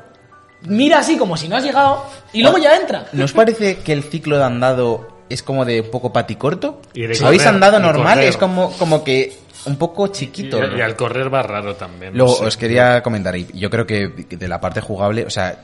mira 0.64 1.00
así 1.00 1.18
como 1.18 1.38
si 1.38 1.48
no 1.48 1.56
has 1.58 1.64
llegado 1.64 2.06
y 2.34 2.42
luego 2.42 2.58
ya 2.58 2.76
entra. 2.78 3.06
¿Nos 3.14 3.34
parece 3.34 3.78
que 3.80 3.94
el 3.94 4.04
ciclo 4.04 4.38
de 4.38 4.44
andado 4.44 5.08
es 5.30 5.44
como 5.44 5.66
de 5.66 5.84
poco 5.84 6.12
paticorto? 6.14 6.82
Y 6.94 7.08
de 7.08 7.16
Si 7.16 7.24
habéis 7.24 7.46
andado 7.46 7.80
normal, 7.80 8.16
correr. 8.16 8.30
es 8.30 8.38
como, 8.38 8.72
como 8.74 9.04
que 9.04 9.38
un 9.66 9.76
poco 9.78 10.08
Y, 10.08 10.12
chiquito. 10.12 10.60
¿no? 10.60 10.78
y 10.78 10.82
al 10.82 10.96
correr 10.96 11.34
va 11.34 11.44
raro 11.44 11.76
también. 11.76 12.14
no 12.14 12.18
Luego 12.26 12.36
sé. 12.40 12.46
os 12.46 12.58
quería 12.58 13.02
comentar, 13.04 13.36
y 13.36 13.48
yo 13.54 13.70
creo 13.70 13.86
que 13.86 14.08
de 14.08 14.48
la 14.48 14.60
parte 14.60 14.82
jugable, 14.82 15.26
o 15.26 15.30
sea, 15.30 15.56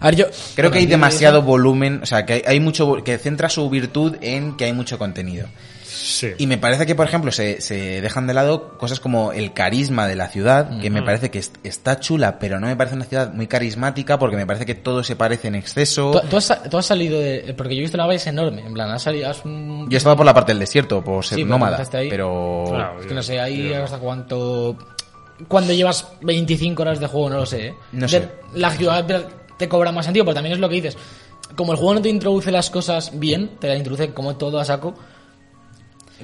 A 0.00 0.06
ver, 0.06 0.16
yo. 0.16 0.26
creo 0.54 0.70
que 0.70 0.78
hay 0.78 0.86
demasiado 0.86 1.42
volumen, 1.42 2.00
o 2.02 2.06
sea, 2.06 2.26
que 2.26 2.32
hay, 2.34 2.42
hay 2.46 2.60
mucho, 2.60 3.02
que 3.04 3.16
centra 3.18 3.48
su 3.48 3.68
virtud 3.70 4.16
en 4.20 4.56
que 4.56 4.64
hay 4.66 4.72
mucho 4.72 4.98
contenido. 4.98 5.46
Sí. 6.06 6.32
Y 6.38 6.46
me 6.46 6.56
parece 6.58 6.86
que, 6.86 6.94
por 6.94 7.06
ejemplo, 7.06 7.32
se, 7.32 7.60
se 7.60 8.00
dejan 8.00 8.26
de 8.26 8.34
lado 8.34 8.78
cosas 8.78 9.00
como 9.00 9.32
el 9.32 9.52
carisma 9.52 10.06
de 10.06 10.14
la 10.16 10.28
ciudad, 10.28 10.78
que 10.80 10.88
me 10.90 11.02
parece 11.02 11.30
que 11.30 11.38
es- 11.40 11.52
está 11.64 11.98
chula, 12.00 12.38
pero 12.38 12.60
no 12.60 12.66
me 12.68 12.76
parece 12.76 12.94
una 12.96 13.04
ciudad 13.04 13.32
muy 13.34 13.46
carismática 13.46 14.18
porque 14.18 14.36
me 14.36 14.46
parece 14.46 14.64
que 14.66 14.74
todo 14.74 15.02
se 15.04 15.16
parece 15.16 15.48
en 15.48 15.54
exceso. 15.56 16.12
¿Tú, 16.12 16.28
tú 16.28 16.36
has, 16.36 16.44
sa- 16.44 16.62
tú 16.62 16.78
has 16.78 16.86
salido 16.86 17.18
de. 17.20 17.54
Porque 17.56 17.74
yo 17.74 17.80
he 17.80 17.82
visto 17.82 17.96
la 17.96 18.06
valle 18.06 18.16
es 18.16 18.26
enorme. 18.26 18.62
En 18.66 18.72
plan, 18.72 18.90
has 18.90 19.02
salido. 19.02 19.28
Has, 19.28 19.44
un- 19.44 19.86
Yo 19.90 19.96
he 19.96 19.98
estado 19.98 20.16
por 20.16 20.26
la 20.26 20.34
parte 20.34 20.52
del 20.52 20.60
desierto, 20.60 21.02
por 21.02 21.24
ser 21.24 21.38
Sí, 21.38 21.44
nómada, 21.44 21.84
ahí. 21.92 22.08
pero... 22.08 22.64
Claro. 22.68 23.00
Es 23.00 23.06
que 23.06 23.14
no 23.14 23.22
sé, 23.22 23.40
ahí 23.40 23.68
Yo- 23.70 23.82
hasta 23.84 23.98
cuánto. 23.98 24.76
Cuando 25.48 25.72
llevas 25.72 26.06
25 26.22 26.82
horas 26.82 26.98
de 27.00 27.06
juego, 27.08 27.30
no 27.30 27.36
lo 27.36 27.46
sé. 27.46 27.66
¿eh? 27.68 27.74
No 27.92 28.02
De- 28.02 28.08
sé. 28.08 28.28
La 28.54 28.70
ciudad 28.70 29.04
te 29.58 29.68
cobra 29.68 29.92
más 29.92 30.04
sentido, 30.06 30.24
pero 30.24 30.34
también 30.34 30.54
es 30.54 30.60
lo 30.60 30.68
que 30.68 30.76
dices. 30.76 30.96
Como 31.54 31.72
el 31.72 31.78
juego 31.78 31.94
no 31.94 32.02
te 32.02 32.08
introduce 32.08 32.50
las 32.50 32.70
cosas 32.70 33.10
bien, 33.18 33.52
te 33.60 33.68
las 33.68 33.76
introduce 33.78 34.12
como 34.12 34.36
todo 34.36 34.58
a 34.58 34.64
saco. 34.64 34.94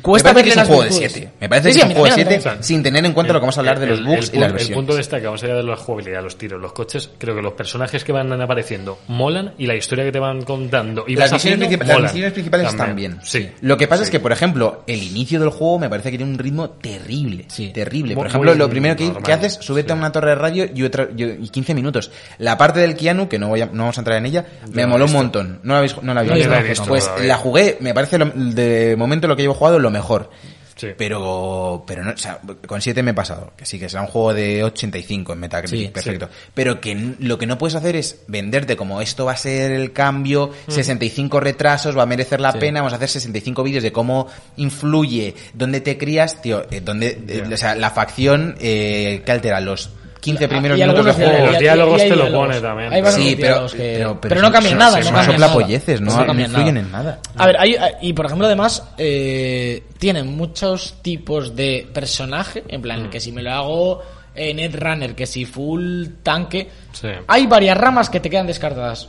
Cuesta 0.00 0.30
me 0.30 0.34
parece 0.40 0.54
que 0.54 0.60
es 0.62 0.68
un 0.68 0.74
juego 0.74 0.82
de 0.82 0.88
virtudes. 0.88 1.12
7. 1.12 1.32
Me 1.40 1.48
parece 1.50 1.68
Sí, 1.68 1.74
que 1.74 1.78
es 1.78 1.84
a 1.84 1.86
un 1.88 1.92
juego 1.92 2.04
de 2.04 2.10
también, 2.10 2.26
a 2.26 2.30
mí 2.30 2.34
7 2.36 2.44
también. 2.48 2.64
sin 2.64 2.82
tener 2.82 3.04
en 3.04 3.12
cuenta 3.12 3.32
lo 3.34 3.38
que 3.40 3.42
vamos 3.42 3.56
a 3.58 3.60
hablar 3.60 3.78
de 3.78 3.86
los 3.86 3.98
El- 3.98 4.04
bugs 4.06 4.28
el 4.30 4.34
y 4.36 4.38
las 4.38 4.52
versiones. 4.52 4.68
El 4.70 4.74
punto 4.74 4.94
destacado 4.96 5.36
sería 5.36 5.54
de 5.56 5.62
la 5.62 5.76
jugabilidad, 5.76 6.22
los 6.22 6.38
tiros, 6.38 6.60
los 6.60 6.72
coches. 6.72 7.10
Creo 7.18 7.34
que 7.36 7.42
los 7.42 7.52
personajes 7.52 8.02
que 8.02 8.12
van 8.12 8.32
apareciendo 8.40 8.98
molan 9.08 9.52
y 9.58 9.66
la 9.66 9.74
historia 9.74 10.04
que 10.04 10.12
te 10.12 10.18
van 10.18 10.42
contando 10.42 11.04
y 11.06 11.14
las, 11.16 11.30
vas 11.30 11.44
misiones 11.44 11.66
haciendo 11.66 11.84
princip- 11.84 11.86
las 11.88 11.96
molan. 11.96 12.10
misiones 12.10 12.32
principales 12.32 12.66
También. 12.68 12.82
están 12.88 12.96
bien. 12.96 13.18
Sí. 13.22 13.50
Lo 13.60 13.76
que 13.76 13.86
pasa 13.86 14.02
es 14.02 14.08
Sí. 14.08 14.12
que, 14.12 14.20
por 14.20 14.32
ejemplo, 14.32 14.82
el 14.86 15.02
inicio 15.02 15.38
del 15.40 15.50
juego 15.50 15.78
me 15.78 15.90
parece 15.90 16.10
que 16.10 16.16
tiene 16.16 16.32
un 16.32 16.38
ritmo 16.38 16.70
terrible. 16.70 17.44
Sí. 17.48 17.70
Terrible. 17.74 18.14
Muy- 18.14 18.22
Por 18.22 18.26
ejemplo, 18.28 18.50
muy 18.52 18.58
lo 18.58 18.70
primero 18.70 18.96
que, 18.96 19.04
normal, 19.04 19.22
que 19.24 19.32
haces, 19.32 19.58
súbete 19.60 19.92
a 19.92 19.96
una 19.96 20.10
torre 20.10 20.30
de 20.30 20.36
radio 20.36 20.66
y, 20.74 20.82
otra, 20.84 21.08
y, 21.14 21.22
y 21.24 21.48
15 21.48 21.74
minutos. 21.74 22.10
La 22.38 22.56
parte 22.56 22.80
del 22.80 22.96
Keanu, 22.96 23.28
que 23.28 23.38
no, 23.38 23.48
voy 23.48 23.60
a- 23.60 23.66
no 23.66 23.82
vamos 23.82 23.98
a 23.98 24.00
entrar 24.00 24.16
en 24.16 24.24
ella, 24.26 24.46
me 24.72 24.86
moló 24.86 25.04
un 25.04 25.12
montón. 25.12 25.60
No 25.64 25.74
la 25.74 25.78
habéis, 25.80 26.02
no 26.02 26.14
la 26.14 26.20
habéis 26.22 26.48
visto. 26.68 26.86
Pues 26.86 27.10
la 27.22 27.36
jugué, 27.36 27.76
me 27.80 27.92
parece 27.92 28.16
de 28.18 28.96
momento 28.96 29.28
lo 29.28 29.36
que 29.36 29.42
llevo 29.42 29.54
jugado 29.54 29.81
lo 29.82 29.90
mejor. 29.90 30.30
Sí. 30.76 30.88
Pero, 30.96 31.84
pero 31.86 32.02
no, 32.02 32.12
o 32.12 32.16
sea, 32.16 32.40
con 32.66 32.80
7 32.80 33.02
me 33.02 33.12
he 33.12 33.14
pasado. 33.14 33.52
Que 33.56 33.66
sí, 33.66 33.78
que 33.78 33.88
será 33.88 34.02
un 34.02 34.08
juego 34.08 34.34
de 34.34 34.64
85 34.64 35.32
en 35.32 35.38
Metacritic, 35.38 35.86
Sí, 35.86 35.88
perfecto. 35.88 36.28
Pero 36.54 36.80
que 36.80 37.14
lo 37.20 37.38
que 37.38 37.46
no 37.46 37.58
puedes 37.58 37.74
hacer 37.74 37.94
es 37.94 38.22
venderte 38.26 38.76
como 38.76 39.00
esto 39.00 39.26
va 39.26 39.32
a 39.32 39.36
ser 39.36 39.70
el 39.72 39.92
cambio, 39.92 40.50
65 40.68 41.40
retrasos, 41.40 41.96
va 41.96 42.02
a 42.02 42.06
merecer 42.06 42.40
la 42.40 42.52
pena, 42.54 42.80
vamos 42.80 42.94
a 42.94 42.96
hacer 42.96 43.10
65 43.10 43.62
vídeos 43.62 43.82
de 43.82 43.92
cómo 43.92 44.28
influye, 44.56 45.34
dónde 45.54 45.80
te 45.80 45.98
crías, 45.98 46.40
tío, 46.40 46.66
eh, 46.70 46.80
dónde, 46.80 47.22
eh, 47.28 47.44
o 47.52 47.56
sea, 47.56 47.74
la 47.74 47.90
facción 47.90 48.56
eh, 48.60 49.22
que 49.24 49.32
altera 49.32 49.60
los 49.60 49.90
15 50.22 50.48
primeros 50.48 50.78
Y 50.78 50.80
minutos 50.82 51.04
del 51.04 51.14
juego. 51.14 51.46
Los 51.46 51.58
diálogos 51.58 51.98
te 52.00 52.16
lo 52.16 52.32
pone 52.32 52.60
también. 52.60 53.06
Sí, 53.12 53.36
pero, 53.38 53.66
que- 53.66 53.76
pero, 53.98 54.20
pero 54.20 54.34
son- 54.36 54.42
no 54.44 54.52
cambian 54.52 54.78
nada. 54.78 54.90
no 54.98 55.04
cambian 55.04 55.40
nada. 55.40 55.54
no, 56.00 56.10
no 56.20 56.26
cambian 56.26 56.50
influyen 56.50 56.76
en 56.76 56.92
nada. 56.92 57.18
A 57.36 57.46
ver, 57.46 57.56
hay, 57.58 57.76
y 58.02 58.12
por 58.12 58.26
ejemplo, 58.26 58.46
además, 58.46 58.84
eh, 58.98 59.82
tienen 59.98 60.34
muchos 60.36 60.94
tipos 61.02 61.56
de 61.56 61.88
personaje. 61.92 62.62
En 62.68 62.78
Mm. 62.78 62.82
plan, 62.82 63.10
que 63.10 63.18
si 63.20 63.32
me 63.32 63.42
lo 63.42 63.50
hago 63.52 64.02
eh, 64.34 64.54
Netrunner, 64.54 65.14
que 65.14 65.26
si 65.26 65.44
full 65.44 66.06
tanque. 66.22 66.66
Sí. 66.92 67.08
Hay 67.26 67.46
varias 67.46 67.76
ramas 67.76 68.08
que 68.08 68.18
te 68.20 68.30
quedan 68.30 68.46
descartadas. 68.46 69.08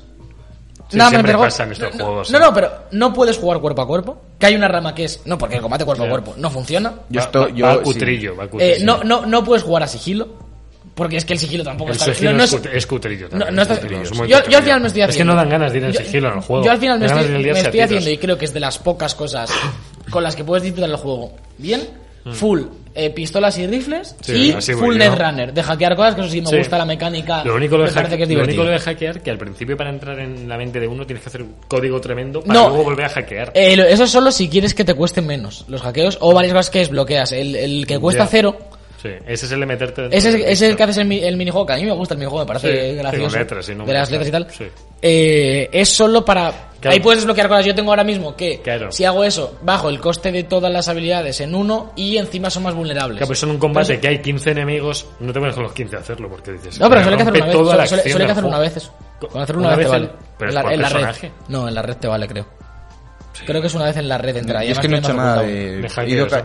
Sí, 0.89 0.97
me 0.97 1.07
siempre 1.09 1.31
pegó- 1.31 1.43
pasa 1.43 1.63
en 1.63 1.71
estos 1.71 1.95
no, 1.95 2.03
juegos, 2.05 2.29
No, 2.31 2.37
sí. 2.39 2.43
no, 2.43 2.53
pero 2.53 2.71
no 2.91 3.13
puedes 3.13 3.37
jugar 3.37 3.59
cuerpo 3.61 3.81
a 3.83 3.87
cuerpo. 3.87 4.21
Que 4.37 4.47
hay 4.47 4.55
una 4.55 4.67
rama 4.67 4.93
que 4.93 5.05
es. 5.05 5.21
No, 5.25 5.37
porque 5.37 5.55
el 5.55 5.61
combate 5.61 5.85
cuerpo 5.85 6.03
a 6.03 6.09
cuerpo 6.09 6.33
no 6.37 6.49
funciona. 6.51 6.93
Yo 7.09 7.19
Va- 7.21 7.25
estoy, 7.25 7.51
va- 7.51 7.57
yo, 7.57 7.65
va 7.65 7.71
a 7.71 7.75
sí. 7.77 7.81
cutrillo, 7.83 8.35
va 8.35 8.43
a 8.43 8.45
Eh, 8.45 8.49
cutrillo. 8.49 8.85
no, 8.85 9.03
no, 9.03 9.25
no 9.25 9.43
puedes 9.45 9.63
jugar 9.63 9.83
a 9.83 9.87
sigilo. 9.87 10.27
Porque 10.95 11.17
es 11.17 11.25
que 11.25 11.33
el 11.33 11.39
sigilo 11.39 11.63
tampoco 11.63 11.89
El 11.91 11.97
está. 11.97 12.13
sigilo 12.13 12.31
no- 12.31 12.37
no 12.37 12.43
es, 12.43 12.53
es- 12.53 12.59
cut- 12.61 12.69
es 12.71 12.85
cutrillo 12.87 13.27
no, 13.31 13.45
es 13.45 13.57
está- 13.57 13.75
cutrillo, 13.79 14.01
es 14.03 14.11
yo, 14.11 14.25
yo 14.27 14.57
al 14.57 14.63
final 14.63 14.81
me 14.81 14.87
estoy 14.87 15.01
Es 15.01 15.09
haciendo. 15.09 15.31
que 15.31 15.35
no 15.35 15.41
dan 15.41 15.49
ganas 15.49 15.71
de 15.71 15.77
ir 15.79 15.83
en 15.85 15.91
Yo- 15.91 15.99
sigilo 16.01 16.27
en 16.29 16.33
el 16.35 16.41
juego. 16.41 16.65
Yo 16.65 16.71
al 16.71 16.77
final 16.77 16.99
me 16.99 17.05
estoy, 17.07 17.27
me 17.29 17.49
estoy 17.51 17.79
haciendo 17.79 18.09
y 18.11 18.17
creo 18.19 18.37
que 18.37 18.45
es 18.45 18.53
de 18.53 18.59
las 18.59 18.77
pocas 18.77 19.15
cosas 19.15 19.49
con 20.11 20.21
las 20.23 20.35
que 20.35 20.43
puedes 20.43 20.63
disfrutar 20.63 20.89
el 20.91 20.97
juego. 20.97 21.33
Bien, 21.57 21.81
full 22.33 22.61
eh, 22.95 23.09
pistolas 23.09 23.57
y 23.57 23.65
rifles 23.65 24.15
Sí, 24.21 24.55
y 24.55 24.73
full 24.75 24.95
netrunner. 24.97 25.51
De 25.51 25.63
hackear 25.63 25.95
cosas, 25.95 26.13
que 26.13 26.21
eso 26.21 26.29
sí 26.29 26.41
me 26.41 26.47
Sí. 26.47 26.57
gusta 26.59 26.77
la 26.77 26.85
mecánica. 26.85 27.43
Lo 27.43 27.55
único, 27.55 27.75
lo 27.75 27.85
me 27.85 27.91
parece 27.91 28.17
que 28.17 28.23
es 28.23 28.29
lo 28.29 28.43
único 28.43 28.63
lo 28.63 28.69
de 28.69 28.77
hackear, 28.77 29.21
que 29.23 29.31
al 29.31 29.39
principio 29.39 29.75
para 29.75 29.89
entrar 29.89 30.19
en 30.19 30.47
la 30.47 30.57
mente 30.57 30.79
de 30.79 30.87
uno 30.87 31.03
tienes 31.07 31.23
que 31.23 31.29
hacer 31.29 31.41
un 31.41 31.55
código 31.67 31.99
tremendo 31.99 32.41
para 32.43 32.53
No. 32.53 32.69
luego 32.69 32.83
volver 32.83 33.05
a 33.05 33.09
hackear. 33.09 33.51
Eh, 33.55 33.83
eso 33.89 34.03
es 34.03 34.11
solo 34.11 34.31
si 34.31 34.47
quieres 34.47 34.75
que 34.75 34.85
te 34.85 34.93
cuesten 34.93 35.25
menos 35.25 35.65
los 35.69 35.81
hackeos 35.81 36.19
o 36.21 36.35
varias 36.35 36.53
cosas 36.53 36.69
que 36.69 36.79
desbloqueas. 36.79 37.31
El, 37.31 37.55
el 37.55 37.87
que 37.87 37.97
cuesta 37.97 38.27
cero. 38.27 38.57
Sí, 39.03 39.09
ese 39.27 39.45
es 39.47 39.51
el 39.51 39.59
de 39.59 39.65
meterte 39.65 40.05
Ese 40.05 40.29
es, 40.29 40.35
ese 40.35 40.51
es 40.51 40.61
el 40.61 40.77
que 40.77 40.83
haces 40.83 40.97
el, 40.97 41.11
el 41.11 41.35
minijuego, 41.35 41.65
que 41.67 41.73
a 41.73 41.75
mí 41.75 41.83
me 41.83 41.91
gusta 41.91 42.13
el 42.13 42.19
minijuego, 42.19 42.45
me 42.45 42.47
parece 42.47 42.91
Sí, 42.91 42.95
gracioso. 42.95 43.37
letras, 43.37 43.69
no 43.75 43.85
de 43.85 43.93
las 43.93 44.09
letras 44.09 44.27
y 44.29 44.31
tal. 44.31 44.47
Sí. 44.49 44.65
Eh, 45.01 45.69
es 45.73 45.89
solo 45.89 46.23
para... 46.23 46.69
Claro. 46.79 46.93
Ahí 46.95 46.99
puedes 47.01 47.19
desbloquear 47.21 47.47
cosas. 47.49 47.65
Yo 47.65 47.75
tengo 47.75 47.91
ahora 47.91 48.03
mismo 48.05 48.35
que 48.35 48.61
Claro. 48.61 48.91
si 48.91 49.03
hago 49.05 49.23
eso, 49.25 49.57
bajo 49.61 49.89
el 49.89 49.99
coste 49.99 50.31
de 50.31 50.43
todas 50.43 50.71
las 50.71 50.87
habilidades 50.87 51.39
en 51.41 51.53
uno 51.55 51.91
y 51.97 52.15
encima 52.17 52.49
son 52.49 52.63
más 52.63 52.73
vulnerables. 52.75 53.17
Claro, 53.17 53.27
pues 53.27 53.43
en 53.43 53.49
un 53.51 53.57
combate 53.57 53.93
Entonces- 53.95 54.01
que 54.01 54.07
hay 54.07 54.21
15 54.21 54.51
enemigos, 54.51 55.05
no 55.19 55.31
te 55.33 55.39
pones 55.39 55.53
con 55.55 55.63
los 55.63 55.73
15 55.73 55.95
a 55.97 55.99
hacerlo 55.99 56.29
porque 56.29 56.53
dices. 56.53 56.79
No, 56.79 56.89
pero 56.89 57.01
suele 57.01 57.17
que 57.17 57.23
hacerlo 57.23 57.39
una 57.39 57.45
vez. 57.77 57.89
Suele, 57.89 58.03
suele- 58.03 58.25
que 58.25 58.31
hacerlo 58.31 58.49
una 58.49 58.59
vez 58.59 58.77
eso. 58.77 58.93
Con 59.19 59.41
hacerlo 59.41 59.61
Una 59.61 59.69
una, 59.69 59.77
vez 59.77 59.85
te 59.87 59.91
vez 59.91 60.01
vale. 60.01 60.13
pero 60.37 60.49
en 60.49 60.55
la, 60.55 60.61
por 60.61 60.73
en 60.73 60.81
la 60.81 60.89
red. 60.89 61.29
No, 61.49 61.67
en 61.67 61.75
la 61.75 61.81
red 61.81 61.95
te 61.97 62.07
vale, 62.07 62.27
creo. 62.27 62.45
Creo 63.45 63.61
que 63.61 63.67
es 63.67 63.73
una 63.73 63.85
vez 63.85 63.97
en 63.97 64.07
la 64.07 64.17
red 64.17 64.37
entera. 64.37 64.63
y 64.63 64.71
es 64.71 64.79
que 64.79 64.87
no 64.87 64.95
he 64.95 64.99
hecho 64.99 65.13
nada 65.13 65.41
de... 65.41 65.81
De 65.81 65.89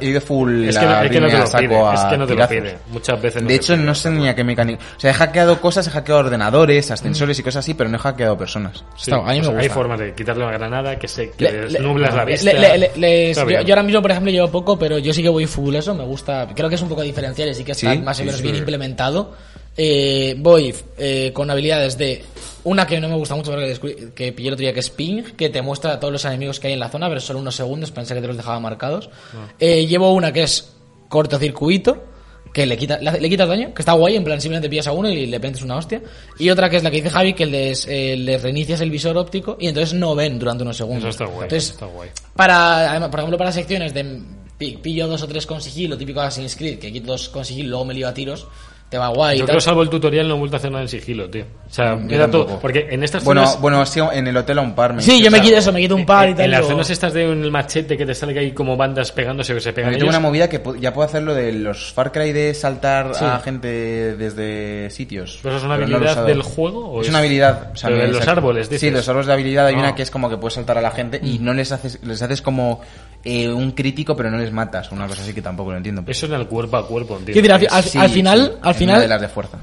He 0.01 0.07
ido, 0.07 0.21
full 0.21 0.65
Es 0.69 0.79
que, 0.79 0.85
es 0.85 1.11
que 1.11 1.21
no 1.21 1.29
te 1.29 1.39
lo 1.39 1.47
saco 1.47 1.63
pide, 1.63 1.77
a 1.79 1.95
es 1.95 2.01
que 2.05 2.17
no 2.17 2.27
te 2.27 2.35
lo 2.35 2.49
pide. 2.49 2.79
Muchas 2.91 3.21
veces 3.23 3.43
no 3.43 3.49
De 3.49 3.55
hecho, 3.55 3.75
pide. 3.75 3.85
no 3.85 3.95
sé 3.95 4.11
ni 4.11 4.29
a 4.29 4.35
qué 4.35 4.45
mecánica. 4.45 4.83
O 4.97 5.01
sea, 5.01 5.11
he 5.11 5.15
hackeado 5.15 5.61
cosas, 5.61 5.87
he 5.87 5.91
hackeado 5.91 6.21
ordenadores, 6.21 6.91
ascensores 6.91 7.39
y 7.39 7.43
cosas 7.43 7.65
así, 7.65 7.75
pero 7.75 7.91
no 7.91 7.97
he 7.97 8.01
hackeado 8.01 8.37
personas. 8.39 8.85
Sí, 8.97 9.11
Está- 9.11 9.17
a 9.17 9.33
mí 9.33 9.35
me 9.35 9.41
o 9.41 9.43
sea, 9.45 9.51
Hay 9.53 9.57
gusta. 9.59 9.75
formas 9.75 9.99
de 10.01 10.15
quitarle 10.15 10.45
la 10.45 10.53
granada 10.53 10.99
que 10.99 11.09
se 11.09 11.31
que 11.31 11.45
Le- 11.45 11.69
le- 11.71 11.79
la 12.11 12.25
vista. 12.25 12.53
le- 12.53 12.79
le- 12.79 12.91
les- 12.97 13.37
Está 13.39 13.63
yo, 13.63 13.75
ahora 13.75 13.83
mismo, 13.83 14.01
por 14.03 14.11
ejemplo, 14.11 14.33
llevo 14.33 14.49
poco, 14.51 14.79
pero 14.79 14.99
yo 14.99 15.13
sí 15.13 15.23
que 15.23 15.29
voy 15.29 15.47
full 15.47 15.75
eso, 15.75 15.95
me 15.95 16.05
gusta. 16.05 16.49
Creo 16.55 16.69
que 16.69 16.75
es 16.77 16.83
un 16.83 16.89
poco 16.89 17.03
diferencial 17.03 17.49
y 17.51 17.55
sí 17.55 17.65
que 17.65 17.73
está 17.73 17.93
Sí, 17.93 17.99
más 17.99 18.19
o 18.21 18.25
menos 18.25 18.37
sí. 18.39 18.43
bien 18.43 18.57
implementado. 18.57 19.35
Eh, 19.81 20.35
voy 20.37 20.75
eh, 20.99 21.31
con 21.33 21.49
habilidades 21.51 21.97
de 21.97 22.25
una 22.65 22.85
que 22.85 22.99
no 23.01 23.09
me 23.09 23.15
gusta 23.15 23.37
mucho, 23.37 23.53
que, 23.57 24.11
que 24.15 24.33
pillé 24.33 24.49
el 24.49 24.55
otro 24.55 24.63
día, 24.63 24.75
que 24.75 24.81
es 24.81 24.91
Ping, 24.91 25.23
que 25.37 25.49
te 25.51 25.63
muestra 25.63 25.93
a 25.93 26.01
todos 26.01 26.13
los 26.13 26.25
enemigos 26.25 26.59
que 26.59 26.67
hay 26.67 26.73
en 26.73 26.81
la 26.81 26.89
zona, 26.91 27.09
pero 27.09 27.21
solo 27.21 27.39
unos 27.39 27.55
segundos, 27.55 27.93
pensé 27.93 28.13
que 28.15 28.21
te 28.21 28.27
los 28.27 28.37
dejaba 28.37 28.59
marcados. 28.59 29.09
Ah. 29.33 29.47
Eh, 29.61 29.87
llevo 29.87 30.13
una 30.13 30.33
que 30.33 30.43
es 30.43 30.73
cortocircuito, 31.09 32.05
que 32.53 32.67
le 32.67 32.77
quita, 32.77 32.99
le, 32.99 33.21
le 33.21 33.29
quitas 33.29 33.49
daño, 33.49 33.73
que 33.73 33.83
está 33.83 33.93
guay, 33.93 34.17
en 34.17 34.25
plan 34.25 34.41
simplemente 34.41 34.69
pillas 34.69 34.87
a 34.89 34.93
uno 34.93 35.09
y 35.09 35.27
le 35.27 35.39
prendes 35.39 35.63
una 35.63 35.77
hostia. 35.77 36.03
Y 36.39 36.51
otra 36.51 36.69
que 36.69 36.79
es 36.79 36.83
la 36.83 36.91
que 36.91 36.97
dice 36.97 37.11
Javi, 37.11 37.35
que 37.35 37.47
les, 37.47 37.87
eh, 37.87 38.17
les 38.17 38.43
reinicias 38.43 38.81
el 38.81 38.91
visor 38.91 39.17
óptico 39.17 39.57
y 39.61 39.69
entonces 39.69 39.95
no 39.95 40.15
ven 40.15 40.39
durante 40.39 40.63
unos 40.65 40.77
segundos. 40.77 41.05
Eso 41.05 41.11
está 41.11 41.25
guay. 41.27 41.43
Entonces, 41.45 41.71
está 41.71 41.87
guay. 41.87 42.09
para, 42.35 42.91
además, 42.91 43.11
por 43.11 43.21
ejemplo, 43.21 43.39
para 43.39 43.53
secciones 43.53 43.95
de 43.95 44.23
pi- 44.57 44.79
pillo 44.79 45.07
dos 45.07 45.23
o 45.23 45.29
tres 45.29 45.47
con 45.47 45.61
sigilo, 45.61 45.97
típico 45.97 46.21
de 46.21 46.27
Assassin's 46.27 46.57
Creed, 46.57 46.79
que 46.79 46.91
quito 46.93 47.09
dos 47.13 47.29
con 47.29 47.45
sigilo, 47.45 47.69
luego 47.71 47.85
me 47.85 47.95
lío 47.95 48.09
a 48.09 48.15
tiros, 48.15 48.47
te 48.89 48.97
va 48.99 49.09
guay. 49.09 49.37
y 49.37 49.41
Yo 49.41 49.45
tal. 49.47 49.53
creo, 49.55 49.61
salvo 49.61 49.83
el 49.83 49.91
tutorial, 49.91 50.27
no 50.29 50.37
he 50.37 50.39
vuelto 50.39 50.57
a 50.57 50.59
hacer 50.59 50.71
nada 50.71 50.83
en 50.83 50.89
sigilo, 50.89 51.29
tío. 51.29 51.45
O 51.69 51.71
sea, 51.71 51.99
Yo 52.07 52.15
era 52.17 52.31
todo. 52.31 52.59
Porque 52.59 52.87
en 52.91 53.03
estas 53.03 53.23
Bueno, 53.23 53.45
zonas. 53.45 53.61
bueno, 53.61 53.85
sí, 53.85 54.01
en 54.13 54.27
el 54.27 54.37
hotel 54.37 54.59
a 54.59 54.63
un 54.63 54.75
par. 54.75 54.95
Me 54.95 55.03
Sí, 55.03 55.23
yo 55.23 55.31
me 55.31 55.41
quito 55.43 55.57
eso, 55.59 55.73
me 55.73 55.81
quito 55.81 55.95
un 55.95 56.07
par 56.07 56.31
y 56.31 56.35
tal. 56.35 56.47
en 56.47 56.51
las 56.53 56.67
zonas 56.67 56.89
estas 56.89 57.13
de 57.13 57.29
un 57.29 57.51
machete 57.51 57.97
que 57.99 58.07
te 58.07 58.15
sale 58.15 58.33
que 58.33 58.39
hay 58.41 58.53
como 58.53 58.77
bandas 58.79 59.13
pegándose 59.13 59.53
que 59.53 59.61
se 59.61 59.73
pegan 59.75 59.93
Yo 59.93 59.99
tengo 59.99 60.09
una 60.11 60.21
movida 60.21 60.49
que 60.49 60.63
ya 60.81 60.95
puedo 60.95 61.07
hacer 61.07 61.23
lo 61.23 61.35
de 61.35 61.53
los 61.53 61.93
Far 61.93 62.13
Cry 62.13 62.33
de 62.33 62.55
saltar 62.55 63.15
Sí. 63.15 63.25
a 63.25 63.39
gente 63.41 63.69
desde 64.17 64.91
sitios. 64.91 65.39
¿Pero 65.43 65.57
eso 65.57 65.59
es 65.59 65.65
una 65.65 65.77
no 65.77 65.83
habilidad 65.97 66.25
del 66.27 66.43
juego? 66.43 66.91
¿o 66.91 67.03
Es 67.03 67.09
una 67.09 67.19
habilidad. 67.19 67.71
o 67.75 67.77
sea, 67.77 67.91
de 67.91 68.09
los 68.09 68.27
árboles, 68.27 68.69
Sí, 68.69 68.75
dices. 68.75 68.93
los 68.93 69.09
árboles 69.09 69.27
de 69.27 69.33
habilidad 69.35 69.67
hay 69.67 69.75
Ah. 69.75 69.79
una 69.81 69.95
que 69.95 70.03
es 70.03 70.11
como 70.11 70.31
que 70.31 70.37
puedes 70.39 70.55
saltar 70.55 70.79
a 70.79 70.81
la 70.81 70.91
gente 70.93 71.21
y 71.23 71.39
no 71.39 71.53
les 71.55 71.73
haces, 71.73 71.99
les 72.03 72.21
haces 72.23 72.41
como 72.43 72.81
eh, 73.25 73.49
un 73.49 73.73
crítico, 73.73 74.15
pero 74.17 74.31
no 74.31 74.39
les 74.39 74.53
matas. 74.53 74.93
Una 74.93 75.09
cosa 75.09 75.23
así 75.23 75.35
que 75.35 75.43
tampoco 75.43 75.73
lo 75.73 75.77
entiendo. 75.77 76.05
Eso 76.07 76.27
en 76.27 76.35
el 76.35 76.47
cuerpo 76.47 76.77
a 76.77 76.87
cuerpo, 76.87 77.19
entiendo. 77.19 77.35
Decir, 77.43 77.53
al, 77.53 77.77
al- 77.77 77.83
Sí, 77.83 77.99
al 77.99 78.09
sí, 78.09 78.15
final, 78.15 78.59
al 78.63 78.75
una 78.85 79.01
de 79.01 79.09
las 79.09 79.21
de 79.21 79.29
fuerza. 79.29 79.59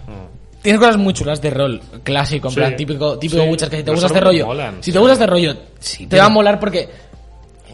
tienes 0.61 0.79
cosas 0.79 0.97
muy 0.97 1.13
chulas 1.13 1.41
de 1.41 1.49
rol 1.51 1.81
clásico, 2.03 2.47
en 2.47 2.53
Sí. 2.53 2.59
plan 2.59 2.75
típico, 2.75 3.19
típico 3.19 3.43
Sí. 3.43 3.49
Witcher, 3.49 3.69
que 3.69 3.77
si 3.77 3.83
te 3.83 3.91
gusta 3.91 4.07
este 4.07 4.19
rollo, 4.19 4.45
molan, 4.47 4.77
si 4.81 4.91
te 4.91 4.99
gusta 4.99 5.13
este 5.13 5.27
rollo, 5.27 5.55
Sí, 5.79 6.03
te 6.05 6.09
pero- 6.11 6.21
va 6.23 6.25
a 6.27 6.29
molar 6.29 6.59
porque 6.59 6.89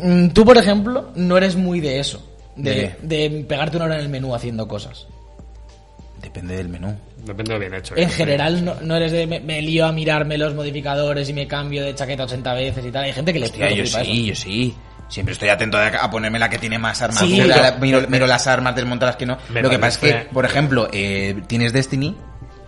mm, 0.01 0.27
tú, 0.29 0.43
por 0.45 0.57
ejemplo, 0.57 1.09
no 1.15 1.37
eres 1.37 1.55
muy 1.55 1.79
de 1.79 1.99
eso, 1.99 2.21
de, 2.55 2.95
¿De 3.01 3.29
de 3.29 3.45
pegarte 3.45 3.77
una 3.77 3.85
hora 3.85 3.95
en 3.95 4.01
el 4.01 4.09
menú 4.09 4.35
haciendo 4.35 4.67
cosas. 4.67 5.07
Depende 6.21 6.55
del 6.55 6.69
menú. 6.69 6.95
Depende 7.25 7.53
de 7.53 7.53
lo 7.53 7.59
bien 7.59 7.73
hecho. 7.73 7.95
En 7.97 8.09
general 8.09 8.63
no, 8.63 8.75
no 8.81 8.95
eres 8.95 9.11
de 9.11 9.25
me, 9.25 9.39
me 9.39 9.61
lío 9.61 9.85
a 9.87 9.91
mirarme 9.91 10.37
los 10.37 10.53
modificadores 10.53 11.27
y 11.29 11.33
me 11.33 11.47
cambio 11.47 11.83
de 11.83 11.95
chaqueta 11.95 12.23
80 12.25 12.53
veces 12.53 12.85
y 12.85 12.91
tal. 12.91 13.05
Hay 13.05 13.13
gente 13.13 13.33
que 13.33 13.39
le 13.39 13.45
Hostia, 13.45 13.71
yo 13.71 13.85
sí, 13.85 14.25
yo 14.25 14.35
sí. 14.35 14.75
Siempre 15.11 15.33
estoy 15.33 15.49
atento 15.49 15.77
a, 15.77 16.09
ponerme 16.09 16.39
la 16.39 16.49
que 16.49 16.57
tiene 16.57 16.79
más 16.79 17.01
armadura, 17.01 17.43
Sí. 17.55 17.61
la- 17.61 17.71
miro, 17.73 18.01
miro 18.07 18.25
las 18.27 18.47
armas 18.47 18.73
desmontadas 18.75 19.17
que 19.17 19.25
no. 19.25 19.37
Me 19.49 19.61
Lo 19.61 19.69
que 19.69 19.77
pasa 19.77 20.07
es 20.07 20.13
que, 20.13 20.29
por 20.33 20.45
ejemplo, 20.45 20.87
eh, 20.93 21.43
tienes 21.47 21.73
Destiny, 21.73 22.15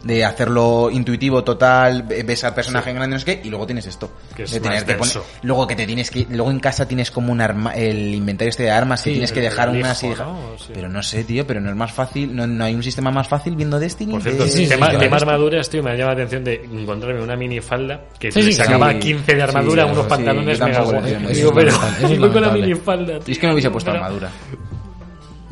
de 0.04 0.26
hacerlo 0.26 0.90
intuitivo 0.92 1.44
total, 1.44 2.04
ve- 2.04 2.24
ves 2.24 2.44
al 2.44 2.54
personaje 2.54 2.90
en 2.90 2.98
grande, 2.98 3.16
no 3.16 3.20
sé 3.20 3.26
qué, 3.26 3.42
y 3.44 3.50
luego 3.50 3.66
tienes 3.66 3.86
esto. 3.88 4.12
Que 4.36 4.44
es 4.44 4.52
de 4.52 4.60
tener 4.60 4.78
más 4.80 4.84
que 4.84 4.94
poner, 4.96 5.18
luego 5.44 5.66
que 5.68 5.76
te 5.76 5.86
tienes 5.86 6.12
que, 6.12 6.28
luego 6.30 6.52
en 6.52 6.60
casa 6.60 6.86
tienes 6.88 7.10
como 7.10 7.32
un 7.32 7.40
arma, 7.42 7.74
el 7.74 8.14
inventario 8.14 8.50
este 8.50 8.64
de 8.64 8.72
armas 8.72 9.02
que 9.02 9.10
Sí, 9.10 9.14
tienes 9.14 9.32
que 9.32 9.42
dejar 9.42 9.70
unas 9.70 10.04
y 10.04 10.10
dejar. 10.10 10.28
¿no? 10.28 10.40
Sí. 10.58 10.72
Pero 10.74 10.90
no 10.90 11.02
sé, 11.02 11.24
tío, 11.24 11.48
pero 11.48 11.62
no 11.62 11.70
es 11.70 11.76
más 11.76 11.92
fácil, 11.94 12.36
no, 12.36 12.46
no 12.46 12.64
hay 12.66 12.76
un 12.76 12.84
sistema 12.84 13.12
más 13.12 13.28
fácil 13.28 13.56
viendo 13.56 13.80
Destiny. 13.80 14.12
Por 14.12 14.24
de- 14.24 14.32
cierto, 14.32 14.48
Sí, 14.52 14.64
sí, 14.66 14.70
tema, 14.70 14.92
sí, 14.92 14.98
tema 14.98 15.18
sí. 15.20 15.24
armaduras, 15.24 15.70
tío, 15.70 15.82
me 15.84 15.92
ha 15.92 15.96
llamado 15.96 16.18
la 16.18 16.24
atención 16.26 16.44
de 16.44 16.56
encontrarme 16.82 17.22
una 17.22 17.36
minifalda 17.36 18.02
que 18.20 18.32
sí, 18.32 18.52
sacaba 18.54 18.92
sí. 18.92 19.00
15 19.00 19.36
de 19.36 19.42
armadura, 19.42 19.84
Sí, 19.86 19.90
unos 19.92 20.04
sí, 20.04 20.10
pantalones 20.10 20.60
mega 20.60 20.82
guapos. 20.82 21.30
Digo, 21.34 21.54
pero 21.54 21.72
con 22.34 22.42
la 22.42 22.52
minifalda, 22.52 23.20
es 23.26 23.40
que 23.40 23.48
no 23.48 23.54
hubiese 23.54 23.70
puesto 23.70 23.92
armadura. 23.92 24.30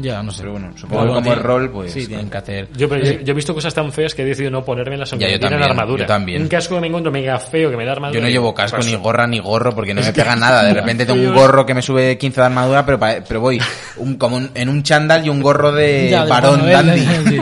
Ya, 0.02 0.22
no 0.24 0.32
sé. 0.32 0.40
Pero 0.42 0.54
bueno, 0.54 0.72
supongo 0.76 1.02
que 1.04 1.08
como 1.10 1.22
tiene- 1.22 1.36
rol, 1.42 1.70
pues. 1.72 1.92
Sí, 1.94 2.08
tienen 2.08 2.30
que 2.30 2.38
hacer. 2.38 2.68
Yo, 2.76 2.90
pero 2.90 3.04
yo, 3.04 3.12
yo 3.22 3.32
he 3.32 3.36
visto 3.36 3.54
cosas 3.54 3.74
tan 3.74 3.92
feas 3.92 4.14
que 4.16 4.24
he 4.24 4.26
decidido 4.26 4.52
no 4.52 4.64
ponérmelas 4.66 5.12
aunque 5.14 5.28
me 5.28 5.40
también, 5.40 5.64
armadura. 5.64 6.04
yo 6.04 6.08
también. 6.08 6.42
Un 6.42 6.48
casco 6.48 6.76
que 6.76 6.82
me 6.82 6.88
encuentro 6.88 7.12
mega 7.12 7.38
feo 7.40 7.70
que 7.70 7.78
me 7.78 7.86
da 7.86 7.92
armadura. 7.94 8.20
Yo 8.20 8.24
no 8.26 8.30
llevo 8.30 8.54
casco, 8.54 8.78
paso. 8.78 8.90
ni 8.90 8.96
gorra, 8.96 9.28
ni 9.28 9.40
gorro, 9.40 9.74
porque 9.76 9.94
no 9.94 10.02
me 10.02 10.12
pega 10.14 10.36
nada. 10.36 10.64
De 10.64 10.74
repente 10.82 11.06
tengo 11.06 11.22
un 11.22 11.34
gorro 11.36 11.66
que 11.66 11.74
me 11.74 11.82
sube 11.82 12.18
15 12.18 12.42
de 12.42 12.46
armadura, 12.48 12.86
pero, 12.86 13.00
pero 13.28 13.40
voy 13.42 13.62
un, 13.98 14.16
como 14.16 14.38
un- 14.38 14.52
en 14.56 14.70
un 14.70 14.84
chándal 14.84 15.26
y 15.26 15.30
un 15.30 15.42
gorro 15.42 15.72
de 15.72 16.18
varón 16.28 16.70
dandy. 16.70 17.06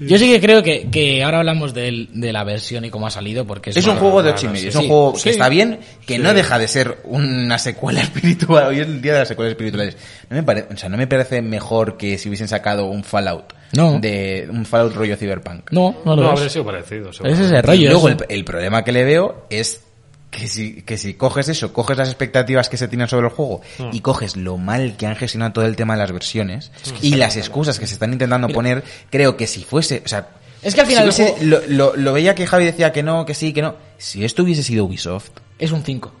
Yo 0.00 0.16
sí 0.18 0.30
que 0.30 0.40
creo 0.40 0.62
que, 0.62 0.88
que 0.90 1.22
ahora 1.24 1.38
hablamos 1.38 1.74
del- 1.74 2.08
de, 2.12 2.32
la 2.32 2.44
versión 2.44 2.84
y 2.84 2.90
cómo 2.90 3.06
ha 3.06 3.10
salido, 3.10 3.46
porque 3.46 3.70
es, 3.70 3.76
Es 3.76 3.86
un 3.86 3.96
juego 3.96 4.22
de 4.22 4.30
no, 4.30 4.36
ocho 4.36 4.44
y 4.44 4.48
no, 4.48 4.52
medio, 4.54 4.62
sí. 4.62 4.68
es 4.68 4.74
un 4.76 4.82
Sí, 4.82 4.88
juego 4.88 5.12
que 5.14 5.18
sí. 5.20 5.28
está 5.30 5.48
bien, 5.48 5.80
que 6.06 6.16
Sí. 6.16 6.22
no 6.22 6.34
deja 6.34 6.58
de 6.58 6.68
ser 6.68 6.98
una 7.04 7.58
secuela 7.58 8.00
espiritual. 8.02 8.68
Hoy 8.68 8.80
es 8.80 8.86
el 8.86 9.02
día 9.02 9.14
de 9.14 9.18
las 9.20 9.28
secuelas 9.28 9.52
espirituales. 9.52 9.96
No 10.30 10.36
me 10.36 10.42
parece, 10.42 10.68
o 10.72 10.76
sea, 10.76 10.88
no 10.88 10.96
me 10.96 11.06
parece 11.06 11.42
mejor 11.42 11.96
que 11.96 12.16
si 12.18 12.28
hubiesen 12.28 12.48
sacado 12.48 12.86
un 12.86 13.02
Fallout. 13.04 13.52
No. 13.72 13.98
De 13.98 14.46
un 14.50 14.64
Fallout 14.64 14.94
rollo 14.94 15.16
Cyberpunk. 15.16 15.70
No, 15.72 15.96
no 16.04 16.16
lo 16.16 16.22
No, 16.22 16.30
habría 16.30 16.48
sido 16.48 16.64
parecido. 16.64 17.12
seguro. 17.12 17.32
Es 17.34 17.38
ese 17.40 17.58
Y 17.58 17.60
rollo. 17.60 17.90
luego 17.90 18.08
el, 18.08 18.14
eso. 18.14 18.24
el 18.28 18.44
problema 18.44 18.84
que 18.84 18.92
le 18.92 19.04
veo 19.04 19.46
es 19.50 19.82
que 20.30 20.46
si, 20.46 20.82
que 20.82 20.98
si 20.98 21.14
coges 21.14 21.48
eso, 21.48 21.72
coges 21.72 21.96
las 21.96 22.08
expectativas 22.08 22.68
que 22.68 22.76
se 22.76 22.86
tienen 22.88 23.08
sobre 23.08 23.28
el 23.28 23.32
juego 23.32 23.60
Hmm. 23.78 23.90
y 23.92 24.00
coges 24.00 24.36
lo 24.36 24.56
mal 24.58 24.96
que 24.96 25.06
han 25.06 25.16
gestionado 25.16 25.52
todo 25.52 25.64
el 25.64 25.74
tema 25.76 25.94
de 25.94 26.00
las 26.00 26.12
versiones 26.12 26.70
y 27.00 27.14
las 27.16 27.36
excusas 27.36 27.78
que 27.78 27.86
se 27.86 27.94
están 27.94 28.12
intentando 28.12 28.48
poner, 28.48 28.84
creo 29.10 29.36
que 29.36 29.46
si 29.46 29.64
fuese, 29.64 30.02
o 30.04 30.08
sea, 30.08 30.28
Es 30.62 30.74
que 30.74 30.80
al 30.82 30.86
final 30.86 31.12
si 31.12 31.24
lo, 31.42 31.60
lo- 31.68 31.96
lo 31.96 32.12
veía 32.12 32.34
que 32.34 32.46
Javi 32.46 32.64
decía 32.66 32.92
que 32.92 33.02
no, 33.02 33.24
que 33.24 33.34
sí, 33.34 33.52
que 33.52 33.62
no. 33.62 33.76
Si 33.96 34.24
esto 34.24 34.42
hubiese 34.42 34.62
sido 34.62 34.84
Ubisoft, 34.84 35.30
Es 35.58 35.72
un 35.72 35.82
5. 35.82 36.12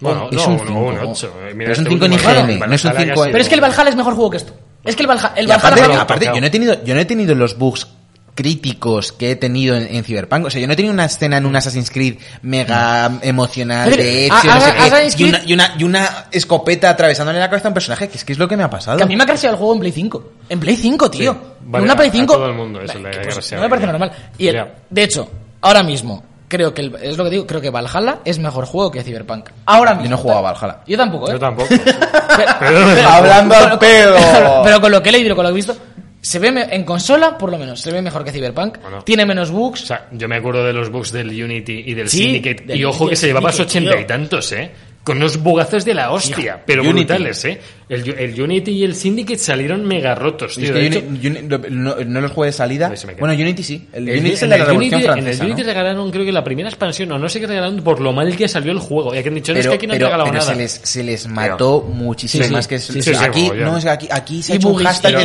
Bueno, 0.00 0.28
es 0.30 0.36
no, 0.36 0.46
un 0.48 0.56
no, 0.56 0.64
cinco. 0.66 0.80
un 0.80 0.98
8. 0.98 1.34
Pero 1.56 1.72
es 1.72 1.78
un 1.78 1.86
cinco 1.86 2.04
en 2.06 2.12
IGN, 2.14 2.58
no 2.58 2.74
es 2.74 2.84
un 2.84 2.92
cinco 2.96 3.24
en- 3.24 3.32
Pero 3.32 3.38
es 3.42 3.48
que 3.48 3.54
el 3.54 3.60
Valhalla 3.60 3.90
es 3.90 3.96
mejor 3.96 4.14
juego 4.14 4.30
que 4.30 4.36
esto. 4.38 4.54
Es 4.84 4.96
que 4.96 5.02
el 5.02 5.08
Valhalla, 5.08 5.32
el 5.36 5.46
Valhalla 5.46 5.76
aparte, 5.76 5.96
aparte, 5.96 6.24
yo 6.26 6.40
no 6.40 6.46
he 6.46 6.50
tenido, 6.50 6.82
yo 6.84 6.94
no 6.94 7.00
he 7.00 7.04
tenido 7.04 7.34
los 7.34 7.56
bugs 7.58 7.86
críticos 8.34 9.12
que 9.12 9.32
he 9.32 9.36
tenido 9.36 9.76
en, 9.76 9.94
en 9.94 10.04
Cyberpunk. 10.04 10.46
O 10.46 10.50
sea, 10.50 10.60
yo 10.60 10.66
no 10.66 10.72
he 10.72 10.76
tenido 10.76 10.92
una 10.94 11.04
escena 11.04 11.36
en 11.36 11.46
un 11.46 11.54
Assassin's 11.56 11.90
Creed 11.90 12.16
mega 12.42 13.10
emocional 13.22 13.90
de 13.94 14.28
a- 14.30 14.38
hecho, 14.38 14.54
no 14.54 14.60
sé 14.60 14.70
a- 14.70 14.74
qué, 14.74 14.82
y, 15.18 15.24
una, 15.24 15.38
Creed- 15.38 15.42
y, 15.46 15.52
una, 15.54 15.74
y 15.78 15.84
una 15.84 16.08
escopeta 16.30 16.90
atravesándole 16.90 17.38
la 17.38 17.48
cabeza 17.50 17.68
a 17.68 17.70
un 17.70 17.74
personaje, 17.74 18.08
que 18.08 18.16
es 18.16 18.24
que 18.24 18.32
es 18.32 18.38
lo 18.38 18.48
que 18.48 18.56
me 18.56 18.62
ha 18.62 18.70
pasado. 18.70 18.96
Que 18.96 19.02
a 19.04 19.06
mí 19.06 19.16
me 19.16 19.22
ha 19.24 19.26
crasheado 19.26 19.54
el 19.54 19.58
juego 19.58 19.74
en 19.74 19.80
Play 19.80 19.92
5. 19.92 20.32
En 20.48 20.60
Play 20.60 20.76
5, 20.76 21.10
tío. 21.10 21.32
Sí. 21.32 21.38
En 21.66 21.72
Vale, 21.72 21.84
una 21.84 21.96
Play 21.96 22.08
a- 22.08 22.12
a 22.12 22.14
5. 22.14 22.32
todo 22.34 22.46
el 22.46 22.54
mundo 22.54 22.80
eso 22.80 22.94
Bah, 22.94 23.10
le 23.10 23.18
pues, 23.20 23.52
no 23.52 23.60
me 23.60 23.68
parece 23.68 23.86
ya. 23.86 23.92
normal. 23.92 24.12
Y 24.38 24.46
el- 24.48 24.54
Ya. 24.54 24.74
de 24.88 25.02
hecho, 25.02 25.30
ahora 25.60 25.82
mismo, 25.82 26.24
creo 26.48 26.72
que 26.74 26.80
el- 26.82 26.96
es 27.02 27.16
lo 27.16 27.24
que 27.24 27.30
digo, 27.30 27.46
creo 27.46 27.60
que 27.60 27.70
Valhalla 27.70 28.18
es 28.24 28.38
mejor 28.38 28.64
juego 28.66 28.90
que 28.90 29.02
Cyberpunk. 29.04 29.50
Ahora 29.66 29.90
mismo. 29.94 30.04
Yo 30.04 30.10
no 30.10 30.16
he 30.16 30.18
jugado 30.20 30.46
a 30.46 30.52
Valhalla. 30.52 30.80
Yo 30.86 30.96
tampoco, 30.96 31.28
¿eh? 31.28 31.32
Yo 31.32 31.38
tampoco. 31.38 31.68
Pero- 31.78 32.86
Pero- 32.94 33.08
Hablando 33.08 33.54
al 33.54 33.78
pedo. 33.78 34.16
Pero 34.64 34.80
con 34.80 34.90
lo 34.92 35.02
que 35.02 35.08
he 35.10 35.12
leído 35.12 35.32
y 35.32 35.36
con 35.36 35.44
lo 35.44 35.50
que 35.50 35.52
he 35.52 35.56
visto, 35.56 35.76
se 36.22 36.38
ve 36.38 36.50
me- 36.52 36.74
en 36.74 36.84
consola, 36.84 37.36
por 37.38 37.50
lo 37.50 37.58
menos, 37.58 37.80
se 37.80 37.90
ve 37.90 38.02
mejor 38.02 38.24
que 38.24 38.32
Cyberpunk. 38.32 38.78
Bueno. 38.82 39.02
Tiene 39.02 39.24
menos 39.26 39.50
bugs. 39.50 39.82
O 39.82 39.86
sea, 39.86 40.08
yo 40.12 40.28
me 40.28 40.36
acuerdo 40.36 40.64
de 40.64 40.72
los 40.72 40.90
bugs 40.90 41.12
del 41.12 41.28
Unity 41.30 41.84
y 41.86 41.94
del 41.94 42.08
Sí, 42.08 42.18
Syndicate. 42.24 42.64
del 42.64 42.78
Y 42.80 42.84
ojo 42.84 43.08
que 43.08 43.16
se 43.16 43.26
llevaba 43.28 43.50
a 43.50 43.52
Syndicate, 43.52 43.78
ochenta 43.78 43.94
y 43.94 43.98
tío. 43.98 44.06
tantos, 44.06 44.52
¿eh? 44.52 44.70
Con 45.10 45.16
unos 45.18 45.42
bugazos 45.42 45.84
de 45.84 45.92
la 45.94 46.12
hostia, 46.12 46.62
pero 46.64 46.82
Unity. 46.82 46.98
brutales, 46.98 47.44
¿eh? 47.44 47.60
El, 47.88 48.08
el 48.16 48.40
Unity 48.40 48.70
y 48.70 48.84
el 48.84 48.94
Syndicate 48.94 49.38
salieron 49.40 49.84
mega 49.84 50.14
rotos, 50.14 50.54
tío. 50.54 50.66
es 50.66 50.70
que 50.70 50.78
De 50.78 50.86
Uni- 50.86 50.96
hecho, 50.96 51.56
Uni- 51.58 51.70
no, 51.72 51.96
no 52.06 52.20
los 52.20 52.30
jugué 52.30 52.46
de 52.46 52.52
salida. 52.52 52.92
Bueno, 53.18 53.34
Unity 53.34 53.62
sí. 53.64 53.88
El, 53.92 54.08
el- 54.08 54.18
Unity 54.20 54.34
es 54.34 54.42
en 54.44 54.52
el 54.52 54.58
la 54.60 54.64
Revolución 54.66 55.00
Unity- 55.00 55.04
Francesa. 55.06 55.30
En 55.30 55.40
el 55.40 55.46
Unity 55.46 55.62
¿no? 55.62 55.66
regalaron, 55.66 56.10
creo 56.12 56.24
que 56.24 56.30
la 56.30 56.44
primera 56.44 56.68
expansión, 56.68 57.10
o 57.10 57.18
no 57.18 57.28
sé 57.28 57.40
qué 57.40 57.48
regalaron, 57.48 57.82
por 57.82 58.00
lo 58.00 58.12
mal 58.12 58.36
que 58.36 58.46
salió 58.46 58.70
el 58.70 58.78
juego. 58.78 59.12
Ya 59.12 59.22
que 59.24 59.28
han 59.30 59.34
dicho, 59.34 59.52
no, 59.52 59.58
es 59.58 59.66
que 59.66 59.74
aquí 59.74 59.86
no 59.88 59.94
han 59.94 59.98
pero- 59.98 60.06
regalado 60.08 60.30
pero 60.30 60.40
nada. 60.40 60.52
se 60.52 60.58
les, 60.60 60.70
se 60.84 61.02
les 61.02 61.26
mató 61.26 61.80
muchísimo 61.82 62.44
Sí, 62.44 62.48
sí. 62.48 62.54
más 62.54 62.68
que 62.68 62.78
Sí, 62.78 62.92
sí, 63.02 63.14
sí, 63.14 63.24
aquí, 63.24 63.42
mogollón. 63.42 63.64
no, 63.64 63.78
es 63.78 63.84
que 63.84 63.90
aquí, 63.90 64.08
aquí 64.12 64.42
se 64.44 64.52
ha 64.52 64.54
y 64.54 64.58
hecho 64.58 64.68
un 64.68 64.84
hashtag 64.84 65.12
y- 65.12 65.16
de 65.16 65.22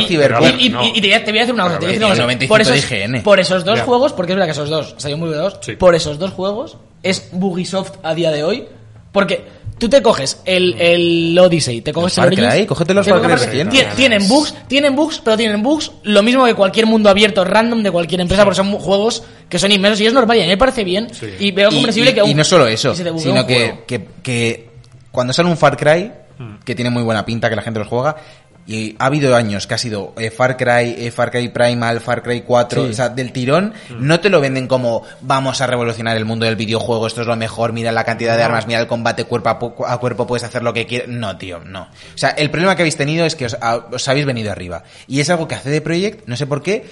y- 0.96 1.00
te, 1.00 1.06
voy 1.06 1.12
a, 1.12 1.42
decir 1.42 1.54
una 1.54 1.62
cosa. 1.64 1.78
Te 1.78 1.84
voy 1.86 1.94
a 1.94 1.98
decir 1.98 2.02
a 2.02 2.06
una 2.06 2.08
ver, 2.08 2.08
cosa. 2.08 2.22
95 2.22 2.48
Por 2.48 2.60
esos, 2.60 3.22
por 3.22 3.38
esos 3.40 3.64
dos 3.64 3.80
juegos, 3.82 4.12
porque 4.12 4.32
es 4.32 4.36
verdad 4.36 4.46
que 4.46 4.52
esos 4.52 4.68
dos, 4.68 4.94
salió 4.98 5.16
muy 5.18 5.30
dos, 5.30 5.60
por 5.78 5.94
esos 5.94 6.18
dos 6.18 6.32
juegos 6.32 6.78
es 7.04 7.28
Bugisoft 7.30 7.92
a 8.02 8.12
día 8.16 8.32
de 8.32 8.42
hoy. 8.42 8.64
Porque 9.12 9.44
tú 9.78 9.88
te 9.88 10.00
coges 10.02 10.40
el, 10.44 10.74
el 10.80 11.38
Odyssey, 11.38 11.80
te 11.82 11.92
coges 11.92 12.16
El 12.18 12.24
Far 12.24 12.34
Cry, 12.34 12.66
cógete 12.66 12.94
los 12.94 13.04
te 13.06 13.12
Far 13.12 13.20
Cry 13.22 13.30
coges- 13.32 13.44
recientes. 13.46 13.78
tie- 13.80 13.94
Tienen 13.94 14.28
bugs, 14.28 14.54
tienen 14.68 14.96
bugs, 14.96 15.20
pero 15.24 15.36
tienen 15.36 15.62
bugs 15.62 15.92
lo 16.04 16.22
mismo 16.22 16.44
que 16.46 16.54
cualquier 16.54 16.86
mundo 16.86 17.10
abierto 17.10 17.44
random 17.44 17.82
de 17.82 17.90
cualquier 17.90 18.20
empresa, 18.20 18.44
porque 18.44 18.56
son 18.56 18.72
juegos 18.78 19.22
que 19.48 19.58
son 19.58 19.70
inmensos 19.72 20.00
y 20.00 20.06
es 20.06 20.12
normal 20.12 20.36
y 20.38 20.40
a 20.40 20.44
mí 20.44 20.48
me 20.50 20.56
parece 20.56 20.82
bien. 20.84 21.08
Sí. 21.12 21.26
Y 21.38 21.50
veo 21.52 21.70
comprensible 21.70 22.10
y, 22.10 22.14
que 22.14 22.22
un- 22.22 22.30
y 22.30 22.34
no 22.34 22.44
solo 22.44 22.66
eso, 22.66 22.90
que 22.92 22.96
se 22.96 23.04
te 23.04 23.10
buguee 23.10 23.24
sino 23.28 23.40
un 23.42 23.46
que, 23.46 23.54
juego. 23.54 23.78
que, 23.86 24.06
que 24.22 24.68
cuando 25.12 25.32
sale 25.32 25.48
un 25.48 25.56
Far 25.56 25.76
Cry, 25.76 26.12
Hmm. 26.38 26.56
que 26.66 26.74
tiene 26.74 26.90
muy 26.90 27.02
buena 27.02 27.24
pinta, 27.24 27.48
que 27.48 27.56
la 27.56 27.62
gente 27.62 27.78
los 27.78 27.88
juega, 27.88 28.14
Y 28.66 28.96
ha 28.98 29.06
habido 29.06 29.36
años 29.36 29.66
que 29.68 29.74
ha 29.74 29.78
sido 29.78 30.12
eh, 30.18 30.30
Far 30.30 30.56
Cry, 30.56 30.96
eh, 30.98 31.12
Far 31.12 31.30
Cry 31.30 31.48
Primal, 31.50 32.00
Far 32.00 32.22
Cry 32.22 32.40
4, 32.42 32.84
Sí. 32.84 32.90
o 32.90 32.92
sea, 32.92 33.08
del 33.10 33.30
tirón, 33.32 33.72
no 34.00 34.18
te 34.18 34.28
lo 34.28 34.40
venden 34.40 34.66
como 34.66 35.02
vamos 35.20 35.60
a 35.60 35.66
revolucionar 35.68 36.16
el 36.16 36.24
mundo 36.24 36.46
del 36.46 36.56
videojuego, 36.56 37.06
esto 37.06 37.20
es 37.20 37.26
lo 37.28 37.36
mejor, 37.36 37.72
mira 37.72 37.92
la 37.92 38.02
cantidad 38.02 38.36
de 38.36 38.42
armas, 38.42 38.66
mira 38.66 38.80
el 38.80 38.88
combate 38.88 39.22
cuerpo 39.24 39.84
a, 39.86 39.98
cuerpo, 39.98 40.26
puedes 40.26 40.42
hacer 40.42 40.62
lo 40.64 40.72
que 40.72 40.84
quieras. 40.86 41.08
No, 41.08 41.38
tío, 41.38 41.60
no. 41.64 41.82
O 41.82 42.18
sea, 42.18 42.30
el 42.30 42.50
problema 42.50 42.74
que 42.74 42.82
habéis 42.82 42.96
tenido 42.96 43.24
es 43.24 43.36
que 43.36 43.46
os, 43.46 43.54
a- 43.60 43.86
os 43.92 44.08
habéis 44.08 44.26
venido 44.26 44.50
arriba. 44.50 44.82
Y 45.06 45.20
es 45.20 45.30
algo 45.30 45.46
que 45.46 45.54
hace 45.54 45.70
de 45.70 45.80
Projekt, 45.80 46.26
no 46.26 46.36
sé 46.36 46.46
por 46.48 46.60
qué, 46.62 46.86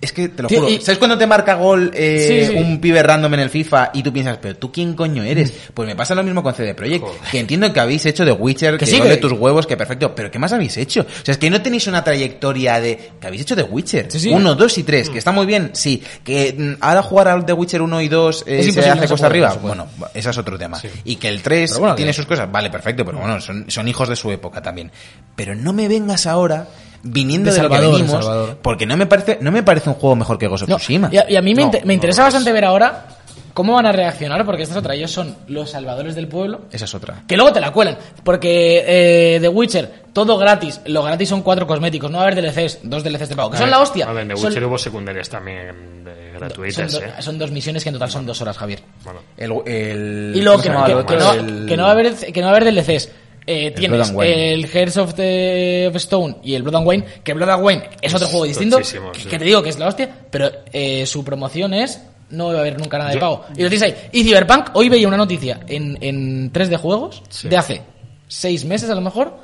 es 0.00 0.12
que 0.12 0.28
te 0.28 0.42
lo 0.42 0.48
Tío, 0.48 0.60
juro. 0.60 0.70
y- 0.72 0.80
¿Sabes 0.80 0.98
cuando 0.98 1.16
te 1.16 1.26
marca 1.26 1.54
gol 1.54 1.90
eh, 1.94 2.46
Sí, 2.46 2.52
sí. 2.52 2.58
un 2.62 2.80
pibe 2.80 3.02
random 3.02 3.32
en 3.34 3.40
el 3.40 3.50
FIFA 3.50 3.90
y 3.94 4.02
tú 4.02 4.12
piensas, 4.12 4.38
pero 4.40 4.54
tú 4.56 4.70
quién 4.70 4.94
coño 4.94 5.22
eres? 5.24 5.50
Mm. 5.50 5.72
Pues 5.72 5.88
me 5.88 5.96
pasa 5.96 6.14
lo 6.14 6.22
mismo 6.22 6.42
con 6.42 6.54
CD 6.54 6.74
Projekt, 6.74 7.04
que 7.30 7.38
entiendo 7.40 7.72
que 7.72 7.80
habéis 7.80 8.04
hecho 8.06 8.24
de 8.24 8.32
Witcher, 8.32 8.76
que, 8.76 8.84
sí, 8.86 9.00
que- 9.00 9.08
de 9.08 9.16
tus 9.16 9.32
huevos, 9.32 9.66
que 9.66 9.76
perfecto, 9.76 10.14
pero 10.14 10.30
¿qué 10.30 10.38
más 10.38 10.52
habéis 10.52 10.76
hecho? 10.76 11.00
O 11.00 11.24
sea, 11.24 11.32
es 11.32 11.38
que 11.38 11.48
no 11.48 11.62
tenéis 11.62 11.86
una 11.86 12.04
trayectoria 12.04 12.78
de 12.80 13.12
que 13.20 13.26
habéis 13.26 13.42
hecho 13.42 13.56
de 13.56 13.62
Witcher. 13.62 14.06
Sí, 14.12 14.20
sí. 14.20 14.28
Uno, 14.30 14.54
dos 14.54 14.76
y 14.78 14.82
tres, 14.82 15.08
que 15.08 15.18
está 15.18 15.32
muy 15.32 15.46
bien, 15.46 15.70
sí. 15.72 16.02
Que 16.22 16.54
mm, 16.56 16.82
ahora 16.82 17.02
jugar 17.02 17.28
al 17.28 17.46
The 17.46 17.54
Witcher 17.54 17.80
1 17.82 18.00
y 18.02 18.08
2 18.08 18.44
eh, 18.46 18.58
Es 18.60 18.74
se 18.74 18.80
hace 18.80 18.88
no 18.94 19.02
se 19.02 19.08
costa 19.08 19.28
puede, 19.28 19.44
arriba. 19.44 19.54
no. 19.54 19.60
Bueno, 19.66 19.86
ese 20.14 20.30
es 20.30 20.38
otro 20.38 20.58
tema. 20.58 20.78
Sí. 20.78 20.88
Y 21.04 21.16
que 21.16 21.28
el 21.28 21.40
3 21.42 21.70
Pero 21.70 21.80
bueno, 21.80 21.94
tiene 21.96 22.10
que- 22.10 22.16
sus 22.16 22.26
cosas, 22.26 22.52
vale, 22.52 22.68
perfecto, 22.70 23.04
pero 23.04 23.18
bueno, 23.18 23.40
son, 23.40 23.64
son 23.70 23.88
hijos 23.88 24.08
de 24.08 24.16
su 24.16 24.30
época 24.30 24.60
también. 24.60 24.90
Pero 25.34 25.54
no 25.54 25.72
me 25.72 25.88
vengas 25.88 26.26
ahora 26.26 26.68
viniendo 27.02 27.50
De 27.50 27.56
de, 27.56 27.62
lo 27.62 27.68
que 27.68 27.74
Salvador, 27.76 27.96
de 27.96 28.02
venimos, 28.02 28.24
Salvador. 28.24 28.58
porque 28.62 28.86
no 28.86 28.96
me 28.96 29.06
parece 29.06 29.38
no 29.40 29.52
me 29.52 29.62
parece 29.62 29.88
un 29.90 29.94
juego 29.96 30.16
mejor 30.16 30.38
que 30.38 30.46
Ghost 30.48 30.64
of 30.64 30.68
No, 30.68 30.76
Tsushima. 30.76 31.08
y, 31.12 31.16
a, 31.18 31.30
y 31.30 31.36
a 31.36 31.42
mí 31.42 31.54
me, 31.54 31.62
No, 31.62 31.66
inter- 31.66 31.80
me 31.82 31.86
no 31.88 31.92
interesa 31.94 32.22
bastante 32.24 32.52
ver 32.52 32.64
ahora 32.64 33.06
cómo 33.54 33.72
van 33.74 33.86
a 33.86 33.92
reaccionar, 33.92 34.44
porque 34.44 34.64
esta 34.64 34.74
es 34.74 34.78
otra. 34.78 34.94
Ellos 34.94 35.10
son 35.10 35.34
los 35.48 35.70
salvadores 35.70 36.14
del 36.14 36.28
pueblo. 36.28 36.62
Esa 36.72 36.84
es 36.84 36.94
otra. 36.94 37.22
Que 37.26 37.36
luego 37.38 37.54
te 37.54 37.60
la 37.60 37.72
cuelan. 37.72 37.96
Porque 38.22 38.84
eh, 38.86 39.38
The 39.40 39.48
Witcher, 39.48 40.02
todo 40.12 40.36
gratis. 40.36 40.82
Lo 40.84 41.02
gratis 41.02 41.30
son 41.30 41.40
cuatro 41.40 41.66
cosméticos. 41.66 42.10
No 42.10 42.18
va 42.18 42.24
a 42.24 42.26
haber 42.28 42.42
DLCs, 42.42 42.80
dos 42.82 43.02
DLCs 43.02 43.30
de 43.30 43.36
pago. 43.36 43.50
Que 43.52 43.56
son 43.56 43.70
la 43.70 43.80
hostia. 43.80 44.06
A 44.08 44.12
ver, 44.12 44.24
en 44.24 44.28
The 44.28 44.36
Son- 44.36 44.46
Witcher 44.48 44.64
hubo 44.66 44.76
secundarias 44.76 45.30
también 45.30 45.68
son, 46.04 46.38
gratuitas, 46.38 46.92
do- 46.92 47.00
¿eh? 47.00 47.12
son 47.20 47.38
dos 47.38 47.50
misiones 47.50 47.82
que 47.82 47.88
en 47.88 47.94
total 47.94 48.10
son 48.10 48.26
dos 48.26 48.38
horas, 48.42 48.58
Javier. 48.58 48.80
Bueno, 49.02 49.20
El, 49.38 49.52
el- 49.72 50.32
Y 50.36 50.42
luego 50.42 50.60
¿cómo 50.60 50.62
que, 50.62 50.68
no, 50.68 50.74
llama 50.74 50.86
que- 50.86 50.92
el 50.92 51.06
que 51.06 51.14
otro? 51.14 51.18
no, 51.18 51.32
El- 51.60 51.66
que 51.66 51.76
no 51.78 51.82
va 51.84 51.88
a 51.88 51.92
haber, 51.92 52.14
que 52.14 52.40
no 52.42 52.46
va 52.48 52.52
a 52.52 52.56
haber 52.56 52.74
DLCs. 52.74 53.08
Eh, 53.46 53.70
tienes 53.70 54.12
el 54.22 54.66
Hearts 54.66 54.96
of, 54.96 55.14
the, 55.14 55.86
of 55.88 55.94
Stone 55.96 56.38
y 56.42 56.54
el 56.54 56.62
Blood 56.64 56.76
and 56.76 56.86
Wine, 56.88 57.04
que 57.22 57.32
Blood 57.32 57.48
and 57.50 57.64
Wine 57.64 57.90
es 58.02 58.12
otro 58.12 58.26
Es 58.26 58.30
juego 58.32 58.44
distinto, 58.46 58.78
que, 59.12 59.38
te 59.38 59.44
digo 59.44 59.62
que 59.62 59.68
es 59.68 59.78
la 59.78 59.86
hostia, 59.86 60.10
pero 60.30 60.50
eh, 60.72 61.06
su 61.06 61.22
promoción 61.24 61.72
es 61.74 62.00
no 62.30 62.48
va 62.48 62.54
a 62.56 62.58
haber 62.58 62.76
nunca 62.78 62.98
nada 62.98 63.10
de 63.10 63.16
Yo- 63.16 63.20
pago. 63.20 63.44
Y 63.56 63.62
lo 63.62 63.68
tienes 63.68 63.82
ahí. 63.82 63.94
Y 64.10 64.24
Cyberpunk, 64.24 64.70
hoy 64.74 64.88
veía 64.88 65.06
una 65.06 65.16
noticia 65.16 65.60
en, 65.68 65.96
en 66.00 66.52
3D 66.52 66.76
Juegos, 66.76 67.22
Sí. 67.28 67.48
de 67.48 67.56
hace 67.56 67.82
seis 68.26 68.64
meses 68.64 68.90
a 68.90 68.96
lo 68.96 69.00
mejor, 69.00 69.38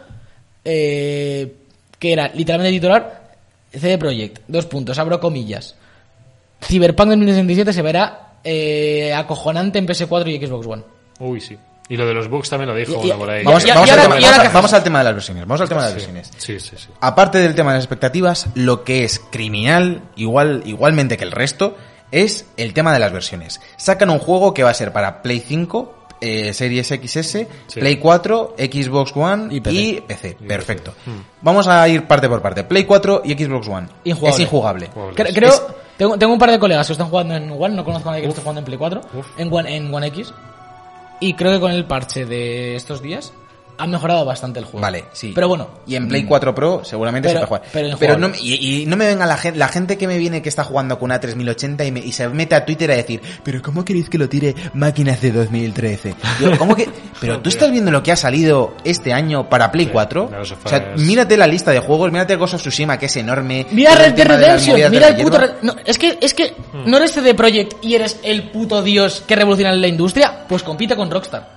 eh, 0.64 1.52
que 1.98 2.12
era 2.12 2.28
literalmente 2.34 2.72
titular 2.74 3.22
CD 3.72 3.98
Projekt, 3.98 4.40
dos 4.48 4.66
puntos, 4.66 4.98
abro 4.98 5.20
comillas. 5.20 5.76
Cyberpunk 6.60 7.10
2067 7.10 7.72
se 7.72 7.82
verá 7.82 8.32
eh, 8.44 9.12
acojonante 9.14 9.78
en 9.78 9.86
PS4 9.86 10.28
y 10.28 10.44
Xbox 10.46 10.66
One. 10.66 10.82
uy, 11.20 11.40
sí. 11.40 11.56
Y 11.88 11.96
lo 11.96 12.06
de 12.06 12.14
los 12.14 12.28
bugs 12.28 12.48
también 12.48 12.68
lo 12.70 12.74
dijo 12.76 12.92
Y- 13.04 13.10
uno 13.10 13.18
por 13.18 13.30
ahí. 13.30 13.44
Vamos, 13.44 13.62
al 13.64 13.70
tema- 13.70 13.80
vamos 13.80 14.52
vamos 14.52 14.72
al 14.72 14.84
de 14.84 14.90
las 14.90 15.14
versiones. 15.14 15.46
Vamos 15.46 15.60
al 15.60 15.68
tema 15.68 15.80
de 15.82 15.86
las 15.88 15.94
versiones. 15.94 16.30
sí, 16.38 16.58
sí, 16.60 16.76
sí. 16.76 16.88
Aparte 17.00 17.38
del 17.38 17.54
tema 17.54 17.72
de 17.72 17.78
las 17.78 17.84
expectativas, 17.84 18.46
lo 18.54 18.84
que 18.84 19.04
es 19.04 19.20
criminal, 19.30 20.02
igual, 20.16 20.62
igualmente 20.64 21.16
que 21.16 21.24
el 21.24 21.32
resto, 21.32 21.76
es 22.10 22.46
el 22.56 22.72
tema 22.72 22.92
de 22.92 22.98
las 22.98 23.12
versiones. 23.12 23.60
Sacan 23.76 24.10
un 24.10 24.18
juego 24.18 24.54
que 24.54 24.62
va 24.62 24.70
a 24.70 24.74
ser 24.74 24.92
para 24.92 25.22
Play 25.22 25.40
5, 25.40 25.94
eh, 26.20 26.52
Series 26.54 26.86
XS, 26.86 27.48
Sí. 27.66 27.80
Play 27.80 27.96
4, 27.96 28.54
Xbox 28.56 29.12
One 29.16 29.48
Y 29.52 29.56
y 29.56 29.60
PC. 29.60 30.36
Y 30.40 30.46
Perfecto. 30.46 30.92
PC. 30.92 31.10
Hmm. 31.10 31.22
Vamos 31.42 31.66
a 31.66 31.86
ir 31.88 32.06
parte 32.06 32.28
por 32.28 32.40
parte. 32.40 32.64
Play 32.64 32.84
4 32.84 33.22
y 33.24 33.32
Xbox 33.34 33.66
One. 33.68 33.88
Injugable. 34.04 34.34
Es 34.34 34.40
injugable. 34.40 34.90
Es- 35.16 35.34
creo, 35.34 35.52
tengo, 35.96 36.16
tengo 36.18 36.32
un 36.32 36.38
par 36.38 36.50
de 36.50 36.58
colegas 36.58 36.86
que 36.86 36.92
están 36.92 37.08
jugando 37.08 37.34
en 37.34 37.50
One, 37.50 37.74
no 37.74 37.84
conozco 37.84 38.08
a 38.08 38.12
nadie 38.12 38.22
que 38.22 38.28
Uf. 38.28 38.32
esté 38.34 38.42
jugando 38.42 38.60
en 38.60 38.64
Play 38.66 38.78
4, 38.78 39.00
Uf. 39.14 39.26
en 39.36 39.52
One, 39.52 39.76
en 39.76 39.92
One 39.94 40.06
X. 40.08 40.32
Y 41.22 41.34
creo 41.34 41.52
que 41.52 41.60
con 41.60 41.70
el 41.70 41.84
parche 41.84 42.26
de 42.26 42.74
estos 42.74 43.00
días 43.00 43.32
ha 43.78 43.86
mejorado 43.86 44.24
bastante 44.24 44.58
el 44.60 44.64
juego. 44.64 44.80
Vale, 44.80 45.04
sí. 45.12 45.32
Pero 45.34 45.48
bueno, 45.48 45.68
Y 45.86 45.96
en 45.96 46.08
Play 46.08 46.24
4 46.24 46.54
Pro 46.54 46.82
seguramente 46.84 47.28
Pero- 47.28 47.40
se 47.40 47.46
puede 47.46 47.62
pero 47.72 47.86
jugar. 47.88 47.98
Pero, 47.98 48.14
injugable. 48.14 48.38
no, 48.38 48.44
y, 48.44 48.82
y 48.82 48.86
no 48.86 48.96
me 48.96 49.06
venga 49.06 49.26
la 49.26 49.36
gente, 49.36 49.58
la 49.58 49.68
gente 49.68 49.98
que 49.98 50.06
me 50.06 50.18
viene 50.18 50.42
que 50.42 50.48
está 50.48 50.64
jugando 50.64 50.98
con 50.98 51.06
una 51.06 51.18
3080 51.20 51.84
y, 51.84 51.92
me- 51.92 52.00
y 52.00 52.12
se 52.12 52.28
mete 52.28 52.54
a 52.54 52.64
Twitter 52.64 52.90
a 52.90 52.96
decir, 52.96 53.20
pero 53.42 53.60
¿cómo 53.62 53.84
queréis 53.84 54.08
que 54.08 54.18
lo 54.18 54.28
tire 54.28 54.54
máquinas 54.74 55.20
de 55.20 55.32
2013? 55.32 56.14
Yo, 56.40 56.56
¿cómo 56.58 56.74
que? 56.76 56.88
Pero 57.20 57.38
tú 57.40 57.48
estás 57.50 57.70
viendo 57.70 57.90
lo 57.92 58.02
que 58.02 58.10
ha 58.10 58.16
salido 58.16 58.74
este 58.82 59.12
año 59.12 59.48
para 59.48 59.70
Play 59.70 59.86
4? 59.86 60.28
Last 60.32 60.52
of 60.52 60.66
O 60.66 60.68
sea, 60.68 60.94
mírate 60.96 61.36
la 61.36 61.46
lista 61.46 61.70
de 61.70 61.78
juegos, 61.78 62.10
mírate 62.10 62.34
Ghost 62.34 62.54
of 62.54 62.60
Tsushima 62.60 62.98
que 62.98 63.06
es 63.06 63.16
enorme. 63.16 63.64
Mira 63.70 63.92
el 63.92 63.98
Red 63.98 64.12
Dead 64.14 64.26
Redemption, 64.26 64.76
de 64.80 64.90
mira 64.90 65.08
el 65.08 65.16
puto... 65.22 65.38
No, 65.62 65.76
es 65.84 65.98
que, 65.98 66.18
es 66.20 66.34
que 66.34 66.52
Hmm. 66.72 66.90
no 66.90 66.96
eres 66.96 67.12
CD 67.12 67.34
Projekt 67.34 67.74
y 67.84 67.94
eres 67.94 68.18
el 68.24 68.50
puto 68.50 68.82
dios 68.82 69.22
que 69.26 69.36
revoluciona 69.36 69.72
la 69.74 69.86
industria, 69.86 70.44
pues 70.48 70.62
compite 70.62 70.96
con 70.96 71.10
Rockstar. 71.10 71.48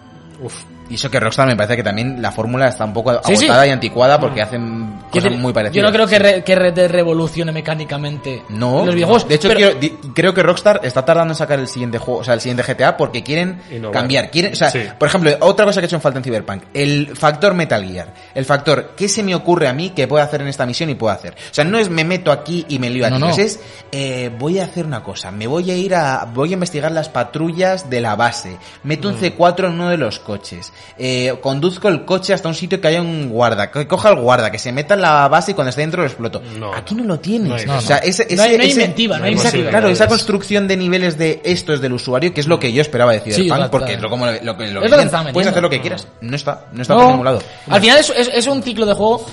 Uf. 0.41 0.53
Y 0.89 0.95
eso 0.95 1.09
que 1.09 1.19
Rockstar 1.19 1.47
me 1.47 1.55
parece 1.55 1.75
que 1.75 1.83
también 1.83 2.21
la 2.21 2.31
fórmula 2.31 2.67
está 2.67 2.85
un 2.85 2.93
poco 2.93 3.13
Sí, 3.25 3.35
sí. 3.37 3.45
agotada 3.45 3.65
y 3.67 3.69
anticuada 3.71 4.19
porque 4.19 4.41
hacen 4.41 4.85
Quiero 4.85 5.09
cosas 5.09 5.23
decir, 5.23 5.39
muy 5.39 5.53
parecidas. 5.53 5.75
Yo 5.75 5.81
no 5.83 5.91
creo 5.91 6.07
que, 6.07 6.19
re- 6.19 6.43
que 6.43 6.55
Red 6.55 6.73
Dead 6.73 6.89
revolucione 6.91 7.51
mecánicamente 7.51 8.43
No, 8.49 8.85
los 8.85 8.93
videojuegos. 8.95 9.27
de 9.27 9.35
hecho 9.35 9.47
pero- 9.47 9.57
quiero- 9.59 9.79
di- 9.79 9.89
creo 10.13 10.33
que 10.33 10.43
Rockstar 10.43 10.81
está 10.83 11.03
tardando 11.03 11.33
en 11.33 11.35
sacar 11.37 11.59
el 11.59 11.67
siguiente 11.67 11.97
juego, 11.97 12.19
o 12.19 12.23
sea, 12.23 12.33
el 12.35 12.41
siguiente 12.41 12.63
GTA 12.63 12.97
porque 12.97 13.23
quieren 13.23 13.61
Innovar. 13.71 13.93
cambiar, 14.01 14.29
quieren, 14.31 14.53
o 14.53 14.55
sea, 14.55 14.69
Sí. 14.69 14.79
por 14.97 15.07
ejemplo, 15.07 15.31
otra 15.41 15.65
cosa 15.65 15.79
que 15.81 15.85
he 15.85 15.87
hecho 15.87 15.95
en 15.95 16.01
falta 16.01 16.19
en 16.19 16.23
Cyberpunk, 16.23 16.63
el 16.73 17.15
factor 17.15 17.53
Metal 17.55 17.83
Gear, 17.83 18.13
el 18.33 18.45
factor 18.45 18.93
¿qué 18.95 19.07
se 19.07 19.23
me 19.23 19.33
ocurre 19.35 19.67
a 19.67 19.73
mí 19.73 19.89
que 19.89 20.07
puedo 20.07 20.23
hacer 20.23 20.41
en 20.41 20.47
esta 20.47 20.65
misión 20.65 20.89
y 20.89 20.95
puedo 20.95 21.13
hacer? 21.13 21.33
O 21.33 21.53
sea, 21.53 21.63
no 21.65 21.77
es 21.79 21.89
me 21.89 22.03
meto 22.03 22.31
aquí 22.31 22.65
y 22.69 22.79
me 22.79 22.89
lío 22.89 23.05
a 23.05 23.09
No, 23.09 23.19
no. 23.19 23.29
es 23.29 23.59
eh, 23.91 24.31
voy 24.37 24.59
a 24.59 24.65
hacer 24.65 24.85
una 24.85 25.01
cosa, 25.03 25.31
me 25.31 25.47
voy 25.47 25.71
a 25.71 25.75
ir 25.75 25.95
a 25.95 26.25
voy 26.31 26.51
a 26.51 26.53
investigar 26.53 26.91
las 26.91 27.09
patrullas 27.09 27.89
de 27.89 28.01
la 28.01 28.15
base, 28.15 28.57
meto 28.83 29.09
Mm. 29.09 29.13
un 29.13 29.17
C4 29.19 29.67
en 29.67 29.73
uno 29.73 29.89
de 29.89 29.97
los 29.97 30.19
coches, 30.19 30.71
eh, 30.97 31.33
conduzco 31.41 31.87
el 31.89 32.05
coche 32.05 32.33
hasta 32.33 32.47
un 32.47 32.55
sitio 32.55 32.79
que 32.79 32.87
haya 32.87 33.01
un 33.01 33.29
guarda, 33.29 33.69
que 33.71 33.87
coja 33.87 34.09
el 34.09 34.15
guarda, 34.15 34.51
que 34.51 34.59
se 34.59 34.71
meta 34.71 34.93
en 34.93 35.01
la 35.01 35.27
base 35.27 35.51
y 35.51 35.53
cuando 35.53 35.69
esté 35.69 35.81
dentro 35.81 36.01
lo 36.01 36.07
exploto. 36.07 36.41
No, 36.57 36.73
aquí 36.73 36.95
no. 36.95 37.03
lo 37.03 37.19
tienes. 37.19 37.49
No 37.49 37.55
hay 37.55 37.63
o 37.63 37.67
no, 37.67 37.81
sea, 37.81 37.97
no. 37.97 38.03
ese, 38.03 38.27
No 38.35 38.41
hay- 38.43 38.49
ese- 38.49 38.57
no 38.57 38.63
hay 38.63 38.69
ese- 38.69 38.81
inventiva, 38.81 39.17
no 39.19 39.25
hay 39.25 39.33
Esa-. 39.33 39.51
Claro, 39.51 39.89
esa 39.89 40.07
construcción 40.07 40.67
de 40.67 40.77
niveles 40.77 41.17
de 41.17 41.41
esto 41.43 41.73
es 41.73 41.81
del 41.81 41.93
usuario, 41.93 42.33
que 42.33 42.41
es 42.41 42.47
lo 42.47 42.59
que 42.59 42.71
yo 42.73 42.81
esperaba 42.81 43.11
de 43.11 43.19
Cyberpunk, 43.19 43.49
total, 43.49 43.69
porque 43.69 43.97
lo, 43.97 44.09
como 44.09 44.25
lo, 44.25 44.31
lo 44.31 44.37
lo 44.37 44.51
Es 44.53 44.57
que 44.57 44.73
lo 44.73 44.81
que 44.81 44.87
dicen, 44.87 44.99
estaban 45.05 45.33
puedes 45.33 45.49
hacer 45.49 45.61
lo 45.63 45.69
que 45.69 45.81
quieras. 45.81 46.07
No 46.21 46.35
está, 46.35 46.65
no 46.71 46.81
está 46.81 46.93
No. 46.93 46.99
por 47.01 47.09
ningún 47.09 47.25
lado. 47.25 47.41
Al 47.69 47.81
final 47.81 47.97
es, 47.99 48.09
es- 48.15 48.31
es 48.33 48.47
un 48.47 48.63
ciclo 48.63 48.85
de 48.85 48.93
juego 48.93 49.25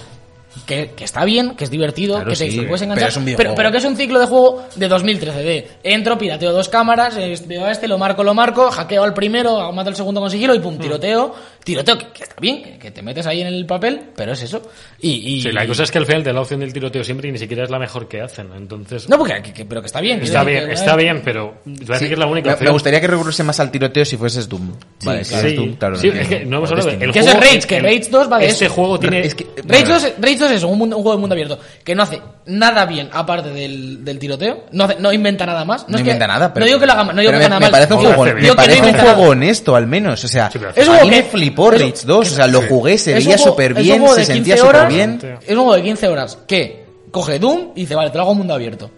que, 0.66 0.90
que 0.96 1.05
está 1.05 1.24
bien, 1.24 1.55
que 1.57 1.64
es 1.64 1.70
divertido, 1.70 2.14
Claro, 2.16 2.30
que 2.30 2.36
te, 2.36 2.50
sí, 2.50 2.59
te 2.59 2.62
puedes 2.64 2.80
pero 2.80 2.84
enganchar. 2.92 3.09
es 3.09 3.16
un 3.16 3.24
pero, 3.24 3.36
videojuego. 3.36 3.55
pero 3.57 3.70
que 3.72 3.78
es 3.78 3.84
un 3.84 3.96
ciclo 3.96 4.20
de 4.20 4.26
juego 4.26 4.64
de 4.76 4.88
2013. 4.88 5.42
De 5.42 5.68
entro, 5.82 6.18
pirateo 6.18 6.53
dos 6.53 6.68
cámaras, 6.68 7.16
eh, 7.16 7.34
veo 7.46 7.64
a 7.64 7.72
este, 7.72 7.88
lo 7.88 7.98
marco, 7.98 8.22
lo 8.24 8.34
marco, 8.34 8.70
hackeo 8.70 9.03
al 9.03 9.14
primero, 9.14 9.72
mato 9.72 9.88
al 9.90 9.96
segundo 9.96 10.20
con 10.20 10.30
sigilo 10.30 10.55
y 10.55 10.61
pum, 10.61 10.78
tiroteo. 10.78 11.34
Tiroteo, 11.64 11.96
que, 11.96 12.07
que 12.09 12.22
está 12.24 12.34
bien, 12.40 12.62
que, 12.62 12.78
que 12.78 12.90
te 12.90 13.03
metes 13.03 13.24
ahí 13.26 13.40
en 13.40 13.46
el 13.46 13.64
papel, 13.66 14.00
pero 14.16 14.32
es 14.32 14.42
eso. 14.42 14.62
Y, 15.00 15.11
y- 15.36 15.42
Sí, 15.42 15.53
la 15.53 15.64
cosa 15.66 15.84
es 15.84 15.90
que 15.92 15.98
al 15.98 16.07
final 16.07 16.22
te 16.22 16.30
da 16.30 16.34
la 16.34 16.40
opción 16.40 16.59
del 16.61 16.72
tiroteo 16.72 17.05
siempre 17.05 17.28
y 17.28 17.32
ni 17.32 17.38
siquiera 17.38 17.62
es 17.64 17.70
la 17.70 17.78
mejor 17.78 18.09
que 18.09 18.20
hacen. 18.20 18.48
Entonces, 18.57 19.09
No, 19.09 19.16
porque, 19.16 19.40
que- 19.42 19.53
que- 19.53 19.64
pero 19.64 19.80
que 19.80 19.86
está 19.86 20.00
bien. 20.00 20.20
está 20.22 20.42
bien, 20.44 20.66
que, 20.66 20.72
está 20.74 20.94
eh, 20.94 20.96
bien, 20.96 21.22
pero 21.24 21.55
Sí, 21.64 22.07
que 22.07 22.12
es 22.14 22.18
la 22.18 22.26
única 22.26 22.48
me, 22.48 22.53
opción. 22.55 22.66
me 22.66 22.72
gustaría 22.72 23.00
que 23.00 23.07
recurriese 23.07 23.44
más 23.44 23.61
al 23.61 23.70
tiroteo 23.70 24.05
si 24.05 24.16
fueses 24.16 24.48
Doom. 24.48 24.72
Vale, 25.05 25.24
si 25.24 25.34
Sí, 25.34 25.40
eres 25.40 25.57
Doom, 25.57 25.72
claro. 25.76 25.98
que 26.00 26.44
no 26.46 26.57
hemos 26.59 26.70
hablado 26.72 26.90
de- 26.90 27.05
el 27.05 27.12
Que 27.12 27.18
es 27.20 27.32
Rage, 27.34 27.61
que 27.61 27.76
el- 27.76 27.84
Rage 27.84 28.09
2 28.11 28.32
va 28.32 28.38
de 28.38 28.46
Este 28.48 28.64
eso. 28.66 28.74
juego 28.74 28.98
tiene... 28.98 29.22
Que- 29.28 29.46
Rage 29.64 29.84
2, 29.84 30.12
Rage 30.20 30.36
2 30.43 30.51
es 30.53 30.62
un, 30.64 30.76
mundo- 30.78 30.97
un 30.97 31.03
juego 31.03 31.16
de 31.16 31.20
mundo 31.20 31.34
abierto 31.34 31.59
que 31.82 31.95
no 31.95 32.03
hace 32.03 32.20
nada 32.47 32.84
bien 32.84 33.09
aparte 33.12 33.51
del, 33.51 34.05
del 34.05 34.18
tiroteo, 34.18 34.64
no, 34.72 34.84
hace- 34.84 34.97
no 34.99 35.12
inventa 35.12 35.47
nada 35.47 35.64
más. 35.64 35.88
No, 35.88 35.97
es 35.97 36.03
que- 36.03 36.11
inventa 36.11 36.26
nada, 36.26 36.53
pero, 36.53 36.64
no 36.64 36.66
digo 36.68 36.80
que 36.80 36.86
lo 36.86 36.93
haga 36.93 37.05
mal, 37.05 37.16
no 37.16 37.20
digo 37.22 37.32
que 37.32 37.38
me, 37.38 37.45
haga 37.47 37.55
me 37.57 37.61
mal. 37.66 37.70
parece 37.70 37.95
un 37.95 38.03
No 38.03 38.09
juego, 38.11 38.24
me 38.34 38.40
que 38.40 38.47
no 38.49 38.55
parece 38.57 38.80
un 38.82 38.93
juego 38.93 39.07
nada. 39.16 39.28
honesto 39.28 39.76
al 39.76 39.86
menos, 39.86 40.24
o 40.24 40.28
sea, 40.28 40.51
Sí, 40.51 40.59
Es 40.76 40.88
un 40.88 40.95
a 40.95 40.99
juego 40.99 41.05
mí 41.05 41.11
me 41.16 41.22
que- 41.22 41.28
flipó 41.30 41.72
es- 41.72 41.80
Rage 41.80 42.07
2, 42.07 42.32
o 42.32 42.34
sea, 42.34 42.47
lo 42.47 42.61
sí. 42.62 42.66
jugué, 42.68 42.99
se 42.99 43.12
Es 43.16 43.18
un 43.24 43.24
veía 43.32 43.38
súper 43.38 43.70
es 43.72 43.76
un 43.78 43.82
bien, 43.84 44.09
se 44.09 44.24
sentía 44.24 44.55
15 44.57 44.59
súper 44.70 44.88
bien. 44.88 45.38
Es 45.43 45.51
un 45.51 45.57
juego 45.57 45.74
de 45.74 45.82
15 45.82 46.09
horas 46.09 46.38
que 46.47 46.84
coge 47.11 47.38
Doom 47.38 47.70
y 47.74 47.80
dice, 47.82 47.95
vale, 47.95 48.11
te 48.11 48.16
lo 48.18 48.22
hago 48.24 48.34
mundo 48.34 48.55
abierto. 48.55 48.90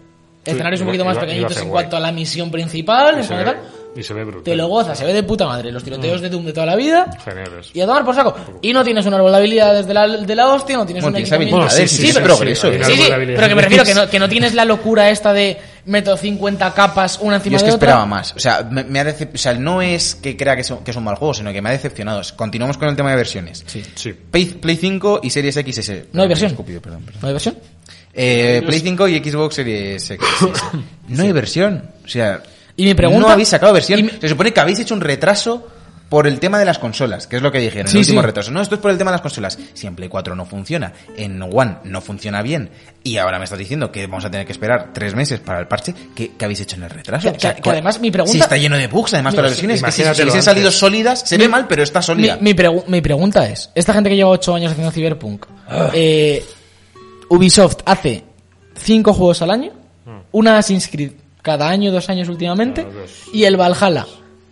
Escenarios 0.44 0.80
un 0.80 0.86
iba- 0.88 0.92
poquito 0.92 1.04
más 1.06 1.16
pequeñitos 1.18 1.56
en 1.56 1.68
cuanto 1.70 1.96
a 1.96 2.00
la 2.00 2.12
misión 2.12 2.50
principal, 2.50 3.18
en 3.18 3.24
y 3.96 4.02
se 4.02 4.14
ve 4.14 4.24
brutal. 4.24 4.42
Te 4.44 4.56
lo 4.56 4.66
gozas, 4.68 4.98
se 4.98 5.04
ve 5.04 5.12
de 5.12 5.22
puta 5.22 5.46
madre. 5.46 5.70
Los 5.72 5.84
tiroteos 5.84 6.20
de 6.20 6.28
Doom 6.28 6.44
de 6.46 6.52
toda 6.52 6.66
la 6.66 6.76
vida. 6.76 7.06
Geniales. 7.24 7.70
Y 7.74 7.80
a 7.80 7.86
tomar 7.86 8.04
por 8.04 8.14
saco. 8.14 8.34
Y 8.62 8.72
no 8.72 8.82
tienes 8.84 9.06
un 9.06 9.14
árbol 9.14 9.30
de 9.32 9.36
habilidades 9.38 9.86
de 9.86 9.94
la, 9.94 10.06
de 10.08 10.34
la 10.34 10.48
hostia, 10.48 10.76
no 10.76 10.84
tienes 10.86 11.02
Bueno, 11.02 11.18
un 11.18 11.24
tienes 11.24 11.50
Bueno, 11.50 11.70
sí, 11.70 11.88
sí, 11.88 12.08
es 12.08 12.14
sí, 12.14 12.20
progreso. 12.20 12.70
sí, 12.72 12.78
sí, 12.78 12.84
Sí, 12.84 13.02
sí, 13.02 13.12
habilidades. 13.12 13.36
pero 13.36 13.48
que 13.48 13.54
me 13.54 13.62
refiero 13.62 13.84
que 13.84 13.94
no, 13.94 14.08
que 14.10 14.18
no 14.18 14.28
tienes 14.28 14.54
la 14.54 14.64
locura 14.64 15.10
esta 15.10 15.32
de 15.32 15.58
meto 15.86 16.16
50 16.16 16.72
capas 16.74 17.18
una 17.20 17.32
Yo 17.32 17.36
encima 17.36 17.56
es 17.56 17.62
de 17.62 17.68
que 17.68 17.74
otra. 17.74 17.86
esperaba 17.88 18.06
más. 18.06 18.34
O 18.34 18.38
sea, 18.38 18.66
me, 18.70 18.84
me 18.84 19.00
ha 19.00 19.04
decep- 19.04 19.34
o 19.34 19.38
sea, 19.38 19.54
no 19.54 19.82
es 19.82 20.14
que 20.14 20.36
crea 20.36 20.54
que 20.56 20.62
es, 20.62 20.70
un, 20.70 20.78
que 20.84 20.90
es 20.92 20.96
un 20.96 21.04
mal 21.04 21.16
juego, 21.16 21.34
sino 21.34 21.52
que 21.52 21.60
me 21.60 21.68
ha 21.68 21.72
decepcionado. 21.72 22.22
Continuamos 22.36 22.78
con 22.78 22.88
el 22.88 22.96
tema 22.96 23.10
de 23.10 23.16
versiones. 23.16 23.62
Sí. 23.66 23.82
Sí. 23.94 24.12
Play, 24.12 24.46
Play 24.46 24.76
5 24.76 25.20
y 25.22 25.30
Series 25.30 25.54
XS. 25.54 25.92
No 26.12 26.22
hay 26.22 26.28
versión. 26.28 26.50
Escupido, 26.50 26.80
perdón, 26.80 27.02
perdón. 27.02 27.20
¿No 27.22 27.28
hay 27.28 27.34
versión? 27.34 27.56
Eh, 28.16 28.62
Play 28.66 28.80
5 28.80 29.08
y 29.08 29.18
Xbox 29.18 29.54
Series 29.56 30.02
XS. 30.04 30.18
No 31.08 31.22
hay 31.22 31.32
versión. 31.32 31.90
O 32.04 32.08
sea, 32.08 32.42
Y 32.76 32.84
mi 32.84 32.94
pregunta- 32.94 33.26
no 33.28 33.32
habéis 33.32 33.48
sacado 33.48 33.72
versión. 33.72 34.02
mi- 34.02 34.10
Se 34.20 34.28
supone 34.28 34.52
que 34.52 34.60
habéis 34.60 34.78
hecho 34.80 34.94
un 34.94 35.00
retraso 35.00 35.68
por 36.08 36.26
el 36.28 36.38
tema 36.38 36.58
de 36.58 36.64
las 36.64 36.78
consolas, 36.78 37.26
que 37.26 37.36
es 37.36 37.42
lo 37.42 37.50
que 37.50 37.58
dijeron, 37.58 37.88
Sí, 37.88 37.96
el 37.96 38.00
último 38.02 38.20
sí. 38.20 38.26
retraso. 38.26 38.50
No, 38.52 38.60
esto 38.60 38.74
es 38.76 38.80
por 38.80 38.90
el 38.90 38.98
tema 38.98 39.10
de 39.10 39.14
las 39.14 39.20
consolas. 39.22 39.58
Si 39.72 39.86
en 39.86 39.96
Play 39.96 40.08
4 40.08 40.36
no 40.36 40.44
funciona, 40.44 40.92
en 41.16 41.42
One 41.42 41.78
no 41.84 42.00
funciona 42.00 42.40
bien, 42.42 42.70
y 43.02 43.16
ahora 43.16 43.38
me 43.38 43.44
estás 43.44 43.58
diciendo 43.58 43.90
que 43.90 44.06
vamos 44.06 44.24
a 44.24 44.30
tener 44.30 44.46
que 44.46 44.52
esperar 44.52 44.90
tres 44.92 45.14
meses 45.14 45.40
para 45.40 45.58
el 45.60 45.66
parche, 45.66 45.94
¿qué, 46.14 46.32
qué 46.38 46.44
habéis 46.44 46.60
hecho 46.60 46.76
en 46.76 46.84
el 46.84 46.90
retraso? 46.90 47.32
Que- 47.32 47.38
que- 47.38 47.60
que 47.62 47.70
además 47.70 47.98
mi 48.00 48.10
pregunta- 48.12 48.32
Si 48.32 48.38
está 48.38 48.56
lleno 48.56 48.76
de 48.76 48.86
bugs, 48.86 49.14
además, 49.14 49.34
todas 49.34 49.44
las 49.50 49.52
versiones, 49.52 49.82
que 49.82 49.90
si, 49.90 49.96
si 49.96 50.02
imagínatelo 50.02 50.30
hubiesen 50.32 50.42
salido 50.44 50.70
sólidas, 50.70 51.20
se 51.26 51.36
ve 51.38 51.48
mal, 51.48 51.66
pero 51.66 51.82
está 51.82 51.98
Mi, 52.00 52.04
sólida. 52.04 52.38
mi 52.40 52.54
pregu- 52.54 52.84
mi 52.86 53.00
pregunta 53.00 53.48
es, 53.48 53.70
esta 53.74 53.92
gente 53.92 54.10
que 54.10 54.16
lleva 54.16 54.30
8 54.30 54.54
años 54.54 54.70
haciendo 54.72 54.92
Cyberpunk, 54.92 55.46
eh, 55.94 56.44
Ubisoft 57.30 57.78
hace 57.86 58.24
5 58.76 59.12
juegos 59.14 59.42
al 59.42 59.50
año, 59.50 59.72
una 60.32 60.58
Assassin's 60.58 60.86
Creed 60.88 61.12
cada 61.44 61.68
año, 61.68 61.92
dos 61.92 62.08
años 62.08 62.28
últimamente, 62.28 62.82
dos. 62.84 63.26
y 63.32 63.44
el 63.44 63.56
Valhalla 63.56 64.06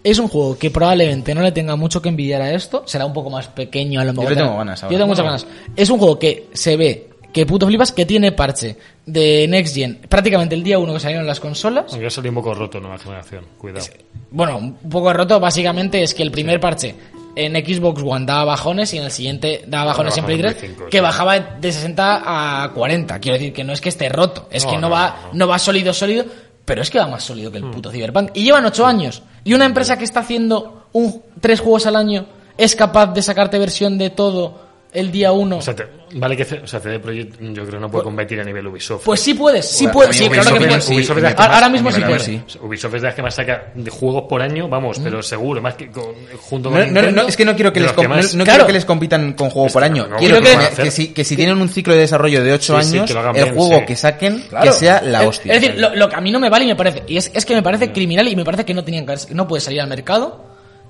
es 0.05 0.19
un 0.19 0.29
juego 0.29 0.59
que 0.59 0.71
probablemente 0.71 1.35
no 1.35 1.43
le 1.43 1.51
tenga 1.53 1.75
mucho 1.75 2.03
que 2.03 2.09
envidiar 2.11 2.43
a 2.43 2.53
esto, 2.53 2.83
será 2.87 3.07
un 3.07 3.13
poco 3.13 3.31
más 3.31 3.49
pequeño 3.49 4.01
a 4.01 4.05
lo 4.05 4.13
mejor. 4.13 4.31
le 4.31 4.37
tengo 4.37 4.57
ganas 4.57 4.83
ahora. 4.83 4.93
Yo 4.93 4.99
tengo 4.99 5.09
muchas 5.09 5.25
ganas. 5.25 5.47
Es 5.75 5.91
un 5.91 5.99
juego 5.99 6.19
que 6.19 6.49
se 6.53 6.77
ve, 6.77 7.09
que 7.33 7.47
puto 7.47 7.67
flipas, 7.67 7.93
que 7.93 8.05
tiene 8.05 8.33
parche 8.33 8.77
de 9.07 9.47
Next 9.49 9.75
Gen 9.75 10.01
prácticamente 10.09 10.55
el 10.55 10.63
día 10.63 10.79
1 10.79 10.93
que 10.93 11.01
salieron 11.01 11.27
las 11.27 11.41
consolas. 11.41 11.87
Aunque 11.93 12.07
ha 12.07 12.11
salido 12.11 12.31
un 12.31 12.35
poco 12.37 12.53
roto 12.55 12.79
nueva 12.81 12.99
generación. 12.99 13.45
Cuidado. 13.59 13.87
Bueno, 14.31 14.59
un 14.59 14.75
poco 14.91 15.13
roto, 15.13 15.41
básicamente 15.41 16.03
es 16.03 16.15
que 16.15 16.23
el 16.23 16.31
primer 16.31 16.61
parche 16.61 16.95
en 17.35 17.55
Xbox 17.55 18.03
One 18.05 18.27
daba 18.27 18.45
bajones 18.45 18.93
y 18.93 18.99
en 18.99 19.05
el 19.05 19.11
siguiente 19.11 19.63
daba 19.67 19.87
bajones 19.87 20.19
en 20.19 20.25
Play 20.25 20.37
en 20.37 20.43
3, 20.43 20.55
Play 20.55 20.71
5, 20.73 20.85
que 20.91 20.99
sí. 20.99 21.03
bajaba 21.03 21.39
de 21.39 21.73
60 21.73 22.65
a 22.65 22.73
40. 22.73 23.19
Quiero 23.21 23.39
decir 23.39 23.53
que 23.53 23.65
no 23.65 23.73
es 23.73 23.81
que 23.81 23.89
esté 23.89 24.09
roto, 24.09 24.49
es 24.51 24.65
No, 24.65 24.71
que 24.71 24.77
no, 24.77 24.83
no, 24.83 24.91
va 24.91 25.17
no, 25.33 25.39
no 25.39 25.49
va 25.49 25.59
sólido, 25.59 25.95
sólido, 25.95 26.25
pero 26.65 26.83
es 26.83 26.91
que 26.91 26.99
va 26.99 27.07
más 27.07 27.25
sólido 27.25 27.51
que 27.51 27.59
el 27.59 27.65
Hmm. 27.65 27.71
puto 27.73 27.91
Cyberpunk. 27.91 28.31
Y 28.35 28.45
llevan 28.45 28.65
8 28.65 28.87
años. 28.87 29.23
Y 29.45 29.55
una 29.55 29.65
empresa 29.65 29.97
que 29.99 30.05
está 30.05 30.21
haciendo 30.21 30.87
un, 30.93 31.23
tres 31.41 31.61
juegos 31.61 31.87
al 31.87 31.97
año 31.97 32.27
es 32.57 32.77
capaz 32.77 33.07
de 33.09 33.23
sacarte 33.23 33.59
versión 33.59 33.99
de 33.99 34.11
todo 34.11 34.72
el 34.93 35.11
día 35.11 35.33
1. 35.33 35.57
O 35.57 35.63
sea, 35.63 35.75
te- 35.75 35.87
vale 36.15 36.37
que 36.37 36.43
o 36.43 36.67
sea, 36.67 36.79
CD 36.81 36.99
Projekt 36.99 37.41
yo 37.41 37.65
creo 37.67 37.81
no 37.81 37.91
puede 37.91 38.05
competir 38.05 38.39
a 38.41 38.45
nivel 38.45 38.67
Ubisoft. 38.67 39.05
pues 39.05 39.21
sí 39.21 39.33
puedes, 39.33 39.67
sí 39.67 39.85
Bueno, 39.87 39.93
puedes, 39.95 40.17
sí, 40.17 40.29
claro 40.29 40.53
que 40.53 40.67
puedes. 40.67 40.85
sí, 40.85 40.95
Ubisoft 40.95 41.19
ahora 41.39 41.69
mismo 41.71 41.91
sí 41.91 42.01
puedes. 42.03 42.23
sí. 42.23 42.43
Ubisoft 42.61 42.95
es 42.97 43.01
de 43.03 43.09
las 43.09 43.15
que 43.15 43.23
más 43.23 43.35
saca 43.35 43.73
de 43.75 43.91
juegos 43.91 44.25
por 44.29 44.43
año, 44.43 44.69
vamos, 44.69 44.99
pero 45.03 45.23
seguro, 45.23 45.63
más 45.63 45.75
que 45.77 45.91
con- 45.91 46.15
junto 46.43 46.69
con 46.71 46.79
No, 46.79 46.85
no, 46.87 46.93
Nintendo, 46.93 47.23
no, 47.23 47.29
es 47.29 47.37
que 47.37 47.45
no 47.47 47.55
quiero 47.55 47.73
que 47.73 47.81
les 47.81 47.93
com- 47.93 48.05
no- 48.05 48.11
más- 48.11 48.35
no 48.35 48.45
Claro. 48.45 48.57
quiero 48.59 48.67
que 48.67 48.73
les 48.75 48.85
compitan 48.85 49.33
con 49.33 49.49
juego 49.49 49.69
por 49.71 49.81
que 49.83 49.87
año. 49.87 50.07
no, 50.09 50.17
quiero 50.17 50.41
que, 50.43 50.83
que 50.83 50.91
si, 50.91 51.09
que 51.15 51.25
si 51.25 51.37
tienen 51.37 51.57
un 51.59 51.69
ciclo 51.71 51.95
de 51.95 52.01
desarrollo 52.01 52.45
de 52.45 52.53
8 52.53 52.79
Sí, 52.83 52.91
sí, 52.91 52.97
años, 52.99 53.11
que 53.11 53.19
el 53.19 53.33
bien, 53.33 53.55
juego 53.57 53.79
sí. 53.79 53.85
que 53.87 53.97
saquen 53.97 54.41
Claro. 54.51 54.65
que 54.67 54.73
sea 54.77 55.01
la 55.03 55.23
Es- 55.23 55.29
hostia. 55.29 55.55
Es 55.55 55.61
decir, 55.63 55.79
lo, 55.81 55.95
lo 55.97 56.09
que 56.11 56.17
a 56.17 56.21
mí 56.21 56.31
no 56.31 56.39
me 56.39 56.51
vale 56.51 56.67
y 56.67 56.69
me 56.69 56.77
parece, 56.77 57.03
y 57.07 57.17
es, 57.17 57.31
es 57.35 57.47
que 57.47 57.55
me 57.55 57.63
parece 57.63 57.93
criminal 57.93 58.29
y 58.29 58.37
me 58.37 58.45
parece 58.45 58.67
que 58.67 58.75
no 58.75 58.85
tenían 58.85 59.07
que 59.07 59.35
no 59.35 59.49
puede 59.49 59.63
salir 59.63 59.81
al 59.81 59.89
mercado. 59.89 60.45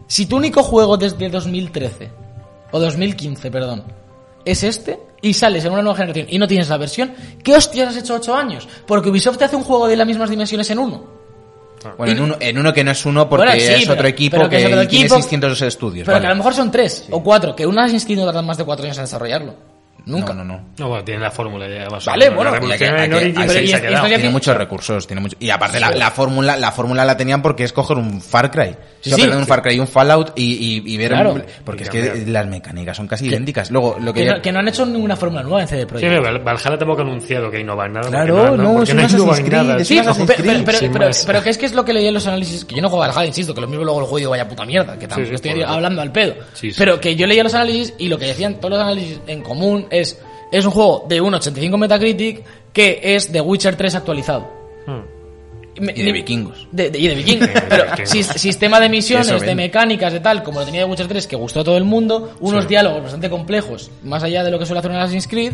Si 0.09 0.26
tu 0.26 0.36
único 0.36 0.62
juego 0.64 0.96
desde 0.96 1.28
2013, 1.30 2.11
o 2.72 2.80
2015, 2.80 3.50
perdón, 3.50 3.84
es 4.44 4.62
este, 4.64 4.98
y 5.20 5.34
sales 5.34 5.64
en 5.64 5.72
una 5.72 5.82
nueva 5.82 5.96
generación 5.96 6.26
y 6.28 6.38
no 6.38 6.48
tienes 6.48 6.68
la 6.68 6.76
versión, 6.78 7.14
¿qué 7.44 7.54
hostias 7.54 7.90
has 7.90 7.96
hecho 7.96 8.14
8 8.16 8.34
años? 8.34 8.68
Porque 8.86 9.08
Ubisoft 9.08 9.38
te 9.38 9.44
hace 9.44 9.54
un 9.56 9.62
juego 9.62 9.86
de 9.86 9.96
las 9.96 10.06
mismas 10.06 10.28
dimensiones 10.30 10.68
en 10.70 10.78
uno. 10.80 11.04
bueno, 11.96 12.12
en 12.12 12.20
uno, 12.20 12.36
en 12.40 12.58
uno 12.58 12.72
que 12.72 12.82
no 12.84 12.90
es 12.90 13.06
uno 13.06 13.28
porque 13.28 13.44
Bueno, 13.46 13.60
sí, 13.60 13.66
es 13.72 13.80
pero- 13.82 13.92
otro 13.94 14.08
equipo 14.08 14.36
pero 14.36 14.48
que 14.48 14.56
que, 14.56 14.62
es 14.62 14.68
otro 14.72 14.88
tiene 14.88 15.04
equipo, 15.04 15.16
600 15.16 15.62
estudios. 15.62 16.06
Pero 16.06 16.14
vale. 16.16 16.22
que 16.22 16.26
a 16.26 16.30
lo 16.30 16.36
mejor 16.36 16.54
son 16.54 16.70
3 16.70 17.06
o 17.10 17.22
4, 17.22 17.54
que 17.56 17.66
una 17.66 17.82
Assassin's 17.84 18.04
Creed 18.04 18.18
no 18.18 18.24
tardan 18.26 18.46
más 18.46 18.56
de 18.58 18.64
4 18.64 18.84
años 18.84 18.98
en 18.98 19.04
desarrollarlo. 19.04 19.54
Nunca. 20.07 20.32
No, 20.34 20.44
no, 20.44 20.57
no. 20.57 20.64
No, 20.78 20.88
bueno, 20.88 21.05
tiene 21.05 21.20
la 21.20 21.30
fórmula 21.30 21.68
ya. 21.68 21.88
más 21.88 22.07
o 22.07 22.11
Vale, 22.11 22.24
menos. 22.30 22.36
bueno, 22.36 22.50
La 22.53 22.61
que- 22.61 22.84
que- 22.84 23.09
que- 23.11 24.09
tiene 24.16 24.30
muchos 24.30 24.57
recursos, 24.57 25.07
tiene 25.07 25.20
mucho- 25.22 25.36
y 25.38 25.50
aparte 25.50 25.78
la, 25.80 25.90
la 25.90 26.11
fórmula 26.11 26.57
la 26.57 26.72
fórmula 26.72 27.05
la 27.05 27.16
tenían 27.16 27.40
porque 27.42 27.64
es 27.64 27.72
coger 27.72 27.96
un 27.98 28.20
Far 28.20 28.50
Cry, 28.50 28.74
Sí, 29.00 29.11
sí. 29.12 29.22
un 29.28 29.46
Far 29.46 29.62
Cry 29.62 29.76
y 29.76 29.80
un 29.80 29.86
Fallout 29.88 30.32
y, 30.36 30.53
y, 30.84 30.94
y 30.94 30.96
ver 30.96 31.11
Claro. 31.12 31.42
porque 31.64 31.82
Y 31.82 31.84
es 31.84 31.90
que 31.90 32.24
las 32.26 32.46
mecánicas 32.46 32.96
son 32.96 33.07
casi 33.07 33.26
idénticas. 33.26 33.70
Luego 33.70 33.96
lo 34.00 34.12
que, 34.12 34.24
Que 34.24 34.30
no, 34.30 34.42
que 34.42 34.53
no 34.53 34.59
han 34.61 34.68
hecho 34.68 34.84
ninguna 34.86 35.16
fórmula 35.16 35.42
nueva 35.42 35.62
en 35.62 35.68
CD 35.68 35.80
Sí, 35.82 35.86
Projekt. 35.86 36.12
no, 36.14 36.22
Val- 36.22 36.38
Valhalla 36.40 36.78
tampoco 36.78 37.00
ha 37.00 37.05
anunciado 37.05 37.50
que 37.50 37.61
innova 37.61 37.86
en 37.86 37.92
nada. 37.94 38.09
Claro, 38.09 38.57
no, 38.57 38.82
es 38.82 38.90
un 38.92 39.00
Assassin's 39.00 39.40
Creed, 39.40 39.53
nada. 39.53 39.84
Sí, 39.84 39.98
un 39.98 40.94
pero, 41.26 41.42
que 41.42 41.50
es 41.50 41.59
que 41.59 41.66
es 41.66 41.72
lo 41.74 41.84
que 41.84 41.92
leí 41.92 42.07
en 42.07 42.14
los 42.14 42.26
análisis, 42.26 42.64
que 42.64 42.74
yo 42.74 42.82
no 42.82 42.88
juego 42.88 43.03
al 43.05 43.11
Valhalla, 43.11 43.26
insisto, 43.28 43.55
que 43.55 43.61
lo 43.61 43.66
mismo 43.66 43.84
luego 43.84 44.00
lo 44.00 44.07
juego 44.07 44.18
digo, 44.18 44.30
vaya 44.30 44.48
puta 44.48 44.64
mierda, 44.64 44.98
que 44.98 45.07
tampoco 45.07 45.28
sí, 45.28 45.34
estoy 45.34 45.62
hablando 45.62 46.03
al 46.03 46.12
pedo. 46.12 46.34
Sí, 46.55 46.70
sí, 46.72 46.76
pero 46.78 46.94
sí. 46.94 47.00
que 47.00 47.16
yo 47.16 47.26
leía 47.26 47.42
los 47.42 47.55
análisis 47.55 47.94
y 47.98 48.09
lo 48.09 48.18
que 48.18 48.26
decían 48.26 48.55
todos 48.57 48.70
los 48.72 48.80
análisis 48.80 49.20
en 49.26 49.42
común 49.42 49.86
es, 49.93 50.18
es 50.51 50.64
un 50.64 50.70
juego 50.72 51.07
de 51.09 51.22
1.85 51.22 51.78
Metacritic 51.78 52.43
que 52.72 53.01
es 53.03 53.30
The 53.30 53.40
Witcher 53.40 53.76
3 53.76 53.95
actualizado. 53.95 54.49
Hmm. 54.86 55.01
Me- 55.80 55.93
y 55.97 56.03
de 56.03 56.12
vikingos. 56.12 56.66
de, 56.70 56.90
de- 56.90 56.99
y 56.99 57.09
de 57.09 57.14
vikingos. 57.14 57.49
Pero 57.68 58.07
sistema 58.07 58.78
de 58.80 58.88
misiones, 58.88 59.40
de 59.40 59.55
mecánicas, 59.55 60.12
de 60.12 60.20
tal, 60.20 60.43
como 60.43 60.61
lo 60.61 60.66
tenía 60.66 60.82
de 60.84 60.90
Witcher 60.90 61.09
3, 61.09 61.26
que 61.26 61.36
gustó 61.36 61.61
a 61.61 61.64
todo 61.64 61.76
el 61.78 61.84
mundo, 61.84 62.34
unos 62.40 62.64
Sí. 62.64 62.68
diálogos 62.68 63.03
bastante 63.05 63.30
complejos, 63.30 63.90
más 64.03 64.22
allá 64.22 64.45
de 64.45 64.51
lo 64.51 64.59
que 64.59 64.66
suele 64.66 64.80
hacer 64.80 64.90
un 64.90 64.99
Assassin's 64.99 65.26
Creed, 65.28 65.53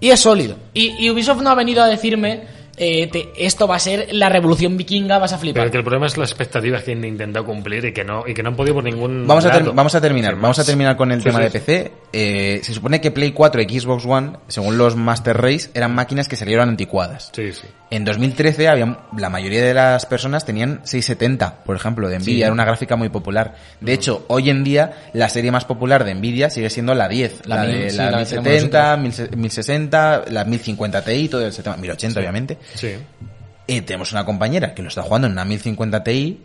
y 0.00 0.10
es 0.10 0.20
sólido. 0.20 0.56
Y, 0.74 1.04
y 1.04 1.10
Ubisoft 1.10 1.42
no 1.42 1.50
ha 1.50 1.54
venido 1.56 1.82
a 1.82 1.86
decirme, 1.88 2.42
eh, 2.76 3.06
te- 3.08 3.30
esto 3.36 3.66
va 3.68 3.76
a 3.76 3.78
ser 3.78 4.08
la 4.12 4.28
revolución 4.28 4.76
vikinga, 4.76 5.18
vas 5.18 5.32
a 5.32 5.38
flipar. 5.38 5.62
Pero 5.62 5.70
que 5.72 5.78
el 5.78 5.84
problema 5.84 6.06
es 6.06 6.16
las 6.16 6.30
expectativas 6.30 6.82
que 6.82 6.92
han 6.92 7.04
intentado 7.04 7.44
cumplir 7.44 7.84
y 7.84 7.92
que 7.92 8.04
no, 8.04 8.24
y 8.26 8.34
que 8.34 8.42
no 8.42 8.50
han 8.50 8.56
podido 8.56 8.74
por 8.76 8.84
ningún. 8.84 9.26
Vamos 9.26 9.44
a, 9.44 9.50
ter- 9.52 9.72
vamos 9.72 9.94
a 9.94 10.00
terminar, 10.00 10.34
vamos 10.36 10.58
a 10.58 10.64
terminar 10.64 10.96
con 10.96 11.12
el 11.12 11.18
Sí, 11.20 11.24
tema 11.24 11.38
sí, 11.38 11.44
de 11.44 11.50
sí. 11.50 11.58
PC. 11.58 11.92
Eh, 12.14 12.60
se 12.62 12.74
supone 12.74 13.00
que 13.00 13.10
Play 13.10 13.32
4 13.32 13.62
y 13.62 13.80
Xbox 13.80 14.04
One, 14.06 14.32
según 14.48 14.76
los 14.78 14.96
Master 14.96 15.36
Race, 15.40 15.70
eran 15.74 15.94
máquinas 15.94 16.28
que 16.28 16.36
salieron 16.36 16.68
anticuadas. 16.68 17.30
Sí, 17.34 17.52
sí. 17.52 17.66
En 17.90 18.04
2013 18.06 18.68
había, 18.68 18.98
la 19.18 19.28
mayoría 19.28 19.62
de 19.62 19.74
las 19.74 20.06
personas 20.06 20.46
tenían 20.46 20.80
670, 20.84 21.62
por 21.64 21.76
ejemplo, 21.76 22.08
de 22.08 22.18
Nvidia, 22.18 22.46
era 22.46 22.52
una 22.52 22.64
gráfica 22.64 22.96
muy 22.96 23.10
popular. 23.10 23.54
De 23.80 23.92
hecho, 23.92 24.24
hoy 24.28 24.48
en 24.48 24.64
día 24.64 24.92
la 25.12 25.28
serie 25.28 25.50
más 25.52 25.66
popular 25.66 26.04
de 26.04 26.14
Nvidia 26.14 26.48
sigue 26.48 26.70
siendo 26.70 26.94
la 26.94 27.08
10, 27.08 27.46
la, 27.46 27.56
La 27.56 27.62
mil, 27.64 27.80
de 27.82 27.90
sí, 27.90 27.96
la, 27.98 28.10
la 28.10 28.18
que 28.20 28.24
tenemos 28.24 28.46
1070, 28.48 28.96
1060, 29.36 30.24
la 30.30 30.44
1050 30.44 31.04
Ti, 31.04 31.28
todo 31.28 31.44
el 31.44 31.52
sistema, 31.52 31.76
1080 31.76 32.20
obviamente. 32.20 32.58
Sí. 32.74 32.94
Eh, 33.68 33.82
tenemos 33.82 34.12
una 34.12 34.24
compañera 34.24 34.74
que 34.74 34.82
lo 34.82 34.88
está 34.88 35.02
jugando 35.02 35.26
en 35.26 35.32
una 35.32 35.44
1050 35.44 36.02
Ti 36.04 36.40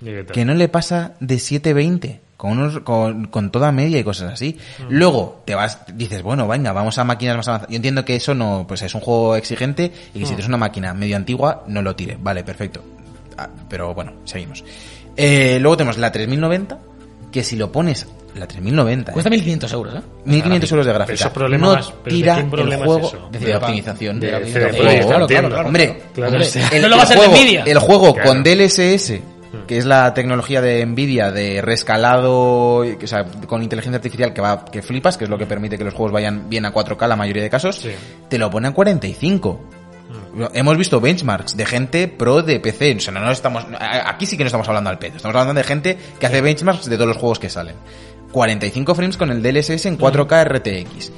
¿Y 0.00 0.24
que 0.32 0.44
no 0.44 0.54
le 0.54 0.68
pasa 0.68 1.14
de 1.20 1.38
720 1.38 2.20
con, 2.36 2.52
unos, 2.52 2.80
con, 2.80 3.26
con 3.26 3.50
toda 3.50 3.72
media 3.72 3.98
y 3.98 4.04
cosas 4.04 4.32
así. 4.32 4.56
Mm. 4.78 4.84
Luego 4.90 5.42
te 5.44 5.56
vas, 5.56 5.80
dices, 5.92 6.22
bueno, 6.22 6.46
venga, 6.46 6.72
vamos 6.72 6.96
a 6.98 7.04
máquinas 7.04 7.36
más 7.36 7.48
avanzadas. 7.48 7.70
Yo 7.70 7.76
entiendo 7.76 8.04
que 8.04 8.14
eso 8.14 8.32
no, 8.34 8.64
pues 8.66 8.80
es 8.82 8.94
un 8.94 9.00
juego 9.00 9.34
exigente 9.34 9.92
y 10.14 10.18
que 10.18 10.20
Mm. 10.20 10.22
si 10.22 10.28
tienes 10.28 10.46
una 10.46 10.56
máquina 10.56 10.94
medio 10.94 11.16
antigua, 11.16 11.64
no 11.66 11.82
lo 11.82 11.96
tire. 11.96 12.16
Vale, 12.20 12.44
perfecto. 12.44 12.84
Ah, 13.36 13.48
pero 13.68 13.92
bueno, 13.92 14.12
seguimos. 14.24 14.64
Eh, 15.16 15.58
luego 15.60 15.76
tenemos 15.76 15.98
la 15.98 16.12
3090, 16.12 16.78
que 17.32 17.42
si 17.44 17.56
lo 17.56 17.70
pones, 17.72 18.06
la 18.34 18.46
3090, 18.46 19.12
Cuesta 19.12 19.30
eh, 19.30 19.38
1.500 19.38 19.72
euros, 19.72 19.94
¿eh? 19.96 20.00
1500 20.24 20.70
euros 20.72 20.86
de 20.86 20.92
gráfica. 20.92 21.14
es 21.14 21.24
no 21.24 21.30
pero 21.34 21.48
¿de 21.48 22.10
tira 22.10 22.46
problema 22.50 22.74
el 22.74 22.80
es 22.80 22.86
juego 22.86 23.08
eso? 23.08 23.28
de, 23.32 23.38
De 23.38 23.56
optimización. 23.56 24.20
de 24.20 24.26
de, 24.30 24.60
juego. 24.72 25.06
claro, 25.08 25.26
claro, 25.26 25.66
Hombre, 25.66 26.02
Claro, 26.14 26.32
Hombre, 26.32 26.44
sí. 26.46 26.60
el, 26.72 26.82
no 26.82 26.88
lo 26.88 26.96
va 26.96 27.02
a 27.02 27.06
ser 27.06 27.18
Nvidia. 27.30 27.64
el 27.64 27.78
juego 27.78 28.14
Claro. 28.14 28.28
con 28.28 28.42
DLSS, 28.44 29.12
que 29.66 29.78
es 29.78 29.86
la 29.86 30.12
tecnología 30.14 30.60
de 30.60 30.84
Nvidia 30.86 31.30
de 31.32 31.62
rescalado, 31.62 32.78
o 32.80 33.06
sea, 33.06 33.24
con 33.46 33.62
inteligencia 33.62 33.96
artificial 33.96 34.32
que 34.32 34.40
va 34.40 34.64
que 34.64 34.82
flipas, 34.82 35.16
que 35.16 35.24
es 35.24 35.30
lo 35.30 35.38
que 35.38 35.46
permite 35.46 35.78
que 35.78 35.84
los 35.84 35.94
juegos 35.94 36.12
vayan 36.12 36.48
bien 36.48 36.64
a 36.66 36.72
4K 36.72 37.06
la 37.08 37.16
mayoría 37.16 37.42
de 37.42 37.50
casos, 37.50 37.76
Sí. 37.76 37.90
te 38.28 38.38
lo 38.38 38.50
pone 38.50 38.68
a 38.68 38.72
45. 38.72 39.60
Hemos 40.54 40.76
visto 40.76 41.00
benchmarks 41.00 41.56
de 41.56 41.66
gente 41.66 42.08
pro 42.08 42.42
de 42.42 42.60
PC, 42.60 42.96
o 42.96 43.00
sea, 43.00 43.12
no, 43.12 43.20
no 43.20 43.30
estamos 43.32 43.64
aquí 43.78 44.26
sí 44.26 44.36
que 44.36 44.44
no 44.44 44.48
estamos 44.48 44.68
hablando 44.68 44.90
al 44.90 44.98
pedo, 44.98 45.16
estamos 45.16 45.34
hablando 45.36 45.58
de 45.60 45.64
gente 45.64 45.98
que 46.20 46.26
hace 46.26 46.40
benchmarks 46.40 46.86
de 46.88 46.96
todos 46.96 47.08
los 47.08 47.16
juegos 47.16 47.38
que 47.38 47.50
salen. 47.50 47.76
45 48.32 48.94
frames 48.94 49.16
con 49.16 49.30
el 49.30 49.42
DLSS 49.42 49.86
en 49.86 49.98
4K 49.98 50.44
RTX. 50.44 51.12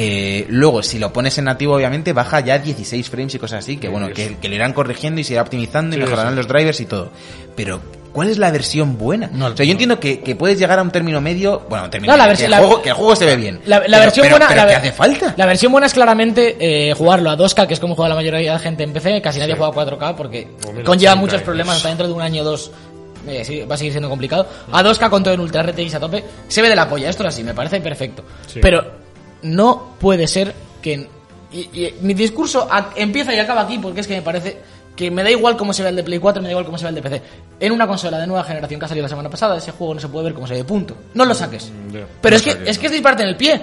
Eh, 0.00 0.46
luego, 0.48 0.82
si 0.82 0.98
lo 0.98 1.12
pones 1.12 1.38
en 1.38 1.44
nativo, 1.46 1.74
obviamente 1.74 2.12
baja 2.12 2.40
ya 2.40 2.58
16 2.58 3.08
frames 3.10 3.34
y 3.34 3.38
cosas 3.38 3.60
así, 3.64 3.78
que 3.78 3.88
bueno, 3.88 4.08
que, 4.12 4.36
que 4.36 4.48
lo 4.48 4.54
irán 4.54 4.72
corrigiendo 4.72 5.20
y 5.20 5.24
se 5.24 5.32
irá 5.32 5.42
optimizando 5.42 5.96
y 5.96 5.98
Sí, 5.98 6.04
mejorarán 6.04 6.32
sí. 6.32 6.36
los 6.36 6.46
drivers 6.48 6.80
y 6.80 6.86
todo. 6.86 7.10
Pero, 7.56 7.80
¿cuál 8.12 8.28
es 8.28 8.38
la 8.38 8.50
versión 8.50 8.98
buena? 8.98 9.28
No, 9.32 9.46
o 9.46 9.56
sea, 9.56 9.64
yo 9.64 9.70
no. 9.70 9.72
entiendo 9.72 10.00
que, 10.00 10.20
que 10.20 10.34
puedes 10.36 10.58
llegar 10.58 10.78
a 10.78 10.82
un 10.82 10.90
término 10.90 11.20
medio, 11.20 11.62
bueno, 11.68 11.84
un 11.84 11.90
término 11.90 12.12
No, 12.12 12.16
la 12.16 12.24
medio, 12.24 12.30
versión- 12.32 12.38
que, 12.50 12.54
el 12.56 12.60
la- 12.62 12.66
juego, 12.66 12.82
que 12.82 12.88
el 12.90 12.94
juego 12.94 13.16
se 13.16 13.26
ve 13.26 13.36
bien. 13.36 13.60
La, 13.66 13.78
la 13.78 13.84
Pero- 13.86 13.98
versión 14.00 14.24
pero- 14.24 14.34
buena. 14.36 14.48
pero 14.48 14.60
la, 14.60 14.66
¿qué 14.66 14.72
ver- 14.74 14.76
hace 14.78 14.92
falta? 14.92 15.34
La 15.36 15.46
versión 15.46 15.72
buena 15.72 15.86
es 15.86 15.94
claramente 15.94 16.56
eh, 16.90 16.94
jugarlo 16.94 17.30
a 17.30 17.36
2K, 17.36 17.66
que 17.66 17.74
es 17.74 17.80
como 17.80 17.94
juega 17.94 18.08
la 18.10 18.14
mayoría 18.14 18.52
de 18.52 18.58
gente 18.58 18.82
en 18.82 18.92
PC. 18.92 19.20
Casi 19.22 19.38
nadie 19.38 19.52
Sí. 19.54 19.58
juega 19.58 19.72
a 19.72 19.74
4K 19.74 20.16
porque 20.16 20.46
1080 20.46 20.84
conlleva 20.84 21.14
muchos 21.16 21.42
problemas. 21.42 21.74
pues- 21.74 21.76
Hasta 21.78 21.88
dentro 21.88 22.06
de 22.08 22.12
un 22.12 22.22
año 22.22 22.42
o 22.42 22.44
dos 22.44 22.70
eh, 23.26 23.44
sí, 23.44 23.60
va 23.62 23.74
a 23.74 23.78
seguir 23.78 23.92
siendo 23.92 24.08
complicado. 24.08 24.46
A 24.72 24.82
2K 24.82 25.10
con 25.10 25.22
todo 25.22 25.34
en 25.34 25.40
Ultra 25.40 25.62
RTX 25.62 25.94
a 25.94 26.00
tope. 26.00 26.24
Se 26.48 26.62
ve 26.62 26.68
de 26.68 26.76
la 26.76 26.88
polla. 26.88 27.10
Esto 27.10 27.24
es 27.24 27.28
así, 27.34 27.42
me 27.44 27.52
parece 27.52 27.80
perfecto. 27.80 28.24
Sí. 28.46 28.60
Pero 28.62 28.84
no 29.42 29.94
puede 30.00 30.26
ser 30.26 30.54
que. 30.80 31.08
y- 31.50 31.58
y 31.72 31.94
mi 32.02 32.12
discurso 32.14 32.68
a- 32.70 32.90
empieza 32.94 33.34
y 33.34 33.38
acaba 33.38 33.62
aquí 33.62 33.78
porque 33.78 34.00
es 34.00 34.06
que 34.06 34.16
me 34.16 34.22
parece 34.22 34.58
que 34.98 35.12
me 35.12 35.22
da 35.22 35.30
igual 35.30 35.56
cómo 35.56 35.72
se 35.72 35.84
ve 35.84 35.90
el 35.90 35.94
de 35.96 36.02
Play 36.02 36.18
4, 36.18 36.42
me 36.42 36.48
da 36.48 36.50
igual 36.50 36.66
cómo 36.66 36.76
se 36.76 36.82
ve 36.84 36.88
el 36.88 36.94
de 36.96 37.02
PC. 37.02 37.22
En 37.60 37.70
una 37.70 37.86
consola 37.86 38.18
de 38.18 38.26
nueva 38.26 38.42
generación 38.42 38.80
que 38.80 38.86
ha 38.86 38.88
salido 38.88 39.04
la 39.04 39.08
semana 39.08 39.30
pasada, 39.30 39.56
ese 39.56 39.70
juego 39.70 39.94
no 39.94 40.00
se 40.00 40.08
puede 40.08 40.24
ver 40.24 40.34
cómo 40.34 40.48
se 40.48 40.54
ve, 40.54 40.64
punto. 40.64 40.96
No 41.14 41.24
lo 41.24 41.34
saques. 41.36 41.70
ya. 41.92 42.00
Pero 42.20 42.34
No 42.34 42.36
es 42.36 42.42
que, 42.42 42.50
saques, 42.50 42.68
es 42.68 42.78
que 42.80 42.86
es 42.86 42.92
disparate 42.92 43.22
en 43.22 43.28
el 43.28 43.36
pie. 43.36 43.62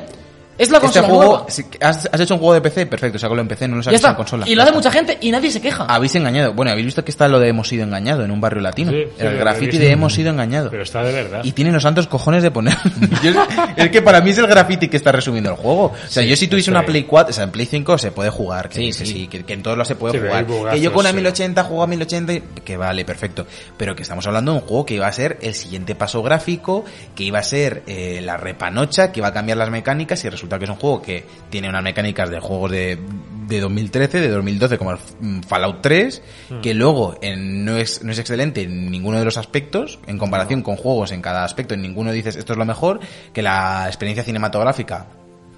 Es 0.58 0.70
la 0.70 0.78
este 0.78 0.88
consola 0.88 1.08
juego, 1.08 1.24
nueva. 1.34 1.46
si- 1.50 1.66
has, 1.82 2.10
has 2.12 2.20
hecho 2.22 2.34
un 2.36 2.40
juego 2.40 2.54
de 2.54 2.62
PC, 2.62 2.86
perfecto, 2.86 3.20
sácalo 3.20 3.42
en 3.42 3.48
PC, 3.48 3.68
no 3.68 3.76
lo 3.76 3.82
está. 3.82 4.10
en 4.10 4.16
consola. 4.16 4.48
Y 4.48 4.56
lo 4.56 4.64
hace 4.64 4.72
mucha 4.72 4.90
gente 4.90 5.18
y 5.20 5.32
nadie 5.32 5.52
se 5.52 5.60
queja. 5.62 5.86
Habéis 5.86 6.16
engañado. 6.16 6.54
Bueno, 6.54 6.72
habéis 6.72 6.86
visto 6.86 7.04
que 7.04 7.12
está 7.12 7.28
lo 7.28 7.40
de 7.40 7.50
hemos 7.50 7.68
sido 7.68 7.84
engañado 7.84 8.24
en 8.24 8.32
un 8.32 8.40
barrio 8.40 8.62
latino. 8.62 8.92
Sí, 8.92 9.04
sí, 9.18 9.26
el 9.26 9.38
graffiti 9.38 9.78
de 9.78 9.92
hemos 9.92 10.14
sido 10.14 10.30
engañado. 10.30 10.70
Pero 10.70 10.84
está 10.84 11.04
de 11.04 11.12
verdad. 11.12 11.42
Y 11.44 11.52
tienen 11.52 11.74
los 11.74 11.84
santos 11.84 12.08
cojones 12.08 12.42
de 12.44 12.52
poner. 12.52 12.78
Es 13.76 13.90
que 13.90 14.02
para 14.02 14.22
mí 14.22 14.30
es 14.32 14.38
el 14.38 14.48
graffiti 14.48 14.88
que 14.88 14.98
está 14.98 15.12
resumiendo 15.12 15.50
el 15.50 15.56
juego. 15.58 15.86
O 15.88 15.94
sea, 16.08 16.24
yo 16.24 16.36
si 16.36 16.48
tuviese 16.48 16.72
una. 16.72 16.86
Play 16.86 17.04
4, 17.04 17.32
o 17.32 17.34
sea, 17.34 17.44
en 17.46 17.52
Play 17.52 17.66
5 17.66 17.98
se 17.98 18.12
puede 18.12 18.30
jugar, 18.30 18.70
que 18.70 18.76
Sí, 18.76 18.86
que 18.88 18.94
sí. 18.94 19.06
sí, 19.06 19.28
que, 19.28 19.44
que 19.44 19.54
en 19.54 19.64
todos 19.64 19.78
los 19.78 19.88
se 19.88 19.96
puede 19.96 20.20
jugar. 20.20 20.46
bugazos, 20.46 20.76
que 20.76 20.82
yo 20.82 20.94
con 20.94 21.00
una 21.02 21.10
sí. 21.10 21.16
1080 21.16 21.64
juego 21.64 21.84
a 21.84 21.88
1080, 21.88 22.34
y- 22.34 22.42
que 22.64 22.78
vale, 22.78 23.04
perfecto. 23.06 23.48
Pero 23.76 23.96
que 23.96 24.04
estamos 24.04 24.26
hablando 24.28 24.52
de 24.54 24.60
un 24.60 24.64
juego 24.66 24.86
que 24.86 24.94
iba 24.94 25.08
a 25.08 25.12
ser 25.12 25.38
el 25.42 25.54
siguiente 25.56 25.96
paso 25.96 26.22
gráfico, 26.24 26.86
que 27.16 27.24
iba 27.24 27.40
a 27.40 27.44
ser 27.44 27.84
eh, 27.88 28.22
la 28.24 28.38
repanocha, 28.38 29.12
que 29.12 29.20
iba 29.20 29.28
a 29.30 29.34
cambiar 29.34 29.58
las 29.58 29.70
mecánicas 29.72 30.24
y 30.24 30.30
resulta 30.30 30.45
que 30.50 30.66
es 30.66 30.70
un 30.70 30.78
juego 30.78 31.02
que 31.02 31.26
tiene 31.50 31.68
unas 31.70 31.84
mecánicas 31.84 32.30
de 32.30 32.40
juegos 32.40 32.72
de, 32.72 33.00
de 33.48 33.60
2013, 33.60 34.22
de 34.22 34.30
2012 34.30 34.78
como 34.78 34.92
el 34.92 34.98
mm, 35.20 35.42
Fallout 35.42 35.82
3, 35.82 36.22
Hmm. 36.50 36.62
que 36.62 36.74
luego 36.74 37.18
en- 37.22 37.66
no, 37.66 37.76
es, 37.78 38.04
no 38.04 38.12
es 38.12 38.20
excelente 38.20 38.62
en 38.64 38.90
ninguno 38.92 39.18
de 39.20 39.26
los 39.26 39.38
aspectos, 39.38 40.00
en 40.08 40.18
comparación 40.18 40.62
con 40.62 40.76
juegos 40.76 41.12
en 41.12 41.22
cada 41.22 41.44
aspecto, 41.44 41.74
en 41.74 41.82
ninguno 41.82 42.12
dices 42.12 42.36
esto 42.36 42.54
es 42.54 42.58
lo 42.60 42.66
mejor, 42.66 43.00
que 43.34 43.42
la 43.42 43.86
experiencia 43.88 44.24
cinematográfica 44.24 45.08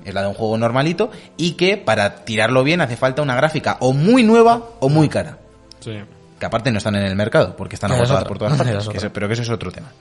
es 0.05 0.13
la 0.13 0.21
de 0.21 0.27
un 0.27 0.33
juego 0.33 0.57
normalito 0.57 1.11
y 1.35 1.51
que 1.53 1.75
para 1.77 2.23
tirarlo 2.23 2.63
bien 2.63 2.79
hace 2.81 2.95
falta 2.95 3.21
una 3.21 3.35
gráfica 3.35 3.75
o 3.81 3.91
muy 3.93 4.23
nueva 4.23 4.63
o 4.79 4.88
muy 4.89 5.09
cara 5.09 5.38
Sí. 5.81 5.91
que 6.39 6.45
aparte 6.45 6.71
no 6.71 6.77
están 6.77 6.95
en 6.95 7.03
el 7.03 7.15
mercado 7.15 7.55
porque 7.57 7.75
están 7.75 7.91
agotadas 7.91 8.21
otra. 8.21 8.28
por 8.29 8.37
todas 8.37 8.57
partes, 8.57 8.87
que 8.87 8.97
eso- 8.97 9.09
pero 9.12 9.28
que 9.28 9.33
eso 9.33 9.41
es 9.43 9.49
otro 9.49 9.71
tema. 9.71 9.91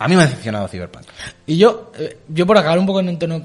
A 0.00 0.06
mí 0.06 0.14
me 0.14 0.22
ha 0.22 0.26
decepcionado 0.26 0.68
Cyberpunk. 0.68 1.04
Y 1.46 1.56
yo, 1.58 1.90
eh, 1.98 2.18
yo 2.28 2.46
por 2.46 2.56
acabar 2.56 2.78
un 2.78 2.86
poco 2.86 3.00
en 3.00 3.08
un 3.08 3.18
tono 3.18 3.42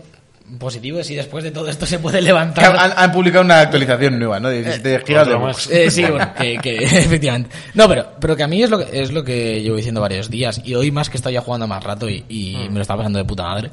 positivo, 0.59 1.03
si 1.03 1.15
después 1.15 1.43
de 1.43 1.51
todo 1.51 1.67
esto 1.69 1.85
se 1.85 1.99
puede 1.99 2.21
levantar. 2.21 2.75
han, 2.77 2.93
han 2.95 3.11
publicado 3.11 3.43
una 3.43 3.59
actualización 3.61 4.19
nueva, 4.19 4.39
¿no? 4.39 4.49
De 4.49 4.61
17 4.63 5.03
gigas 5.05 5.27
de 5.27 5.33
otro 5.33 5.45
bugs. 5.47 5.67
más. 5.67 5.69
Eh, 5.71 5.89
sí, 5.91 6.03
bueno, 6.03 6.31
que, 6.37 6.57
que 6.57 6.77
efectivamente. 6.83 7.49
No, 7.73 7.87
pero, 7.87 8.07
pero 8.19 8.35
que 8.35 8.43
a 8.43 8.47
mí 8.47 8.61
es 8.61 8.69
lo 8.69 8.77
que, 8.85 9.01
es 9.01 9.11
lo 9.11 9.23
que 9.23 9.61
llevo 9.61 9.75
diciendo 9.77 10.01
varios 10.01 10.29
días. 10.29 10.61
Y 10.63 10.75
hoy 10.75 10.91
más 10.91 11.09
que 11.09 11.17
estoy 11.17 11.33
ya 11.33 11.41
jugando 11.41 11.67
más 11.67 11.83
rato 11.83 12.09
y, 12.09 12.23
y 12.29 12.67
me 12.69 12.75
lo 12.75 12.81
está 12.81 12.95
pasando 12.95 13.19
de 13.19 13.25
puta 13.25 13.43
madre. 13.43 13.71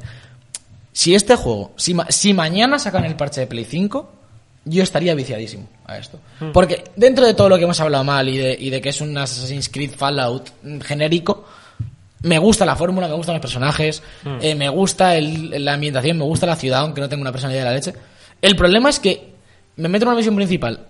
Si 0.93 1.15
este 1.15 1.35
juego, 1.35 1.71
si, 1.77 1.93
ma- 1.93 2.07
si 2.09 2.33
mañana 2.33 2.77
sacan 2.79 3.05
el 3.05 3.15
parche 3.15 3.41
de 3.41 3.47
Play 3.47 3.65
5, 3.65 4.11
yo 4.65 4.83
estaría 4.83 5.15
viciadísimo 5.15 5.67
a 5.85 5.97
esto. 5.97 6.19
Porque 6.53 6.83
dentro 6.95 7.25
de 7.25 7.33
todo 7.33 7.47
lo 7.49 7.57
que 7.57 7.63
hemos 7.63 7.79
hablado 7.79 8.03
mal 8.03 8.27
y 8.27 8.37
de, 8.37 8.57
y 8.59 8.69
de 8.69 8.81
que 8.81 8.89
es 8.89 9.01
un 9.01 9.17
Assassin's 9.17 9.69
Creed 9.69 9.91
Fallout 9.95 10.49
mm, 10.63 10.79
genérico, 10.81 11.45
me 12.23 12.37
gusta 12.39 12.65
la 12.65 12.75
fórmula, 12.75 13.07
me 13.07 13.15
gustan 13.15 13.35
los 13.35 13.41
personajes, 13.41 14.03
eh, 14.41 14.55
me 14.55 14.69
gusta 14.69 15.15
el- 15.15 15.63
la 15.65 15.73
ambientación, 15.73 16.17
me 16.17 16.23
gusta 16.25 16.45
la 16.45 16.55
ciudad, 16.55 16.81
aunque 16.81 17.01
no 17.01 17.09
tenga 17.09 17.21
una 17.21 17.31
personalidad 17.31 17.63
de 17.63 17.69
la 17.69 17.75
leche. 17.75 17.93
El 18.41 18.55
problema 18.55 18.89
es 18.89 18.99
que 18.99 19.31
me 19.77 19.87
meto 19.89 20.03
en 20.05 20.09
una 20.09 20.17
misión 20.17 20.35
principal, 20.35 20.87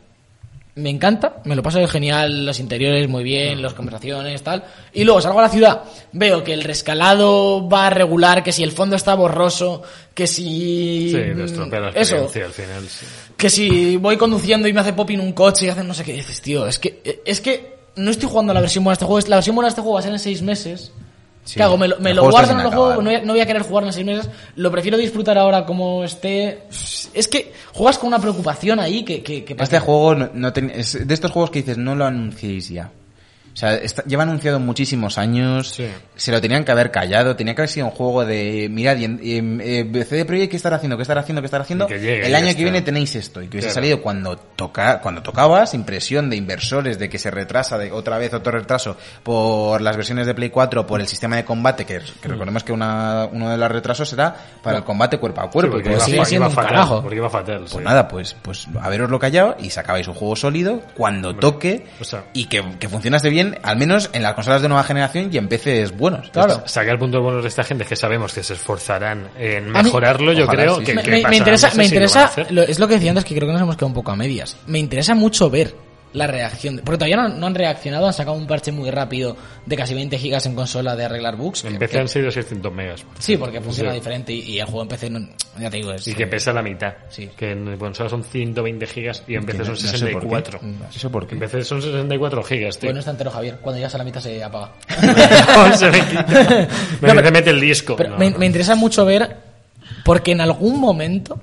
me 0.75 0.89
encanta, 0.89 1.41
me 1.43 1.55
lo 1.55 1.61
paso 1.63 1.79
de 1.79 1.87
genial, 1.87 2.45
los 2.45 2.59
interiores 2.61 3.07
muy 3.09 3.23
bien, 3.25 3.61
las 3.61 3.73
conversaciones, 3.73 4.41
tal. 4.41 4.63
Y 4.93 5.03
luego 5.03 5.19
salgo 5.21 5.39
a 5.39 5.43
la 5.43 5.49
ciudad, 5.49 5.83
veo 6.13 6.43
que 6.45 6.53
el 6.53 6.63
rescalado 6.63 7.67
va 7.67 7.89
regular, 7.89 8.41
que 8.41 8.53
si 8.53 8.63
el 8.63 8.71
fondo 8.71 8.95
está 8.95 9.13
borroso, 9.15 9.83
que 10.13 10.27
si... 10.27 11.09
Sí, 11.11 11.17
la 11.17 11.89
Eso, 11.89 12.15
experiencia 12.23 12.45
al 12.45 12.51
final. 12.51 12.87
sí. 12.87 13.05
que 13.35 13.49
si 13.49 13.97
voy 13.97 14.15
conduciendo 14.17 14.67
y 14.67 14.73
me 14.73 14.79
hace 14.79 14.93
popping 14.93 15.19
un 15.19 15.33
coche 15.33 15.65
y 15.65 15.69
hacen 15.69 15.87
no 15.87 15.93
sé 15.93 16.03
qué, 16.05 16.13
dices, 16.13 16.41
tío, 16.41 16.65
es 16.65 16.79
que, 16.79 17.21
es 17.25 17.41
que 17.41 17.75
no 17.97 18.09
estoy 18.11 18.29
jugando 18.29 18.51
a 18.51 18.53
la 18.53 18.61
versión 18.61 18.83
buena 18.85 18.93
de 18.93 19.03
este 19.03 19.05
juego, 19.05 19.27
la 19.27 19.35
versión 19.37 19.55
buena 19.55 19.67
de 19.67 19.71
este 19.71 19.81
juego 19.81 19.95
va 19.95 19.99
a 19.99 20.03
ser 20.03 20.13
en 20.13 20.19
seis 20.19 20.41
meses. 20.41 20.93
Sí, 21.43 21.55
¿Qué 21.55 21.63
hago? 21.63 21.75
Me 21.77 21.87
lo, 21.87 21.99
me 21.99 22.13
lo 22.13 22.29
guardo 22.29 22.51
en 22.51 22.57
sin 22.57 22.65
el 22.67 22.73
juego, 22.73 22.95
no 23.01 23.09
voy, 23.09 23.15
a, 23.15 23.21
no 23.21 23.33
voy 23.33 23.41
a 23.41 23.45
querer 23.47 23.63
jugar 23.63 23.83
en 23.85 23.93
seis 23.93 24.05
meses, 24.05 24.29
lo 24.55 24.69
prefiero 24.71 24.97
disfrutar 24.97 25.37
ahora 25.37 25.65
como 25.65 26.03
esté. 26.03 26.63
Es 27.13 27.27
que 27.27 27.51
juegas 27.73 27.97
con 27.97 28.07
una 28.09 28.19
preocupación 28.19 28.79
ahí 28.79 29.03
que... 29.03 29.23
que, 29.23 29.43
que 29.43 29.55
Este 29.59 29.79
juego 29.79 30.13
no, 30.15 30.29
no 30.33 30.53
ten- 30.53 30.71
es 30.73 31.07
de 31.07 31.13
estos 31.13 31.31
juegos 31.31 31.49
que 31.49 31.59
dices 31.59 31.77
no 31.77 31.95
lo 31.95 32.05
anunciéis 32.05 32.69
ya. 32.69 32.91
O 33.53 33.57
sea, 33.57 33.75
está- 33.75 34.03
lleva 34.03 34.23
anunciado 34.23 34.59
muchísimos 34.59 35.17
años. 35.17 35.69
Sí. 35.75 35.87
Se 36.15 36.31
lo 36.31 36.39
tenían 36.39 36.63
que 36.63 36.71
haber 36.71 36.89
callado. 36.91 37.35
Tenía 37.35 37.53
que 37.53 37.61
haber 37.61 37.69
sido 37.69 37.87
un 37.87 37.91
juego 37.91 38.23
de, 38.25 38.67
mirad, 38.71 38.95
y 38.97 39.05
en- 39.05 39.19
em, 39.23 39.61
eh, 39.61 40.05
CD 40.05 40.25
Projekt, 40.25 40.51
¿qué 40.51 40.57
estar 40.57 40.73
haciendo? 40.73 40.95
¿Qué 40.97 41.01
estar 41.03 41.17
haciendo? 41.17 41.41
¿Qué 41.41 41.45
estar 41.47 41.61
haciendo? 41.61 41.85
Y 41.85 41.87
que 41.89 41.99
llegue, 41.99 42.27
El 42.27 42.35
año 42.35 42.55
que 42.55 42.63
viene 42.63 42.81
tenéis 42.81 43.15
esto. 43.15 43.41
Y 43.41 43.45
que 43.47 43.57
hubiese 43.57 43.67
Claro. 43.67 43.75
salido 43.75 44.01
cuando 44.01 44.37
toca, 44.37 45.01
cuando 45.01 45.21
tocaba, 45.21 45.65
sin 45.65 45.83
presión 45.83 46.29
de 46.29 46.35
inversores, 46.37 46.97
de 46.97 47.09
que 47.09 47.19
se 47.19 47.29
retrasa 47.31 47.77
de 47.77 47.91
otra 47.91 48.17
vez 48.17 48.33
otro 48.33 48.51
retraso 48.53 48.95
por 49.23 49.81
las 49.81 49.95
versiones 49.97 50.27
de 50.27 50.33
Play 50.33 50.49
4, 50.49 50.85
por 50.87 51.01
el 51.01 51.07
sistema 51.07 51.35
de 51.35 51.45
combate, 51.45 51.85
que, 51.85 51.99
que 52.21 52.27
Mm. 52.27 52.31
recordemos 52.31 52.63
que 52.63 52.71
una, 52.71 53.27
uno 53.31 53.49
de 53.49 53.57
los 53.57 53.71
retrasos 53.71 54.07
será 54.09 54.35
para 54.63 54.77
el 54.77 54.83
combate 54.83 55.17
cuerpo 55.17 55.41
a 55.41 55.43
Sí, 55.45 55.49
cuerpo. 55.51 55.71
porque 55.73 55.89
que 55.89 55.95
iba, 56.15 56.25
siendo 56.25 56.45
iba 56.47 56.49
fatal. 56.55 56.69
carajo. 56.71 57.01
Porque 57.01 57.15
iba 57.17 57.29
fatal. 57.29 57.59
pues 57.59 57.71
sí. 57.71 57.77
nada, 57.79 58.07
pues, 58.07 58.35
pues 58.41 58.67
haberoslo 58.81 59.19
callado 59.19 59.55
y 59.59 59.69
sacabais 59.69 60.07
un 60.07 60.13
juego 60.13 60.35
sólido 60.35 60.81
cuando 60.95 61.35
toque 61.35 61.85
o 61.99 62.03
sea- 62.03 62.23
y 62.33 62.45
que, 62.45 62.63
que 62.79 62.87
funcionase 62.89 63.29
bien, 63.29 63.40
al 63.63 63.77
menos 63.77 64.09
en 64.13 64.23
las 64.23 64.33
consolas 64.33 64.61
de 64.61 64.67
nueva 64.67 64.83
generación 64.83 65.29
y 65.31 65.37
en 65.37 65.47
PCs 65.47 65.95
buenos. 65.97 66.29
Claro. 66.31 66.63
Sacar 66.65 66.97
puntos 66.99 67.21
buenos 67.21 67.43
de 67.43 67.49
esta 67.49 67.63
gente 67.63 67.85
que 67.85 67.95
sabemos 67.95 68.33
que 68.33 68.43
se 68.43 68.53
esforzarán 68.53 69.29
en 69.37 69.71
mí- 69.71 69.83
mejorarlo, 69.83 70.33
yo 70.33 70.43
Ojalá, 70.45 70.61
creo 70.63 70.77
sí, 70.79 70.83
que, 70.85 70.93
me, 70.95 71.03
que 71.03 71.11
me- 71.11 71.37
interesa, 71.37 71.67
meses 71.67 71.77
me 71.77 71.85
interesa 71.85 72.31
lo- 72.49 72.63
es 72.63 72.79
lo 72.79 72.87
que 72.87 72.95
decía 72.95 73.11
antes 73.11 73.25
que 73.25 73.35
creo 73.35 73.47
que 73.47 73.53
nos 73.53 73.61
hemos 73.61 73.75
quedado 73.75 73.87
un 73.87 73.93
poco 73.93 74.11
a 74.11 74.15
medias. 74.15 74.57
Me 74.67 74.79
interesa 74.79 75.15
mucho 75.15 75.49
ver 75.49 75.73
la 76.13 76.27
reacción, 76.27 76.75
de- 76.75 76.83
porque 76.83 76.97
todavía 76.97 77.15
no, 77.17 77.29
no 77.29 77.47
han 77.47 77.55
reaccionado, 77.55 78.05
han 78.05 78.13
sacado 78.13 78.35
un 78.35 78.45
parche 78.47 78.71
muy 78.71 78.91
rápido 78.91 79.37
de 79.65 79.75
casi 79.77 79.93
20 79.93 80.17
gigas 80.17 80.45
en 80.45 80.55
consola 80.55 80.95
de 80.95 81.05
arreglar 81.05 81.37
bugs. 81.37 81.61
que- 81.61 81.69
En 81.69 81.77
PC 81.79 81.93
que- 81.93 81.99
han 81.99 82.07
sido 82.09 82.29
600 82.31 82.73
megas. 82.73 83.05
sí, 83.19 83.37
porque 83.37 83.61
funciona 83.61 83.91
Sí. 83.91 83.95
diferente 83.99 84.33
y, 84.33 84.39
y 84.41 84.59
el 84.59 84.65
juego 84.65 84.81
en 84.83 84.87
PC 84.89 85.09
no, 85.09 85.19
ya 85.59 85.69
te 85.69 85.77
digo 85.77 85.93
es 85.93 86.05
Y 86.07 86.13
que 86.13 86.27
pesa 86.27 86.51
la 86.51 86.61
mitad. 86.61 86.93
Sí. 87.09 87.29
Que 87.37 87.51
en 87.51 87.77
consola 87.77 88.09
son 88.09 88.23
120 88.25 88.85
gigas 88.87 89.23
y 89.27 89.35
en 89.35 89.45
PC 89.45 89.59
son 89.63 89.73
No 89.73 89.75
sé 89.77 89.87
por 89.87 89.91
qué. 89.93 89.97
64. 89.99 90.59
¿Eso 90.93 91.09
por 91.11 91.27
qué? 91.27 91.35
En 91.35 91.39
PC 91.39 91.63
son 91.63 91.81
64 91.81 92.43
gigas, 92.43 92.77
tío. 92.77 92.87
Bueno, 92.89 92.99
está 92.99 93.11
entero 93.11 93.31
Javier, 93.31 93.57
cuando 93.61 93.77
llegas 93.77 93.95
a 93.95 93.97
la 93.99 94.03
mitad 94.03 94.19
se 94.19 94.43
apaga. 94.43 94.71
se 95.77 95.89
me 95.91 95.99
quita. 95.99 96.23
Me 97.01 97.07
No, 97.07 97.15
pero- 97.15 97.31
mete 97.31 97.49
el 97.51 97.61
disco. 97.61 97.95
Pero 97.95 98.09
No, 98.11 98.17
me, 98.17 98.29
no. 98.31 98.37
me 98.37 98.45
interesa 98.47 98.75
mucho 98.75 99.05
ver, 99.05 99.37
porque 100.03 100.33
en 100.33 100.41
algún 100.41 100.77
momento, 100.79 101.39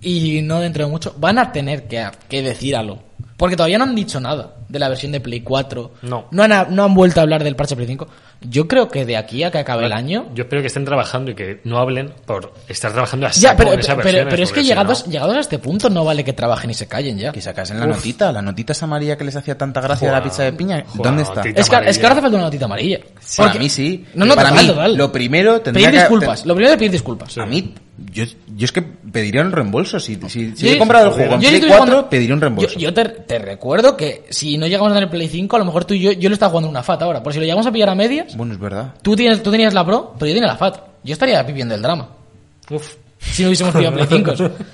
y 0.00 0.42
no 0.42 0.60
dentro 0.60 0.84
de 0.84 0.90
mucho, 0.90 1.14
van 1.18 1.38
a 1.38 1.52
tener 1.52 1.84
que, 1.86 2.04
que 2.28 2.42
decir 2.42 2.74
algo. 2.76 3.02
Porque 3.36 3.56
todavía 3.56 3.78
no 3.78 3.84
han 3.84 3.94
dicho 3.94 4.20
nada 4.20 4.54
de 4.68 4.78
la 4.78 4.88
versión 4.88 5.12
de 5.12 5.20
Play 5.20 5.40
4. 5.40 5.92
No. 6.02 6.26
No 6.30 6.42
han, 6.42 6.74
no 6.74 6.84
han 6.84 6.94
vuelto 6.94 7.20
a 7.20 7.24
hablar 7.24 7.42
del 7.42 7.56
parche 7.56 7.74
Play 7.74 7.88
5. 7.88 8.06
Yo 8.48 8.68
creo 8.68 8.88
que 8.88 9.04
de 9.04 9.16
aquí 9.16 9.42
a 9.42 9.50
que 9.50 9.58
acabe 9.58 9.86
el 9.86 9.92
año... 9.92 10.26
Yo 10.34 10.44
espero 10.44 10.60
que 10.62 10.68
estén 10.68 10.84
trabajando 10.84 11.30
y 11.30 11.34
que 11.34 11.60
no 11.64 11.78
hablen 11.78 12.12
por 12.26 12.52
estar 12.68 12.92
trabajando 12.92 13.26
así 13.26 13.40
Ya, 13.40 13.56
pero, 13.56 13.70
con 13.70 13.80
esa 13.80 13.96
pero, 13.96 14.04
versión. 14.04 14.28
pero 14.28 14.42
es 14.42 14.52
que 14.52 14.62
llegados, 14.64 15.06
llegados 15.06 15.36
a 15.36 15.40
este 15.40 15.58
punto 15.58 15.88
no 15.90 16.04
vale 16.04 16.24
que 16.24 16.32
trabajen 16.32 16.70
y 16.70 16.74
se 16.74 16.86
callen 16.86 17.18
ya. 17.18 17.32
Que 17.32 17.40
sacasen 17.40 17.80
la 17.80 17.86
notita, 17.86 18.30
la 18.32 18.42
notita 18.42 18.72
esa 18.72 18.84
amarilla 18.84 19.16
que 19.16 19.24
les 19.24 19.34
hacía 19.36 19.56
tanta 19.56 19.80
gracia 19.80 20.08
Joder, 20.08 20.14
de 20.14 20.20
la 20.20 20.30
pizza 20.30 20.42
de 20.42 20.52
piña. 20.52 20.84
joder, 20.86 21.02
¿Dónde 21.04 21.22
está? 21.22 21.40
Es 21.40 21.54
que, 21.54 21.60
es 21.60 21.68
que 21.68 21.74
amarilla. 21.76 22.02
ahora 22.02 22.12
hace 22.12 22.20
falta 22.22 22.36
una 22.36 22.44
notita 22.46 22.64
amarilla. 22.66 22.98
Para 23.36 23.48
Porque- 23.50 23.58
mí 23.58 23.68
sí. 23.68 24.04
No, 24.14 24.24
no, 24.26 24.34
Para 24.34 24.48
total, 24.50 24.64
mí, 24.66 24.70
total. 24.70 24.96
lo 24.96 25.12
primero 25.12 25.60
tendría 25.60 25.86
Pedir 25.88 25.98
que- 26.00 26.04
disculpas. 26.04 26.40
ten- 26.40 26.48
Lo 26.48 26.54
primero 26.54 26.72
es 26.74 26.78
pedir 26.78 26.90
disculpas. 26.92 27.38
A 27.38 27.46
mí, 27.46 27.74
yo, 28.12 28.24
yo 28.56 28.64
es 28.64 28.72
que 28.72 28.82
pediría 28.82 29.40
un 29.42 29.52
reembolso. 29.52 29.98
Si, 30.00 30.16
si, 30.16 30.28
si 30.28 30.56
Sí, 30.56 30.68
he 30.68 30.78
comprado 30.78 31.06
el 31.06 31.12
sí, 31.12 31.18
juego 31.18 31.34
en 31.36 31.40
yo 31.40 31.48
Play 31.48 31.54
estoy 31.60 31.68
4, 31.70 31.84
jugando- 31.86 32.10
pediría 32.10 32.34
un 32.34 32.40
reembolso. 32.40 32.74
Yo, 32.74 32.80
yo 32.80 32.94
te, 32.94 33.04
te 33.04 33.38
recuerdo 33.38 33.96
que 33.96 34.24
si 34.30 34.58
no 34.58 34.66
llegamos 34.66 34.90
a 34.92 34.94
tener 34.96 35.08
Play 35.10 35.28
5, 35.28 35.56
a 35.56 35.58
lo 35.60 35.64
mejor 35.64 35.84
tú 35.84 35.94
y 35.94 36.00
yo, 36.00 36.12
yo 36.12 36.28
le 36.28 36.34
estaba 36.34 36.50
jugando 36.50 36.68
una 36.68 36.82
FAT 36.82 37.02
ahora. 37.02 37.22
Por 37.22 37.32
si 37.32 37.38
lo 37.38 37.44
llegamos 37.44 37.66
a 37.66 37.72
pillar 37.72 37.88
a 37.88 37.94
medias, 37.94 38.33
Bueno, 38.36 38.52
es 38.54 38.58
verdad. 38.60 38.94
tú, 39.02 39.14
tienes, 39.16 39.42
tú 39.42 39.50
tenías 39.50 39.74
la 39.74 39.84
Pro, 39.84 40.14
pero 40.18 40.26
yo 40.28 40.34
tenía 40.34 40.48
la 40.48 40.56
FAT. 40.56 40.78
Yo 41.02 41.12
estaría 41.12 41.42
viviendo 41.42 41.74
el 41.74 41.82
drama. 41.82 42.08
Uf. 42.70 42.94
Si 43.18 43.42
no 43.42 43.48
hubiésemos 43.48 43.74
pillado 43.74 43.94
Play 43.96 44.06
5. 44.08 44.34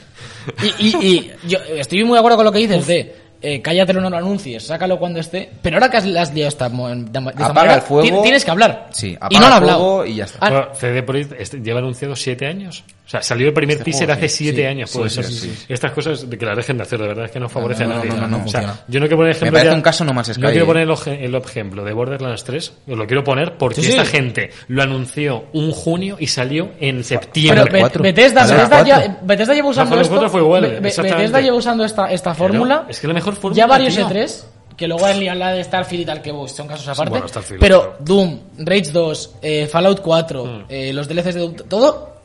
Y, 0.80 0.86
y, 0.88 1.06
y 1.06 1.32
yo 1.48 1.58
estoy 1.76 2.02
muy 2.02 2.14
de 2.14 2.18
acuerdo 2.20 2.36
con 2.38 2.46
lo 2.46 2.52
que 2.52 2.58
dices 2.60 2.86
de 2.86 3.14
eh, 3.42 3.60
cállatelo, 3.60 4.00
no 4.00 4.08
lo 4.08 4.16
anuncies, 4.16 4.64
sácalo 4.66 4.98
cuando 4.98 5.20
esté. 5.20 5.50
Pero 5.60 5.76
ahora 5.76 5.90
que 5.90 5.98
has, 5.98 6.04
has 6.06 6.32
liado 6.32 6.48
esta, 6.48 6.68
de, 6.70 6.74
esta 6.74 7.18
Apaga 7.18 7.52
manera, 7.52 7.74
el 7.74 7.82
fuego. 7.82 8.08
ti- 8.16 8.22
tienes 8.22 8.44
que 8.44 8.50
hablar. 8.50 8.88
Sí, 8.90 9.10
y 9.10 9.16
apaga 9.16 9.30
no 9.40 9.46
han 9.46 9.52
el 9.52 9.56
hablado. 9.58 9.78
fuego 9.78 10.06
y 10.06 10.14
ya 10.16 10.24
está. 10.24 10.38
Ah, 10.40 10.50
Bueno, 10.50 10.68
CD 10.74 11.02
Projekt 11.02 11.32
este- 11.38 11.58
lleva 11.60 11.80
anunciado 11.80 12.16
7 12.16 12.46
años. 12.46 12.84
O 13.10 13.12
sea, 13.12 13.22
salió 13.22 13.48
el 13.48 13.52
primer 13.52 13.72
Este 13.78 13.84
teaser 13.86 14.06
juego, 14.06 14.18
hace 14.20 14.28
sí, 14.28 14.44
7 14.44 14.56
sí, 14.60 14.64
años. 14.66 14.90
sí, 14.90 14.98
puede 14.98 15.10
sí, 15.10 15.16
ser. 15.16 15.24
sí, 15.24 15.34
sí. 15.56 15.64
Estas 15.68 15.90
cosas 15.90 16.30
de 16.30 16.38
que 16.38 16.46
las 16.46 16.56
dejen 16.56 16.76
de 16.76 16.84
hacer, 16.84 17.00
de 17.00 17.08
verdad 17.08 17.24
es 17.24 17.32
que 17.32 17.40
no 17.40 17.48
favorece 17.48 17.82
No, 17.82 17.88
no, 17.88 17.94
a 17.94 17.98
nadie. 18.04 18.10
no, 18.10 18.28
no, 18.28 18.38
no 18.38 18.44
o 18.44 18.48
sea, 18.48 18.84
yo 18.86 19.00
no 19.00 19.06
quiero 19.06 19.16
poner 19.16 19.32
ejemplo. 19.32 19.52
parece 19.52 19.70
ya- 19.70 19.74
un 19.74 19.82
caso 19.82 20.04
Sky, 20.34 20.40
No 20.40 20.48
quiero 20.50 20.64
eh. 20.64 20.66
poner 20.68 20.82
el, 20.84 20.90
ejemplo 21.34 21.84
de 21.84 21.92
Borderlands 21.92 22.44
3, 22.44 22.72
os 22.88 22.96
lo 22.96 23.06
quiero 23.08 23.24
poner 23.24 23.58
porque 23.58 23.80
Sí, 23.80 23.82
sí. 23.82 23.90
esta 23.90 24.04
gente 24.04 24.50
lo 24.68 24.80
anunció 24.84 25.46
un 25.54 25.72
junio 25.72 26.18
y 26.20 26.28
salió 26.28 26.66
en 26.78 26.96
Pero 26.98 27.02
septiembre. 27.02 27.64
Be- 27.72 27.80
cuatro. 27.80 28.02
Bethesda, 28.04 28.46
Bethesda, 28.46 28.84
ya- 28.84 29.18
Bethesda 29.22 29.54
lleva 29.54 29.68
usando 29.70 29.96
los 29.96 30.06
esto. 30.06 30.28
fue 30.30 30.40
igual, 30.42 30.62
Be-. 30.62 30.78
Bethesda 30.80 31.40
lleva 31.40 31.56
usando 31.56 31.84
esta, 31.84 32.12
esta 32.12 32.32
fórmula. 32.32 32.86
es 32.88 33.00
que 33.00 33.08
la 33.08 33.14
mejor 33.14 33.34
fórmula. 33.34 33.56
ya 33.56 33.66
varios 33.66 33.96
tío. 33.96 34.08
E3, 34.08 34.44
que 34.76 34.86
luego 34.86 35.04
han 35.04 35.18
liado 35.18 35.36
la 35.40 35.52
de 35.52 35.64
Starfield 35.64 36.02
y 36.02 36.06
tal, 36.06 36.22
que 36.22 36.32
son 36.46 36.68
casos 36.68 36.86
aparte. 36.86 37.10
bueno, 37.10 37.26
Starfield, 37.26 37.60
pero 37.60 37.80
claro. 37.80 37.96
Doom, 37.98 38.38
Rage 38.58 38.92
2, 38.92 39.34
eh, 39.42 39.66
Fallout 39.66 40.00
4, 40.00 40.44
Mm. 40.46 40.64
eh, 40.68 40.92
los 40.92 41.08
DLCs 41.08 41.34
de 41.34 41.40
Doom, 41.40 41.54
todo 41.68 42.19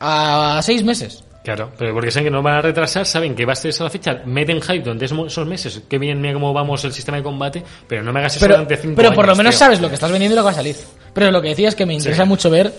a 0.00 0.60
seis 0.62 0.82
meses. 0.82 1.22
Claro, 1.42 1.70
pero 1.78 1.94
porque 1.94 2.10
saben 2.10 2.24
que 2.26 2.30
no 2.30 2.42
van 2.42 2.54
a 2.56 2.60
retrasar, 2.60 3.06
saben 3.06 3.34
que 3.34 3.46
va 3.46 3.54
a 3.54 3.56
ser 3.56 3.70
esa 3.70 3.84
la 3.84 3.90
fecha, 3.90 4.20
meten 4.26 4.60
hype 4.60 4.80
durante 4.80 5.06
esos 5.06 5.46
meses, 5.46 5.82
que 5.88 5.98
bien, 5.98 6.20
mira 6.20 6.34
cómo 6.34 6.52
vamos 6.52 6.84
el 6.84 6.92
sistema 6.92 7.16
de 7.16 7.22
combate, 7.22 7.62
pero 7.88 8.02
no 8.02 8.12
me 8.12 8.20
hagas 8.20 8.36
eso 8.36 8.44
Pero, 8.44 8.56
durante 8.56 8.76
5 8.76 8.94
pero 8.94 9.14
por 9.14 9.26
lo 9.26 9.34
menos 9.34 9.54
tío. 9.54 9.58
sabes 9.60 9.80
lo 9.80 9.88
que 9.88 9.94
estás 9.94 10.10
vendiendo 10.10 10.34
y 10.34 10.36
lo 10.36 10.42
que 10.42 10.46
va 10.46 10.50
a 10.50 10.54
salir. 10.54 10.76
Pero 11.14 11.30
lo 11.30 11.40
que 11.40 11.48
decía 11.48 11.68
es 11.68 11.74
que 11.74 11.86
me 11.86 11.94
interesa 11.94 12.24
Sí. 12.24 12.28
mucho 12.28 12.50
ver 12.50 12.70